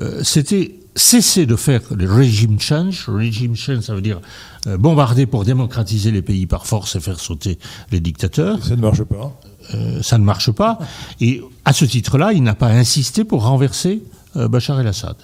Euh, 0.00 0.20
C'était 0.22 0.76
cesser 0.96 1.46
de 1.46 1.56
faire 1.56 1.80
le 1.94 2.10
régime 2.12 2.60
change. 2.60 3.08
Régime 3.08 3.56
change, 3.56 3.80
ça 3.80 3.94
veut 3.94 4.00
dire 4.02 4.20
euh, 4.66 4.76
bombarder 4.76 5.26
pour 5.26 5.44
démocratiser 5.44 6.10
les 6.10 6.22
pays 6.22 6.46
par 6.46 6.66
force 6.66 6.94
et 6.96 7.00
faire 7.00 7.18
sauter 7.20 7.58
les 7.90 8.00
dictateurs. 8.00 8.64
Ça 8.64 8.76
ne 8.76 8.80
marche 8.80 9.02
pas. 9.04 9.32
Euh, 9.74 10.02
ça 10.02 10.18
ne 10.18 10.24
marche 10.24 10.50
pas. 10.52 10.78
Et 11.20 11.42
à 11.64 11.72
ce 11.72 11.84
titre-là, 11.84 12.32
il 12.32 12.42
n'a 12.42 12.54
pas 12.54 12.68
insisté 12.68 13.24
pour 13.24 13.42
renverser 13.44 14.02
euh, 14.36 14.46
Bachar 14.48 14.80
el-Assad. 14.80 15.16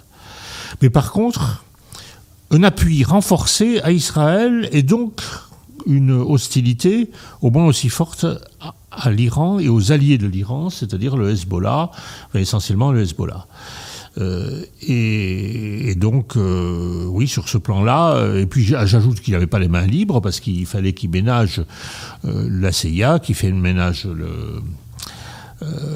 Mais 0.83 0.91
par 0.91 1.13
contre, 1.13 1.65
un 2.51 2.63
appui 2.65 3.05
renforcé 3.05 3.81
à 3.83 3.93
Israël 3.93 4.69
et 4.73 4.83
donc 4.83 5.21
une 5.87 6.11
hostilité 6.11 7.11
au 7.43 7.51
moins 7.51 7.67
aussi 7.67 7.89
forte 7.89 8.27
à- 8.61 8.75
à 8.91 9.11
l'Iran 9.11 9.59
et 9.61 9.69
aux 9.69 9.93
alliés 9.93 10.19
de 10.19 10.27
l'Iran, 10.27 10.69
c'est-à-dire 10.69 11.17
le 11.17 11.31
Hezbollah, 11.31 11.91
essentiellement 12.35 12.91
le 12.93 13.03
Hezbollah. 13.03 13.47
Euh, 14.19 14.65
et, 14.82 15.95
donc, 15.95 16.37
euh, 16.37 17.05
oui, 17.07 17.28
sur 17.28 17.49
ce 17.49 17.59
plan-là, 17.59 18.15
euh, 18.15 18.41
et 18.41 18.47
puis 18.47 18.65
j'ajoute 18.65 19.20
qu'il 19.20 19.35
n'avait 19.35 19.47
pas 19.47 19.59
les 19.59 19.69
mains 19.69 19.87
libres 19.87 20.20
parce 20.20 20.41
qu'il 20.41 20.66
fallait 20.66 20.93
qu'il 20.93 21.11
ménage 21.11 21.62
la 22.24 22.73
CIA, 22.73 23.19
qui 23.19 23.35
fait 23.35 23.53
ménage 23.53 24.07
le, 24.07 24.62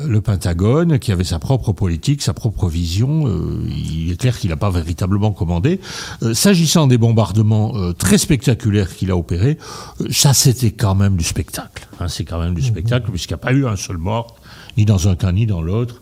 le 0.07 0.21
Pentagone, 0.21 0.99
qui 0.99 1.13
avait 1.13 1.25
sa 1.25 1.39
propre 1.39 1.73
politique, 1.73 2.23
sa 2.23 2.35
propre 2.35 2.69
vision. 2.69 3.29
il 3.69 4.13
est 4.13 4.21
clair 4.21 4.39
qu'il 4.39 4.51
n'a 4.51 4.57
pas 4.57 4.71
véritablement 4.71 5.33
commandé. 5.33 5.81
S'agissant 6.33 6.87
des 6.87 6.99
bombardements 6.99 7.93
très 7.95 8.19
spectaculaires 8.19 8.95
qu'il 8.95 9.11
a 9.11 9.17
opérés, 9.17 9.59
ça 10.11 10.35
c'était 10.35 10.73
quand 10.73 10.95
même 10.95 11.17
du 11.17 11.25
spectacle. 11.25 11.89
Hein, 12.01 12.09
c'est 12.09 12.25
quand 12.25 12.41
même 12.41 12.55
du 12.55 12.63
spectacle, 12.63 13.11
puisqu'il 13.11 13.35
n'y 13.35 13.41
a 13.41 13.45
pas 13.45 13.53
eu 13.53 13.67
un 13.67 13.77
seul 13.77 13.99
mort 13.99 14.37
ni 14.77 14.85
dans 14.85 15.09
un 15.09 15.17
cas 15.17 15.33
ni 15.33 15.47
dans 15.47 15.63
l'autre, 15.63 16.01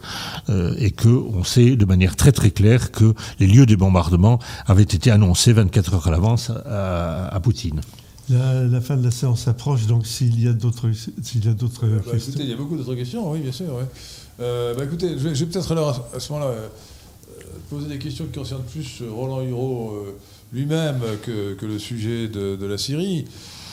euh, 0.48 0.74
et 0.78 0.90
que 0.90 1.08
on 1.08 1.44
sait 1.44 1.76
de 1.76 1.84
manière 1.84 2.16
très 2.16 2.32
très 2.32 2.50
claire 2.50 2.90
que 2.90 3.14
les 3.38 3.46
lieux 3.46 3.66
des 3.66 3.76
bombardements 3.76 4.38
avaient 4.66 4.82
été 4.82 5.10
annoncés 5.10 5.52
24 5.52 5.94
heures 5.94 6.06
à 6.08 6.10
l'avance 6.10 6.50
à, 6.66 7.38
Poutine. 7.42 7.80
La, 8.28 8.80
fin 8.80 8.96
de 8.96 9.04
la 9.04 9.10
séance 9.10 9.48
approche, 9.48 9.86
donc 9.86 10.06
s'il 10.06 10.40
y 10.40 10.48
a 10.48 10.52
d'autres 10.52 10.88
s'il 11.22 11.44
y 11.44 11.48
a 11.48 11.52
d'autres 11.52 11.86
bah, 11.86 12.12
questions. 12.12 12.30
Écoutez, 12.30 12.44
il 12.44 12.50
y 12.50 12.52
a 12.52 12.56
beaucoup 12.56 12.76
d'autres 12.76 12.94
questions, 12.94 13.30
oui, 13.30 13.40
bien 13.40 13.52
sûr. 13.52 13.66
Euh, 14.40 14.74
bah, 14.74 14.84
écoutez, 14.84 15.10
je 15.18 15.28
vais, 15.28 15.46
peut-être 15.46 15.72
alors 15.72 16.08
à, 16.14 16.20
ce 16.20 16.32
moment-là 16.32 16.50
euh, 16.50 16.68
poser 17.68 17.88
des 17.88 17.98
questions 17.98 18.24
qui 18.26 18.38
concernent 18.38 18.62
plus 18.62 19.02
Roland 19.10 19.42
Huro 19.42 19.96
lui-même 20.52 21.00
que, 21.22 21.54
que, 21.54 21.66
le 21.66 21.78
sujet 21.78 22.28
de, 22.28 22.56
de 22.56 22.66
la 22.66 22.78
Syrie. 22.78 23.24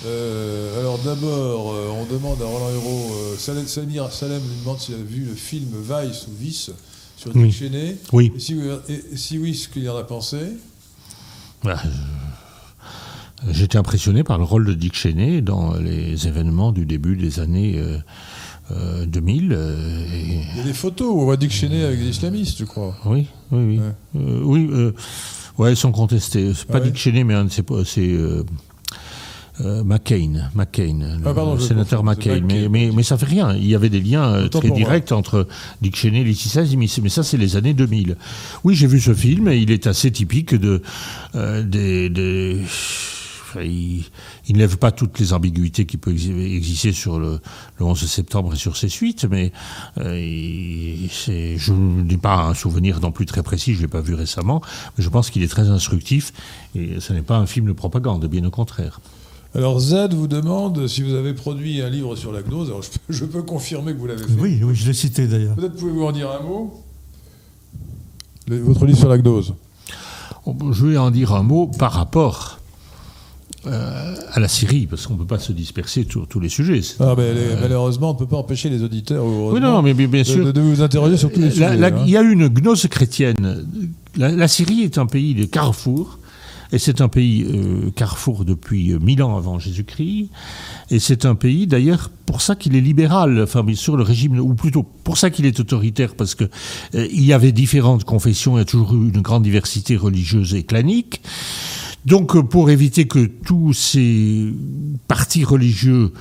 Euh, 0.06 0.80
alors 0.80 0.98
d'abord, 1.00 1.74
euh, 1.74 1.90
on 1.92 2.06
demande 2.06 2.42
à 2.42 2.46
Roland 2.46 2.70
Hérault, 2.70 3.12
euh, 3.14 3.36
Salem, 3.38 3.68
Salem 3.68 4.42
lui 4.42 4.60
demande 4.62 4.80
s'il 4.80 4.96
a 4.96 4.98
vu 4.98 5.26
le 5.26 5.36
film 5.36 5.68
Vice 5.82 6.28
ou 6.28 6.32
Vice 6.40 6.72
sur 7.18 7.34
Dick 7.34 7.52
Cheney. 7.52 7.98
Oui. 8.14 8.32
Et 8.36 8.40
si, 9.18 9.38
oui, 9.38 9.54
ce 9.56 9.68
qu'il 9.68 9.90
en 9.90 9.98
a 9.98 10.04
pensé 10.04 10.38
bah, 11.64 11.82
J'étais 13.50 13.78
impressionné 13.78 14.24
par 14.24 14.38
le 14.38 14.46
rôle 14.46 14.66
de 14.66 14.74
Dick 14.74 14.96
Cheney 14.96 15.42
dans 15.42 15.74
les 15.74 16.28
événements 16.28 16.72
du 16.72 16.86
début 16.86 17.18
des 17.18 17.42
années 17.42 17.82
2000. 18.70 19.58
Il 20.14 20.58
y 20.58 20.60
a 20.62 20.64
des 20.64 20.74
photos 20.74 21.08
où 21.10 21.22
on 21.22 21.24
voit 21.26 21.38
Dick 21.38 21.52
Cheney 21.52 21.84
avec 21.84 22.00
des 22.00 22.10
islamistes, 22.10 22.58
je 22.60 22.66
crois. 22.66 22.98
Oui, 23.06 23.28
oui, 23.52 23.82
oui. 24.14 24.22
oui, 24.44 24.92
ouais, 25.58 25.76
sont 25.76 25.92
contestés. 25.92 26.54
C'est 26.54 26.68
pas 26.68 26.78
ah 26.78 26.82
Dick 26.82 26.98
Cheney, 26.98 27.26
mais 27.26 27.34
un 27.34 27.46
de 27.46 27.50
ses... 27.50 27.66
Euh, 29.62 29.84
McCain, 29.84 30.50
McCain, 30.56 31.20
le 31.22 31.28
ah, 31.28 31.60
sénateur 31.60 32.04
McCain. 32.04 32.42
Mais, 32.48 32.70
mais, 32.70 32.92
mais, 32.94 33.04
ça 33.04 33.18
fait 33.18 33.26
rien. 33.26 33.54
Il 33.56 33.68
y 33.68 33.76
avait 33.76 33.90
des 33.90 34.00
liens 34.00 34.24
euh, 34.34 34.48
très 34.48 34.70
directs 34.70 35.12
entre 35.12 35.48
Dick 35.82 35.98
Cheney 35.98 36.22
et 36.22 36.24
l'ISIS, 36.24 36.78
mais 37.02 37.10
ça, 37.10 37.24
c'est 37.24 37.38
les 37.38 37.58
années 37.58 37.74
2000. 37.74 38.16
Oui, 38.64 38.76
j'ai 38.76 38.88
vu 38.88 39.02
ce 39.02 39.14
film 39.14 39.50
et 39.50 39.58
il 39.58 39.72
est 39.72 39.88
assez 39.88 40.12
typique 40.12 40.56
de. 40.56 40.82
Euh, 41.36 41.64
des, 41.64 42.10
des 42.10 42.62
il, 43.56 44.04
il, 44.48 44.54
ne 44.54 44.60
lève 44.60 44.78
pas 44.78 44.92
toutes 44.92 45.20
les 45.20 45.34
ambiguïtés 45.34 45.86
qui 45.86 45.98
peuvent 45.98 46.16
exister 46.16 46.92
sur 46.92 47.20
le, 47.20 47.40
le 47.80 47.86
11 47.86 48.06
septembre 48.06 48.54
et 48.54 48.58
sur 48.58 48.78
ses 48.78 48.90
suites, 48.90 49.26
mais 49.26 49.52
euh, 49.98 50.96
je 51.18 51.74
n'ai 51.74 52.18
pas 52.18 52.44
un 52.44 52.54
souvenir 52.54 53.00
non 53.00 53.12
plus 53.12 53.26
très 53.26 53.44
précis, 53.44 53.74
je 53.74 53.80
ne 53.80 53.84
l'ai 53.84 53.88
pas 53.88 54.02
vu 54.02 54.14
récemment, 54.14 54.62
mais 54.98 55.04
je 55.04 55.10
pense 55.10 55.30
qu'il 55.30 55.44
est 55.44 55.48
très 55.48 55.70
instructif 55.70 56.32
et 56.76 57.00
ce 57.00 57.14
n'est 57.14 57.24
pas 57.24 57.38
un 57.38 57.48
film 57.48 57.66
de 57.66 57.74
propagande, 57.74 58.26
bien 58.28 58.46
au 58.46 58.52
contraire. 58.52 59.02
Alors 59.56 59.80
Z 59.80 60.14
vous 60.14 60.28
demande 60.28 60.88
si 60.88 61.02
vous 61.02 61.16
avez 61.16 61.34
produit 61.34 61.82
un 61.82 61.90
livre 61.90 62.16
sur 62.16 62.32
la 62.32 62.44
gnose. 62.44 62.70
Alors 62.70 62.84
je 63.10 63.26
peux, 63.26 63.42
confirmer 63.42 63.94
que 63.94 63.98
vous 63.98 64.08
l'avez 64.08 64.24
fait. 64.24 64.40
Oui, 64.40 64.60
oui, 64.64 64.76
je 64.76 64.86
l'ai 64.88 64.94
cité 64.94 65.28
d'ailleurs. 65.28 65.56
Peut-être 65.56 65.76
pouvez-vous 65.76 66.04
en 66.04 66.12
dire 66.12 66.30
un 66.30 66.44
mot? 66.44 66.84
Votre 68.48 68.86
livre 68.86 69.00
sur 69.00 69.10
la 69.10 69.18
gnose. 69.18 69.56
Oh, 70.46 70.56
je 70.72 70.86
vais 70.86 70.98
en 70.98 71.12
dire 71.12 71.34
un 71.34 71.44
mot 71.44 71.68
par 71.68 71.94
rapport 71.94 72.60
euh, 73.68 74.16
à 74.32 74.40
la 74.40 74.48
Syrie, 74.48 74.88
parce 74.88 75.06
qu'on 75.06 75.16
ne 75.16 75.20
peut 75.20 75.26
pas 75.26 75.40
se 75.40 75.52
disperser 75.52 76.08
sur 76.10 76.28
tous 76.28 76.40
les 76.40 76.50
sujets. 76.50 76.82
Ah, 77.00 77.14
mais 77.18 77.24
euh, 77.24 77.58
malheureusement, 77.60 78.12
on 78.12 78.14
ne 78.14 78.20
peut 78.20 78.28
pas 78.28 78.38
empêcher 78.38 78.70
les 78.70 78.84
auditeurs 78.84 79.26
oui, 79.26 79.60
non, 79.60 79.82
mais 79.82 79.94
bien 79.94 80.24
sûr, 80.24 80.54
de, 80.54 80.62
vous 80.62 80.82
interroger 80.82 81.18
sur 81.18 81.32
tous 81.32 81.42
les 81.42 81.52
sujets. 81.52 81.66
Hein. 81.66 82.04
Il 82.06 82.12
y 82.12 82.18
a 82.18 82.22
une 82.22 82.48
gnose 82.48 82.88
chrétienne. 82.88 83.66
la, 84.16 84.48
Syrie 84.48 84.84
est 84.84 84.98
un 84.98 85.08
pays 85.08 85.34
de 85.34 85.46
carrefour 85.46 86.19
et 86.72 86.78
c'est 86.78 87.02
un 87.02 87.08
pays 87.08 87.44
euh, 87.44 87.90
carrefour 87.92 88.46
depuis 88.46 88.92
euh, 88.92 89.00
mille 89.00 89.24
ans 89.24 89.38
avant 89.38 89.58
Jésus-Christ. 89.58 90.30
Et 90.92 91.00
c'est 91.00 91.26
un 91.26 91.36
pays, 91.36 91.66
d'ailleurs, 91.66 92.12
pour 92.26 92.42
ça 92.42 92.56
qu'il 92.56 92.76
est 92.76 92.82
libéral, 92.82 93.42
enfin 93.42 93.66
sûr 93.74 93.98
le 93.98 94.04
régime, 94.04 94.40
ou 94.40 94.54
plutôt 94.54 94.84
pour 94.84 95.18
ça 95.18 95.30
qu'il 95.30 95.46
est 95.46 95.60
autoritaire, 95.60 96.16
parce 96.16 96.36
que 96.36 96.46
euh, 96.96 97.08
il 97.12 97.26
y 97.26 97.34
avait 97.34 97.52
différentes 97.52 98.04
confessions, 98.04 98.58
il 98.58 98.60
y 98.60 98.62
a 98.62 98.66
toujours 98.66 98.94
eu 98.94 99.10
une 99.10 99.22
grande 99.22 99.44
diversité 99.44 99.96
religieuse 99.96 100.54
et 100.54 100.64
clanique. 100.64 101.22
Donc, 102.10 102.36
euh, 102.36 102.42
pour 102.42 102.72
éviter 102.72 103.06
que 103.06 103.20
tous 103.20 103.74
ces 103.74 104.52
partis 105.08 105.44
religieux 105.44 106.12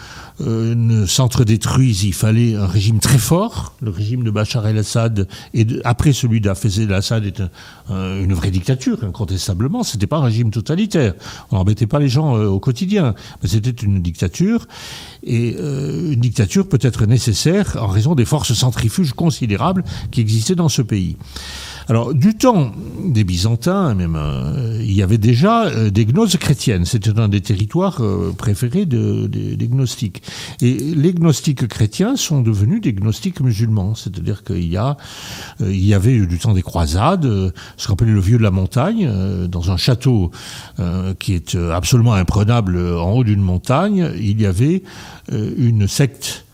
euh, 0.43 0.75
ne 0.75 1.07
s'entredétruisent, 1.07 2.05
il 2.05 2.13
fallait 2.13 2.57
un 2.57 2.67
régime 2.67 3.01
très 3.01 3.17
fort. 3.17 3.73
Le 3.81 3.89
régime 3.91 4.23
de 4.23 4.31
Bachar 4.31 4.67
el-Assad, 4.67 5.27
et 5.55 5.67
après 5.85 6.13
celui 6.13 6.43
d'Afez 6.43 6.83
el-Assad, 6.83 7.25
est 7.25 7.43
une 7.89 8.35
vraie 8.35 8.51
dictature, 8.51 9.03
incontestablement. 9.03 9.83
C'était 9.83 10.07
pas 10.07 10.19
un 10.19 10.25
régime 10.25 10.51
totalitaire. 10.51 11.15
On 11.51 11.57
n'embêtait 11.57 11.87
pas 11.87 12.01
les 12.01 12.11
gens 12.11 12.37
euh, 12.37 12.49
au 12.49 12.61
quotidien, 12.61 13.15
mais 13.43 13.49
c'était 13.49 13.71
une 13.71 14.03
dictature. 14.03 14.67
Et 15.23 15.57
une 15.59 16.21
dictature 16.21 16.69
peut 16.69 16.79
être 16.83 17.07
nécessaire 17.07 17.79
en 17.81 17.87
raison 17.87 18.15
des 18.15 18.27
forces 18.27 18.53
centrifuges 18.53 19.15
considérables 19.15 19.85
qui 20.11 20.21
existaient 20.21 20.55
dans 20.55 20.69
ce 20.69 20.83
pays. 20.83 21.17
Alors, 21.89 22.13
du 22.13 22.35
temps 22.35 22.73
des 23.03 23.25
Byzantins, 23.25 23.95
même, 23.95 24.15
euh, 24.15 24.79
il 24.83 24.93
y 24.93 25.03
avait 25.03 25.17
déjà 25.17 25.69
euh, 25.69 25.89
des 25.89 26.05
gnoses 26.05 26.37
chrétiennes. 26.37 26.85
C'était 26.85 27.19
un 27.19 27.29
des 27.29 27.41
territoires 27.41 28.03
euh, 28.03 28.35
préférés 28.37 28.85
des 28.85 29.69
gnostiques. 29.71 30.23
Et 30.61 30.75
les 30.75 31.15
gnostiques 31.15 31.67
chrétiens 31.67 32.17
sont 32.17 32.43
devenus 32.43 32.83
des 32.83 32.93
gnostiques 32.93 33.41
musulmans. 33.41 33.95
C'est-à-dire 33.95 34.45
qu'il 34.45 34.69
y, 34.69 34.77
a, 34.77 34.99
il 35.61 35.85
y 35.85 35.95
avait 35.95 36.27
du 36.27 36.39
temps 36.39 36.53
des 36.53 36.63
croisades, 36.63 37.27
ce 37.79 37.87
qu'on 37.87 37.95
appelait 37.95 38.13
le 38.13 38.21
vieux 38.21 38.37
de 38.37 38.43
la 38.43 38.51
montagne, 38.51 39.11
dans 39.49 39.71
un 39.71 39.77
château 39.77 40.31
qui 41.19 41.35
est 41.35 41.55
absolument 41.55 42.15
imprenable 42.15 42.79
en 42.79 43.13
haut 43.13 43.25
d'une 43.25 43.43
montagne, 43.43 44.13
il 44.19 44.41
y 44.41 44.47
avait 44.47 44.83
une 45.31 45.89
secte 45.89 46.45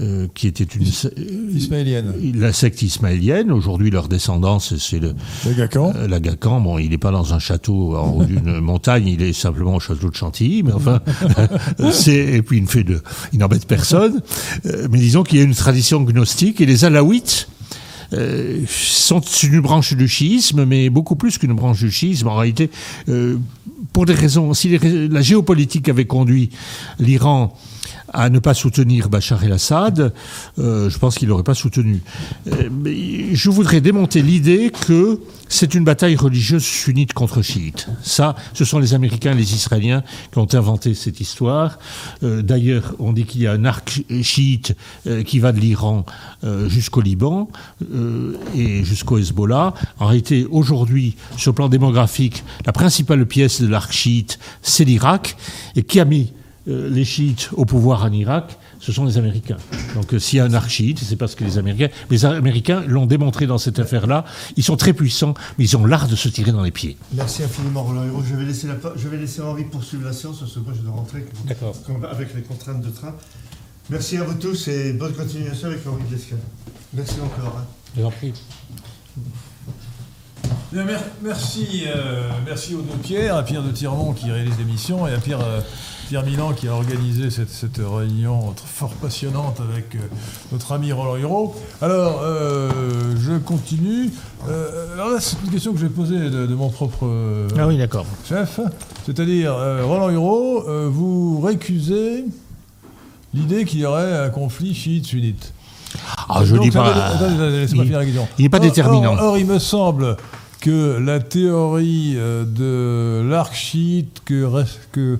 euh, 0.00 0.28
qui 0.34 0.46
était 0.46 0.64
une 0.64 0.86
euh, 0.86 1.52
ismaélienne. 1.54 2.14
La 2.34 2.54
secte 2.54 2.80
ismaélienne. 2.80 3.52
Aujourd'hui, 3.52 3.90
leur 3.90 4.08
descendance, 4.08 4.74
c'est 4.78 4.98
le 4.98 5.14
l'Agacan. 5.44 5.92
Euh, 5.94 6.08
L'Agacan. 6.08 6.60
Bon, 6.62 6.78
il 6.78 6.90
n'est 6.90 6.98
pas 6.98 7.10
dans 7.10 7.34
un 7.34 7.38
château 7.38 7.96
en 7.96 8.12
haut 8.12 8.24
d'une 8.24 8.60
montagne, 8.60 9.06
il 9.08 9.20
est 9.20 9.34
simplement 9.34 9.74
au 9.74 9.80
château 9.80 10.08
de 10.08 10.14
Chantilly. 10.14 10.62
Mais 10.62 10.72
enfin, 10.72 11.00
c'est 11.92 12.14
et 12.14 12.40
puis 12.40 12.58
il 12.58 12.62
ne 12.62 12.68
fait 12.68 12.82
de, 12.82 13.02
il 13.34 13.40
n'embête 13.40 13.66
personne. 13.66 14.22
mais 14.64 14.98
disons 14.98 15.22
qu'il 15.22 15.38
y 15.38 15.42
a 15.42 15.44
une 15.44 15.54
tradition 15.54 16.00
gnostique 16.00 16.62
et 16.62 16.66
les 16.66 16.86
Alaouites. 16.86 17.48
sont 18.68 19.20
une 19.42 19.60
branche 19.60 19.94
du 19.94 20.08
chiisme, 20.08 20.64
mais 20.64 20.88
beaucoup 20.88 21.16
plus 21.16 21.36
qu'une 21.36 21.52
branche 21.52 21.80
du 21.80 21.90
chiisme. 21.90 22.28
En 22.28 22.36
réalité, 22.36 22.70
pour 23.92 24.06
des 24.06 24.14
raisons, 24.14 24.54
si 24.54 24.78
la 24.78 25.20
géopolitique 25.20 25.90
avait 25.90 26.06
conduit 26.06 26.48
l'Iran 26.98 27.54
à 28.12 28.30
ne 28.30 28.38
pas 28.38 28.54
soutenir 28.54 29.08
Bachar 29.08 29.44
el-Assad, 29.44 30.12
euh, 30.58 30.90
je 30.90 30.98
pense 30.98 31.16
qu'il 31.16 31.28
n'aurait 31.28 31.42
pas 31.42 31.54
soutenu. 31.54 32.02
Euh, 32.46 32.68
mais 32.70 33.34
je 33.34 33.50
voudrais 33.50 33.80
démonter 33.80 34.22
l'idée 34.22 34.70
que 34.86 35.20
c'est 35.48 35.74
une 35.74 35.84
bataille 35.84 36.16
religieuse 36.16 36.62
sunnite 36.62 37.12
contre 37.12 37.42
chiite. 37.42 37.88
Ça, 38.02 38.36
ce 38.52 38.64
sont 38.64 38.78
les 38.78 38.94
Américains 38.94 39.32
et 39.32 39.36
les 39.36 39.54
Israéliens 39.54 40.02
qui 40.32 40.38
ont 40.38 40.48
inventé 40.52 40.94
cette 40.94 41.20
histoire. 41.20 41.78
Euh, 42.22 42.42
d'ailleurs, 42.42 42.94
on 42.98 43.12
dit 43.12 43.24
qu'il 43.24 43.42
y 43.42 43.46
a 43.46 43.52
un 43.52 43.64
arc 43.64 44.02
chiite 44.22 44.76
qui 45.26 45.38
va 45.38 45.52
de 45.52 45.60
l'Iran 45.60 46.04
jusqu'au 46.68 47.00
Liban 47.00 47.48
et 48.54 48.84
jusqu'au 48.84 49.18
Hezbollah. 49.18 49.74
En 49.98 50.06
réalité, 50.06 50.46
aujourd'hui, 50.50 51.16
sur 51.36 51.50
le 51.50 51.54
plan 51.54 51.68
démographique, 51.68 52.44
la 52.66 52.72
principale 52.72 53.26
pièce 53.26 53.60
de 53.60 53.66
l'arc 53.66 53.92
chiite, 53.92 54.38
c'est 54.62 54.84
l'Irak. 54.84 55.36
Et 55.76 55.82
qui 55.82 56.00
a 56.00 56.04
mis 56.04 56.32
les 56.70 57.04
chiites 57.04 57.50
au 57.52 57.64
pouvoir 57.64 58.04
en 58.04 58.12
Irak, 58.12 58.58
ce 58.78 58.92
sont 58.92 59.04
les 59.04 59.18
Américains. 59.18 59.58
Donc 59.94 60.14
euh, 60.14 60.18
s'il 60.18 60.38
y 60.38 60.40
a 60.40 60.44
un 60.44 60.54
archiite, 60.54 60.98
c'est 60.98 61.16
parce 61.16 61.34
que 61.34 61.44
les 61.44 61.58
Américains, 61.58 61.88
les 62.10 62.24
Américains 62.24 62.82
l'ont 62.86 63.06
démontré 63.06 63.46
dans 63.46 63.58
cette 63.58 63.78
affaire-là. 63.78 64.24
Ils 64.56 64.64
sont 64.64 64.76
très 64.76 64.92
puissants, 64.92 65.34
mais 65.58 65.64
ils 65.64 65.76
ont 65.76 65.84
l'art 65.84 66.08
de 66.08 66.16
se 66.16 66.28
tirer 66.28 66.52
dans 66.52 66.62
les 66.62 66.70
pieds. 66.70 66.96
Merci 67.12 67.42
infiniment 67.42 67.82
Roland 67.82 68.04
Hérault. 68.04 68.22
Je 68.28 68.34
vais 68.34 68.44
laisser, 68.44 68.68
je 68.96 69.08
vais 69.08 69.16
laisser 69.16 69.42
Henri 69.42 69.64
poursuivre 69.64 70.04
la 70.04 70.12
séance, 70.12 70.40
parce 70.40 70.54
que 70.54 70.60
moi 70.60 70.72
je 70.76 70.82
dois 70.82 70.92
rentrer 70.92 71.24
avec 72.10 72.34
les 72.34 72.42
contraintes 72.42 72.82
de 72.82 72.90
train. 72.90 73.14
Merci 73.90 74.18
à 74.18 74.24
vous 74.24 74.34
tous 74.34 74.68
et 74.68 74.92
bonne 74.92 75.12
continuation 75.12 75.68
avec 75.68 75.86
Henri 75.86 76.02
Descal. 76.10 76.38
Merci 76.94 77.20
encore. 77.20 77.58
Hein. 77.58 77.66
Je 77.96 78.00
vous 78.00 78.06
en 78.06 78.10
prie. 78.10 78.32
Merci, 81.22 81.84
euh, 81.86 82.22
merci 82.46 82.74
aux 82.74 82.82
deux 82.82 82.96
Pierre, 83.02 83.36
à 83.36 83.42
Pierre 83.42 83.62
de 83.62 83.70
Tirmont 83.70 84.12
qui 84.12 84.30
réalise 84.30 84.56
l'émission 84.58 85.06
et 85.06 85.12
à 85.12 85.18
Pierre, 85.18 85.40
euh, 85.40 85.60
Pierre 86.08 86.24
Milan 86.24 86.52
qui 86.52 86.68
a 86.68 86.74
organisé 86.74 87.30
cette, 87.30 87.50
cette 87.50 87.78
réunion 87.84 88.54
fort 88.64 88.92
passionnante 88.94 89.60
avec 89.60 89.94
euh, 89.94 89.98
notre 90.52 90.72
ami 90.72 90.92
Roland 90.92 91.16
Hiro. 91.16 91.54
Alors, 91.82 92.20
euh, 92.22 92.70
je 93.20 93.32
continue. 93.38 94.10
Alors 94.94 95.10
là, 95.10 95.16
c'est 95.20 95.36
une 95.44 95.50
question 95.50 95.72
que 95.72 95.78
je 95.78 95.86
vais 95.86 95.92
poser 95.92 96.18
de, 96.18 96.46
de 96.46 96.54
mon 96.54 96.70
propre 96.70 97.06
Ah 97.58 97.66
oui, 97.66 97.76
d'accord. 97.78 98.06
chef. 98.28 98.60
C'est-à-dire, 99.04 99.54
Roland 99.84 100.10
Hiro, 100.10 100.64
vous 100.90 101.40
récusez 101.40 102.24
l'idée 103.34 103.64
qu'il 103.64 103.80
y 103.80 103.84
aurait 103.86 104.16
un 104.18 104.30
conflit 104.30 104.74
chiite-sunnite. 104.74 105.52
Ah, 106.28 106.42
je 106.44 106.54
Donc, 106.54 106.64
dis 106.64 106.70
pas. 106.70 106.86
attendez, 106.94 107.34
attendez, 107.34 107.66
il- 107.72 108.42
n'est 108.44 108.48
pas 108.48 108.58
Or- 108.58 108.62
déterminant. 108.62 109.14
Or, 109.14 109.22
or, 109.30 109.38
il 109.38 109.46
me 109.46 109.58
semble 109.58 110.16
que 110.60 110.98
la 110.98 111.20
théorie 111.20 112.14
euh, 112.16 112.44
de 112.44 113.28
l'arc 113.28 113.54
chiite 113.54 114.22
que, 114.24 114.64
que, 114.92 115.18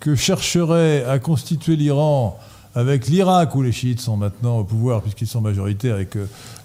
que 0.00 0.14
chercherait 0.14 1.04
à 1.04 1.18
constituer 1.18 1.76
l'Iran 1.76 2.38
avec 2.74 3.08
l'Irak 3.08 3.54
où 3.54 3.62
les 3.62 3.72
chiites 3.72 4.00
sont 4.00 4.16
maintenant 4.16 4.58
au 4.58 4.64
pouvoir 4.64 5.02
puisqu'ils 5.02 5.26
sont 5.26 5.40
majoritaires 5.40 5.98
et 5.98 6.06
que 6.06 6.20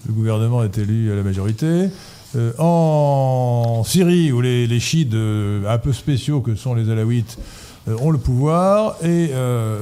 le 0.06 0.14
gouvernement 0.14 0.64
est 0.64 0.78
élu 0.78 1.12
à 1.12 1.16
la 1.16 1.24
majorité, 1.24 1.90
euh, 2.36 2.52
en 2.58 3.84
Syrie 3.86 4.32
où 4.32 4.42
les, 4.42 4.68
les 4.68 4.80
chiites 4.80 5.14
euh, 5.14 5.66
un 5.68 5.78
peu 5.78 5.94
spéciaux 5.94 6.42
que 6.42 6.56
sont 6.56 6.76
les 6.76 6.90
alaouites 6.90 7.38
ont 7.88 8.12
le 8.12 8.18
pouvoir 8.18 8.96
et 9.04 9.30
euh, 9.34 9.80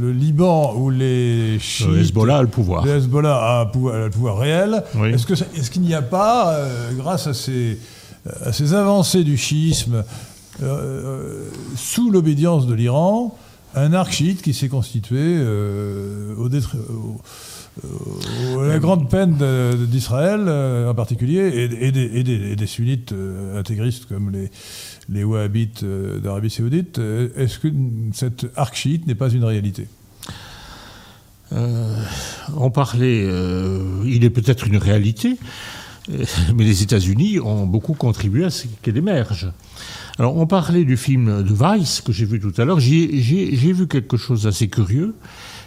le 0.00 0.10
Liban 0.12 0.74
où 0.76 0.90
les 0.90 1.58
chiites 1.60 1.88
Le 1.88 1.98
Hezbollah 2.00 2.38
a 2.38 2.42
le 2.42 2.48
pouvoir. 2.48 2.84
le 2.84 2.96
Hezbollah 2.96 3.36
a 3.36 3.60
un 3.62 3.66
pouvoir, 3.66 3.94
a 3.94 3.98
le 4.04 4.10
pouvoir 4.10 4.38
réel. 4.38 4.82
Oui. 4.96 5.10
Est-ce 5.14 5.70
qu'il 5.70 5.82
n'y 5.82 5.94
a 5.94 6.02
pas, 6.02 6.52
euh, 6.54 6.90
grâce 6.96 7.26
à 7.28 7.34
ces, 7.34 7.78
à 8.44 8.52
ces 8.52 8.74
avancées 8.74 9.22
du 9.22 9.36
chiisme, 9.36 10.02
euh, 10.62 10.64
euh, 10.64 11.48
sous 11.76 12.10
l'obédience 12.10 12.66
de 12.66 12.74
l'Iran, 12.74 13.36
un 13.76 13.92
arc 13.92 14.12
chiite 14.12 14.42
qui 14.42 14.52
s'est 14.54 14.68
constitué 14.68 15.18
euh, 15.20 16.34
au 16.36 16.48
détr- 16.48 16.76
au- 16.90 16.92
au- 16.92 17.20
à 17.20 17.22
la 17.82 18.78
grande 18.78 19.10
peine 19.10 19.36
d'Israël 19.86 20.44
euh, 20.46 20.90
en 20.90 20.94
particulier 20.94 21.68
et, 21.80 21.92
des, 21.92 22.66
sunnites 22.66 23.12
euh, 23.12 23.58
intégristes 23.58 24.06
comme 24.06 24.30
les, 24.30 24.50
les 25.08 25.24
wahhabites 25.24 25.82
euh, 25.82 26.18
d'Arabie 26.20 26.50
saoudite. 26.50 26.98
Euh, 26.98 27.28
Est-ce 27.36 27.58
que 27.58 27.68
cet 28.12 28.46
arc 28.56 28.88
n'est 29.06 29.14
pas 29.14 29.30
une 29.30 29.44
réalité? 29.44 29.88
Euh, 31.52 31.96
on 32.56 32.70
parlait, 32.70 33.24
euh, 33.24 34.02
il 34.06 34.24
est 34.24 34.30
peut-être 34.30 34.66
une 34.66 34.76
réalité, 34.76 35.38
euh, 36.10 36.24
mais 36.54 36.64
les 36.64 36.82
États-Unis 36.82 37.38
ont 37.38 37.66
beaucoup 37.66 37.94
contribué 37.94 38.44
à 38.44 38.50
ce 38.50 38.66
qu'elle 38.82 38.96
émerge. 38.96 39.52
Alors, 40.18 40.36
on 40.36 40.46
parlait 40.46 40.84
du 40.84 40.96
film 40.96 41.42
de 41.42 41.52
Weiss 41.52 42.00
que 42.00 42.12
j'ai 42.12 42.24
vu 42.24 42.40
tout 42.40 42.52
à 42.58 42.64
l'heure. 42.64 42.78
J'ai 42.78 43.72
vu 43.72 43.88
quelque 43.88 44.16
chose 44.16 44.44
d'assez 44.44 44.68
curieux 44.68 45.14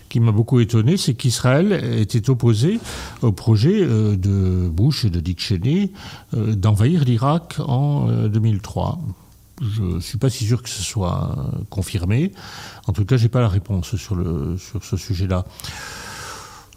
qui 0.10 0.20
m'a 0.20 0.32
beaucoup 0.32 0.60
étonné, 0.60 0.98
c'est 0.98 1.14
qu'Israël 1.14 1.74
était 2.00 2.30
opposé 2.30 2.80
au 3.22 3.32
projet 3.32 3.82
euh, 3.82 4.16
de 4.16 4.70
Bush 4.70 5.06
et 5.06 5.10
de 5.10 5.20
Dick 5.20 5.40
Cheney 5.42 5.92
euh, 6.34 6.56
d'envahir 6.56 7.04
l'Irak 7.04 7.56
en 7.60 8.10
euh, 8.10 8.28
2003. 8.30 9.00
Je 9.62 9.82
ne 9.82 10.00
suis 10.00 10.18
pas 10.20 10.30
si 10.30 10.46
sûr 10.46 10.62
que 10.62 10.70
ce 10.70 10.84
soit 10.84 11.36
euh, 11.38 11.64
confirmé. 11.70 12.32
En 12.86 12.94
tout 12.94 13.06
cas, 13.06 13.18
j'ai 13.18 13.30
pas 13.30 13.42
la 13.42 13.48
réponse 13.50 13.96
sur, 13.96 14.16
le, 14.16 14.56
sur 14.58 14.84
ce 14.84 14.98
sujet-là. 14.98 15.46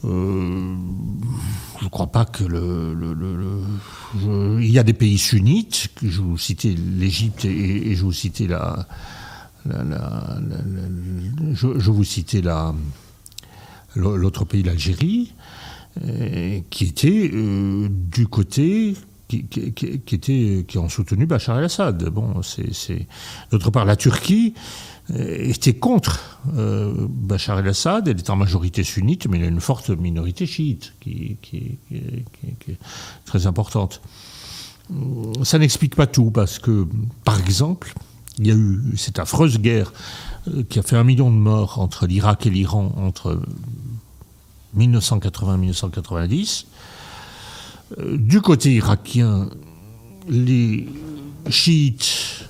Euh, 0.05 0.77
je 1.79 1.85
ne 1.85 1.91
crois 1.91 2.07
pas 2.07 2.25
que 2.25 2.43
le. 2.43 2.97
je- 4.19 4.59
il 4.61 4.71
y 4.71 4.79
a 4.79 4.83
des 4.83 4.95
pays 4.95 5.19
sunnites, 5.19 5.89
que 5.95 6.09
je 6.09 6.23
vous 6.23 6.39
citais 6.39 6.75
l'Égypte 6.75 7.45
et, 7.45 7.95
je 7.95 8.03
vous 8.03 8.13
citais 8.13 8.47
la. 8.47 8.87
je, 9.67 11.79
je 11.79 11.91
vous 11.91 12.05
citais 12.05 12.41
la 12.41 12.75
l'autre 13.97 14.45
pays, 14.45 14.63
l'Algérie, 14.63 15.35
euh, 16.05 16.61
qui 16.71 16.85
était 16.85 17.31
euh, 17.33 17.89
du 17.91 18.27
côté 18.27 18.95
qui, 19.29 19.45
qui, 19.45 19.73
qui- 20.01 20.65
qui 20.67 20.79
ont 20.79 20.89
soutenu 20.89 21.27
Bachar 21.27 21.59
el-Assad. 21.59 22.09
Bon, 22.11 22.43
c'est, 22.43 23.07
D'autre 23.53 23.71
part, 23.71 23.85
la 23.85 23.95
Turquie 23.97 24.55
euh, 25.13 25.37
était 25.49 25.75
contre 25.75 26.41
euh, 26.57 27.07
Bachar 27.09 27.59
el-Assad. 27.61 28.09
Elle 28.09 28.19
est 28.19 28.31
en 28.31 28.37
majorité 28.37 28.83
sunnite, 28.85 29.29
mais 29.29 29.39
il 29.39 29.43
y 29.43 29.45
a 29.45 29.49
une 29.49 29.61
forte 29.61 29.91
minorité 29.91 30.47
chiite 30.47 30.95
qui, 31.01 31.37
qui- 31.43 31.79
est 31.93 32.79
très 33.25 33.47
importante. 33.47 34.01
Ça 35.45 35.59
n'explique 35.59 35.95
pas 35.95 36.09
tout, 36.09 36.33
parce 36.33 36.59
que, 36.59 36.87
par 37.25 37.39
exemple, 37.39 37.95
il 38.39 38.49
y 38.49 38.51
a 38.51 38.55
eu 38.55 38.81
cette 38.97 39.21
affreuse 39.21 39.59
guerre 39.59 39.93
qui 40.69 40.79
a 40.79 40.83
fait 40.83 40.97
un 40.97 41.05
million 41.05 41.31
de 41.31 41.37
morts 41.37 41.79
entre 41.79 42.07
l'Irak 42.07 42.47
et 42.47 42.51
l'Iran 42.51 42.93
entre 42.97 43.41
1980 44.75 45.55
et 45.55 45.59
1990. 45.59 46.67
Euh, 47.99 48.17
Du 48.17 48.41
côté 48.41 48.75
irakien, 48.75 49.49
les 50.29 50.87
chiites 51.49 52.49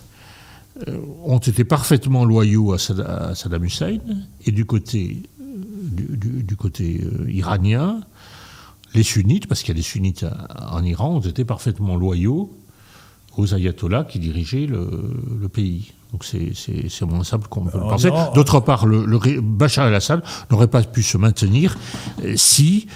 euh, 0.89 0.99
ont 1.25 1.39
été 1.39 1.65
parfaitement 1.65 2.25
loyaux 2.25 2.73
à 2.73 2.79
Sad- 2.79 3.01
à 3.07 3.35
Saddam 3.35 3.65
Hussein, 3.65 3.99
et 4.45 4.53
du 4.53 4.65
côté, 4.67 5.23
euh, 5.51 7.31
iranien, 7.31 8.01
les 8.95 9.03
sunnites, 9.03 9.47
parce 9.47 9.61
qu'il 9.63 9.69
y 9.69 9.77
a 9.79 9.81
des 9.81 9.83
sunnites 9.83 10.27
en 10.59 10.83
Iran, 10.85 11.17
ont 11.17 11.21
été 11.21 11.45
parfaitement 11.45 11.97
loyaux 11.97 12.53
aux 13.37 13.55
ayatollahs 13.55 14.05
qui 14.05 14.19
dirigeaient 14.19 14.67
le, 14.67 14.89
le 15.41 15.49
pays. 15.49 15.93
Donc 16.13 16.25
c'est- 16.25 17.03
moins 17.07 17.23
simple 17.25 17.47
qu'on 17.49 17.65
peut 17.65 17.79
le 17.79 17.85
En 17.85 17.91
penser. 17.91 18.11
D'autre 18.35 18.61
part, 18.61 18.87
le, 18.87 19.07
Bachar 19.41 19.87
el-Assad 19.87 20.23
n'aurait 20.51 20.67
pas 20.69 20.83
pu 20.83 21.03
se 21.03 21.17
maintenir 21.17 21.77
euh, 22.25 22.35
si, 22.37 22.89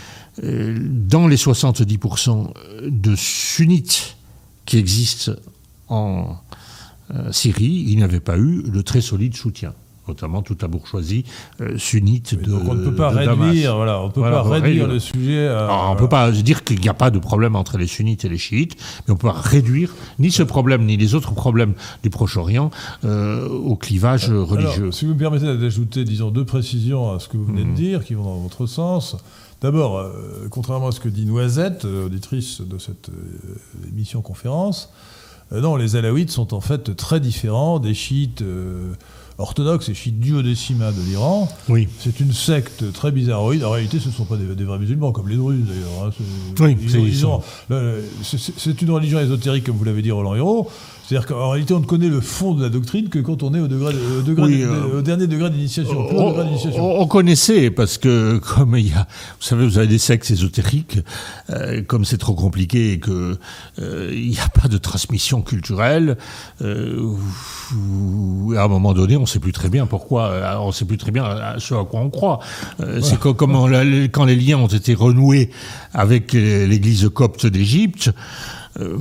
euh, 0.42 0.76
dans 0.80 1.28
les 1.28 1.36
70% 1.36 2.52
de 2.88 3.14
sunnites 3.14 4.16
qui 4.66 4.78
existent 4.78 5.32
en 5.88 6.36
euh, 7.14 7.30
Syrie, 7.30 7.84
il 7.88 7.96
n'y 7.96 8.02
avait 8.02 8.18
pas 8.20 8.36
eu 8.38 8.62
de 8.66 8.80
très 8.80 9.00
solide 9.00 9.36
soutien, 9.36 9.74
notamment 10.08 10.42
toute 10.42 10.62
la 10.62 10.68
bourgeoisie 10.68 11.24
euh, 11.60 11.78
sunnite 11.78 12.34
de 12.34 12.50
Donc 12.50 12.62
on 12.68 12.74
ne 12.74 12.84
peut 12.84 12.94
pas 12.94 13.08
réduire, 13.10 13.76
voilà, 13.76 14.00
on 14.02 14.10
peut 14.10 14.20
Voilà, 14.20 14.42
pas 14.42 14.48
réduire 14.50 14.84
réduire. 14.84 14.88
le 14.88 14.98
sujet 14.98 15.48
à. 15.48 15.64
Alors, 15.64 15.90
on 15.90 15.94
ne 15.94 15.98
peut 15.98 16.08
pas 16.08 16.30
dire 16.30 16.64
qu'il 16.64 16.80
n'y 16.80 16.88
a 16.88 16.94
pas 16.94 17.10
de 17.10 17.18
problème 17.18 17.56
entre 17.56 17.78
les 17.78 17.86
sunnites 17.86 18.24
et 18.24 18.28
les 18.28 18.38
chiites, 18.38 18.76
mais 19.06 19.14
on 19.14 19.16
peut 19.16 19.28
pas 19.28 19.40
réduire 19.40 19.94
ni 20.18 20.30
ce 20.30 20.42
problème 20.42 20.84
ni 20.84 20.96
les 20.96 21.14
autres 21.14 21.32
problèmes 21.34 21.74
du 22.02 22.10
Proche-Orient 22.10 22.70
euh, 23.04 23.48
au 23.48 23.76
clivage 23.76 24.30
religieux. 24.30 24.92
Si 24.92 25.04
vous 25.06 25.14
me 25.14 25.18
permettez 25.18 25.56
d'ajouter, 25.56 26.04
disons, 26.04 26.30
deux 26.30 26.44
précisions 26.44 27.12
à 27.12 27.18
ce 27.18 27.28
que 27.28 27.36
vous 27.36 27.44
venez 27.44 27.64
Mhm. 27.64 27.70
de 27.70 27.74
dire, 27.76 28.04
qui 28.04 28.14
vont 28.14 28.24
dans 28.24 28.36
votre 28.40 28.66
sens. 28.66 29.16
D'abord, 29.62 29.96
euh, 29.98 30.46
contrairement 30.50 30.88
à 30.88 30.92
ce 30.92 31.00
que 31.00 31.08
dit 31.08 31.24
Noisette, 31.24 31.84
euh, 31.86 32.06
auditrice 32.06 32.60
de 32.60 32.76
cette 32.78 33.08
euh, 33.08 33.88
émission 33.88 34.20
conférence, 34.20 34.90
euh, 35.52 35.60
non, 35.60 35.76
les 35.76 35.96
alaouites 35.96 36.30
sont 36.30 36.52
en 36.52 36.60
fait 36.60 36.94
très 36.96 37.20
différents 37.20 37.78
des 37.78 37.94
chiites 37.94 38.42
orthodoxes 39.38 39.88
et 39.88 39.94
chiites 39.94 40.20
duodécimains 40.20 40.92
de 40.92 41.00
l'Iran. 41.08 41.48
oui. 41.68 41.88
C'est 41.98 42.20
une 42.20 42.32
secte 42.32 42.92
très 42.92 43.10
bizarroïde. 43.12 43.64
En 43.64 43.70
réalité, 43.70 43.98
ce 43.98 44.08
ne 44.08 44.12
sont 44.12 44.24
pas 44.24 44.36
des, 44.36 44.54
des 44.54 44.64
vrais 44.64 44.78
musulmans, 44.78 45.12
comme 45.12 45.28
les 45.28 45.36
Druzes 45.36 45.64
d'ailleurs. 45.66 46.06
hein. 46.06 46.10
C'est- 46.16 46.62
Oui, 46.62 46.76
c'est 48.58 48.82
une 48.82 48.90
religion 48.90 49.18
ésotérique, 49.20 49.64
comme 49.64 49.76
vous 49.76 49.84
l'avez 49.84 50.02
dit, 50.02 50.10
Roland 50.10 50.34
Hérault. 50.34 50.70
C'est-à-dire 51.06 51.26
qu'en 51.28 51.50
réalité, 51.50 51.74
on 51.74 51.80
ne 51.80 51.84
connaît 51.84 52.08
le 52.08 52.20
fond 52.22 52.54
de 52.54 52.62
la 52.62 52.70
doctrine 52.70 53.10
que 53.10 53.18
quand 53.18 53.42
on 53.42 53.52
est 53.54 53.60
au, 53.60 53.68
degré, 53.68 53.92
au, 53.94 54.22
degré- 54.22 54.42
Oui, 54.42 54.62
euh, 54.62 54.98
au 54.98 55.02
dernier 55.02 55.26
degré 55.26 55.50
d'initiation. 55.50 56.06
On, 56.78 57.06
connaissait 57.06 57.70
parce 57.70 57.98
que 57.98 58.38
comme 58.56 58.76
il 58.78 58.88
y 58.88 58.92
a, 58.92 59.00
vous 59.38 59.42
savez, 59.46 59.66
vous 59.66 59.76
avez 59.76 59.86
des 59.86 59.98
sectes 59.98 60.30
ésotériques, 60.30 60.98
euh, 61.50 61.82
comme 61.82 62.04
c'est 62.06 62.16
trop 62.16 62.32
compliqué 62.34 62.92
et 62.92 62.98
que 63.00 63.36
euh, 63.80 64.10
il 64.14 64.30
n'y 64.30 64.38
a 64.38 64.48
pas 64.48 64.66
de 64.68 64.78
transmission 64.78 65.42
culturelle, 65.42 66.16
où- 66.62 67.18
à 68.56 68.62
un 68.62 68.68
moment 68.68 68.94
donné, 68.94 69.16
on 69.16 69.22
ne 69.22 69.26
sait 69.26 69.40
plus 69.40 69.52
très 69.52 69.68
bien 69.68 69.86
pourquoi, 69.86 70.58
on 70.60 70.68
ne 70.68 70.72
sait 70.72 70.84
plus 70.84 70.96
très 70.98 71.10
bien 71.10 71.24
à 71.24 71.56
ce 71.58 71.74
à 71.74 71.84
quoi 71.84 72.00
on 72.00 72.10
croit. 72.10 72.40
C'est 73.02 73.18
co- 73.18 73.34
comme 73.34 73.54
on 73.56 73.66
quand 74.12 74.24
les 74.24 74.36
liens 74.36 74.58
ont 74.58 74.66
été 74.68 74.94
renoués 74.94 75.50
avec 75.92 76.32
l'Église 76.32 77.08
copte 77.12 77.46
d'Égypte. 77.46 78.10
euh, 78.80 78.96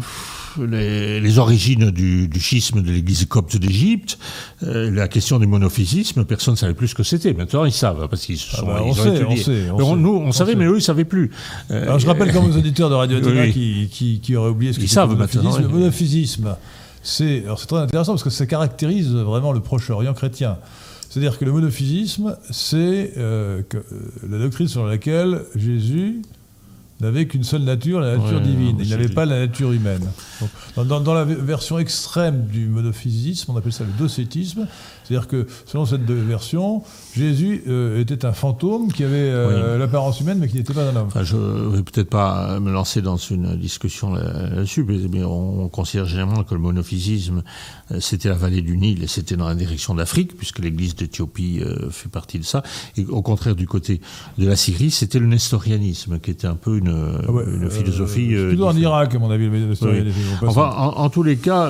les, 0.59 1.19
les 1.19 1.39
origines 1.39 1.91
du, 1.91 2.27
du 2.27 2.39
schisme 2.39 2.81
de 2.81 2.91
l'Église 2.91 3.25
copte 3.25 3.57
d'Égypte, 3.57 4.17
euh, 4.63 4.91
la 4.91 5.07
question 5.07 5.39
du 5.39 5.47
monophysisme, 5.47 6.25
personne 6.25 6.53
ne 6.53 6.57
savait 6.57 6.73
plus 6.73 6.89
ce 6.89 6.95
que 6.95 7.03
c'était. 7.03 7.33
Maintenant, 7.33 7.65
ils 7.65 7.71
savent, 7.71 8.07
parce 8.09 8.25
qu'ils 8.25 8.39
Ah 8.53 8.57
sont 8.57 8.65
bah, 8.65 8.81
on 8.83 8.89
ont 8.89 8.93
sait, 8.93 9.23
on 9.23 9.35
sait, 9.35 9.69
on 9.71 9.95
nous, 9.95 10.15
on, 10.15 10.31
savait, 10.31 10.53
sait. 10.53 10.57
mais 10.57 10.65
eux, 10.65 10.71
ils 10.73 10.75
ne 10.75 10.79
savaient 10.79 11.05
plus. 11.05 11.31
Euh, 11.71 11.83
Alors 11.83 11.99
je 11.99 12.07
rappelle 12.07 12.31
quand 12.31 12.41
même 12.41 12.51
aux 12.51 12.57
auditeurs 12.57 12.89
de 12.89 12.95
Radio 12.95 13.17
Athéna 13.17 13.41
oui. 13.43 13.53
qui, 13.53 13.89
qui, 13.91 14.19
qui 14.19 14.35
auraient 14.35 14.49
oublié 14.49 14.73
ce 14.73 14.79
que 14.79 14.87
savent 14.87 15.09
le 15.09 15.15
monophysisme. 15.15 15.47
maintenant, 15.47 15.67
Le 15.67 15.73
monophysisme, 15.79 16.55
c'est 17.01 17.43
très 17.67 17.77
intéressant 17.77 18.13
parce 18.13 18.23
que 18.23 18.29
ça 18.29 18.45
caractérise 18.45 19.09
vraiment 19.09 19.51
le 19.51 19.59
Proche-Orient 19.59 20.13
chrétien. 20.13 20.57
C'est-à-dire 21.09 21.37
que 21.37 21.45
le 21.45 21.51
monophysisme, 21.51 22.35
c'est 22.49 23.13
euh, 23.17 23.61
euh, 23.75 23.81
la 24.27 24.39
doctrine 24.39 24.67
sur 24.67 24.83
laquelle 24.85 25.41
Jésus 25.55 26.23
n'avait 27.03 27.27
qu'une 27.27 27.43
seule 27.43 27.61
nature, 27.63 27.99
la 27.99 28.17
nature 28.17 28.37
Ouais, 28.37 28.41
divine. 28.41 28.77
Il 28.79 28.89
n'avait 28.89 29.07
pas 29.09 29.25
la 29.25 29.39
nature 29.39 29.71
humaine. 29.71 30.01
Donc, 30.75 30.87
dans, 30.87 30.99
dans- 30.99 31.13
la 31.13 31.23
version 31.25 31.77
extrême 31.79 32.47
du 32.47 32.67
monophysisme, 32.67 33.51
on 33.51 33.57
appelle 33.57 33.71
ça 33.73 33.83
le 33.83 33.91
docétisme, 33.97 34.67
c'est-à-dire 35.13 35.27
que 35.27 35.45
selon 35.65 35.85
cette 35.85 36.09
version, 36.09 36.81
Jésus 37.15 37.63
euh, 37.67 37.99
était 38.01 38.25
un 38.25 38.31
fantôme 38.31 38.91
qui 38.91 39.03
avait 39.03 39.13
euh, 39.17 39.77
l'apparence 39.77 40.19
humaine 40.21 40.39
mais 40.41 40.47
qui 40.47 40.57
n'était 40.57 40.73
pas 40.73 40.89
un 40.89 40.95
homme. 40.95 41.07
Enfin, 41.07 41.23
je 41.23 41.35
ne 41.35 41.75
vais 41.75 41.83
peut-être 41.83 42.09
pas 42.09 42.59
me 42.59 42.71
lancer 42.71 43.01
dans 43.03 43.17
une 43.17 43.55
discussion 43.55 44.13
là- 44.13 44.49
là-dessus, 44.49 44.83
mais, 45.11 45.23
on, 45.23 45.69
considère 45.69 46.05
généralement 46.05 46.43
que 46.43 46.53
le 46.55 46.59
monophysisme, 46.59 47.43
euh, 47.91 47.99
c'était 47.99 48.29
la 48.29 48.35
vallée 48.35 48.61
du 48.61 48.75
Nil 48.77 49.03
et 49.03 49.07
c'était 49.07 49.35
dans 49.37 49.47
la 49.47 49.55
direction 49.55 49.93
d'Afrique, 49.95 50.35
puisque 50.35 50.59
l'église 50.59 50.95
d'Éthiopie 50.95 51.61
fait 51.91 52.09
partie 52.09 52.39
de 52.39 52.43
ça. 52.43 52.63
Et 52.97 53.05
au 53.05 53.21
contraire, 53.21 53.55
du 53.55 53.67
côté 53.67 54.01
de 54.37 54.47
la 54.47 54.55
Syrie, 54.55 54.89
c'était 54.91 55.19
le 55.19 55.27
nestorianisme, 55.27 56.19
qui 56.19 56.31
était 56.31 56.47
un 56.47 56.55
peu 56.55 56.77
une, 56.77 56.95
Ah 57.27 57.31
ouais, 57.31 57.43
une 57.45 57.69
philosophie. 57.69 58.33
plutôt 58.49 58.67
en. 58.67 58.75
Irak, 58.75 59.13
à 59.15 59.19
mon 59.19 59.29
avis, 59.31 59.45
le 59.45 59.51
Oui. 59.51 60.11
passe- 60.39 60.49
Enfin, 60.49 60.73
en, 60.75 61.03
en 61.03 61.09
tous 61.09 61.23
les 61.23 61.37
cas, 61.37 61.69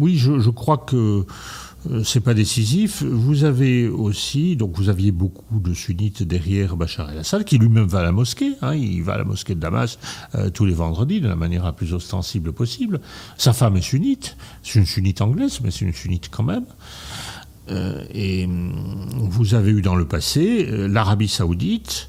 oui, 0.00 0.16
je, 0.18 0.38
je 0.38 0.50
crois 0.50 0.76
que 0.78 1.24
c'est 2.04 2.20
pas 2.20 2.34
décisif. 2.34 3.02
Vous 3.02 3.44
avez 3.44 3.88
aussi, 3.88 4.56
donc 4.56 4.76
vous 4.76 4.88
aviez 4.88 5.10
beaucoup 5.12 5.58
de 5.58 5.74
sunnites 5.74 6.22
derrière 6.22 6.76
Bachar 6.76 7.10
el-Assad, 7.10 7.44
qui 7.44 7.58
lui-même 7.58 7.86
va 7.86 8.00
à 8.00 8.02
la 8.02 8.12
mosquée. 8.12 8.52
hein, 8.62 8.74
il 8.74 9.02
va 9.02 9.14
à 9.14 9.18
la 9.18 9.24
mosquée 9.24 9.54
de 9.54 9.60
Damas 9.60 9.98
euh, 10.34 10.50
tous 10.50 10.64
les 10.64 10.74
vendredis, 10.74 11.20
de 11.20 11.28
la 11.28 11.36
manière 11.36 11.64
la 11.64 11.72
plus 11.72 11.92
ostensible 11.92 12.52
possible. 12.52 13.00
Sa 13.36 13.52
femme 13.52 13.76
est 13.76 13.82
sunnite. 13.82 14.36
C'est 14.62 14.78
une 14.78 14.86
sunnite 14.86 15.20
anglaise, 15.20 15.60
mais 15.62 15.70
c'est 15.70 15.84
une 15.84 15.92
sunnite 15.92 16.28
quand 16.30 16.44
même. 16.44 16.64
Euh, 17.70 18.04
et 18.12 18.44
hum, 18.44 18.72
vous 19.30 19.54
avez 19.54 19.70
eu 19.70 19.82
dans 19.82 19.94
le 19.96 20.04
passé 20.06 20.66
euh, 20.68 20.88
l'Arabie 20.88 21.28
saoudite. 21.28 22.08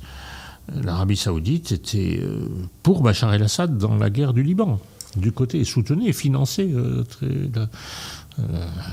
L'Arabie 0.83 1.17
saoudite 1.17 1.71
était 1.73 2.19
euh, 2.21 2.47
pour 2.83 3.01
Bachar 3.01 3.33
el-Assad 3.33 3.77
dans 3.77 3.95
la 3.97 4.09
guerre 4.09 4.33
du 4.33 4.43
Liban, 4.43 4.79
du 5.17 5.31
côté 5.31 5.63
soutenait 5.65 6.07
et 6.07 6.13
finançait 6.13 6.69
euh, 6.73 7.03
très- 7.03 7.27
euh, 7.57 7.65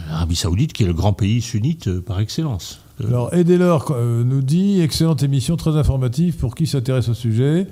l'Arabie 0.09 0.37
saoudite, 0.37 0.73
qui 0.73 0.83
est 0.85 0.87
le 0.87 0.93
grand 0.93 1.13
pays 1.13 1.41
sunnite 1.41 1.89
euh, 1.89 2.01
par 2.01 2.21
excellence. 2.21 2.81
Euh, 3.01 3.07
Alors, 3.07 3.31
euh, 3.91 4.25
nous 4.25 4.43
dit 4.43 4.81
excellente 4.81 5.23
émission, 5.23 5.57
très 5.57 5.77
informative 5.77 6.37
pour 6.37 6.55
qui 6.55 6.67
s'intéresse 6.67 7.09
au 7.09 7.15
sujet. 7.15 7.67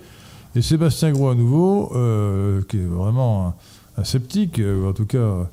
Et 0.54 0.62
Sébastien 0.62 1.12
Gros, 1.12 1.28
à 1.28 1.34
nouveau, 1.34 1.92
euh, 1.94 2.62
qui 2.68 2.78
est 2.78 2.84
vraiment 2.84 3.54
un, 3.96 4.04
sceptique, 4.04 4.58
euh, 4.58 4.82
ou 4.82 4.88
en 4.88 4.92
tout 4.92 5.06
cas 5.06 5.46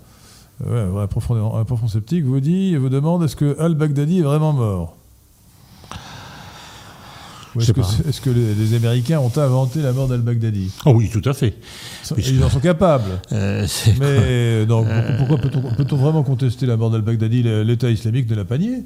euh, 0.66 1.04
un, 1.04 1.08
profond, 1.08 1.88
sceptique, 1.88 2.24
vous 2.24 2.40
dit, 2.40 2.76
vous 2.76 2.90
demande 2.90 3.24
est-ce 3.24 3.36
que 3.36 3.60
Al-Baghdadi 3.60 4.20
est 4.20 4.24
vraiment 4.24 4.54
mort? 4.54 4.96
Est-ce 7.60 8.22
que, 8.22 8.30
les, 8.30 8.54
les 8.56 8.74
Américains 8.76 9.20
ont 9.20 9.32
inventé 9.38 9.82
la 9.82 9.94
mort 9.94 10.08
d'Al-Baghdadi 10.08 10.72
Oh 10.86 10.92
oui, 10.96 11.10
tout 11.10 11.22
à 11.30 11.34
fait. 11.34 11.54
Ils 12.18 12.44
en 12.44 12.50
sont 12.50 12.60
capables. 12.60 13.20
Euh, 13.32 13.66
Mais 14.00 14.06
euh, 14.06 14.66
non, 14.66 14.86
pourquoi 15.18 15.38
peut-on 15.38 15.62
peut-on 15.76 15.96
vraiment 15.98 16.24
contester 16.24 16.66
la 16.66 16.78
mort 16.78 16.90
d'Al-Baghdadi? 16.92 17.44
L'État 17.64 17.90
islamique 17.90 18.30
ne 18.30 18.36
l'a 18.36 18.46
pas 18.46 18.58
nié. 18.58 18.84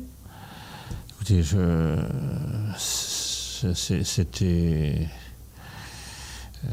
Écoutez, 1.15 1.43
je, 1.43 1.95
c'était. 4.03 5.07
euh, 6.65 6.69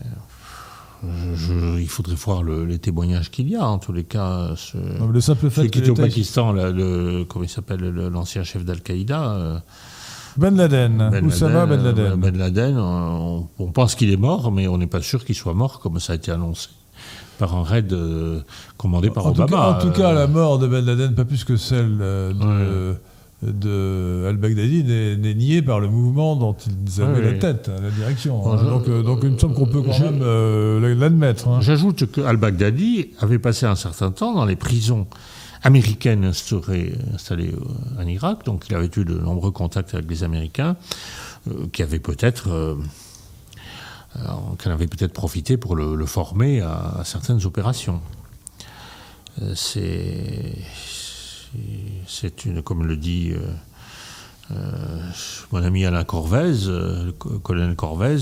je- 1.04 1.34
je- 1.36 1.80
il 1.80 1.88
faudrait 1.88 2.14
voir 2.14 2.42
le- 2.42 2.64
les 2.64 2.78
témoignages 2.78 3.30
qu'il 3.30 3.48
y 3.48 3.56
a, 3.56 3.64
en 3.66 3.78
tous 3.78 3.92
les 3.92 4.04
cas. 4.04 4.50
Ce, 4.56 4.76
Non, 4.76 5.06
mais 5.06 5.12
le 5.12 5.20
simple 5.20 5.50
fait 5.50 5.56
celui 5.56 5.70
qui 5.70 5.78
était 5.80 5.90
au 5.90 5.94
Pakistan, 5.94 6.52
là, 6.52 6.70
le, 6.70 7.24
comment 7.24 7.44
il 7.44 7.48
s'appelle, 7.50 7.80
le- 7.80 8.08
l'ancien 8.08 8.44
chef 8.44 8.64
d'Al-Qaïda. 8.64 9.22
euh, 9.32 9.58
Ben 10.38 10.54
Laden, 10.56 11.08
Ben 11.10 11.24
Oussama 11.24 11.66
Ben 11.66 11.82
Laden, 11.82 12.04
Laden? 12.04 12.12
euh, 12.12 12.16
Ben 12.16 12.36
Laden, 12.36 12.78
on, 12.78 13.48
on 13.58 13.66
pense 13.72 13.94
qu'il 13.94 14.10
est 14.12 14.16
mort, 14.18 14.52
mais 14.52 14.68
on 14.68 14.78
n'est 14.78 14.86
pas 14.86 15.00
sûr 15.02 15.24
qu'il 15.24 15.34
soit 15.34 15.54
mort, 15.54 15.80
comme 15.80 15.98
ça 16.00 16.12
a 16.12 16.16
été 16.16 16.30
annoncé 16.30 16.68
par 17.38 17.54
un 17.54 17.62
raid 17.62 17.92
euh, 17.92 18.40
commandé 18.78 19.10
par 19.10 19.26
en, 19.26 19.32
tout 19.32 19.42
Obama. 19.42 19.56
cas, 19.56 19.78
en 19.78 19.80
tout 19.92 19.98
cas, 19.98 20.10
Euh, 20.10 20.14
la 20.14 20.26
mort 20.26 20.58
de 20.58 20.66
Ben 20.66 20.84
Laden, 20.84 21.14
pas 21.14 21.24
plus 21.24 21.44
que 21.44 21.56
celle 21.56 21.98
euh, 22.00 22.32
de, 23.42 23.50
de 23.50 24.26
Al-Baghdadi, 24.28 24.84
n'est 24.84 25.34
niée 25.34 25.60
par 25.62 25.80
le 25.80 25.88
mouvement 25.88 26.36
dont 26.36 26.56
ils 26.86 27.02
avaient 27.02 27.20
la 27.32 27.38
tête, 27.38 27.70
hein, 27.74 27.80
la 27.82 27.90
direction. 27.90 28.38
Bon, 28.42 28.52
hein. 28.54 28.58
je- 28.62 28.68
donc, 28.70 28.88
euh, 28.88 29.02
donc, 29.02 29.20
il 29.22 29.30
me 29.30 29.38
semble 29.38 29.54
qu'on 29.54 29.66
peut 29.66 29.82
quand 29.82 29.92
je- 29.92 30.04
même 30.04 30.20
euh, 30.22 30.94
l'admettre. 30.94 31.48
hein. 31.48 31.60
J'ajoute 31.60 32.10
que 32.10 32.20
al-Baghdadi 32.22 33.08
avait 33.20 33.38
passé 33.38 33.66
un 33.66 33.74
certain 33.76 34.10
temps 34.10 34.34
dans 34.34 34.44
les 34.46 34.56
prisons 34.56 35.06
américaines 35.62 36.24
instaurées, 36.24 36.94
installées 37.14 37.52
euh, 37.54 38.02
en 38.02 38.06
Irak, 38.06 38.44
donc 38.44 38.66
il 38.68 38.74
avait 38.76 38.90
eu 38.96 39.04
de 39.04 39.14
nombreux 39.14 39.50
contacts 39.50 39.94
avec 39.94 40.08
les 40.10 40.22
Américains, 40.24 40.76
euh, 41.48 41.66
qui 41.72 41.82
avaient 41.82 41.98
peut-être, 42.00 42.48
euh, 42.50 42.74
avaient 44.64 44.86
peut-être 44.86 45.12
profité 45.12 45.56
pour 45.56 45.76
le, 45.76 45.94
le 45.96 46.06
former 46.06 46.60
à, 46.60 46.96
à 47.00 47.04
certaines 47.04 47.44
opérations. 47.44 48.00
C'est, 49.54 50.54
une, 52.44 52.62
comme 52.62 52.86
le 52.86 52.96
dit 52.96 53.32
euh, 53.32 53.46
euh, 54.52 54.98
mon 55.52 55.62
ami 55.62 55.84
Alain 55.84 56.04
Corvez, 56.04 56.66
euh, 56.68 57.04
le 57.06 57.12
co- 57.12 57.38
colonel 57.40 57.74
Corvez, 57.76 58.16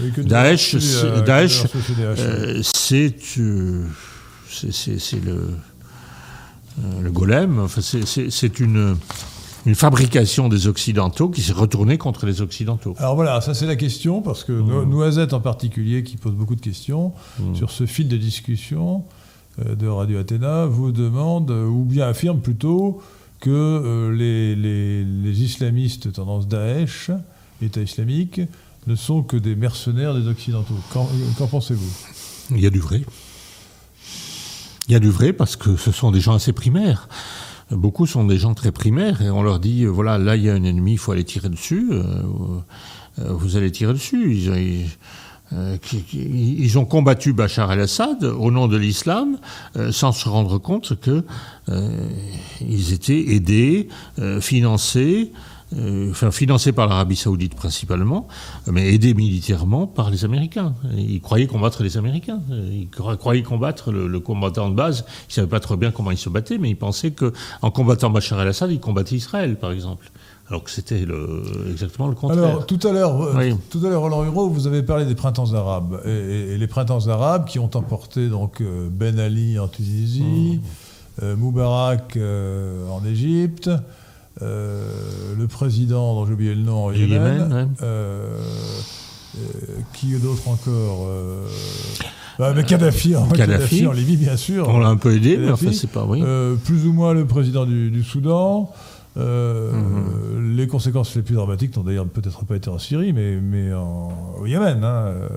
Oui, 0.00 0.12
Daesh, 0.24 0.76
c'est- 0.78 1.22
Daesh, 1.24 1.62
le, 5.20 5.50
le 7.00 7.10
golem. 7.10 7.58
Enfin, 7.60 7.80
c'est- 7.80 8.60
une, 8.60 8.96
une 9.66 9.74
fabrication 9.74 10.48
des 10.48 10.66
Occidentaux 10.66 11.28
qui 11.28 11.42
s'est 11.42 11.52
retournée 11.52 11.98
contre 11.98 12.26
les 12.26 12.40
Occidentaux. 12.40 12.94
Alors 12.98 13.14
voilà, 13.16 13.40
ça 13.40 13.54
c'est 13.54 13.66
la 13.66 13.76
question, 13.76 14.22
parce 14.22 14.44
que 14.44 14.52
No- 14.52 14.84
Noisette 14.84 15.32
en 15.32 15.40
particulier, 15.40 16.02
qui 16.04 16.16
pose 16.16 16.32
beaucoup 16.34 16.54
de 16.56 16.60
questions 16.60 17.12
sur 17.54 17.70
ce 17.70 17.86
fil 17.86 18.08
de 18.08 18.16
discussion 18.16 19.04
euh, 19.66 19.74
de 19.74 19.86
Radio 19.88 20.18
Athéna, 20.18 20.66
vous 20.66 20.92
demande, 20.92 21.50
euh, 21.50 21.66
ou 21.66 21.84
bien 21.84 22.06
affirme 22.08 22.40
plutôt, 22.40 23.02
que 23.40 23.50
euh, 23.50 24.12
les, 24.14 24.54
les- 24.56 25.04
les 25.04 25.42
islamistes 25.42 26.12
tendance 26.12 26.46
Daesh, 26.48 27.10
État 27.62 27.80
islamique, 27.80 28.40
ne 28.86 28.94
sont 28.94 29.22
que 29.22 29.36
des 29.36 29.54
mercenaires 29.56 30.14
des 30.14 30.28
Occidentaux. 30.28 30.74
Qu'en 30.92 31.04
euh, 31.04 31.08
qu'en 31.36 31.46
pensez-vous? 31.48 31.92
Il 32.54 32.60
y 32.60 32.66
a 32.66 32.70
du 32.70 32.78
vrai. 32.80 33.02
Il 34.88 34.92
y 34.92 34.94
a 34.94 35.00
du 35.00 35.10
vrai 35.10 35.34
parce 35.34 35.56
que 35.56 35.76
ce 35.76 35.92
sont 35.92 36.10
des 36.10 36.20
gens 36.20 36.34
assez 36.34 36.54
primaires. 36.54 37.08
Beaucoup 37.70 38.06
sont 38.06 38.24
des 38.24 38.38
gens 38.38 38.54
très 38.54 38.72
primaires 38.72 39.20
et 39.20 39.28
on 39.28 39.42
leur 39.42 39.60
dit 39.60 39.84
voilà, 39.84 40.16
là 40.16 40.34
il 40.34 40.44
y 40.44 40.48
a 40.48 40.54
un 40.54 40.64
ennemi, 40.64 40.92
il 40.92 40.98
faut 40.98 41.12
aller 41.12 41.24
tirer 41.24 41.50
dessus. 41.50 41.88
euh, 41.92 42.04
euh, 43.18 43.32
vous 43.32 43.56
allez 43.56 43.70
tirer 43.70 43.92
dessus. 43.92 44.48
Euh, 45.52 45.76
ils 46.14 46.78
ont 46.78 46.86
combattu 46.86 47.34
Bachar 47.34 47.70
el-Assad 47.72 48.24
au 48.24 48.50
nom 48.50 48.66
de 48.66 48.76
l'islam 48.78 49.38
sans 49.90 50.12
se 50.12 50.28
rendre 50.28 50.58
compte 50.58 50.98
que 51.00 51.24
euh, 51.68 52.08
ils 52.60 52.92
étaient 52.92 53.34
aidés, 53.34 53.88
financés, 54.40 55.32
enfin 55.72 56.30
financés 56.30 56.72
par 56.72 56.86
l'Arabie 56.88 57.16
Saoudite 57.16 57.54
principalement, 57.54 58.26
mais 58.70 58.92
aidés 58.94 59.14
militairement 59.14 59.86
par 59.86 60.10
les 60.10 60.24
Américains. 60.24 60.74
Ils 60.96 61.20
croyaient 61.20 61.46
combattre 61.46 61.82
les 61.82 61.96
Américains. 61.96 62.40
Ils 62.50 62.88
cro- 62.88 63.16
croyaient 63.16 63.42
combattre 63.42 63.92
le, 63.92 64.08
le 64.08 64.20
combattant 64.20 64.70
de 64.70 64.74
base. 64.74 65.04
Ils 65.28 65.34
savaient 65.34 65.46
pas 65.46 65.60
trop 65.60 65.76
bien 65.76 65.90
comment 65.90 66.10
ils 66.10 66.16
se 66.18 66.28
battaient, 66.30 66.58
mais 66.58 66.70
ils 66.70 66.76
pensaient 66.76 67.10
que 67.10 67.32
en 67.62 67.70
combattant 67.70 68.10
Bachar 68.10 68.40
el-Assad, 68.40 68.70
ils 68.72 68.80
combattaient 68.80 69.16
Israël, 69.16 69.56
par 69.58 69.72
exemple. 69.72 70.10
Alors 70.48 70.64
que 70.64 70.70
c'était 70.70 71.04
exactement 71.70 72.08
le 72.08 72.14
contraire. 72.14 72.42
Alors, 72.42 72.64
tout 72.66 72.80
à 72.88 72.90
l'heure, 72.92 73.20
euh, 73.22 73.34
Oui. 73.36 73.54
tout 73.68 73.84
à 73.84 73.90
l'heure, 73.90 74.00
Roland 74.00 74.24
Hureau, 74.24 74.48
vous 74.48 74.66
avez 74.66 74.82
parlé 74.82 75.04
des 75.04 75.14
printemps 75.14 75.52
arabes. 75.52 76.00
Et, 76.06 76.08
et- 76.10 76.52
et 76.54 76.58
les 76.58 76.66
printemps 76.66 77.06
arabes 77.08 77.44
qui 77.46 77.58
ont 77.58 77.70
emporté 77.74 78.28
donc, 78.30 78.62
euh, 78.62 78.88
Ben 78.90 79.18
Ali 79.18 79.58
en 79.58 79.68
Tunisie, 79.68 80.60
euh, 81.22 81.36
Moubarak 81.36 82.16
euh, 82.16 82.88
en 82.88 83.04
Égypte, 83.04 83.68
euh, 83.68 83.76
le 84.40 85.46
président, 85.46 86.14
dont 86.14 86.26
j'ai 86.26 86.32
oublié 86.32 86.54
le 86.54 86.62
nom, 86.62 86.90
Du 86.90 87.00
Yémen. 87.06 87.32
Yémen, 87.34 87.52
ouais. 87.52 87.66
euh, 87.82 88.38
euh, 89.36 89.40
qui 89.94 90.18
d'autre 90.18 90.48
encore 90.48 91.06
euh, 91.08 91.44
bah, 92.38 92.52
mais 92.54 92.64
Kadhafi, 92.64 93.14
en- 93.16 93.26
Kadhafi. 93.28 93.38
Kadhafi 93.52 93.86
en 93.86 93.92
Libye, 93.92 94.16
bien 94.16 94.36
sûr. 94.36 94.68
On 94.68 94.78
l'a 94.78 94.88
un 94.88 94.96
peu 94.96 95.14
aidé, 95.14 95.36
mais 95.36 95.44
Kadhafi, 95.46 95.66
enfin 95.68 95.76
c'est 95.76 95.90
pas 95.90 96.04
oui. 96.04 96.22
Euh, 96.24 96.54
plus 96.54 96.86
ou 96.86 96.92
moins 96.92 97.12
le 97.14 97.24
président 97.26 97.64
du, 97.66 97.90
du 97.90 98.02
Soudan. 98.02 98.70
Euh, 99.16 99.72
Mhm. 99.72 100.56
Les 100.56 100.66
conséquences 100.68 101.14
les 101.16 101.22
plus 101.22 101.34
dramatiques 101.34 101.76
n'ont 101.76 101.82
d'ailleurs 101.82 102.06
peut-être 102.06 102.44
pas 102.44 102.54
été 102.56 102.68
en 102.70 102.78
Syrie, 102.78 103.12
mais, 103.12 103.40
mais 103.40 103.72
en, 103.74 104.10
au 104.40 104.46
Yémen. 104.46 104.82
Hein. 104.84 104.86
Euh, 105.06 105.28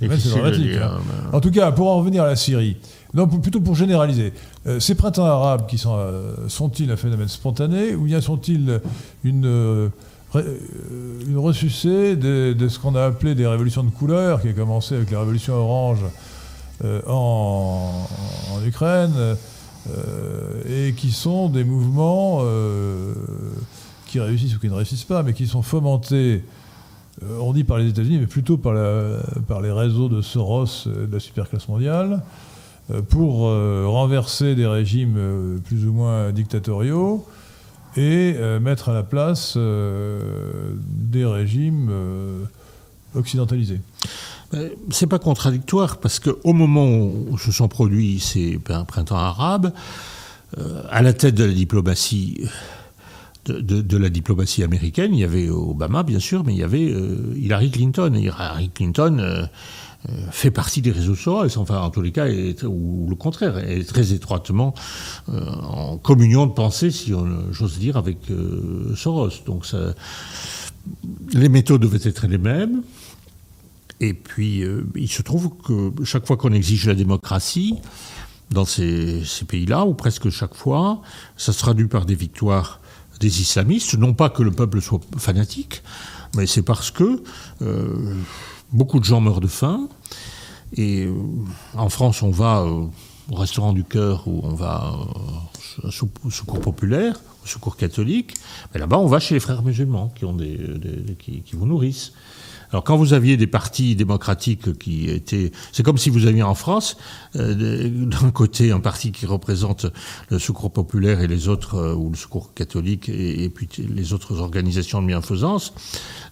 Yémen, 0.00 0.18
c'est 0.20 0.28
dramatique. 0.30 0.62
dire, 0.70 0.84
hein. 0.84 1.00
mais- 1.30 1.36
En 1.36 1.40
tout 1.40 1.50
cas, 1.50 1.72
pour 1.72 1.88
en 1.90 1.98
revenir 1.98 2.22
à 2.22 2.26
la 2.28 2.36
Syrie, 2.36 2.76
non, 3.14 3.26
plutôt 3.26 3.60
pour 3.60 3.74
généraliser, 3.74 4.32
euh, 4.66 4.80
ces 4.80 4.94
printemps 4.94 5.26
arabes 5.26 5.66
qui 5.66 5.76
sont, 5.76 5.94
euh, 5.96 6.48
sont-ils 6.48 6.90
un 6.90 6.96
phénomène 6.96 7.28
spontané 7.28 7.94
ou 7.94 8.04
bien 8.04 8.22
sont-ils 8.22 8.80
une, 9.22 9.44
euh, 9.44 9.88
euh, 10.34 10.58
une 11.26 11.36
ressucée 11.38 12.16
de, 12.16 12.68
ce 12.68 12.78
qu'on 12.78 12.94
a 12.94 13.04
appelé 13.04 13.34
des 13.34 13.46
révolutions 13.46 13.84
de 13.84 13.90
couleur, 13.90 14.40
qui 14.40 14.48
a 14.48 14.52
commencé 14.54 14.94
avec 14.94 15.10
la 15.10 15.20
révolution 15.20 15.54
orange 15.54 15.98
en, 17.06 18.06
Ukraine, 18.66 19.36
et 20.68 20.94
qui 20.94 21.12
sont 21.12 21.48
des 21.48 21.62
mouvements 21.62 22.42
qui 24.06 24.18
réussissent 24.18 24.56
ou 24.56 24.58
qui 24.58 24.68
ne 24.68 24.74
réussissent 24.74 25.04
pas, 25.04 25.22
mais 25.22 25.32
qui 25.32 25.46
sont 25.46 25.62
fomentés 25.62 26.42
on 27.38 27.52
dit 27.52 27.62
par 27.62 27.78
les 27.78 27.88
États-Unis, 27.88 28.18
mais 28.18 28.26
plutôt 28.26 28.56
par, 28.56 28.74
par, 29.46 29.60
les 29.60 29.70
réseaux 29.70 30.08
de 30.08 30.22
Soros 30.22 30.86
de 30.86 31.12
la 31.12 31.20
superclasse 31.20 31.68
mondiale, 31.68 32.22
pour 33.08 33.42
renverser 33.42 34.54
des 34.54 34.66
régimes 34.66 35.60
plus 35.64 35.86
ou 35.86 35.92
moins 35.92 36.30
dictatoriaux 36.32 37.26
et 37.96 38.34
mettre 38.60 38.88
à 38.88 38.92
la 38.92 39.02
place 39.02 39.56
des 39.56 41.24
régimes 41.24 41.90
occidentalisés. 43.14 43.80
C'est 44.90 45.06
pas 45.06 45.18
contradictoire 45.18 45.98
parce 45.98 46.18
qu'au 46.18 46.52
moment 46.52 46.86
où 46.86 47.38
se 47.38 47.52
sont 47.52 47.68
produits 47.68 48.18
ces 48.20 48.58
printemps 48.58 49.16
arabes, 49.16 49.72
à 50.90 51.02
la 51.02 51.12
tête 51.12 51.34
de 51.34 51.44
la 53.96 54.08
diplomatie 54.08 54.62
américaine. 54.62 55.14
Il 55.14 55.20
y 55.20 55.24
avait 55.24 55.48
Obama, 55.48 56.02
bien 56.02 56.20
sûr, 56.20 56.44
mais 56.44 56.54
il 56.54 56.58
y 56.58 56.62
avait 56.62 56.90
euh, 56.90 57.34
Hillary 57.36 57.70
Clinton. 57.70 58.12
Hillary 58.14 58.70
Clinton 58.70 59.18
euh, 59.18 59.22
euh, 59.22 59.46
fait 60.30 60.50
partie 60.50 60.82
des 60.82 60.90
réseaux 60.90 61.14
sociaux, 61.14 61.60
enfin, 61.60 61.80
en 61.80 61.90
tous 61.90 62.02
les 62.02 62.12
cas, 62.12 62.26
ou 62.64 63.06
le 63.08 63.14
contraire, 63.14 63.58
est 63.58 63.88
très 63.88 64.12
étroitement 64.12 64.74
en 65.28 65.96
communion 65.96 66.46
de 66.46 66.52
pensée, 66.52 66.90
si 66.90 67.12
j'ose 67.50 67.78
dire, 67.78 67.96
avec 67.96 68.18
Soros. 68.96 69.30
Donc, 69.46 69.66
les 71.32 71.48
méthodes 71.48 71.82
devaient 71.82 72.08
être 72.08 72.26
les 72.26 72.38
mêmes. 72.38 72.82
Et 74.00 74.14
puis, 74.14 74.64
il 74.96 75.08
se 75.08 75.22
trouve 75.22 75.50
que 75.64 75.92
chaque 76.04 76.26
fois 76.26 76.36
qu'on 76.36 76.52
exige 76.52 76.86
la 76.86 76.94
démocratie, 76.94 77.76
dans 78.50 78.64
ces, 78.64 79.24
ces 79.24 79.44
pays-là, 79.44 79.84
ou 79.86 79.94
presque 79.94 80.30
chaque 80.30 80.54
fois, 80.54 81.02
ça 81.36 81.52
se 81.52 81.58
traduit 81.58 81.86
par 81.86 82.06
des 82.06 82.14
victoires 82.14 82.80
des 83.20 83.40
islamistes, 83.40 83.94
non 83.94 84.14
pas 84.14 84.30
que 84.30 84.42
le 84.42 84.50
peuple 84.50 84.80
soit 84.80 85.00
fanatique, 85.16 85.82
mais 86.36 86.46
c'est 86.46 86.62
parce 86.62 86.90
que 86.90 87.22
euh, 87.62 88.14
beaucoup 88.72 88.98
de 88.98 89.04
gens 89.04 89.20
meurent 89.20 89.40
de 89.40 89.48
faim. 89.48 89.88
Et 90.74 91.04
euh, 91.04 91.12
en 91.74 91.88
France, 91.88 92.22
on 92.22 92.30
va 92.30 92.64
au 92.64 93.34
restaurant 93.34 93.72
du 93.72 93.84
cœur 93.84 94.26
où 94.26 94.40
on 94.42 94.54
va 94.54 94.94
au 95.82 96.30
secours 96.30 96.60
populaire, 96.60 97.20
au 97.44 97.46
secours 97.46 97.76
catholique. 97.76 98.34
Mais 98.72 98.80
là-bas, 98.80 98.98
on 98.98 99.06
va 99.06 99.20
chez 99.20 99.34
les 99.34 99.40
frères 99.40 99.62
musulmans 99.62 100.12
qui, 100.14 100.24
vous 101.52 101.66
nourrissent. 101.66 102.12
Alors 102.70 102.84
quand 102.84 102.96
vous 102.96 103.12
aviez 103.12 103.36
des 103.36 103.46
partis 103.46 103.94
démocratiques 103.94 104.78
qui 104.78 105.10
étaient... 105.10 105.52
C'est 105.72 105.82
comme 105.82 105.98
si 105.98 106.08
vous 106.08 106.26
aviez 106.26 106.42
en 106.42 106.54
France, 106.54 106.96
euh, 107.36 107.90
d'un 107.90 108.30
côté, 108.30 108.72
un 108.72 108.80
parti 108.80 109.12
qui 109.12 109.26
représente 109.26 109.86
le 110.30 110.38
secours 110.38 110.72
populaire 110.72 111.20
et 111.20 111.26
les 111.26 111.48
autres, 111.48 111.74
euh, 111.74 111.94
ou 111.94 112.08
le 112.08 112.16
secours 112.16 112.54
catholique, 112.54 113.10
et, 113.10 113.50
puis 113.50 113.68
les 113.78 114.14
autres 114.14 114.40
organisations 114.40 115.02
de 115.02 115.06
bienfaisance, 115.06 115.74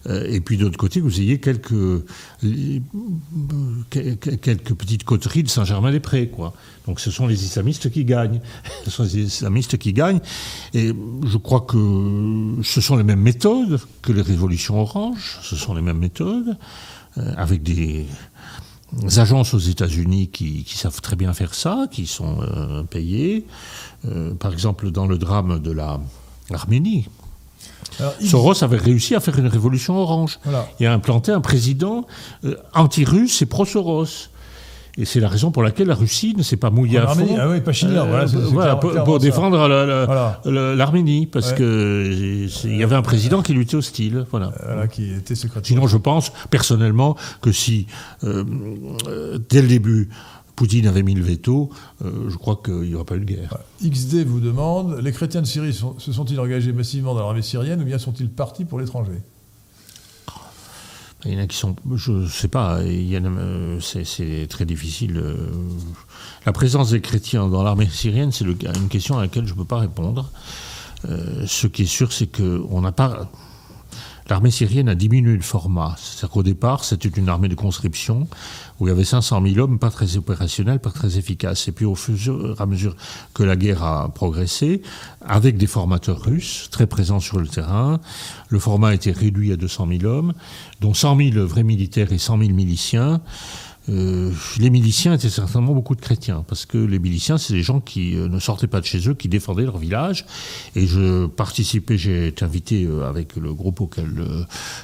et 0.09 0.41
puis 0.41 0.57
d'autre 0.57 0.77
côté, 0.77 0.99
vous 0.99 1.19
ayez 1.19 1.39
quelques, 1.39 2.03
quelques 3.91 4.73
petites 4.73 5.03
coteries 5.03 5.43
de 5.43 5.49
Saint-Germain-des-Prés, 5.49 6.29
quoi. 6.29 6.53
Donc 6.87 6.99
ce 6.99 7.11
sont 7.11 7.27
les 7.27 7.43
islamistes 7.45 7.91
qui 7.91 8.05
gagnent. 8.05 8.41
Les 8.99 9.17
islamistes 9.17 9.77
qui 9.77 9.93
gagnent. 9.93 10.19
Et 10.73 10.93
je 11.25 11.37
crois 11.37 11.61
que 11.61 12.57
ce 12.63 12.81
sont 12.81 12.95
les 12.95 13.03
mêmes 13.03 13.21
méthodes 13.21 13.79
que 14.01 14.11
les 14.11 14.21
révolutions 14.21 14.79
oranges. 14.79 15.39
Ce 15.41 15.55
sont 15.55 15.73
les 15.73 15.81
mêmes 15.81 15.99
méthodes, 15.99 16.57
euh, 17.17 17.33
avec 17.37 17.63
des 17.63 18.05
agences 19.17 19.53
aux 19.53 19.59
États-Unis 19.59 20.29
qui, 20.29 20.65
savent 20.67 21.01
très 21.01 21.15
bien 21.15 21.33
faire 21.33 21.53
ça, 21.53 21.87
qui 21.91 22.07
sont 22.07 22.41
euh, 22.41 22.83
payées. 22.83 23.45
Euh, 24.05 24.33
par 24.33 24.53
exemple, 24.53 24.91
dans 24.91 25.07
le 25.07 25.17
drame 25.17 25.59
de 25.59 25.71
Soros 28.25 28.63
avait 28.63 28.77
réussi 28.77 29.15
à 29.15 29.19
faire 29.19 29.37
une 29.37 29.47
révolution 29.47 29.97
orange 29.97 30.39
et 30.79 30.87
à 30.87 30.93
implanter 30.93 31.31
un 31.31 31.41
président 31.41 32.05
anti-russe 32.73 33.41
et 33.41 33.45
pro-Soros. 33.45 34.29
Et 34.97 35.05
c'est 35.05 35.21
la 35.21 35.29
raison 35.29 35.51
pour 35.51 35.63
laquelle 35.63 35.87
la 35.87 35.95
Russie 35.95 36.33
ne 36.37 36.43
s'est 36.43 36.57
pas 36.57 36.69
mouillée 36.69 36.97
à 36.97 37.07
fond. 37.07 37.37
Ah 37.39 37.47
oui, 37.49 37.61
pas 37.61 37.71
euh, 37.71 38.25
voilà, 38.51 38.75
pour, 38.75 39.19
défendre 39.19 39.67
l'Arménie, 40.75 41.27
parce 41.27 41.53
qu'il 41.53 42.49
y 42.65 42.83
avait 42.83 42.95
un 42.95 43.01
président 43.01 43.41
qui 43.41 43.53
lui 43.53 43.63
était 43.63 43.75
hostile. 43.75 44.25
Voilà. 44.31 44.51
qui 44.91 45.13
était 45.13 45.35
secrétaire. 45.35 45.65
Sinon, 45.65 45.87
je 45.87 45.97
pense 45.97 46.33
personnellement 46.49 47.15
que 47.41 47.51
si, 47.51 47.87
euh, 48.23 48.43
dès 49.49 49.61
le 49.61 49.67
début, 49.69 50.09
Poutine 50.61 50.85
avait 50.85 51.01
mis 51.01 51.15
le 51.15 51.23
veto, 51.23 51.71
euh, 52.05 52.29
je 52.29 52.37
crois 52.37 52.61
qu'il 52.63 52.81
n'y 52.81 52.93
aura 52.93 53.03
pas 53.03 53.15
eu 53.15 53.21
de 53.21 53.25
guerre. 53.25 53.57
XD 53.83 54.23
vous 54.27 54.39
demande 54.39 54.99
les 55.01 55.11
chrétiens 55.11 55.41
de 55.41 55.47
Syrie 55.47 55.73
se 55.73 56.11
sont-ils 56.13 56.39
engagés 56.39 56.71
massivement 56.71 57.15
dans 57.15 57.21
l'armée 57.21 57.41
syrienne 57.41 57.81
ou 57.81 57.83
bien 57.83 57.97
sont-ils 57.97 58.29
partis 58.29 58.63
pour 58.63 58.79
l'étranger? 58.79 59.23
Il 61.25 61.33
y 61.33 61.35
en 61.35 61.39
a 61.39 61.47
qui 61.47 61.57
sont, 61.57 61.75
je 61.95 62.11
ne 62.11 62.27
sais 62.27 62.47
pas, 62.47 62.77
euh, 62.77 63.79
c'est 63.79 64.45
très 64.49 64.65
difficile. 64.65 65.17
Euh. 65.17 65.49
La 66.45 66.53
présence 66.53 66.91
des 66.91 67.01
chrétiens 67.01 67.47
dans 67.47 67.63
l'armée 67.63 67.89
syrienne, 67.89 68.31
c'est 68.31 68.45
une 68.45 68.87
question 68.87 69.17
à 69.17 69.23
laquelle 69.23 69.47
je 69.47 69.53
ne 69.53 69.57
peux 69.57 69.65
pas 69.65 69.79
répondre. 69.79 70.29
Euh, 71.09 71.43
ce 71.47 71.65
qui 71.65 71.81
est 71.81 71.87
sûr, 71.87 72.13
c'est 72.13 72.27
qu'on 72.27 72.81
n'a 72.81 72.91
pas 72.91 73.31
L'armée 74.31 74.49
syrienne 74.49 74.87
a 74.87 74.95
diminué 74.95 75.35
le 75.35 75.41
format. 75.41 75.97
C'est-à-dire 75.97 76.29
qu'au 76.29 76.41
départ, 76.41 76.85
c'était 76.85 77.09
une 77.09 77.27
armée 77.27 77.49
de 77.49 77.53
conscription 77.53 78.29
où 78.79 78.87
il 78.87 78.89
y 78.89 78.93
avait 78.93 79.03
500 79.03 79.45
000 79.45 79.59
hommes, 79.59 79.77
pas 79.77 79.89
très 79.89 80.15
opérationnels, 80.15 80.79
pas 80.79 80.89
très 80.89 81.17
efficaces. 81.17 81.67
Et 81.67 81.73
puis 81.73 81.83
au 81.83 81.95
fur 81.95 82.15
et 82.57 82.61
à 82.61 82.65
mesure 82.65 82.95
que 83.33 83.43
la 83.43 83.57
guerre 83.57 83.83
a 83.83 84.07
progressé, 84.07 84.83
avec 85.19 85.57
des 85.57 85.67
formateurs 85.67 86.21
russes 86.21 86.69
très 86.71 86.87
présents 86.87 87.19
sur 87.19 87.39
le 87.41 87.47
terrain, 87.49 87.99
le 88.47 88.59
format 88.59 88.87
a 88.87 88.93
été 88.93 89.11
réduit 89.11 89.51
à 89.51 89.57
200 89.57 89.89
000 89.99 90.05
hommes, 90.05 90.33
dont 90.79 90.93
100 90.93 91.17
000 91.33 91.45
vrais 91.45 91.63
militaires 91.63 92.13
et 92.13 92.17
100 92.17 92.37
000 92.39 92.51
miliciens. 92.53 93.19
Euh, 93.89 94.31
les 94.59 94.69
miliciens 94.69 95.13
étaient 95.13 95.29
certainement 95.29 95.73
beaucoup 95.73 95.95
de 95.95 96.01
chrétiens, 96.01 96.43
parce 96.47 96.65
que 96.65 96.77
les 96.77 96.99
miliciens, 96.99 97.37
c'est 97.37 97.53
des 97.53 97.63
gens 97.63 97.79
qui 97.79 98.15
euh, 98.15 98.27
ne 98.27 98.39
sortaient 98.39 98.67
pas 98.67 98.79
de 98.79 98.85
chez 98.85 99.09
eux, 99.09 99.13
qui 99.13 99.27
défendaient 99.27 99.63
leur 99.63 99.77
village. 99.77 100.25
Et 100.75 100.85
je 100.85 101.25
participais, 101.25 101.97
j'ai 101.97 102.27
été 102.27 102.45
invité 102.45 102.85
euh, 102.85 103.09
avec 103.09 103.35
le 103.35 103.53
groupe 103.53 103.81
auquel 103.81 104.09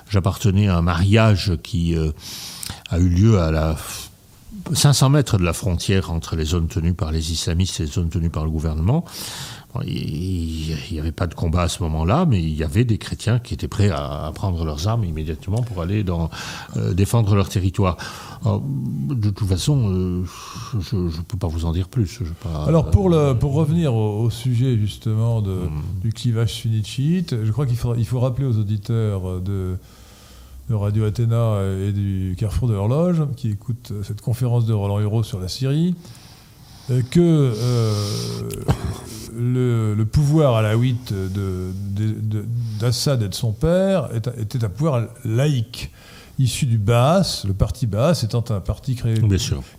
j'appartenais 0.09 0.67
à 0.67 0.77
un 0.77 0.81
mariage 0.81 1.53
qui 1.61 1.95
a 2.89 2.99
eu 2.99 3.09
lieu 3.09 3.39
à 3.39 3.51
la 3.51 3.77
500 4.73 5.09
mètres 5.09 5.37
de 5.37 5.43
la 5.43 5.53
frontière 5.53 6.11
entre 6.11 6.35
les 6.35 6.45
zones 6.45 6.67
tenues 6.67 6.93
par 6.93 7.11
les 7.11 7.31
islamistes 7.31 7.79
et 7.79 7.83
les 7.83 7.91
zones 7.91 8.09
tenues 8.09 8.29
par 8.29 8.43
le 8.43 8.49
gouvernement. 8.49 9.05
Il 9.85 10.75
n'y 10.91 10.99
avait 10.99 11.11
pas 11.11 11.27
de 11.27 11.33
combat 11.33 11.63
à 11.63 11.67
ce 11.67 11.83
moment-là, 11.83 12.25
mais 12.25 12.41
il 12.41 12.55
y 12.55 12.63
avait 12.63 12.85
des 12.85 12.97
chrétiens 12.97 13.39
qui 13.39 13.53
étaient 13.53 13.67
prêts 13.67 13.89
à, 13.89 14.31
prendre 14.33 14.63
leurs 14.65 14.87
armes 14.87 15.03
immédiatement 15.03 15.61
pour 15.61 15.81
aller 15.81 16.03
dans, 16.03 16.29
défendre 16.93 17.35
leur 17.35 17.49
territoire 17.49 17.97
de 18.45 19.29
toute 19.29 19.47
façon, 19.47 19.89
euh, 19.89 20.23
je 20.79 20.95
ne 20.95 21.23
peux 21.27 21.37
pas 21.37 21.47
vous 21.47 21.65
en 21.65 21.71
dire 21.71 21.87
plus. 21.87 22.19
Alors, 22.67 22.89
pour, 22.91 23.09
le, 23.09 23.33
pour 23.33 23.53
revenir 23.53 23.95
au, 23.95 24.29
sujet 24.29 24.77
justement 24.77 25.41
de, 25.41 25.51
hmm. 25.51 26.01
du 26.01 26.13
clivage 26.13 26.53
sunnite 26.53 27.35
je 27.43 27.51
crois 27.51 27.65
qu'il 27.65 27.77
faut, 27.77 27.95
il 27.95 28.05
faut 28.05 28.19
rappeler 28.19 28.45
aux 28.45 28.57
auditeurs 28.57 29.41
de, 29.41 29.77
de 30.69 30.75
Radio 30.75 31.05
Athéna 31.05 31.61
et 31.87 31.91
du 31.91 32.35
Carrefour 32.37 32.67
de 32.67 32.73
l'Horloge, 32.73 33.23
qui 33.35 33.49
écoutent 33.49 33.93
cette 34.03 34.21
conférence 34.21 34.65
de 34.65 34.73
Roland 34.73 34.99
Huros 34.99 35.23
sur 35.23 35.39
la 35.39 35.47
Syrie, 35.47 35.95
euh, 36.89 37.01
que 37.09 37.19
euh, 37.19 37.91
le, 39.37 39.93
le, 39.95 40.05
pouvoir 40.05 40.55
à 40.55 40.61
la 40.61 40.75
d'Assad 42.79 43.21
et 43.21 43.29
de 43.29 43.33
son 43.33 43.51
père 43.51 44.09
était 44.37 44.63
un 44.63 44.69
pouvoir 44.69 45.07
laïque 45.23 45.91
issu 46.39 46.65
du 46.65 46.77
Baas, 46.77 47.43
le 47.47 47.53
parti 47.53 47.87
Baas 47.87 48.21
étant 48.23 48.43
un 48.49 48.59
parti 48.59 48.95
créé, 48.95 49.15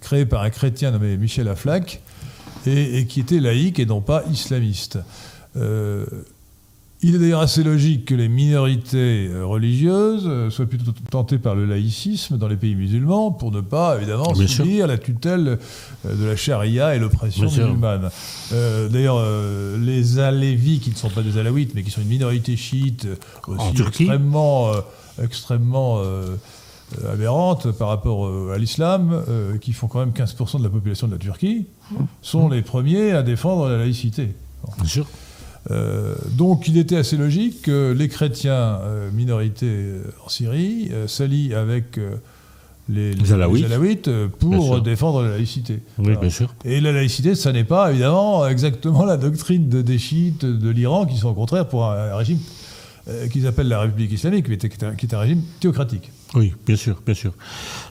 créé 0.00 0.26
par 0.26 0.42
un 0.42 0.50
chrétien 0.50 0.90
nommé 0.90 1.16
Michel 1.16 1.48
Aflac, 1.48 2.00
et, 2.66 3.06
qui 3.06 3.20
était 3.20 3.40
laïque 3.40 3.78
et 3.78 3.86
non 3.86 4.00
pas 4.00 4.24
islamiste. 4.30 4.98
Euh, 5.56 6.04
il 7.02 7.14
est 7.14 7.18
d'ailleurs 7.18 7.40
assez 7.40 7.62
logique 7.62 8.06
que 8.06 8.14
les 8.14 8.28
minorités 8.28 9.28
euh, 9.28 9.44
religieuses 9.44 10.24
euh, 10.26 10.50
soient 10.50 10.66
plutôt 10.66 10.92
tentées 11.10 11.38
par 11.38 11.54
le 11.54 11.64
laïcisme 11.64 12.38
dans 12.38 12.48
les 12.48 12.56
pays 12.56 12.74
musulmans 12.74 13.30
pour 13.30 13.52
ne 13.52 13.60
pas, 13.60 13.96
évidemment, 13.96 14.34
subir 14.34 14.86
la 14.86 14.98
tutelle 14.98 15.58
de 16.04 16.24
la 16.24 16.36
charia 16.36 16.94
et 16.94 16.98
l'oppression 16.98 17.44
musulmane. 17.44 18.10
d'ailleurs, 18.90 19.22
les 19.78 20.18
Alévis, 20.18 20.80
qui 20.80 20.90
ne 20.90 20.96
sont 20.96 21.10
pas 21.10 21.22
des 21.22 21.38
Alaouites, 21.38 21.74
mais 21.74 21.82
qui 21.82 21.90
sont 21.90 22.00
une 22.00 22.08
minorité 22.08 22.56
chiite 22.56 23.06
aussi 23.46 23.82
extrêmement 23.82 24.72
extrêmement 25.22 26.00
euh, 26.96 27.12
aberrantes 27.12 27.70
par 27.72 27.88
rapport 27.88 28.26
euh, 28.26 28.52
à 28.54 28.58
l'islam, 28.58 29.24
euh, 29.28 29.58
qui 29.58 29.74
font 29.74 29.88
quand 29.88 29.98
même 29.98 30.12
15% 30.12 30.58
de 30.58 30.62
la 30.62 30.70
population 30.70 31.06
de 31.06 31.12
la 31.12 31.18
Turquie, 31.18 31.66
sont 32.22 32.48
les 32.48 32.62
premiers 32.62 33.12
à 33.12 33.22
défendre 33.22 33.68
la 33.68 33.76
laïcité. 33.76 34.34
Bien 34.78 34.86
sûr. 34.86 35.06
Donc 36.32 36.68
il 36.68 36.78
était 36.78 36.96
assez 36.96 37.16
logique 37.16 37.62
que 37.62 37.92
les 37.92 38.08
chrétiens, 38.08 38.78
minorités 39.12 39.92
en 40.24 40.28
Syrie, 40.28 40.90
s'allient 41.06 41.54
avec 41.54 41.98
les, 42.88 43.32
alaouites. 43.32 44.10
pour 44.38 44.80
défendre 44.80 45.22
la 45.22 45.30
laïcité. 45.30 45.80
Oui, 45.98 46.16
bien 46.16 46.30
sûr. 46.30 46.54
Et 46.64 46.80
la 46.80 46.92
laïcité, 46.92 47.34
ça 47.34 47.52
n'est 47.52 47.64
pas 47.64 47.90
évidemment 47.90 48.46
exactement 48.46 49.04
la 49.04 49.16
doctrine 49.16 49.68
des 49.68 49.98
chiites 49.98 50.44
de 50.44 50.70
l'Iran 50.70 51.04
qui 51.04 51.18
sont 51.18 51.28
au 51.28 51.34
contraire 51.34 51.68
pour 51.68 51.84
un 51.84 52.16
régime 52.16 52.38
euh, 53.08 53.28
qu'ils 53.28 53.46
appellent 53.46 53.68
la 53.68 53.80
République 53.80 54.12
islamique, 54.12 54.46
qui 54.46 54.52
est, 54.52 54.82
un, 54.84 54.94
qui 54.94 55.06
est 55.06 55.14
un 55.14 55.18
régime 55.20 55.42
théocratique. 55.60 56.10
Oui, 56.34 56.52
bien 56.66 56.76
sûr, 56.76 57.00
bien 57.06 57.14
sûr. 57.14 57.32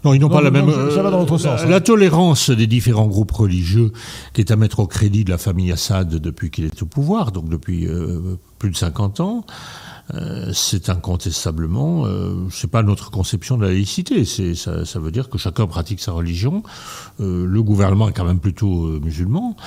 Non, 0.06 0.14
ils 0.14 0.20
n'ont 0.20 0.30
Non, 0.30 0.36
pas 0.36 0.42
la 0.42 0.52
non, 0.52 0.66
même. 0.66 0.76
ça- 0.90 0.96
ça 0.96 1.02
va 1.02 1.10
dans 1.10 1.20
l'autre 1.20 1.34
euh, 1.36 1.38
sens, 1.40 1.62
La, 1.62 1.66
hein. 1.66 1.70
la 1.70 1.82
tolérance 1.82 2.50
des 2.52 2.68
différents 2.68 3.08
groupes 3.08 3.32
religieux, 3.32 3.92
qui 4.34 4.42
est 4.42 4.52
à 4.52 4.56
mettre 4.56 4.80
au 4.80 4.88
crédit 4.88 5.24
de 5.24 5.32
la 5.32 5.38
famille 5.40 5.72
Assad 5.72 6.10
depuis 6.10 6.52
qu'il 6.52 6.66
est 6.66 6.82
au 6.84 6.86
pouvoir, 6.86 7.32
donc 7.32 7.50
depuis 7.50 7.88
euh, 7.88 8.36
plus 8.60 8.70
de 8.70 8.76
50 8.78 9.20
ans, 9.22 9.46
euh, 10.14 10.52
c'est 10.54 10.90
incontestablement, 10.90 12.06
euh, 12.06 12.36
c'est 12.52 12.70
pas 12.72 12.82
notre 12.84 13.10
conception 13.12 13.58
de 13.58 13.64
la 13.66 13.72
laïcité. 13.72 14.24
C'est 14.24 14.54
ça, 14.56 14.86
ça 14.86 15.00
veut 15.00 15.12
dire 15.12 15.30
que 15.30 15.38
chacun 15.38 15.66
pratique 15.68 16.00
sa 16.00 16.12
religion. 16.14 16.62
Euh, 17.20 17.46
le 17.46 17.64
gouvernement 17.64 18.08
est 18.08 18.14
quand 18.14 18.24
même 18.24 18.40
plutôt 18.40 19.00
musulman 19.02 19.58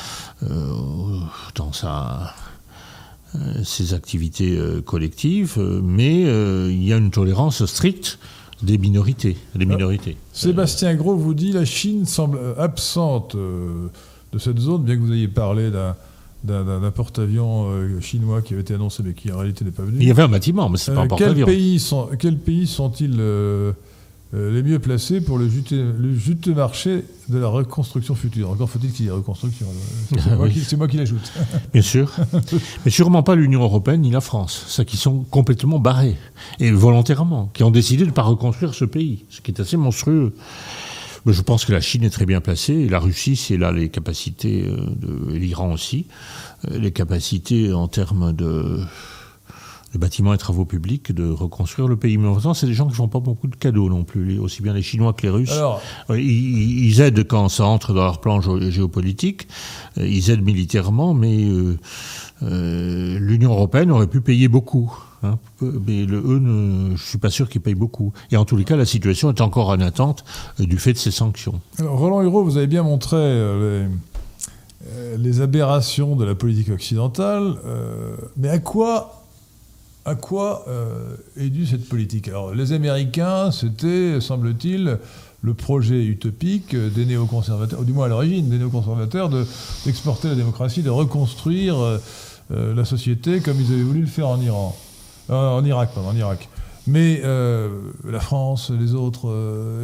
dans 1.57 1.73
sa 1.73 2.35
euh, 3.37 3.63
ses 3.63 3.95
activités 3.95 4.59
euh, 4.59 4.81
collectives, 4.81 5.55
euh, 5.59 5.81
mais 5.85 6.23
il 6.23 6.83
y 6.83 6.93
a 6.93 6.97
une 6.97 7.13
tolérance 7.13 7.65
stricte 7.65 8.19
des 8.61 8.77
minorités. 8.77 9.37
Des 9.55 9.67
minorités. 9.67 10.17
Sébastien 10.33 10.95
Gros 10.97 11.15
vous 11.15 11.33
dit 11.33 11.53
la 11.53 11.65
Chine 11.65 12.07
semble 12.07 12.41
absente 12.59 13.37
de 13.37 14.39
cette 14.39 14.59
zone, 14.59 14.83
bien 14.83 14.97
que 14.97 15.01
vous 15.01 15.13
ayez 15.13 15.29
parlé 15.29 15.71
d'un 16.45 16.91
porte-avions 16.91 18.01
chinois 18.01 18.43
qui 18.43 18.53
avait 18.53 18.63
été 18.63 18.75
annoncé 18.75 19.03
mais 19.03 19.15
qui 19.15 19.33
en 19.33 19.39
réalité 19.39 19.65
n'est 19.65 19.71
pas 19.71 19.85
venu. 19.85 19.97
Il 20.01 20.07
y 20.07 20.11
avait 20.11 20.23
un 20.23 20.29
bâtiment, 20.29 20.69
mais 20.69 20.77
c'est 20.77 20.93
pas 20.93 21.03
un 21.03 21.07
porte-avions. 21.07 21.47
quels 22.19 22.37
pays 22.37 22.67
sont-ils 22.67 23.17
euh, 24.33 24.53
les 24.53 24.63
mieux 24.63 24.79
placés 24.79 25.21
pour 25.21 25.39
le 25.39 25.49
juteux, 25.49 25.93
le 25.99 26.15
juteux 26.15 26.55
marché 26.55 27.05
de 27.29 27.39
la 27.39 27.49
reconstruction 27.49 28.15
future 28.15 28.51
Encore 28.51 28.71
faut-il 28.71 28.93
qu'il 28.93 29.07
y 29.07 29.09
ait 29.09 29.13
reconstruction. 29.13 29.67
C'est 30.11 30.27
moi, 30.37 30.47
oui. 30.47 30.53
qui- 30.53 30.61
c'est 30.61 30.77
moi 30.77 30.87
qui 30.89 30.97
l'ajoute. 30.99 31.33
Bien 31.73 31.83
sûr. 31.83 32.13
mais 32.85 32.91
sûrement 32.91 33.23
pas 33.25 33.35
l'Union 33.35 33.63
européenne 33.63 34.03
ni 34.03 34.11
la 34.11 34.21
France. 34.21 34.65
Ça 34.69 34.85
qui 34.85 34.97
sont 34.97 35.25
complètement 35.31 35.79
barrés. 35.81 36.17
Et 36.61 36.71
volontairement. 36.71 37.51
Qui 37.55 37.65
ont 37.65 37.71
décidé 37.73 38.05
de 38.05 38.09
ne 38.11 38.15
pas 38.15 38.23
reconstruire 38.23 38.73
ce 38.75 38.85
pays. 38.85 39.25
Ce 39.31 39.41
qui 39.41 39.51
est 39.51 39.61
assez 39.61 39.77
monstrueux. 39.77 40.33
Mais 41.27 41.33
je 41.35 41.43
pense 41.43 41.65
que 41.67 41.73
la 41.73 41.81
Chine 41.83 42.05
est 42.05 42.11
très 42.11 42.25
bien 42.25 42.41
placée. 42.41 42.73
Et 42.75 42.89
la 42.89 42.99
Russie, 43.01 43.37
c'est 43.37 43.57
là 43.59 43.73
les 43.73 43.89
capacités, 43.91 44.65
euh, 44.67 44.77
de, 44.97 45.35
et 45.35 45.39
l'Iran 45.39 45.73
aussi, 45.73 46.07
euh, 46.71 46.79
les 46.79 46.93
capacités 46.93 47.73
en 47.73 47.89
termes 47.89 48.33
de, 48.33 48.81
de 49.93 49.99
bâtiments 49.99 50.33
et 50.35 50.39
travaux 50.39 50.65
publics 50.65 51.13
de 51.13 51.29
reconstruire 51.31 51.89
le 51.89 51.97
pays. 51.97 52.17
Mais 52.17 52.29
en 52.29 52.33
même 52.35 52.43
temps, 52.43 52.55
c'est 52.55 52.67
des 52.67 52.75
gens 52.75 52.85
qui 52.85 52.91
ne 52.93 52.97
font 52.97 53.09
pas 53.09 53.19
beaucoup 53.21 53.49
de 53.49 53.57
cadeaux 53.57 53.89
non 53.89 54.05
plus. 54.05 54.39
Aussi 54.39 54.63
bien 54.63 54.73
les 54.73 54.83
Chinois 54.83 55.13
que 55.13 55.23
les 55.23 55.31
Russes. 55.31 55.51
Alors, 55.53 55.81
Ouais, 56.09 56.23
Ils, 56.25 56.87
ils 56.87 57.01
aident 57.01 57.25
quand 57.27 57.49
ça 57.49 57.65
entre 57.67 57.93
dans 57.93 58.05
leur 58.05 58.21
plan 58.21 58.41
gé- 58.41 58.71
géopolitique, 58.71 59.49
euh, 59.99 60.07
ils 60.07 60.31
aident 60.31 60.45
militairement, 60.45 61.13
mais 61.15 61.45
euh, 61.45 61.77
euh, 62.43 63.19
l'Union 63.19 63.53
européenne 63.53 63.91
aurait 63.91 64.07
pu 64.07 64.21
payer 64.21 64.49
beaucoup. 64.49 64.93
hein. 65.23 65.39
mais 65.61 66.05
le, 66.07 66.19
eux, 66.19 66.39
ne, 66.39 66.97
je 66.97 67.03
suis 67.03 67.19
pas 67.19 67.31
sûr 67.31 67.49
qu'ils 67.49 67.61
payent 67.61 67.75
beaucoup. 67.75 68.13
Et 68.31 68.37
en 68.37 68.45
tous 68.45 68.57
les 68.57 68.65
cas, 68.65 68.77
la 68.77 68.87
situation 68.87 69.29
est 69.31 69.41
encore 69.41 69.69
en 69.71 69.81
attente 69.81 70.25
euh, 70.61 70.67
du 70.67 70.79
fait 70.79 70.93
de 70.93 70.99
ces 70.99 71.11
sanctions. 71.11 71.61
alors, 71.79 71.99
Roland 71.99 72.23
Hureau, 72.23 72.45
vous 72.45 72.57
avez 72.57 72.67
bien 72.67 72.83
montré 72.83 73.17
euh, 73.17 73.87
les, 73.89 74.89
euh, 74.93 75.17
les 75.19 75.41
aberrations 75.41 76.17
de 76.17 76.25
la 76.25 76.35
politique 76.35 76.71
occidentale, 76.71 77.55
euh, 77.67 78.17
mais 78.37 78.49
à 78.49 78.59
quoi, 78.59 79.20
à 80.11 80.15
quoi 80.17 80.65
euh, 80.69 81.15
est 81.37 81.49
due 81.51 81.67
cette 81.67 81.89
politique? 81.89 82.29
Alors, 82.29 82.55
les 82.55 82.73
Américains, 82.73 83.51
c'était, 83.51 84.21
semble-t-il, 84.21 84.99
le 85.43 85.55
projet 85.55 86.05
utopique 86.05 86.75
des 86.77 87.07
néoconservateurs, 87.07 87.81
ou 87.81 87.85
du 87.85 87.93
moins 87.93 88.07
à 88.07 88.09
l'origine 88.09 88.49
des 88.49 88.59
néoconservateurs, 88.59 89.29
de- 89.29 89.47
d'exporter 89.85 90.29
la 90.29 90.35
démocratie, 90.35 90.83
de 90.83 90.91
reconstruire 90.91 91.79
euh, 91.79 91.99
euh, 92.53 92.75
la 92.75 92.85
société 92.85 93.41
comme 93.41 93.59
ils 93.61 93.73
avaient 93.73 93.83
voulu 93.83 94.01
le 94.01 94.07
faire 94.07 94.29
en 94.29 94.41
Iran. 94.41 94.77
En 95.29 95.65
Irak, 95.65 95.91
pardon, 95.95 96.11
en 96.11 96.17
Irak. 96.17 96.49
Mais 96.89 97.23
la 97.23 98.19
France, 98.21 98.73
les 98.77 98.95
autres, 98.95 99.31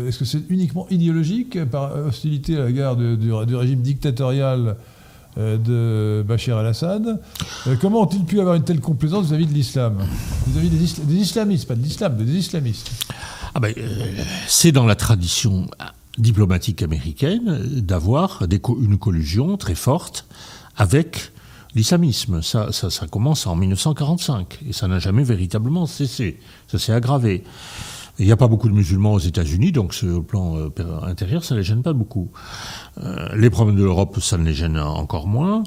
est-ce 0.08 0.18
que 0.18 0.24
c'est 0.24 0.42
uniquement 0.48 0.88
idéologique 0.90 1.64
par 1.66 1.94
hostilité 2.08 2.56
à 2.58 2.66
l'égard 2.66 2.96
du, 2.96 3.16
du- 3.16 3.32
régime 3.54 3.80
dictatorial 3.80 4.76
de 5.36 6.24
Bachar 6.26 6.60
el-Assad 6.60 7.20
Euh, 7.66 7.76
Comment 7.80 8.02
ont-ils 8.02 8.24
pu 8.24 8.40
avoir 8.40 8.54
une 8.54 8.64
telle 8.64 8.80
complaisance 8.80 9.26
vis-à-vis 9.26 9.46
de 9.46 9.52
l'islam 9.54 9.98
Vis-à-vis 10.46 10.68
des, 10.70 10.84
isla- 10.84 11.04
des 11.04 11.14
islamistes, 11.16 11.68
pas 11.68 11.74
de 11.74 11.82
l'islam, 11.82 12.16
des 12.16 12.32
islamistes. 12.36 12.90
Ah 13.54 13.60
ben, 13.60 13.72
euh, 13.76 13.88
c'est 14.46 14.72
dans 14.72 14.86
la 14.86 14.94
tradition 14.96 15.66
diplomatique 16.18 16.82
américaine 16.82 17.42
euh, 17.48 17.80
d'avoir 17.80 18.42
une 18.80 18.98
collusion 18.98 19.56
très 19.56 19.74
forte 19.74 20.26
avec 20.76 21.32
l'islamisme. 21.74 22.40
Ça, 22.42 22.72
ça, 22.72 22.88
ça 22.90 23.06
commence 23.06 23.46
en 23.46 23.54
1945 23.56 24.60
et 24.68 24.72
ça 24.72 24.88
n'a 24.88 24.98
jamais 24.98 25.24
véritablement 25.24 25.84
cessé. 25.86 26.38
Ça 26.68 26.78
s'est 26.78 26.92
aggravé. 26.92 27.44
Il 28.18 28.26
n'y 28.26 28.32
a 28.32 28.36
pas 28.36 28.48
beaucoup 28.48 28.68
de 28.68 28.74
musulmans 28.74 29.12
aux 29.12 29.18
États-Unis, 29.18 29.72
donc 29.72 29.92
sur 29.92 30.08
le 30.08 30.22
plan 30.22 30.56
euh, 30.56 30.70
intérieur, 31.02 31.44
ça 31.44 31.54
ne 31.54 31.60
les 31.60 31.64
gêne 31.64 31.82
pas 31.82 31.92
beaucoup. 31.92 32.30
Euh, 33.02 33.28
les 33.36 33.50
problèmes 33.50 33.76
de 33.76 33.84
l'Europe, 33.84 34.18
ça 34.20 34.38
ne 34.38 34.44
les 34.44 34.54
gêne 34.54 34.78
encore 34.78 35.26
moins. 35.26 35.62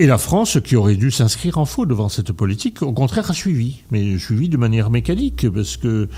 Et 0.00 0.06
la 0.06 0.16
France, 0.16 0.58
qui 0.62 0.76
aurait 0.76 0.94
dû 0.94 1.10
s'inscrire 1.10 1.58
en 1.58 1.64
faux 1.64 1.84
devant 1.84 2.08
cette 2.08 2.30
politique, 2.30 2.82
au 2.82 2.92
contraire 2.92 3.28
a 3.32 3.34
suivi, 3.34 3.82
mais 3.90 4.16
suivi 4.16 4.48
de 4.48 4.56
manière 4.56 4.90
mécanique, 4.90 5.50
parce 5.50 5.76
que 5.76 6.08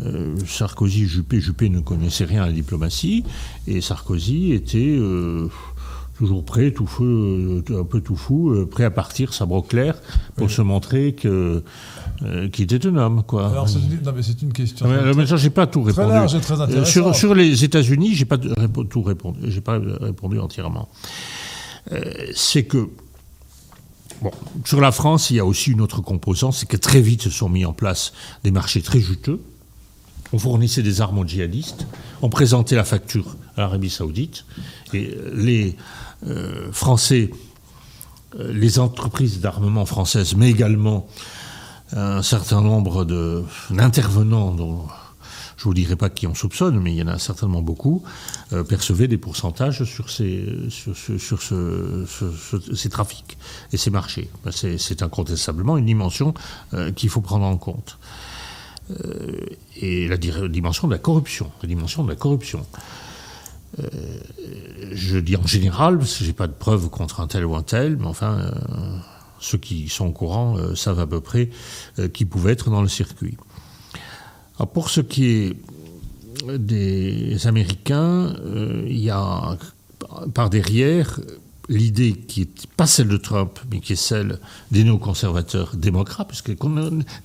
euh, 0.00 0.34
Sarkozy, 0.46 1.06
Juppé, 1.06 1.38
Juppé 1.38 1.68
ne 1.68 1.80
connaissait 1.80 2.24
rien 2.24 2.44
à 2.44 2.46
la 2.46 2.52
diplomatie, 2.52 3.24
et 3.66 3.82
Sarkozy 3.82 4.52
était 4.52 4.96
euh, 4.98 5.50
toujours 6.16 6.44
prêt, 6.44 6.70
tout 6.70 6.86
feu, 6.86 7.62
euh, 7.70 7.80
un 7.80 7.84
peu 7.84 8.00
tout 8.00 8.16
fou, 8.16 8.50
euh, 8.50 8.66
prêt 8.66 8.84
à 8.84 8.90
partir, 8.90 9.34
sabre 9.34 9.62
clair, 9.66 9.94
pour 10.36 10.50
se 10.50 10.62
montrer 10.62 11.14
que 11.14 11.62
euh, 12.22 12.48
qu'il 12.48 12.64
était 12.72 12.86
un 12.86 12.96
homme, 12.96 13.22
quoi. 13.26 13.48
Alors, 13.50 13.68
c'est 13.68 13.78
une, 14.42 14.52
question. 14.52 14.86
Ah, 14.88 15.02
mais, 15.04 15.14
mais 15.14 15.26
ça, 15.26 15.36
j'ai 15.36 15.50
pas 15.50 15.66
tout 15.66 15.82
Très 15.82 15.90
répondu. 15.92 16.10
large 16.12 16.34
et 16.34 16.40
très 16.40 16.54
Euh, 16.54 16.64
intéressante. 16.64 16.86
sur, 16.86 17.14
sur 17.14 17.34
les 17.34 17.64
États-Unis, 17.64 18.14
j'ai 18.14 18.24
pas 18.24 18.38
tout 18.38 19.02
répondu. 19.02 19.38
J'ai 19.50 19.60
pas 19.60 19.78
répondu 20.00 20.38
entièrement. 20.38 20.88
Euh, 21.92 22.00
c'est 22.34 22.64
que 22.64 22.88
bon, 24.22 24.30
sur 24.64 24.80
la 24.80 24.92
France, 24.92 25.30
il 25.30 25.36
y 25.36 25.40
a 25.40 25.44
aussi 25.44 25.70
une 25.72 25.80
autre 25.82 26.00
composante, 26.00 26.54
c'est 26.54 26.66
que 26.66 26.76
très 26.78 27.00
vite 27.02 27.22
se 27.22 27.30
sont 27.30 27.48
mis 27.50 27.64
en 27.66 27.72
place 27.74 28.12
des 28.44 28.50
marchés 28.50 28.80
très 28.82 29.00
juteux. 29.00 29.40
On 30.32 30.38
fournissait 30.38 30.82
des 30.82 31.00
armes 31.00 31.18
aux 31.18 31.24
djihadistes, 31.26 31.86
on 32.22 32.28
présentait 32.28 32.74
la 32.74 32.82
facture 32.82 33.36
à 33.56 33.60
l'Arabie 33.60 33.90
Saoudite, 33.90 34.44
et 34.92 35.16
les 35.34 35.76
Français, 36.72 37.30
euh, 38.38 38.52
les 38.52 38.78
entreprises 38.78 39.40
d'armement 39.40 39.86
françaises, 39.86 40.34
mais 40.36 40.50
également 40.50 41.06
un 41.92 42.22
certain 42.22 42.60
nombre 42.60 43.04
d'intervenants 43.70 44.52
dont 44.52 44.86
je 45.56 45.62
ne 45.62 45.64
vous 45.70 45.74
dirai 45.74 45.96
pas 45.96 46.10
qui 46.10 46.26
on 46.26 46.34
soupçonne, 46.34 46.78
mais 46.80 46.92
il 46.92 46.96
y 46.98 47.02
en 47.02 47.06
a 47.08 47.18
certainement 47.18 47.62
beaucoup, 47.62 48.02
euh, 48.52 48.62
percevaient 48.62 49.08
des 49.08 49.16
pourcentages 49.16 49.84
sur 49.84 50.10
ces, 50.10 50.44
trafics 52.90 53.38
et 53.72 53.76
ces 53.76 53.90
marchés. 53.90 54.28
Ben, 54.44 54.50
C'est 54.52 55.02
incontestablement 55.02 55.76
une 55.78 55.86
dimension 55.86 56.34
euh, 56.74 56.92
qu'il 56.92 57.08
faut 57.08 57.20
prendre 57.22 57.46
en 57.46 57.56
compte. 57.56 57.98
Euh, 58.90 59.32
et 59.76 60.06
la 60.08 60.16
di- 60.16 60.30
dimension 60.50 60.88
de 60.88 60.92
la 60.92 60.98
corruption. 60.98 61.50
La 61.62 61.68
dimension 61.68 62.04
de 62.04 62.10
la 62.10 62.16
corruption. 62.16 62.64
Euh, 63.78 63.86
je 64.92 65.18
dis 65.18 65.36
en 65.36 65.46
général, 65.46 65.98
parce 65.98 66.18
que 66.18 66.24
je 66.24 66.28
n'ai 66.28 66.34
pas 66.34 66.46
de 66.46 66.52
preuves 66.52 66.88
contre 66.88 67.20
un 67.20 67.26
tel 67.26 67.44
ou 67.44 67.54
un 67.54 67.62
tel, 67.62 67.96
mais 67.96 68.06
enfin, 68.06 68.38
euh, 68.38 68.98
ceux 69.40 69.58
qui 69.58 69.88
sont 69.88 70.06
au 70.06 70.12
courant 70.12 70.56
euh, 70.56 70.74
savent 70.74 71.00
à 71.00 71.06
peu 71.06 71.20
près 71.20 71.50
qui 72.12 72.24
pouvait 72.24 72.52
être 72.52 72.70
dans 72.70 72.82
le 72.82 72.88
circuit. 72.88 73.36
Pour 74.72 74.88
ce 74.88 75.00
qui 75.00 75.26
est 75.26 75.56
des 76.58 77.46
Américains, 77.46 78.34
il 78.86 78.98
y 78.98 79.10
a 79.10 79.58
par 80.32 80.48
derrière 80.48 81.20
l'idée 81.68 82.12
qui 82.12 82.40
n'est 82.40 82.48
pas 82.76 82.86
celle 82.86 83.08
de 83.08 83.16
Trump, 83.16 83.58
mais 83.70 83.80
qui 83.80 83.94
est 83.94 83.96
celle 83.96 84.38
des 84.70 84.84
néoconservateurs 84.84 85.76
démocrates, 85.76 86.28
parce 86.28 86.42
quand 86.42 86.70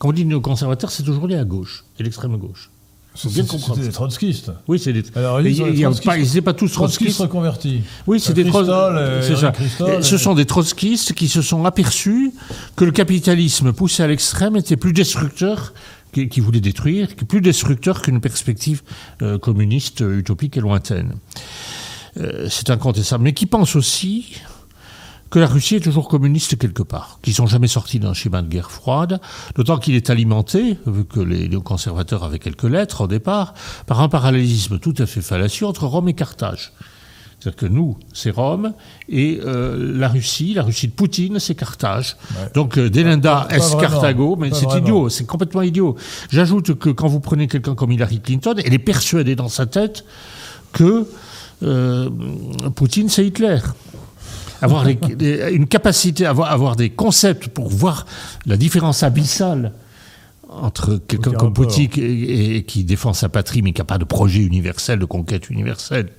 on, 0.01 0.11
dit 0.11 0.25
néoconservateurs, 0.25 0.91
c'est 0.91 1.03
toujours 1.03 1.27
les 1.27 1.35
à 1.35 1.45
gauche 1.45 1.85
et 1.99 2.03
l'extrême 2.03 2.35
gauche. 2.37 2.70
C'est 3.13 3.33
bien 3.33 3.43
comprendre 3.43 3.79
des 3.81 3.89
trotskistes. 3.89 4.51
Oui, 4.67 4.79
c'est 4.79 4.93
des. 4.93 5.03
Alors, 5.15 5.41
ils 5.41 5.55
des 5.55 5.81
trotskistes. 5.81 6.05
pas, 6.05 6.17
n'étaient 6.17 6.41
pas 6.41 6.53
tous 6.53 6.69
Trotskistes 6.69 6.99
trotskistes. 6.99 7.19
reconvertis. 7.21 7.81
Oui, 8.07 8.19
c'est 8.21 8.33
des 8.33 8.45
trotskistes. 8.45 8.71
euh, 8.73 9.21
C'est 9.21 9.45
Henri 9.45 9.69
ça. 9.77 9.97
Et 9.99 10.01
Ce 10.01 10.17
sont 10.17 10.33
des 10.33 10.45
trotskistes 10.45 11.13
qui 11.13 11.27
se 11.27 11.41
sont 11.41 11.65
aperçus 11.65 12.31
que 12.77 12.85
le 12.85 12.91
capitalisme 12.91 13.73
poussé 13.73 14.01
à 14.03 14.07
l'extrême 14.07 14.55
était 14.55 14.77
plus 14.77 14.93
destructeur, 14.93 15.73
qui, 16.13 16.29
qui 16.29 16.39
voulait 16.39 16.61
détruire, 16.61 17.15
qui 17.15 17.25
plus 17.25 17.41
destructeur 17.41 18.01
qu'une 18.01 18.21
perspective 18.21 18.81
euh, 19.21 19.37
communiste 19.37 20.01
euh, 20.01 20.19
utopique 20.19 20.55
et 20.55 20.61
lointaine. 20.61 21.13
Euh, 22.17 22.47
c'est 22.49 22.69
incontestable. 22.69 23.23
Mais 23.25 23.33
qui 23.33 23.45
pensent 23.45 23.75
aussi 23.75 24.35
que 25.31 25.39
la 25.39 25.47
Russie 25.47 25.77
est 25.77 25.79
toujours 25.79 26.09
communiste 26.09 26.57
quelque 26.57 26.83
part, 26.83 27.17
qu'ils 27.21 27.33
sont 27.33 27.47
jamais 27.47 27.69
sortis 27.69 27.99
d'un 27.99 28.13
schéma 28.13 28.41
de 28.41 28.49
guerre 28.49 28.69
froide, 28.69 29.21
d'autant 29.55 29.77
qu'il 29.77 29.95
est 29.95 30.09
alimenté, 30.09 30.77
vu 30.85 31.05
que 31.05 31.21
les 31.21 31.47
néoconservateurs 31.47 32.23
avaient 32.25 32.37
quelques 32.37 32.65
lettres 32.65 33.01
au 33.01 33.07
départ, 33.07 33.53
par 33.87 34.01
un 34.01 34.09
parallélisme 34.09 34.77
tout 34.77 34.93
à 34.97 35.05
fait 35.05 35.21
fallacieux 35.21 35.65
entre 35.65 35.85
Rome 35.85 36.09
et 36.09 36.13
Carthage 36.13 36.73
C'est-à-dire 37.39 37.55
que 37.55 37.65
nous, 37.65 37.97
c'est 38.13 38.29
Rome, 38.29 38.73
et 39.07 39.39
euh, 39.45 39.97
la 39.97 40.09
Russie, 40.09 40.53
la 40.53 40.63
Russie 40.63 40.89
de 40.89 40.93
Poutine, 40.93 41.39
c'est 41.39 41.55
Carthage. 41.55 42.17
Ouais. 42.31 42.49
Donc 42.53 42.77
euh, 42.77 42.89
Delenda 42.89 43.47
est. 43.49 43.79
Carthago, 43.79 44.35
mais 44.35 44.51
c'est 44.53 44.69
idiot, 44.77 45.07
c'est 45.07 45.25
complètement 45.25 45.61
idiot. 45.61 45.95
J'ajoute 46.29 46.77
que 46.77 46.89
quand 46.89 47.07
vous 47.07 47.21
prenez 47.21 47.47
quelqu'un 47.47 47.73
comme 47.73 47.93
Hillary 47.93 48.19
Clinton, 48.19 48.55
elle 48.57 48.73
est 48.73 48.79
persuadée 48.79 49.37
dans 49.37 49.49
sa 49.49 49.65
tête 49.65 50.03
que 50.73 51.07
euh, 51.63 52.09
Poutine, 52.75 53.07
c'est 53.07 53.25
Hitler. 53.25 53.59
Avoir 54.61 54.85
les- 54.85 54.97
les- 55.19 55.51
une 55.53 55.67
capacité, 55.67 56.25
avoir, 56.25 56.51
avoir 56.51 56.75
des 56.75 56.89
concepts 56.89 57.47
pour 57.47 57.69
voir 57.69 58.05
la 58.45 58.57
différence 58.57 59.03
abyssale 59.03 59.73
entre 60.49 60.99
quelqu'un 61.07 61.31
comme. 61.31 61.53
Poutine 61.53 61.89
et, 61.97 62.57
et 62.57 62.63
qui 62.63 62.83
défend 62.83 63.13
sa 63.13 63.29
patrie 63.29 63.61
mais 63.61 63.71
qui 63.71 63.79
n'a 63.81 63.85
pas 63.85 63.97
de 63.97 64.03
projet 64.03 64.41
universel, 64.41 64.99
de 64.99 65.05
conquête 65.05 65.49
universelle, 65.49 66.09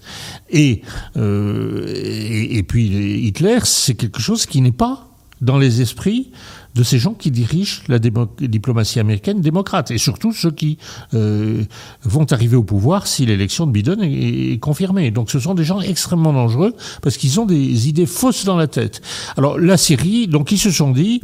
et, 0.51 0.83
euh, 1.17 1.85
et, 1.87 2.57
et 2.57 2.63
puis 2.63 3.27
Hitler, 3.27 3.59
c'est 3.65 3.95
quelque 3.95 4.21
chose 4.21 4.47
qui 4.47 4.61
n'est 4.63 4.73
pas 4.73 5.09
dans 5.41 5.59
les 5.59 5.81
esprits 5.83 6.31
de 6.75 6.83
ces 6.83 6.99
gens 6.99 7.15
qui 7.15 7.31
dirigent 7.31 7.83
la 7.89 7.99
diplomatie 7.99 9.01
américaine 9.01 9.41
démocrate, 9.41 9.91
et 9.91 9.99
surtout 9.99 10.33
ceux 10.33 10.51
qui 10.51 10.79
euh, 11.15 11.65
vont 12.03 12.27
arriver 12.31 12.57
au 12.57 12.63
pouvoir 12.63 13.07
si 13.07 13.27
l'élection 13.27 13.67
de 13.67 13.73
Biden 13.73 14.01
est, 14.03 14.59
confirmée. 14.61 15.11
Donc 15.11 15.31
ce 15.31 15.39
sont 15.39 15.55
des 15.55 15.65
gens 15.65 15.81
extrêmement 15.81 16.33
dangereux 16.33 16.75
parce 17.03 17.17
qu'ils 17.17 17.41
ont 17.41 17.47
des 17.47 17.89
idées 17.89 18.07
fausses 18.07 18.45
dans 18.45 18.57
la 18.57 18.67
tête. 18.67 19.03
Alors 19.37 19.59
la 19.59 19.77
Syrie, 19.77 20.29
donc 20.29 20.53
ils 20.53 20.59
se 20.59 20.71
sont 20.71 20.91
dit, 20.91 21.21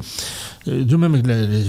de 0.68 0.96
même, 0.96 1.20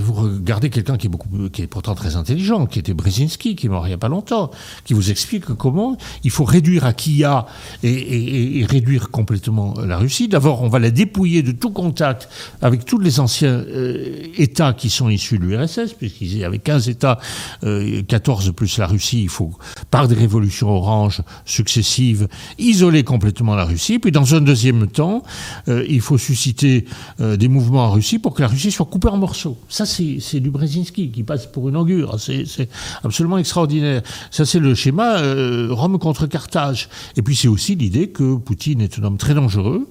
vous 0.01 0.13
regardez 0.13 0.69
quelqu'un 0.69 0.97
qui 0.97 1.07
est 1.07 1.09
beaucoup, 1.09 1.29
qui 1.51 1.61
est 1.61 1.67
pourtant 1.67 1.95
très 1.95 2.15
intelligent, 2.15 2.65
qui 2.65 2.79
était 2.79 2.93
Brzezinski, 2.93 3.55
qui 3.55 3.65
est 3.67 3.69
mort 3.69 3.87
il 3.87 3.97
pas 3.97 4.07
longtemps, 4.09 4.51
qui 4.85 4.93
vous 4.93 5.09
explique 5.11 5.45
comment 5.45 5.97
il 6.23 6.31
faut 6.31 6.43
réduire 6.43 6.85
à 6.85 6.93
qui 6.93 7.23
a 7.23 7.45
et, 7.83 7.89
et- 7.91 8.59
et 8.59 8.65
réduire 8.65 9.09
complètement 9.09 9.73
la 9.85 9.97
Russie. 9.97 10.27
D'abord, 10.27 10.61
on 10.61 10.67
va 10.69 10.79
la 10.79 10.91
dépouiller 10.91 11.43
de 11.43 11.51
tout 11.51 11.71
contact 11.71 12.29
avec 12.61 12.85
tous 12.85 12.99
les 12.99 13.19
anciens 13.19 13.49
euh, 13.67 14.27
États 14.37 14.73
qui 14.73 14.89
sont 14.89 15.09
issus 15.09 15.37
de 15.39 15.43
l'URSS, 15.45 15.93
puisqu'il 15.97 16.37
y 16.37 16.43
avait 16.43 16.59
15 16.59 16.89
États, 16.89 17.19
euh, 17.63 18.01
14 18.03 18.51
plus 18.55 18.77
la 18.77 18.87
Russie. 18.87 19.21
Il 19.23 19.29
faut, 19.29 19.51
par 19.91 20.07
des 20.07 20.15
révolutions 20.15 20.69
oranges 20.69 21.21
successives, 21.45 22.27
isoler 22.57 23.03
complètement 23.03 23.55
la 23.55 23.65
Russie. 23.65 23.99
Puis, 23.99 24.11
dans 24.11 24.35
un 24.35 24.41
deuxième 24.41 24.87
temps, 24.87 25.23
euh, 25.67 25.85
il 25.89 26.01
faut 26.01 26.17
susciter 26.17 26.85
euh, 27.19 27.37
des 27.37 27.47
mouvements 27.47 27.85
en 27.85 27.91
Russie 27.91 28.19
pour 28.19 28.33
que 28.33 28.41
la 28.41 28.47
Russie 28.47 28.71
soit 28.71 28.85
coupée 28.89 29.07
en 29.07 29.17
morceaux. 29.17 29.57
Ça, 29.69 29.85
c'est 29.85 30.39
du 30.39 30.49
Brzezinski 30.49 31.11
qui 31.11 31.23
passe 31.23 31.45
pour 31.45 31.69
une 31.69 31.77
augure. 31.77 32.17
C'est 32.19 32.69
absolument 33.03 33.37
extraordinaire. 33.37 34.01
Ça, 34.31 34.45
c'est 34.45 34.59
le 34.59 34.75
schéma 34.75 35.17
euh, 35.19 35.67
Rome 35.71 35.99
contre 35.99 36.25
Carthage. 36.27 36.89
Et 37.15 37.21
puis, 37.21 37.35
c'est 37.35 37.47
aussi 37.47 37.75
l'idée 37.75 38.09
que 38.09 38.35
Poutine 38.35 38.81
est 38.81 38.99
un 38.99 39.03
homme 39.03 39.17
très 39.17 39.33
dangereux. 39.33 39.87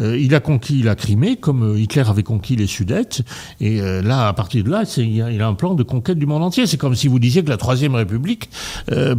Euh, 0.00 0.18
il 0.18 0.34
a 0.34 0.40
conquis 0.40 0.82
la 0.82 0.94
Crimée 0.94 1.36
comme 1.36 1.62
euh, 1.62 1.78
Hitler 1.80 2.04
avait 2.06 2.22
conquis 2.22 2.56
les 2.56 2.66
Sudètes. 2.66 3.22
Et 3.60 3.80
là, 3.80 4.28
à 4.28 4.32
partir 4.32 4.62
de 4.64 4.70
là, 4.70 4.84
il 4.96 5.20
a- 5.22 5.46
un 5.46 5.54
plan 5.54 5.74
de 5.74 5.82
conquête 5.82 6.18
du 6.18 6.26
monde 6.26 6.42
entier. 6.42 6.66
C'est 6.66 6.76
comme 6.76 6.94
si 6.94 7.08
vous 7.08 7.18
disiez 7.18 7.42
que 7.42 7.48
la 7.48 7.56
Troisième 7.56 7.94
République, 7.94 8.48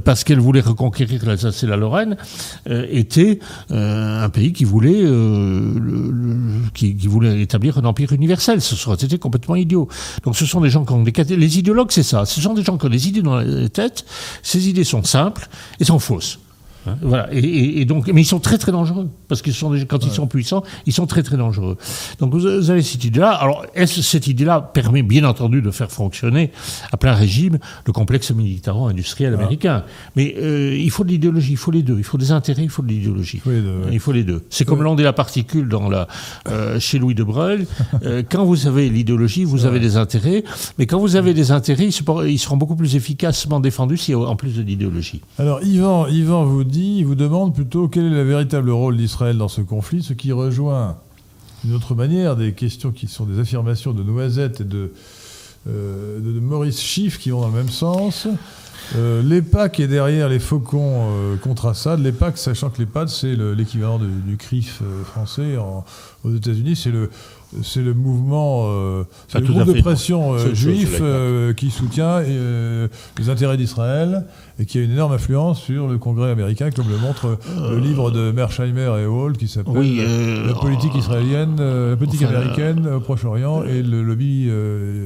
parce 0.06 0.24
qu'elle 0.24 0.40
voulait 0.40 0.62
reconquérir 0.62 1.26
l'Alsace 1.26 1.64
et 1.64 1.68
la 1.68 1.76
Lorraine, 1.76 2.16
était 2.70 3.40
un 3.70 4.30
pays 4.30 4.54
qui 4.54 4.64
voulait, 4.64 5.04
qui 6.74 6.94
voulait 7.08 7.42
établir 7.42 7.78
un 7.78 7.86
empire 7.86 8.14
universel. 8.14 8.62
Ce 8.62 8.76
serait 8.76 8.96
été 8.96 9.18
complètement 9.24 9.56
idiot. 9.56 9.88
Donc 10.24 10.36
ce 10.36 10.46
sont 10.46 10.62
des 10.62 10.70
gens 10.70 10.86
qui 10.86 10.94
ont 10.94 11.02
des 11.02 11.12
Les 11.36 11.58
idéologues, 11.58 11.92
c'est 11.92 12.04
ça. 12.04 12.26
Ce 12.26 12.40
sont 12.40 12.54
des 12.54 12.64
gens 12.64 12.78
qui 12.78 12.86
ont 12.86 12.90
des 12.90 13.08
idées 13.08 13.24
dans 13.24 13.38
la 13.38 13.70
tête. 13.70 14.06
Ces 14.44 14.70
idées 14.70 14.84
sont 14.84 15.04
simples 15.04 15.48
et 15.80 15.86
sont 15.86 16.00
fausses. 16.00 16.40
Hein, 16.88 16.98
voilà. 17.02 17.34
Et, 17.34 17.40
et- 17.40 17.82
et 17.82 17.86
donc, 17.86 18.08
mais 18.14 18.22
ils 18.22 18.26
sont 18.26 18.40
très 18.40 18.58
très 18.58 18.72
dangereux 18.72 19.10
parce 19.28 19.42
qu'ils 19.42 19.54
sont 19.54 19.72
quand 19.88 20.06
ils 20.06 20.12
sont 20.12 20.28
puissants, 20.28 20.64
ils 20.86 20.94
sont 20.94 21.06
très 21.08 21.24
très 21.24 21.38
dangereux. 21.38 21.78
Donc 22.20 22.34
vous 22.34 22.46
avez 22.70 22.82
cette 22.82 23.04
idée-là. 23.06 23.32
Alors, 23.32 23.66
est-ce 23.74 24.02
cette 24.02 24.28
idée-là 24.28 24.60
permet 24.62 25.02
bien 25.04 25.24
entendu 25.24 25.62
de 25.62 25.72
faire 25.72 25.92
fonctionner 25.92 26.52
à 26.92 26.98
plein 26.98 27.14
régime 27.14 27.58
le 27.86 27.94
complexe 27.94 28.32
militaro-industriel 28.32 29.34
américain? 29.34 29.84
Mais 30.16 30.36
euh, 30.38 30.76
il 30.78 30.90
faut 30.92 31.04
de 31.04 31.10
l'idéologie, 31.10 31.52
il 31.52 31.58
faut 31.58 31.72
les 31.72 31.84
deux. 31.84 31.98
Il 31.98 32.04
faut 32.04 32.18
des 32.18 32.32
intérêts, 32.32 32.64
il 32.64 32.70
faut 32.70 32.82
de 32.82 32.88
l'idéologie. 32.90 33.42
ouais. 33.46 33.62
Il 33.92 34.00
faut 34.00 34.12
les 34.12 34.24
deux. 34.24 34.44
C'est 34.50 34.66
comme 34.66 34.82
l'onde 34.84 35.00
et 35.00 35.04
la 35.04 35.14
particule 35.14 35.68
dans 35.70 35.90
la, 35.90 36.08
euh, 36.50 36.80
chez 36.80 37.00
Louis 37.00 37.16
de 37.16 37.24
Broglie. 37.24 37.66
Euh, 38.04 38.22
quand 38.30 38.44
vous 38.44 38.68
avez 38.68 38.90
l'idéologie, 38.90 39.44
vous 39.46 39.66
avez 39.66 39.80
des 39.80 39.96
intérêts. 39.98 40.44
Mais 40.78 40.86
quand 40.88 41.00
vous 41.00 41.16
avez 41.16 41.34
des 41.34 41.52
intérêts, 41.52 41.86
ils, 41.86 41.92
se- 41.92 42.28
ils 42.28 42.38
seront 42.40 42.58
beaucoup 42.58 42.76
plus 42.76 42.96
efficacement 42.96 43.60
défendus 43.60 43.98
a 44.10 44.16
en 44.18 44.36
plus 44.36 44.56
de 44.56 44.62
l'idéologie. 44.62 45.22
Alors 45.40 45.64
Yvan, 45.64 46.08
Yvan 46.08 46.44
vous 46.46 46.64
il 46.82 47.06
vous 47.06 47.16
demande 47.16 47.54
plutôt 47.54 47.88
quel 47.88 48.06
est 48.06 48.10
le 48.10 48.24
véritable 48.24 48.70
rôle 48.72 48.98
d'Israël 48.98 49.38
dans 49.38 49.48
ce 49.48 49.62
conflit, 49.62 50.04
ce 50.04 50.14
qui 50.14 50.32
rejoint 50.32 50.98
d'une 51.64 51.76
autre 51.76 51.96
manière 51.96 52.36
des 52.36 52.54
questions 52.54 52.92
qui 52.92 53.08
sont 53.08 53.26
des 53.26 53.40
affirmations 53.40 53.94
de 53.94 54.04
Noisette 54.04 54.62
et 54.62 54.66
de, 54.66 54.92
euh, 55.70 56.20
de, 56.20 56.40
Maurice 56.40 56.82
Schiff 56.82 57.18
qui 57.20 57.30
vont 57.30 57.42
dans 57.42 57.48
le 57.48 57.54
même 57.54 57.70
sens. 57.70 58.28
Euh, 58.98 59.24
L'EPAC 59.24 59.80
est 59.80 59.88
derrière 59.88 60.28
les 60.28 60.40
faucons 60.40 61.08
euh, 61.12 61.38
contre 61.38 61.68
Assad. 61.68 62.00
L'EPAC, 62.02 62.38
sachant 62.38 62.70
que 62.70 62.80
l'EPAC, 62.80 63.10
c'est 63.10 63.36
le- 63.36 63.54
l'équivalent 63.54 63.98
du 64.00 64.36
CRIF 64.36 64.82
euh, 64.82 65.04
français 65.06 65.56
aux 66.26 66.36
États-Unis, 66.36 66.76
c'est 66.76 66.92
le, 66.92 67.10
c'est 67.62 67.82
le 67.82 67.94
mouvement, 67.94 68.64
euh, 68.68 69.04
c'est 69.28 69.40
le 69.40 69.48
groupe 69.48 69.66
de 69.76 69.82
pression 69.82 70.34
euh, 70.34 70.54
juif 70.56 70.98
euh, 71.02 71.54
qui 71.54 71.70
soutient 71.70 72.22
les 72.22 73.30
intérêts 73.30 73.58
d'Israël 73.58 74.26
et 74.60 74.66
qui 74.66 74.78
a 74.80 74.82
une 74.82 74.92
énorme 74.92 75.14
influence 75.14 75.62
sur 75.62 75.88
le 75.88 75.98
Congrès 75.98 76.32
américain, 76.32 76.70
comme 76.72 76.90
le 76.90 76.98
montre 76.98 77.38
le 77.70 77.80
livre 77.80 78.12
de 78.12 78.32
Mersheimer 78.32 78.92
et 79.02 79.06
Hall 79.06 79.38
qui 79.38 79.48
s'appelle 79.48 79.78
Oui, 79.78 80.02
La 80.48 80.54
politique 80.54 80.96
israélienne, 80.96 81.58
euh, 81.60 81.92
la 81.92 81.98
politique 81.98 82.24
enfin, 82.24 82.36
américaine 82.36 82.88
au 82.88 83.00
Proche-Orient 83.00 83.64
et 83.64 83.82
le 83.84 84.02
lobby 84.04 84.50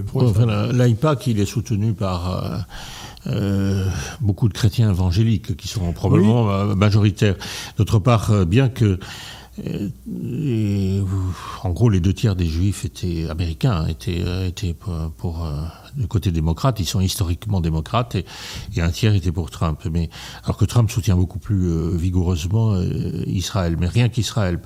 pro 0.06 0.24
Enfin, 0.28 0.46
la- 0.46 0.72
l'AIPAC, 0.72 1.28
il 1.28 1.40
est 1.40 1.46
soutenu 1.46 1.94
par 1.94 2.66
euh, 3.28 3.86
beaucoup 4.22 4.48
de 4.48 4.54
chrétiens 4.54 4.90
évangéliques 4.90 5.56
qui 5.58 5.68
sont 5.68 5.92
probablement 5.92 6.66
majoritaires. 6.76 7.36
D'autre 7.78 8.00
part, 8.00 8.46
bien 8.46 8.70
que 8.70 9.00
et, 9.64 11.02
en 11.64 11.70
gros, 11.72 11.90
les 11.90 12.00
deux 12.00 12.14
tiers 12.14 12.36
des 12.36 12.46
juifs 12.46 12.86
étaient 12.86 13.28
américains, 13.30 13.84
hein, 13.84 13.88
étaient, 13.88 14.22
euh, 14.24 14.48
étaient 14.48 14.74
pour, 14.74 14.94
pour, 15.18 15.46
euh, 15.46 15.64
du 15.96 16.08
côté 16.08 16.32
démocrate. 16.32 16.80
Ils 16.80 16.86
sont 16.86 17.02
historiquement 17.02 17.60
démocrates 17.62 18.16
et, 18.16 18.26
un 18.78 18.92
tiers 18.92 19.16
était 19.16 19.32
pour 19.32 19.50
Trump. 19.50 19.80
Mais 19.92 20.10
alors 20.44 20.58
que 20.58 20.66
Trump 20.66 20.92
soutient 20.92 21.16
beaucoup 21.16 21.40
plus 21.40 21.68
euh, 21.68 21.96
vigoureusement 21.96 22.80
Israël, 23.26 23.78
mais 23.80 23.88
rien 23.88 24.10
qu'Israël, 24.10 24.60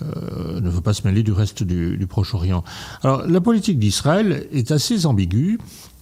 ne 0.00 0.70
veut 0.70 0.80
pas 0.80 0.94
se 0.94 1.06
mêler 1.06 1.22
du 1.22 1.32
reste 1.32 1.62
du, 1.64 1.96
du 1.96 2.06
Proche-Orient. 2.06 2.62
Alors, 3.02 3.26
la 3.26 3.40
politique 3.40 3.78
d'Israël 3.78 4.46
est 4.52 4.70
assez 4.70 5.06
ambiguë, 5.06 5.58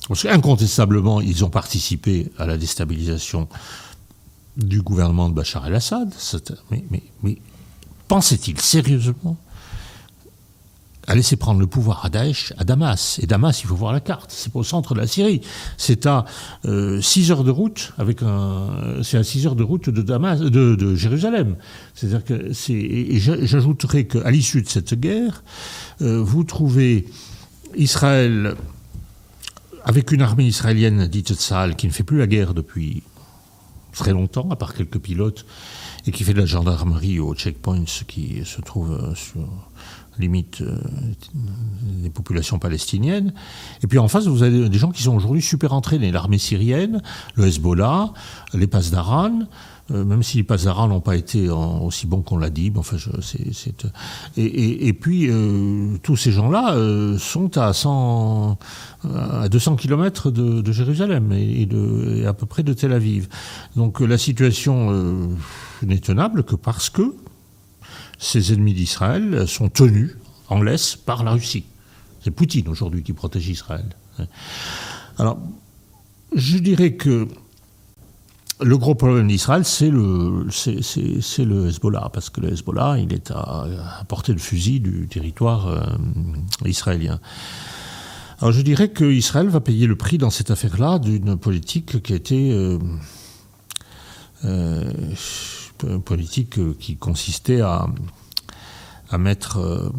parce 0.08 0.22
qu'incontestablement, 0.22 1.20
ils 1.20 1.44
ont 1.44 1.50
participé 1.50 2.30
à 2.38 2.46
la 2.46 2.58
déstabilisation 2.58 3.48
du 4.56 4.82
gouvernement 4.82 5.28
de 5.28 5.34
Bachar 5.34 5.66
el-Assad. 5.66 6.14
Mais, 6.70 7.38
pensait-il 8.08 8.60
sérieusement 8.60 9.36
à 11.08 11.14
laisser 11.14 11.36
prendre 11.36 11.60
le 11.60 11.68
pouvoir 11.68 12.04
à 12.04 12.10
Daesh, 12.10 12.52
à 12.58 12.64
Damas? 12.64 13.20
Et 13.22 13.26
Damas, 13.26 13.60
il 13.62 13.66
faut 13.68 13.76
voir 13.76 13.92
la 13.92 14.00
carte, 14.00 14.32
c'est 14.32 14.50
au 14.56 14.64
centre 14.64 14.94
de 14.94 15.00
la 15.00 15.06
Syrie. 15.06 15.40
C'est 15.76 16.04
à 16.06 16.24
6 16.64 17.30
heures 17.30 17.44
de 17.44 17.50
route, 17.50 17.92
avec 17.96 18.22
un, 18.22 19.02
c'est 19.02 19.16
à 19.18 19.22
6 19.22 19.46
heures 19.46 19.54
de 19.56 19.62
route 19.62 19.88
de, 19.88 20.02
Damas, 20.02 20.40
de, 20.40 20.94
Jérusalem. 20.96 21.56
C'est-à-dire 21.94 22.24
que 22.24 22.52
et 22.72 23.18
j'a- 23.20 23.44
j'ajouterai 23.44 24.06
qu'à 24.08 24.30
l'issue 24.30 24.62
de 24.62 24.68
cette 24.68 24.94
guerre, 24.94 25.44
euh, 26.02 26.20
vous 26.20 26.42
trouvez 26.44 27.06
Israël 27.76 28.56
avec 29.84 30.10
une 30.10 30.22
armée 30.22 30.46
israélienne 30.46 31.06
dite 31.06 31.34
Tzahal 31.34 31.76
qui 31.76 31.86
ne 31.86 31.92
fait 31.92 32.02
plus 32.02 32.18
la 32.18 32.26
guerre 32.26 32.52
depuis 32.54 33.04
très 33.96 34.12
longtemps, 34.12 34.48
à 34.50 34.56
part 34.56 34.74
quelques 34.74 34.98
pilotes, 34.98 35.44
et 36.06 36.12
qui 36.12 36.22
fait 36.22 36.34
de 36.34 36.38
la 36.38 36.46
gendarmerie 36.46 37.18
aux 37.18 37.34
checkpoints 37.34 37.84
qui 38.06 38.42
se 38.44 38.60
trouvent 38.60 38.92
euh, 38.92 39.14
sur 39.14 39.48
limite 40.18 40.62
euh, 40.62 40.78
des 41.82 42.10
populations 42.10 42.58
palestiniennes. 42.58 43.32
Et 43.82 43.86
puis 43.86 43.98
en 43.98 44.08
face, 44.08 44.26
vous 44.26 44.42
avez 44.42 44.68
des 44.68 44.78
gens 44.78 44.90
qui 44.90 45.02
sont 45.02 45.14
aujourd'hui 45.14 45.42
super 45.42 45.72
entraînés. 45.72 46.10
L'armée 46.10 46.38
syrienne, 46.38 47.02
le 47.34 47.46
Hezbollah, 47.46 48.12
les 48.54 48.66
Pasdaran, 48.66 49.40
euh, 49.92 50.04
même 50.04 50.22
si 50.22 50.38
les 50.38 50.42
Pasdaran 50.42 50.88
n'ont 50.88 51.00
pas 51.00 51.14
été 51.14 51.48
aussi 51.48 52.06
bons 52.06 52.22
qu'on 52.22 52.38
l'a 52.38 52.50
dit. 52.50 52.72
enfin, 52.76 52.96
c'est, 53.20 53.84
euh, 53.84 53.88
et, 54.36 54.92
puis, 54.92 55.28
euh, 55.28 55.96
tous 56.02 56.16
ces 56.16 56.32
gens-là 56.32 56.76
sont 57.18 57.56
à, 57.56 57.72
100, 57.72 58.58
à 59.14 59.48
200 59.48 59.76
km 59.76 60.30
de, 60.30 60.72
Jérusalem 60.72 61.32
et, 61.32 62.26
à 62.26 62.34
peu 62.34 62.46
près 62.46 62.62
de 62.62 62.72
Tel 62.72 62.92
Aviv. 62.92 63.28
Donc 63.76 64.00
la 64.00 64.18
situation 64.18 65.30
n'est 65.82 65.98
tenable 65.98 66.42
que 66.42 66.56
parce 66.56 66.90
que 66.90 67.14
ces 68.18 68.52
ennemis 68.52 68.74
d'Israël 68.74 69.46
sont 69.46 69.68
tenus 69.68 70.16
en 70.48 70.62
laisse 70.62 70.96
par 70.96 71.22
la 71.22 71.32
Russie. 71.32 71.64
C'est 72.22 72.30
Poutine 72.30 72.68
aujourd'hui 72.68 73.02
qui 73.02 73.12
protège 73.12 73.48
Israël. 73.48 73.86
Alors, 75.18 75.38
je 76.34 76.58
dirais 76.58 76.94
que 76.94 77.28
le 78.60 78.78
gros 78.78 78.94
problème 78.94 79.28
d'Israël, 79.28 79.64
c'est 79.64 79.90
le, 79.90 80.46
c'est, 80.50 81.44
le 81.44 81.68
Hezbollah, 81.68 82.10
parce 82.12 82.30
que 82.30 82.40
le 82.40 82.52
Hezbollah, 82.52 82.98
il 82.98 83.12
est 83.12 83.30
à, 83.30 83.66
portée 84.08 84.32
de 84.32 84.40
fusil 84.40 84.80
du 84.80 85.08
territoire 85.08 85.66
euh, 85.66 85.80
israélien. 86.64 87.20
Alors 88.40 88.52
je 88.52 88.62
dirais 88.62 88.90
qu'Israël 88.90 89.48
va 89.48 89.60
payer 89.60 89.86
le 89.86 89.96
prix 89.96 90.18
dans 90.18 90.30
cette 90.30 90.50
affaire-là 90.50 90.98
d'une 90.98 91.36
politique 91.36 92.02
qui 92.02 92.12
a 92.12 92.16
été 92.16 92.52
euh, 92.52 92.78
euh, 94.44 94.90
politique 96.04 96.58
qui 96.78 96.96
consistait 96.96 97.60
à, 97.60 97.86
à 99.10 99.18
mettre 99.18 99.92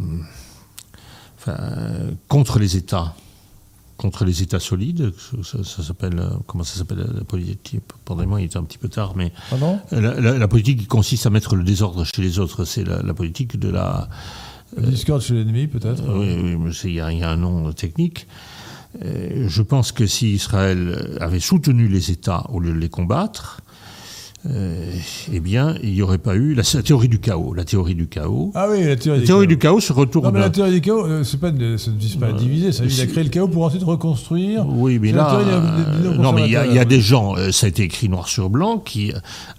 contre 2.28 2.60
les 2.60 2.76
États 2.76 3.16
contre 3.98 4.26
les 4.26 4.44
États 4.44 4.60
solides. 4.60 5.12
Ça, 5.44 5.84
s'appelle 5.84 6.20
euh, 6.20 6.30
comment 6.46 6.64
ça 6.64 6.78
s'appelle 6.78 7.06
la 7.14 7.24
politique 7.24 7.82
Pardonnez-moi, 8.06 8.42
il 8.42 8.46
était 8.46 8.58
un 8.58 8.64
petit 8.64 8.78
peu 8.78 8.90
tard, 8.90 9.14
mais 9.16 9.34
ah 9.52 9.56
la, 9.92 10.48
politique 10.48 10.80
qui 10.80 10.86
consiste 10.86 11.26
à 11.26 11.30
mettre 11.30 11.56
le 11.56 11.64
désordre 11.64 12.04
chez 12.06 12.22
les 12.22 12.40
autres, 12.40 12.64
c'est 12.64 12.84
la, 12.84 13.14
politique 13.14 13.60
de 13.60 13.70
la 13.70 14.08
le 14.76 14.88
discorde 14.88 15.22
chez 15.22 15.34
l'ennemi, 15.34 15.68
peut-être. 15.68 16.04
oui, 16.08 16.56
oui 16.56 16.72
il 16.84 16.94
y, 16.94 17.00
a 17.00 17.30
un 17.30 17.38
nom 17.38 17.72
technique. 17.72 18.28
Euh, 19.04 19.48
je 19.48 19.62
pense 19.62 19.92
que 19.92 20.06
si 20.06 20.34
Israël 20.34 21.18
avait 21.20 21.40
soutenu 21.40 21.88
les 21.88 22.12
États 22.12 22.46
au 22.50 22.60
lieu 22.60 22.74
de 22.74 22.78
les 22.78 22.90
combattre, 22.90 23.62
euh, 24.46 24.92
eh 25.34 25.40
bien, 25.40 25.76
il 25.82 25.94
n'y 25.94 26.02
aurait 26.04 26.20
pas 26.20 26.36
eu 26.36 26.54
la, 26.54 26.62
théorie 26.62 27.10
du 27.10 27.20
chaos. 27.20 27.54
La 27.56 27.66
théorie 27.66 27.96
du 27.96 28.08
chaos. 28.08 28.52
Ah 28.54 28.68
oui, 28.70 28.84
la 28.86 28.96
théorie, 28.96 29.48
du, 29.48 29.58
chaos. 29.58 29.80
se 29.80 29.92
retourne. 29.92 30.26
Non, 30.26 30.32
mais 30.32 30.40
la 30.40 30.52
théorie 30.52 30.74
du 30.74 30.82
chaos, 30.82 31.06
euh, 31.06 31.24
c'est 31.24 31.40
pas, 31.40 31.50
ça 31.50 31.54
ne 31.92 31.98
vise 31.98 32.16
pas 32.18 32.28
à 32.28 32.34
diviser, 32.34 32.72
ça 32.72 32.84
vise 32.84 33.02
à 33.02 33.08
créer 33.08 33.24
le 33.24 33.32
chaos 33.32 33.48
pour 33.48 33.64
ensuite 33.64 33.84
reconstruire. 33.84 34.66
Oui, 34.68 35.00
mais 35.00 35.12
là, 35.12 35.40
non, 36.20 36.34
mais 36.34 36.46
il 36.46 36.52
y, 36.52 36.56
a 36.56 36.86
des 36.86 37.02
gens, 37.02 37.36
euh, 37.36 37.52
ça 37.52 37.66
a 37.66 37.70
été 37.70 37.84
écrit 37.84 38.10
noir 38.10 38.28
sur 38.28 38.50
blanc, 38.52 38.78
qui, 38.78 39.12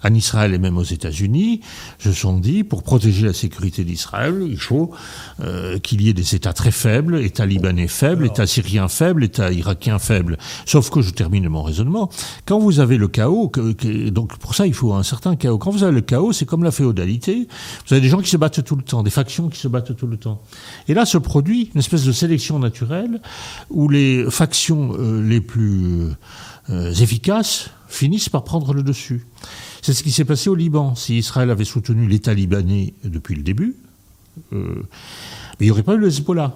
en 0.03 0.13
Israël 0.13 0.53
et 0.53 0.57
même 0.57 0.77
aux 0.77 0.83
États-Unis, 0.83 1.59
se 1.99 2.13
sont 2.13 2.39
dit, 2.39 2.63
pour 2.63 2.81
protéger 2.81 3.25
la 3.25 3.33
sécurité 3.33 3.83
d'Israël, 3.83 4.43
il 4.49 4.59
faut 4.59 4.91
qu'il 5.83 6.01
y 6.01 6.09
ait 6.09 6.13
des 6.13 6.35
États 6.35 6.53
très 6.53 6.71
faibles, 6.71 7.19
État 7.19 7.45
libanais 7.45 7.87
faible, 7.87 8.25
État 8.25 8.47
syrien 8.47 8.87
faible, 8.87 9.25
État 9.25 9.51
irakien 9.51 9.99
faible. 9.99 10.37
Sauf 10.65 10.89
que 10.89 11.01
je 11.01 11.11
termine 11.11 11.47
mon 11.49 11.63
raisonnement. 11.63 12.09
Quand 12.45 12.59
vous 12.59 12.79
avez 12.79 12.97
le 12.97 13.07
chaos, 13.07 13.51
donc 14.11 14.37
pour 14.37 14.55
ça, 14.55 14.65
il 14.69 14.73
faut 14.73 14.93
un 14.93 15.03
certain 15.03 15.35
chaos. 15.35 15.57
Quand 15.57 15.71
vous 15.71 15.83
avez 15.83 15.93
le 15.93 16.01
chaos, 16.01 16.31
c'est 16.31 16.45
comme 16.45 16.63
la 16.63 16.71
féodalité. 16.71 17.47
Vous 17.87 17.93
avez 17.93 18.01
des 18.01 18.07
gens 18.07 18.19
qui 18.19 18.29
se 18.29 18.37
battent 18.37 18.63
tout 18.63 18.75
le 18.75 18.83
temps, 18.83 19.03
des 19.03 19.09
factions 19.09 19.49
qui 19.49 19.59
se 19.59 19.67
battent 19.67 19.95
tout 19.95 20.07
le 20.07 20.17
temps. 20.17 20.41
Et 20.87 20.93
là 20.93 21.05
se 21.05 21.17
produit 21.17 21.71
une 21.73 21.79
espèce 21.79 22.05
de 22.05 22.11
sélection 22.11 22.59
naturelle 22.59 23.21
où 23.69 23.89
les 23.89 24.29
factions 24.29 24.95
euh, 24.97 25.21
les 25.21 25.41
plus 25.41 26.09
euh, 26.69 26.93
efficaces 26.93 27.71
finissent 27.87 28.29
par 28.29 28.43
prendre 28.43 28.73
le 28.73 28.83
dessus. 28.83 29.25
C'est 29.81 29.93
ce 29.93 30.03
qui 30.03 30.11
s'est 30.11 30.25
passé 30.25 30.49
au 30.49 30.55
Liban. 30.55 30.95
Si 30.95 31.17
Israël 31.17 31.49
avait 31.49 31.65
soutenu 31.65 32.07
l'État 32.07 32.33
libanais 32.33 32.93
depuis 33.03 33.35
le 33.35 33.41
début, 33.41 33.75
euh, 34.53 34.83
il 35.59 35.65
n'y 35.65 35.71
aurait 35.71 35.83
pas 35.83 35.95
eu 35.95 35.97
le 35.97 36.07
Hezbollah. 36.07 36.55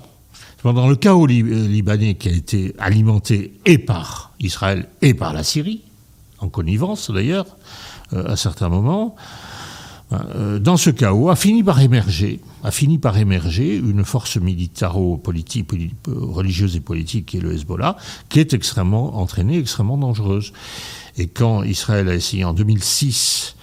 Pendant 0.61 0.87
le 0.87 0.95
chaos 0.95 1.25
libanais 1.25 2.15
qui 2.15 2.29
a 2.29 2.31
été 2.31 2.73
alimenté 2.79 3.59
et 3.65 3.77
par 3.77 4.33
Israël 4.39 4.87
et 5.01 5.13
par 5.13 5.33
la 5.33 5.43
Syrie, 5.43 5.81
en 6.39 6.49
connivence 6.49 7.11
d'ailleurs, 7.11 7.45
euh, 7.47 7.59
à 8.11 8.35
certains 8.35 8.69
moments, 8.69 9.15
euh, 10.13 10.59
dans 10.59 10.77
ce 10.77 10.89
chaos, 10.89 11.29
a 11.29 11.35
fini 11.35 11.63
par 11.63 11.79
émerger, 11.79 12.39
une 12.63 14.03
force 14.03 14.37
militaro-politique, 14.37 15.69
religieuse 16.07 16.75
et 16.75 16.79
politique 16.79 17.27
qui 17.27 17.37
est 17.37 17.41
le 17.41 17.53
Hezbollah, 17.53 17.97
qui 18.29 18.39
est 18.39 18.53
extrêmement 18.53 19.17
entraînée, 19.19 19.57
extrêmement 19.57 19.97
dangereuse. 19.97 20.53
Et 21.17 21.27
quand 21.27 21.63
Israël 21.63 22.09
a 22.09 22.15
essayé 22.15 22.43
en 22.43 22.53
2006 22.53 23.55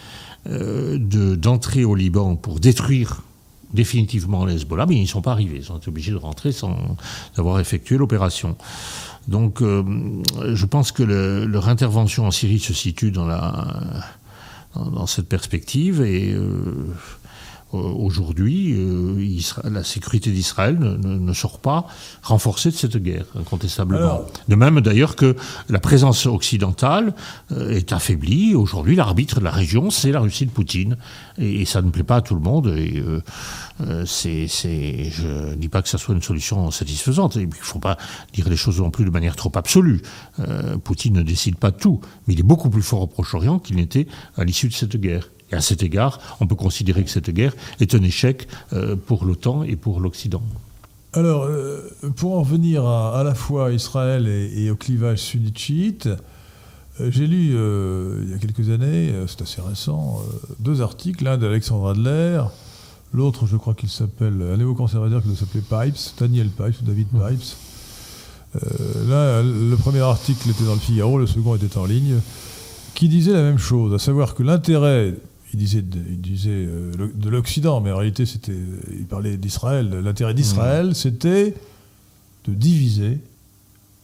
euh, 0.49 0.99
d'entrer 0.99 1.85
au 1.85 1.95
Liban 1.95 2.37
pour 2.37 2.61
détruire 2.61 3.23
définitivement 3.75 4.45
le 4.45 4.53
Hezbollah, 4.53 4.87
mais 4.87 4.97
ils 4.97 5.01
n'y 5.01 5.07
sont 5.07 5.23
pas 5.23 5.33
arrivés. 5.33 5.59
Ils 5.59 5.71
ont 5.73 5.79
été 5.79 5.89
obligés 5.89 6.13
de 6.13 6.17
rentrer 6.17 6.51
sans 6.51 6.77
avoir 7.37 7.61
effectué 7.61 7.99
l'opération. 7.99 8.57
Donc, 9.29 9.61
je 9.61 10.65
pense 10.65 10.91
que 10.91 11.05
leur 11.05 11.69
intervention 11.69 12.27
en 12.27 12.33
Syrie 12.33 12.59
se 12.59 12.73
situe 12.73 13.13
dans 13.13 13.27
la 13.27 14.03
dans 14.75 15.07
cette 15.07 15.29
perspective 15.29 16.03
et 16.03 16.33
euh, 16.33 16.63
aujourd'hui, 17.73 18.75
euh, 18.77 19.41
la 19.65 19.85
sécurité 19.85 20.31
d'Israël 20.31 20.79
ne, 20.79 21.33
sort 21.33 21.59
pas 21.59 21.87
renforcée 22.23 22.71
de 22.71 22.77
cette 22.77 22.97
guerre, 22.97 23.27
incontestablement. 23.39 24.23
de 24.49 24.55
même 24.55 24.81
d'ailleurs 24.81 25.17
que 25.17 25.37
la 25.69 25.79
présence 25.79 26.27
occidentale 26.27 27.15
est 27.51 27.93
affaiblie. 27.93 28.55
Aujourd'hui, 28.55 28.97
l'arbitre 28.97 29.41
de 29.41 29.45
la 29.45 29.51
région, 29.51 29.91
c'est 29.91 30.13
la 30.13 30.21
Russie 30.21 30.47
de 30.47 30.51
Poutine. 30.51 30.97
Et, 31.39 31.65
ça 31.65 31.83
ne 31.83 31.91
plaît 31.91 32.03
pas 32.03 32.17
à 32.17 32.21
tout 32.21 32.35
le 32.35 32.41
monde. 32.41 32.67
Et 32.77 33.03
c'est, 34.07 34.47
je 34.49 35.51
ne 35.51 35.55
dis 35.55 35.69
pas 35.69 35.83
que 35.83 35.89
ça 35.89 35.99
soit 35.99 36.15
une 36.15 36.23
solution 36.23 36.71
satisfaisante. 36.71 37.37
Il 37.37 37.49
ne 37.49 37.55
faut 37.55 37.79
pas 37.79 37.97
dire 38.33 38.49
les 38.49 38.57
choses 38.57 38.81
non 38.81 38.91
plus 38.91 39.05
de 39.05 39.11
manière 39.11 39.37
trop 39.37 39.53
absolue. 39.55 40.03
Poutine 40.85 41.15
ne 41.15 41.23
décide 41.23 41.57
pas 41.57 41.71
tout. 41.71 42.01
Mais 42.27 42.35
il 42.35 42.41
est 42.41 42.45
beaucoup 42.45 42.71
plus 42.71 42.83
fort 42.83 43.03
au 43.03 43.07
Proche-Orient 43.07 43.59
qu'il 43.59 43.77
n'était 43.77 44.07
à 44.37 44.45
l'issue 44.45 44.69
de 44.69 44.75
cette 44.75 44.97
guerre. 44.97 45.31
Et 45.53 45.57
à 45.57 45.61
cet 45.61 45.83
égard, 45.83 46.21
on 46.41 46.47
peut 46.47 46.55
considérer 46.55 47.05
que 47.05 47.11
cette 47.11 47.31
guerre 47.31 47.55
est 47.81 47.95
un 47.95 48.03
échec 48.03 48.47
euh, 48.73 48.97
pour 48.97 49.25
l'OTAN 49.25 49.65
et 49.65 49.77
pour 49.77 50.01
l'Occident. 50.01 50.43
Alors, 51.13 51.43
euh, 51.43 51.91
pour 52.17 52.37
en 52.37 52.41
revenir 52.43 52.87
à, 52.87 53.25
la 53.25 53.35
fois 53.35 53.69
à 53.69 53.71
Israël 53.73 54.29
et, 54.29 54.71
au 54.71 54.77
clivage 54.77 55.19
sunnite-chiite, 55.19 56.09
euh, 57.01 57.11
j'ai 57.11 57.27
lu 57.27 57.57
il 58.23 58.31
y 58.31 58.35
a 58.35 58.39
quelques 58.39 58.71
années, 58.71 59.13
c'est 59.27 59.43
assez 59.43 59.61
récent, 59.61 60.23
deux 60.61 60.83
articles, 60.83 61.25
l'un 61.25 61.37
d'Alexandre 61.37 61.91
Adler, 61.91 62.43
l'autre 63.13 63.47
je 63.47 63.57
crois 63.57 63.75
qu'il 63.75 63.89
s'appelle, 63.89 64.41
un 64.53 64.57
néoconservateur 64.57 65.23
qui 65.23 65.35
s'appeler 65.35 65.63
Pipes, 65.63 65.99
Daniel 66.19 66.49
Pipes 66.49 66.81
ou 66.81 66.85
David 66.85 67.09
Pipes. 67.09 68.63
là, 69.09 69.43
le 69.43 69.75
premier 69.77 70.01
article 70.01 70.51
était 70.51 70.65
dans 70.65 70.75
le 70.75 70.79
Figaro, 70.79 71.19
le 71.19 71.27
second 71.27 71.57
était 71.57 71.77
en 71.77 71.87
ligne, 71.87 72.19
qui 72.95 73.09
disait 73.09 73.33
la 73.33 73.43
même 73.43 73.59
chose, 73.59 73.95
à 73.95 73.99
savoir 73.99 74.35
que 74.35 74.45
l'intérêt 74.45 75.15
il 75.53 75.59
disait, 75.59 75.83
de, 75.83 75.99
il 76.09 76.21
disait 76.21 76.51
euh, 76.51 76.93
de 77.15 77.29
l'Occident, 77.29 77.81
mais 77.81 77.91
en 77.91 77.97
réalité, 77.97 78.27
c'était, 78.27 78.57
il 78.93 79.07
parlait 79.07 79.37
d'Israël. 79.37 79.91
L'intérêt 79.91 80.35
d'Israël, 80.35 80.95
c'était 80.95 81.55
de 82.47 82.55
diviser 82.55 83.19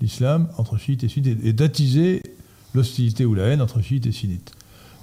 l'islam 0.00 0.48
entre 0.58 0.76
chiites 0.76 1.04
et 1.04 1.08
sunnites 1.08 1.38
et, 1.44 1.52
d'attiser 1.52 2.22
l'hostilité 2.74 3.24
ou 3.24 3.34
la 3.34 3.44
haine 3.44 3.62
entre 3.62 3.80
chiites 3.80 4.06
et 4.06 4.12
sunnites. 4.12 4.52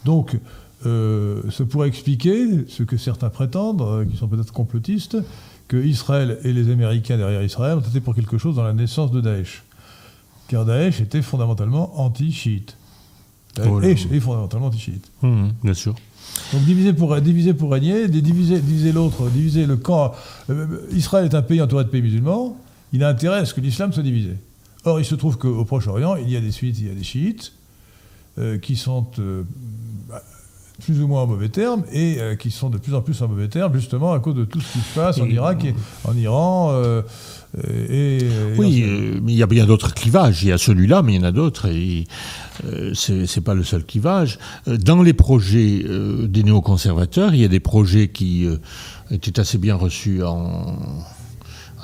Donc, 0.06 0.38
euh, 0.86 1.42
ça 1.50 1.66
pourrait 1.66 1.88
expliquer 1.88 2.68
ce 2.68 2.84
que 2.84 2.98
certains 2.98 3.30
prétendent, 3.30 3.82
euh, 3.82 4.06
qui 4.06 4.18
sont 4.18 4.28
peut-être 4.28 4.52
complotistes, 4.52 5.18
que 5.70 5.78
Israël 5.78 6.40
et 6.44 6.52
les 6.52 6.70
Américains 6.70 7.18
derrière 7.18 7.42
Israël 7.42 7.78
ont 7.78 7.82
été 7.82 8.02
pour 8.02 8.14
quelque 8.14 8.38
chose 8.38 8.58
dans 8.58 8.64
la 8.64 8.74
naissance 8.74 9.12
de 9.12 9.22
Daesh. 9.22 9.64
Car 10.50 10.66
Daesh 10.66 11.00
était 11.00 11.22
fondamentalement 11.22 12.02
anti-chiite. 12.02 12.78
Oh 13.66 13.80
Daesh 13.80 14.08
est 14.12 14.20
fondamentalement 14.20 14.68
anti-chiite. 14.68 15.10
Mmh, 15.22 15.48
bien 15.64 15.74
sûr. 15.74 15.96
Donc 16.52 16.64
diviser 16.64 16.94
pour, 16.94 17.20
diviser 17.20 17.54
pour 17.54 17.72
régner, 17.72 18.08
diviser, 18.08 18.60
diviser 18.60 18.92
l'autre, 18.92 19.30
diviser 19.30 19.66
le 19.66 19.78
camp. 19.78 20.14
Euh, 20.50 20.66
Israël 20.92 21.26
est 21.26 21.36
un 21.36 21.42
pays 21.42 21.62
entouré 21.62 21.84
de 21.84 21.90
pays 21.90 22.02
musulmans, 22.02 22.58
il 22.92 23.04
a 23.04 23.10
intérêt 23.10 23.40
à 23.40 23.46
ce 23.46 23.54
que 23.54 23.62
l'islam 23.62 23.92
soit 23.92 24.04
divisé. 24.04 24.36
Or, 24.86 25.00
il 25.00 25.06
se 25.06 25.16
trouve 25.16 25.38
qu'au 25.38 25.64
Proche-Orient, 25.66 26.16
il 26.18 26.30
y 26.30 26.36
a 26.36 26.42
des 26.42 26.52
sunnites, 26.52 26.80
il 26.80 26.88
y 26.88 26.92
a 26.92 26.94
des 26.94 27.04
chiites, 27.04 27.54
euh, 28.38 28.58
qui 28.58 28.76
sont 28.76 29.08
euh, 29.20 29.44
plus 30.84 31.02
ou 31.02 31.08
moins 31.08 31.24
en 31.24 31.28
mauvais 31.28 31.50
termes, 31.50 31.84
et 31.92 32.18
qui 32.40 32.52
sont 32.52 32.70
de 32.70 32.78
plus 32.78 32.94
en 32.94 33.02
plus 33.02 33.22
en 33.22 33.28
mauvais 33.28 33.48
termes, 33.48 33.74
justement 33.74 34.14
à 34.14 34.20
cause 34.20 34.36
de 34.36 34.46
tout 34.46 34.60
ce 34.60 34.74
qui 34.74 34.80
se 34.80 34.94
passe 34.96 35.20
en 35.20 35.26
Irak 35.26 35.66
et 35.66 35.76
en 36.04 36.16
Iran. 36.18 37.04
Et, 37.90 38.20
oui, 38.58 38.84
mais 39.22 39.34
il 39.34 39.38
y 39.38 39.44
a 39.44 39.48
bien 39.48 39.66
d'autres 39.66 39.94
clivages. 39.94 40.44
Il 40.44 40.50
y 40.50 40.52
a 40.52 40.58
celui-là, 40.58 41.04
mais 41.04 41.14
il 41.14 41.16
y 41.18 41.20
en 41.20 41.28
a 41.28 41.32
d'autres. 41.32 41.68
Et 41.68 42.06
euh, 42.66 42.92
ce 42.94 43.14
n'est 43.14 43.44
pas 43.44 43.54
le 43.54 43.64
seul 43.64 43.84
clivage. 43.84 44.40
Euh, 44.68 44.78
dans 44.78 45.04
les 45.04 45.14
projets 45.14 45.84
euh, 45.86 46.28
des 46.28 46.44
néoconservateurs, 46.44 47.34
il 47.34 47.42
y 47.42 47.46
a 47.46 47.50
des 47.50 47.60
projets 47.60 48.08
qui 48.08 48.48
étaient 49.12 49.40
assez 49.40 49.58
bien 49.58 49.76
reçus 49.76 50.24
en, 50.24 50.80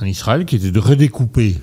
en 0.01 0.05
Israël, 0.05 0.45
qui 0.45 0.55
étaient 0.55 0.71
de 0.71 0.79
redécouper 0.79 1.55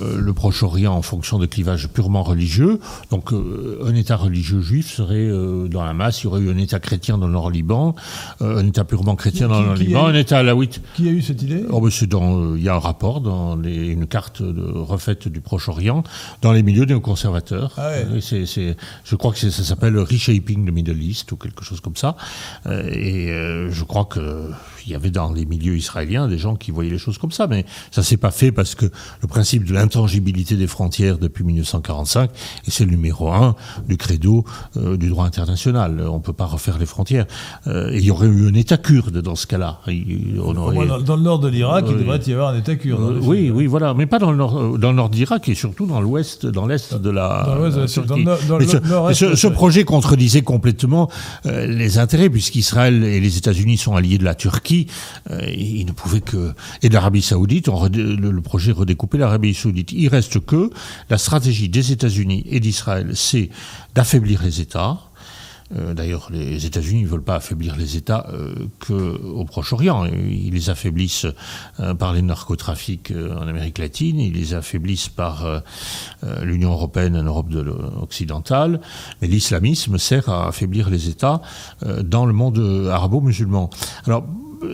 euh, 0.00 0.18
le 0.18 0.32
Proche-Orient 0.32 0.92
en 0.92 1.02
fonction 1.02 1.38
de 1.38 1.46
clivages 1.46 1.88
purement 1.88 2.22
religieux. 2.22 2.78
Donc 3.10 3.32
euh, 3.32 3.80
un 3.84 3.94
État 3.94 4.16
religieux 4.16 4.60
juif 4.60 4.92
serait 4.92 5.16
euh, 5.16 5.68
dans 5.68 5.84
la 5.84 5.92
masse, 5.92 6.22
il 6.22 6.24
y 6.24 6.26
aurait 6.28 6.40
eu 6.40 6.50
un 6.50 6.58
État 6.58 6.78
chrétien 6.78 7.18
dans 7.18 7.26
le 7.26 7.32
Nord-Liban, 7.32 7.94
un 8.40 8.66
État 8.66 8.84
purement 8.84 9.16
chrétien 9.16 9.48
dans 9.48 9.60
le 9.60 9.66
Nord-Liban, 9.66 10.06
un 10.06 10.14
État 10.14 10.38
alawite. 10.38 10.80
Qui 10.94 11.08
a 11.08 11.12
eu 11.12 11.22
cette 11.22 11.42
idée? 11.42 11.64
Oh, 11.70 11.80
ben, 11.80 11.90
dans, 12.08 12.56
Il 12.56 12.62
y 12.62 12.68
a 12.68 12.74
un 12.74 12.78
rapport 12.78 13.20
dans 13.20 13.60
une 13.62 14.06
carte 14.06 14.42
de 14.42 14.62
refaite 14.62 15.28
du 15.28 15.40
Proche-Orient 15.40 16.04
dans 16.40 16.52
les 16.52 16.62
milieux 16.62 16.84
néoconservateurs. 16.84 17.74
Ah 17.76 17.90
je 18.12 19.16
crois 19.16 19.32
que 19.32 19.38
ça 19.38 19.62
s'appelle 19.62 19.98
Reshaping 19.98 20.66
the 20.66 20.72
Middle 20.72 21.02
East 21.02 21.32
ou 21.32 21.36
quelque 21.36 21.64
chose 21.64 21.80
comme 21.80 21.96
ça. 21.96 22.16
et 22.66 23.28
je 23.70 23.84
crois 23.84 24.04
que 24.04 24.50
il 24.86 24.92
y 24.92 24.94
avait 24.94 25.10
dans 25.10 25.32
les 25.32 25.44
milieux 25.46 25.76
israéliens 25.76 26.28
des 26.28 26.38
gens 26.38 26.56
qui 26.56 26.70
voyaient 26.70 26.90
les 26.90 26.98
choses 26.98 27.18
comme 27.18 27.30
ça, 27.32 27.46
mais 27.46 27.64
ça 27.90 28.02
s'est 28.02 28.16
pas 28.16 28.30
fait 28.30 28.52
parce 28.52 28.74
que 28.74 28.86
le 29.20 29.28
principe 29.28 29.64
de 29.64 29.72
l'intangibilité 29.74 30.56
des 30.56 30.66
frontières 30.66 31.18
depuis 31.18 31.44
1945, 31.44 32.30
et 32.66 32.70
c'est 32.70 32.84
le 32.84 32.90
numéro 32.90 33.30
un 33.30 33.54
du 33.88 33.96
credo 33.96 34.44
euh, 34.76 34.96
du 34.96 35.08
droit 35.08 35.24
international. 35.26 36.02
On 36.10 36.20
peut 36.20 36.32
pas 36.32 36.46
refaire 36.46 36.78
les 36.78 36.86
frontières. 36.86 37.26
Euh, 37.66 37.90
et 37.90 37.98
il 37.98 38.04
y 38.04 38.10
aurait 38.10 38.26
eu 38.28 38.48
un 38.48 38.54
État 38.54 38.76
kurde 38.76 39.18
dans 39.22 39.34
ce 39.36 39.46
cas-là. 39.46 39.80
Aurait- 40.38 40.74
dans, 40.86 41.00
dans 41.00 41.16
le 41.16 41.22
nord 41.22 41.38
de 41.38 41.48
l'Irak, 41.48 41.84
il 41.88 41.96
devrait 41.98 42.20
y 42.26 42.32
avoir 42.32 42.50
un 42.54 42.58
État 42.58 42.74
kurde. 42.76 43.00
euh, 43.00 43.20
oui, 43.22 43.50
oui, 43.54 43.66
voilà, 43.66 43.94
mais 43.94 44.06
pas 44.06 44.18
dans 44.18 44.30
le 44.30 44.36
nord, 44.36 44.58
euh, 44.58 44.78
dans 44.78 44.90
le 44.90 44.96
nord 44.96 45.08
d'Irak 45.10 45.48
et 45.48 45.54
surtout 45.54 45.86
dans 45.86 46.00
l'ouest, 46.00 46.46
dans 46.46 46.66
l'est 46.66 46.94
de 46.94 47.10
la. 47.10 47.44
Dans 47.46 47.54
l'ouest 47.56 47.76
de 47.78 47.86
Turquie. 47.86 48.24
ce, 49.14 49.36
ce- 49.36 49.46
projet 49.52 49.84
contredisait 49.84 50.42
complètement 50.42 51.08
les 51.44 51.98
intérêts, 51.98 52.30
puisqu'Israël 52.30 53.04
et 53.04 53.20
les 53.20 53.36
États-Unis 53.38 53.76
sont 53.76 53.94
alliés 53.96 54.18
de 54.18 54.24
la 54.24 54.34
Turquie. 54.34 54.71
Euh, 55.30 55.40
ils 55.50 55.86
ne 55.86 55.92
pouvaient 55.92 56.20
que 56.20 56.54
et 56.82 56.88
l'Arabie 56.88 57.22
Saoudite. 57.22 57.68
Le, 57.68 58.40
projet 58.40 58.72
redécoupait 58.72 59.18
l'Arabie 59.18 59.54
Saoudite. 59.54 59.92
Il 59.92 60.08
reste 60.08 60.44
que 60.44 60.70
la 61.10 61.18
stratégie 61.18 61.68
des 61.68 61.92
États-Unis 61.92 62.44
et 62.48 62.60
d'Israël, 62.60 63.12
c'est 63.14 63.50
d'affaiblir 63.94 64.42
les 64.42 64.60
États. 64.60 64.98
Euh, 65.76 65.94
D'ailleurs, 65.94 66.28
les 66.30 66.66
États-Unis 66.66 67.04
ne 67.04 67.08
veulent 67.08 67.22
pas 67.22 67.36
affaiblir 67.36 67.76
les 67.76 67.96
États 67.96 68.26
euh, 68.32 68.54
qu'au 68.78 69.44
Proche-Orient. 69.44 70.04
Ils 70.06 70.52
les 70.52 70.70
affaiblissent 70.70 71.26
par 71.98 72.12
les 72.12 72.22
narcotrafics 72.22 73.12
en 73.12 73.46
Amérique 73.46 73.78
latine, 73.78 74.20
ils 74.20 74.34
les 74.34 74.54
affaiblissent 74.54 75.08
par 75.08 75.62
l'Union 76.42 76.72
européenne 76.72 77.16
en 77.16 77.22
Europe 77.22 77.48
occidentale. 78.00 78.80
Mais 79.20 79.28
l'islamisme 79.28 79.98
sert 79.98 80.28
à 80.28 80.48
affaiblir 80.48 80.90
les 80.90 81.08
États 81.08 81.40
dans 82.02 82.26
le 82.26 82.32
monde 82.32 82.88
arabo-musulman. 82.90 83.70
Alors, 84.06 84.26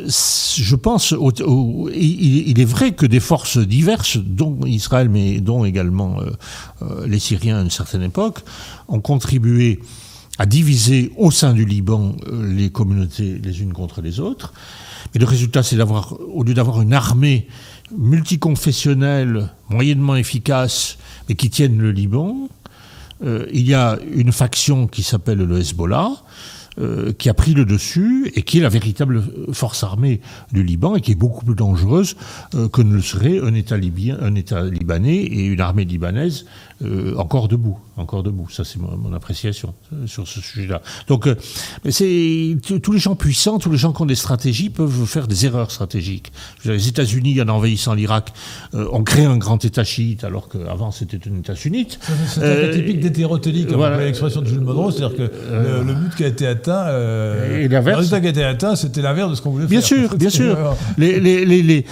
je 0.07 0.77
pense, 0.77 1.15
il, 1.95 2.61
est 2.61 2.65
vrai 2.65 2.93
que 2.93 3.07
des 3.07 3.21
forces 3.21 3.59
diverses, 3.59 4.19
dont 4.19 4.59
Israël, 4.67 5.09
mais 5.09 5.41
dont 5.41 5.65
également 5.65 6.21
euh, 6.21 6.31
euh, 6.83 7.07
les 7.07 7.19
Syriens 7.19 7.59
à 7.59 7.63
une 7.63 7.71
certaine 7.71 8.03
époque, 8.03 8.41
ont 8.89 9.01
contribué 9.01 9.81
à 10.39 10.47
diviser 10.47 11.13
au 11.17 11.31
sein 11.31 11.53
du 11.53 11.65
Liban 11.65 12.15
euh, 12.27 12.55
les 12.55 12.71
communautés 12.71 13.41
les 13.43 13.61
unes 13.61 13.73
contre 13.73 14.01
les 14.01 14.21
autres. 14.21 14.53
Mais 15.13 15.21
le 15.21 15.27
résultat, 15.27 15.63
c'est 15.63 15.77
d'avoir, 15.77 16.15
au 16.21 16.45
lieu 16.45 16.55
d'avoir 16.55 16.81
une 16.81 16.93
armée 16.93 17.49
multiconfessionnelle, 17.97 19.51
moyennement 19.69 20.17
efficace, 20.17 20.99
mais 21.29 21.35
qui 21.35 21.51
tienne 21.51 21.79
le 21.79 21.91
Liban, 21.91 22.49
euh, 23.25 23.47
il 23.53 23.67
y 23.67 23.75
a 23.75 23.99
une 24.15 24.33
faction 24.33 24.87
qui 24.87 25.03
s'appelle 25.03 25.39
le 25.39 25.59
Hezbollah, 25.59 26.11
euh, 26.81 27.13
qui 27.13 27.29
a 27.29 27.35
pris 27.35 27.55
le 27.55 27.65
dessus 27.65 28.31
et 28.35 28.43
qui 28.43 28.59
est 28.59 28.63
la 28.63 28.69
véritable 28.69 29.23
force 29.53 29.83
armée 29.83 30.21
du 30.53 30.63
Liban 30.63 30.97
et 30.97 31.01
qui 31.01 31.13
est 31.13 31.17
beaucoup 31.17 31.45
plus 31.45 31.55
dangereuse 31.55 32.17
euh, 32.55 32.69
que 32.69 32.83
ne 32.83 32.95
le 32.95 33.03
serait 33.03 33.41
un 33.41 33.55
État 33.55 33.77
libanais 33.77 35.17
et 35.17 35.47
une 35.47 35.61
armée 35.61 35.85
libanaise 35.85 36.47
euh, 36.85 37.15
encore 37.17 37.49
debout, 37.49 37.79
encore 37.97 38.23
debout. 38.23 38.49
Ça, 38.51 38.65
c'est 38.65 38.79
mon, 38.79 38.97
mon 38.97 39.13
appréciation 39.13 39.75
euh, 39.93 40.07
sur 40.07 40.29
ce 40.29 40.41
sujet-là. 40.41 40.81
Donc, 41.09 41.27
euh, 41.27 41.35
c'est 41.89 42.57
tous 42.83 42.93
les 42.93 42.99
gens 42.99 43.17
puissants, 43.17 43.59
tous 43.59 43.71
les 43.71 43.77
gens 43.79 43.93
qui 43.93 44.03
ont 44.03 44.07
des 44.07 44.15
stratégies 44.15 44.71
peuvent 44.71 45.05
faire 45.07 45.27
des 45.27 45.45
erreurs 45.47 45.71
stratégiques. 45.71 46.33
Dire, 46.63 46.73
les 46.73 46.89
États-Unis, 46.89 47.41
en 47.43 47.49
envahissant 47.49 47.95
l'Irak, 47.95 48.33
ont 48.75 49.03
créé 49.03 49.25
un 49.25 49.37
grand 49.39 49.65
État 49.65 49.85
chiite 49.85 50.23
alors 50.25 50.49
qu'avant 50.49 50.91
c'était 50.91 51.19
un 51.29 51.39
État 51.39 51.55
sunnite. 51.57 51.99
C'est 52.29 52.71
typique 52.73 53.01
d'hétérotélie, 53.01 53.67
comme 53.67 53.77
voilà. 53.77 53.95
voilà. 53.97 54.07
l'expression 54.07 54.41
de 54.43 54.47
Jules 54.47 54.61
Monroe, 54.61 54.93
c'est-à-dire 54.93 55.17
que 55.17 55.23
le, 55.51 55.83
le 55.85 55.95
but 55.95 56.15
qui 56.15 56.25
a 56.25 56.29
été 56.29 56.47
atteint, 56.47 56.87
Et 57.59 57.69
l'inverse. 57.69 57.87
le 57.87 57.97
résultat 57.97 58.21
qui 58.21 58.27
a 58.27 58.31
été 58.31 58.45
atteint, 58.45 58.77
c'était 58.77 59.03
l'inverse 59.03 59.31
de 59.31 59.35
ce 59.35 59.43
qu'on 59.43 59.51
voulait 59.51 59.67
Bien 59.67 59.81
faire. 59.81 59.89
sûr, 59.89 60.17
bien 60.17 60.31
sûr. 60.31 60.57
Les, 60.99 61.21
les, 61.21 61.45
les, 61.45 61.63
les, 61.63 61.85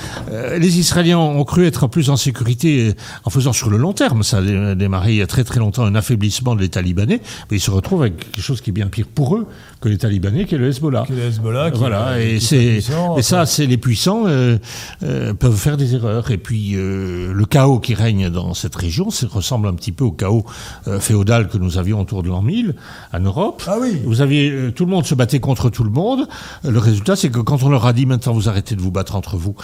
les 0.59 0.79
Israéliens 0.79 1.19
ont 1.19 1.45
cru 1.45 1.67
être 1.67 1.87
plus 1.87 2.11
en 2.11 2.17
sécurité 2.17 2.95
en 3.25 3.31
faisant 3.31 3.53
sur 3.53 3.71
le 3.71 3.77
long 3.77 3.93
terme, 3.93 4.23
ça 4.23 4.41
démarré 4.77 5.13
il 5.13 5.17
y 5.17 5.23
a 5.23 5.27
très 5.27 5.45
très 5.45 5.59
longtemps, 5.61 5.85
un 5.85 5.95
affaiblissement 5.95 6.55
de 6.55 6.61
l'État 6.61 6.83
libanais, 6.83 7.21
mais 7.51 7.57
ils 7.57 7.61
se 7.61 7.71
retrouvent 7.71 8.03
avec 8.03 8.19
quelque 8.19 8.41
chose 8.43 8.61
qui 8.61 8.71
est 8.71 8.73
bien 8.73 8.87
pire 8.89 9.07
pour 9.13 9.37
eux 9.37 9.47
que 9.81 9.89
l'État 9.89 10.09
libanais, 10.09 10.45
qui 10.45 10.55
est 10.55 10.59
le 10.59 10.69
Hezbollah. 10.69 11.05
que 11.07 11.13
le 11.13 11.23
Hezbollah, 11.23 11.71
qui- 11.71 11.79
Voilà, 11.79 12.21
et 12.21 12.41
c'est, 12.41 12.81
et 13.17 13.23
ça, 13.23 13.47
c'est 13.47 13.67
les 13.67 13.77
puissants 13.77 14.25
euh, 14.27 14.59
euh, 15.03 15.35
peuvent 15.35 15.57
faire 15.57 15.77
des 15.77 15.95
erreurs. 15.95 16.31
Et 16.31 16.39
puis 16.39 16.73
euh, 16.77 17.33
le 17.33 17.45
chaos 17.45 17.79
qui 17.81 17.95
règne 17.95 18.31
dans 18.31 18.55
cette 18.55 18.75
région, 18.75 19.11
ça 19.11 19.27
ressemble 19.29 19.69
un 19.69 19.75
petit 19.75 19.93
peu 19.93 20.05
au 20.05 20.13
chaos 20.13 20.45
euh, 20.89 21.01
féodal 21.01 21.49
que 21.49 21.59
nous 21.59 21.79
avions 21.79 22.01
autour 22.01 22.23
de 22.23 22.29
l'an 22.29 22.43
1000 22.43 22.75
en 23.13 23.21
Europe. 23.21 23.63
Ah 23.67 23.77
oui. 23.81 23.99
Vous 24.05 24.21
aviez 24.21 24.73
tout 24.75 24.85
le 24.85 24.91
monde 24.91 25.05
se 25.07 25.15
battait 25.15 25.41
contre 25.41 25.71
tout 25.71 25.85
le 25.85 25.91
monde. 25.91 26.27
Le 26.65 26.79
résultat, 26.79 27.17
c'est 27.17 27.31
que 27.31 27.41
quand 27.41 27.63
on 27.63 27.69
leur 27.69 27.87
a 27.87 27.93
dit 27.93 28.07
maintenant 28.07 28.33
vous 28.33 28.49
arrêtez 28.49 28.75
de 28.77 28.81
vous 28.81 28.91
battre 28.91 29.15
entre 29.17 29.37
vous, 29.37 29.55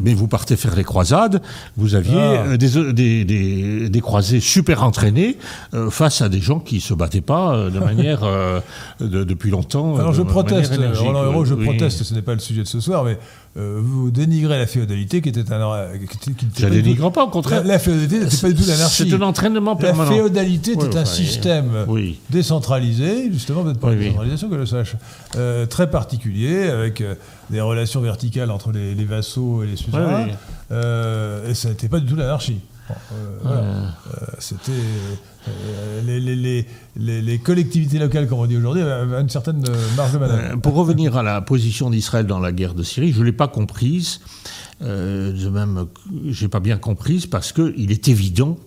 mais 0.00 0.14
vous 0.14 0.28
partez 0.28 0.56
faire 0.56 0.74
les 0.76 0.84
croisades, 0.84 1.42
vous 1.76 1.94
aviez 1.94 2.14
Ah. 2.16 2.56
des, 2.56 2.92
des, 2.92 3.24
des, 3.24 3.88
des 3.88 4.00
croisés 4.00 4.33
super 4.40 4.82
entraînés 4.82 5.36
euh, 5.74 5.90
face 5.90 6.22
à 6.22 6.28
des 6.28 6.40
gens 6.40 6.58
qui 6.60 6.80
se 6.80 6.94
battaient 6.94 7.20
pas 7.20 7.54
euh, 7.54 7.70
de 7.70 7.78
manière 7.78 8.20
euh, 8.24 8.60
de- 9.00 9.24
depuis 9.24 9.50
longtemps. 9.50 9.96
Alors 9.96 10.12
je 10.14 10.22
proteste. 10.22 10.74
Roland 10.96 11.24
Hérault, 11.24 11.44
je 11.44 11.54
Oui. 11.54 11.64
proteste, 11.64 12.02
ce 12.02 12.14
n'est 12.14 12.22
pas 12.22 12.34
le 12.34 12.40
sujet 12.40 12.62
de 12.62 12.68
ce 12.68 12.80
soir, 12.80 13.04
mais 13.04 13.18
vous 13.56 14.10
dénigrez 14.10 14.58
la 14.58 14.66
féodalité 14.66 15.20
qui 15.22 15.28
était 15.28 15.52
un... 15.52 15.86
Qui 16.36 16.44
Je 16.58 16.66
dénigre 16.66 17.12
pas, 17.12 17.22
au 17.24 17.28
contraire. 17.28 17.62
La, 17.62 17.74
la 17.74 17.78
féodalité 17.78 18.18
n'était 18.18 18.36
pas 18.36 18.48
du 18.48 18.54
tout 18.62 18.68
l'anarchie. 18.68 19.08
C'est 19.08 19.14
un 19.14 19.22
entraînement 19.22 19.74
La 19.74 19.80
permanent. 19.80 20.10
féodalité 20.10 20.72
était 20.72 20.82
Oui, 20.88 20.96
un 20.96 21.04
système 21.04 21.70
Oui. 21.86 22.18
décentralisé, 22.30 23.30
justement, 23.32 23.62
peut-être 23.62 23.78
pas 23.78 23.92
une 23.92 24.00
décentralisation 24.00 24.48
que 24.48 24.58
je 24.58 24.64
sache, 24.64 24.96
très 25.70 25.88
particulier, 25.88 26.64
avec 26.68 27.02
des 27.50 27.60
relations 27.60 28.00
verticales 28.00 28.50
entre 28.50 28.72
les, 28.72 28.94
les 28.96 29.04
vassaux 29.04 29.62
et 29.62 29.66
les 29.68 29.76
suzerains, 29.76 30.26
et 31.48 31.54
ça 31.54 31.68
n'était 31.68 31.88
pas 31.88 32.00
du 32.00 32.06
tout 32.06 32.16
l'anarchie. 32.16 32.58
Bon, 32.88 32.94
euh, 33.12 33.38
voilà. 33.42 33.60
Euh, 33.60 33.86
Euh, 34.12 34.26
C'était 34.38 34.72
euh, 34.72 36.00
les, 36.06 36.20
les- 36.20 36.36
les- 36.36 36.66
les- 36.96 37.22
les 37.22 37.38
collectivités 37.38 37.98
locales, 37.98 38.28
comme 38.28 38.38
on 38.40 38.46
dit 38.46 38.56
aujourd'hui, 38.56 38.82
avaient 38.82 39.20
une 39.20 39.28
certaine 39.30 39.64
euh, 39.68 39.74
marge 39.96 40.12
de 40.12 40.18
manœuvre. 40.18 40.42
Euh, 40.52 40.56
Pour 40.56 40.74
revenir 40.74 41.16
à 41.16 41.22
la 41.22 41.40
position 41.40 41.88
d'Israël 41.90 42.26
dans 42.26 42.40
la 42.40 42.52
guerre 42.52 42.74
de 42.74 42.82
Syrie, 42.82 43.12
je 43.12 43.20
ne 43.20 43.24
l'ai 43.24 43.32
pas 43.32 43.48
comprise. 43.48 44.20
Euh, 44.82 45.32
de 45.32 45.48
même, 45.48 45.86
j'ai 46.26 46.48
pas 46.48 46.58
bien 46.60 46.76
comprise 46.78 47.26
parce 47.26 47.52
que 47.52 47.72
il 47.76 47.92
est 47.92 48.08
évident 48.08 48.58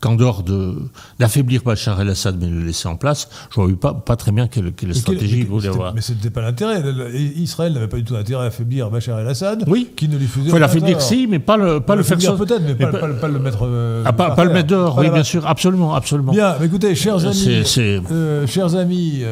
qu'en 0.00 0.14
dehors 0.14 0.42
de 0.42 0.74
d'affaiblir 1.18 1.62
Bachar 1.64 2.00
el-Assad 2.00 2.36
mais 2.38 2.46
de 2.46 2.52
le 2.54 2.64
laisser 2.66 2.86
en 2.86 2.96
place, 2.96 3.28
je 3.54 3.60
ne 3.60 3.66
vois 3.66 3.80
pas, 3.80 3.94
pas 3.94 4.16
très 4.16 4.32
bien 4.32 4.46
quelle, 4.48 4.72
quelle 4.72 4.94
stratégie 4.94 5.38
il 5.40 5.46
voulait 5.46 5.68
avoir. 5.68 5.94
Mais 5.94 6.02
ce 6.02 6.12
n'était 6.12 6.30
pas 6.30 6.42
l'intérêt. 6.42 6.82
Le- 6.82 6.92
le- 6.92 7.14
Israël 7.16 7.72
n'avait 7.72 7.88
pas 7.88 7.96
du 7.96 8.04
tout 8.04 8.16
intérêt 8.16 8.44
à 8.44 8.46
affaiblir 8.48 8.90
Bachar 8.90 9.18
el-Assad, 9.18 9.64
Oui. 9.66 9.88
qui 9.96 10.08
ne 10.08 10.18
lui 10.18 10.26
faisait 10.26 10.44
Il 10.44 10.50
faut 10.50 10.56
aucun 10.56 10.58
l'affaiblir 10.60 11.00
si, 11.00 11.26
mais 11.26 11.38
pas 11.38 11.56
le 11.56 11.80
pas 11.80 11.96
le 11.96 12.02
faire 12.02 12.18
L'affaiblir 12.18 12.38
so- 12.38 12.44
peut-être, 12.44 12.62
mais, 12.62 12.74
pas, 12.74 12.92
mais 12.92 12.98
pas- 13.00 13.08
pas 13.14 13.28
le 13.28 13.38
mettre. 13.38 13.58
euh, 13.66 14.02
Ah, 14.04 14.12
pas, 14.12 14.30
pas 14.32 14.44
le 14.44 14.52
mettre 14.52 14.68
dehors, 14.68 14.94
Pas 14.96 15.00
oui, 15.02 15.10
bien 15.10 15.24
sûr, 15.24 15.46
absolument, 15.46 15.94
absolument. 15.94 16.32
Bien, 16.32 16.54
écoutez, 16.62 16.94
chers 16.94 17.24
Euh, 17.24 17.30
amis, 17.30 17.64
euh, 18.12 18.46
chers 18.46 18.74
amis 18.76 19.22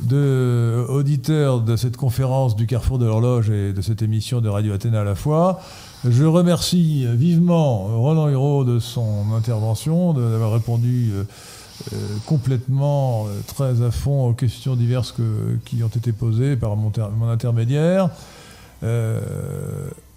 de, 0.00 0.84
auditeurs 0.88 1.60
de 1.60 1.76
cette 1.76 1.96
conférence 1.96 2.56
du 2.56 2.66
Carrefour 2.66 2.98
de 2.98 3.06
l'Horloge 3.06 3.50
et 3.50 3.72
de 3.72 3.80
cette 3.80 4.02
émission 4.02 4.40
de 4.40 4.48
Radio 4.48 4.72
Athéna 4.72 5.00
à 5.00 5.04
la 5.04 5.14
fois, 5.14 5.60
je 6.08 6.24
remercie 6.24 7.06
vivement 7.14 7.84
Roland 8.00 8.28
Hérault 8.28 8.64
de 8.64 8.78
son 8.78 9.32
intervention, 9.36 10.12
d'avoir 10.12 10.52
répondu 10.52 11.10
euh, 11.12 11.24
euh, 11.92 11.96
complètement, 12.26 13.26
euh, 13.26 13.40
très 13.46 13.82
à 13.82 13.90
fond 13.90 14.28
aux 14.28 14.32
questions 14.32 14.74
diverses 14.74 15.14
qui 15.64 15.82
ont 15.82 15.88
été 15.88 16.12
posées 16.12 16.56
par 16.56 16.76
mon, 16.76 16.90
ter- 16.90 17.10
mon 17.10 17.28
intermédiaire. 17.28 18.10
Euh, 18.82 19.20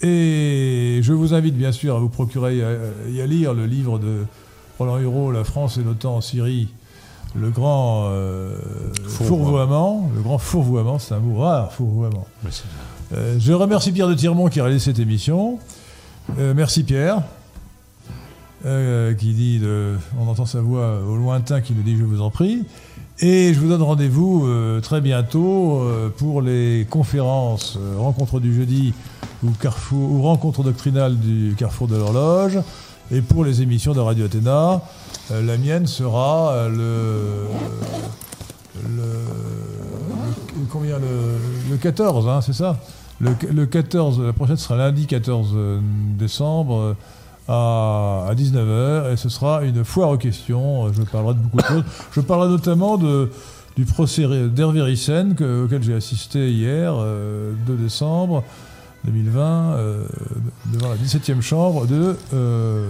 et 0.02 1.00
je 1.02 1.14
vous 1.14 1.34
invite 1.34 1.56
bien 1.56 1.72
sûr 1.72 1.96
à 1.96 2.00
vous 2.00 2.10
procurer 2.10 2.58
et 2.58 3.22
à, 3.22 3.26
lire 3.28 3.54
le 3.54 3.66
livre 3.66 4.00
de 4.00 4.26
Roland 4.80 5.00
Hureau, 5.00 5.32
La 5.32 5.44
France 5.44 5.78
et 5.78 5.84
l'OTAN 5.84 6.18
en 6.18 6.22
Syrie, 6.22 6.70
le 7.36 7.50
grand 7.50 8.06
euh, 8.10 8.56
Fourvoiement. 9.08 10.10
le 10.16 10.22
grand 10.22 10.38
fourvoiement, 10.38 11.00
c'est 11.00 11.14
un 11.14 11.20
mot 11.20 11.40
rare, 11.40 11.72
fourvoiement. 11.72 12.28
Euh, 13.14 13.36
je 13.40 13.54
remercie 13.54 13.92
Pierre 13.92 14.08
de 14.10 14.14
Tirmont 14.16 14.48
qui 14.48 14.60
a 14.60 14.64
réalisé 14.64 14.86
cette 14.86 15.00
émission. 15.00 15.60
Euh, 16.40 16.54
merci 16.56 16.84
Pierre, 16.84 17.24
qui 18.64 19.34
dit, 19.34 19.60
de- 19.60 19.96
on 20.20 20.28
entend 20.30 20.46
sa 20.46 20.62
voix 20.62 21.00
au 21.08 21.16
lointain 21.16 21.62
qui 21.62 21.74
nous 21.74 21.82
dit 21.84 21.98
je 21.98 22.04
vous 22.04 22.22
en 22.22 22.30
prie. 22.30 22.64
Et 23.20 23.54
je 23.54 23.60
vous 23.60 23.68
donne 23.70 23.82
rendez-vous 23.84 24.48
très 24.82 25.00
bientôt 25.00 25.84
pour 26.18 26.42
les 26.42 26.88
conférences 26.90 27.78
rencontres 27.98 28.40
du 28.40 28.54
jeudi 28.54 28.94
ou, 29.44 29.52
Carrefour, 29.52 30.12
ou 30.12 30.22
rencontres 30.24 30.64
doctrinales 30.64 31.18
du 31.20 31.54
Carrefour 31.58 31.88
de 31.88 31.96
l'Horloge. 31.98 32.60
Et 33.12 33.22
pour 33.22 33.44
les 33.44 33.62
émissions 33.62 33.94
de 33.94 34.00
Radio 34.00 34.26
Athéna, 34.26 34.82
euh, 35.32 35.42
la 35.46 35.58
mienne 35.58 35.86
sera 35.88 36.52
euh, 36.54 36.70
le, 38.78 39.08
combien 40.70 40.98
le, 40.98 41.38
le 41.70 41.78
14, 41.78 42.28
hein, 42.28 42.40
c'est 42.42 42.54
ça 42.54 42.78
le, 43.20 43.32
le 43.54 43.66
14, 43.66 44.22
la 44.22 44.34
prochaine 44.34 44.58
sera 44.58 44.78
lundi 44.78 45.06
14 45.06 45.56
décembre 46.18 46.78
euh, 46.80 46.94
à, 47.48 48.28
à 48.30 48.34
19h 48.34 49.12
et 49.14 49.18
ce 49.18 49.30
sera 49.30 49.64
une 49.64 49.84
foire 49.84 50.10
aux 50.10 50.18
questions. 50.18 50.92
Je 50.94 51.02
parlerai 51.04 51.34
de 51.36 51.40
beaucoup 51.40 51.58
de 51.58 51.64
choses. 51.64 51.84
Je 52.14 52.22
parlerai 52.22 52.50
notamment 52.50 52.98
de, 52.98 53.30
du 53.76 53.86
procès 53.86 54.26
d'Hervé 54.50 54.82
Ryssen, 54.82 55.36
que- 55.36 55.66
auquel 55.66 55.84
j'ai 55.84 55.94
assisté 55.94 56.52
hier, 56.52 56.94
euh, 56.98 57.52
2 57.68 57.76
décembre 57.76 58.44
2020, 59.06 59.74
euh, 59.74 60.06
devant 60.68 60.90
la 60.90 60.96
17e 60.96 61.42
chambre 61.42 61.88
de, 61.88 62.16
euh, 62.34 62.90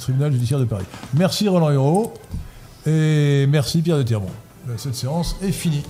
tribunal 0.00 0.32
judiciaire 0.32 0.58
de 0.58 0.64
Paris. 0.64 0.86
Merci 1.14 1.48
Roland 1.48 1.70
Hérault 1.70 2.14
et 2.86 3.46
merci 3.48 3.82
Pierre 3.82 3.98
de 3.98 4.02
Termont. 4.02 4.30
Cette 4.76 4.94
séance 4.94 5.36
est 5.42 5.52
finie. 5.52 5.82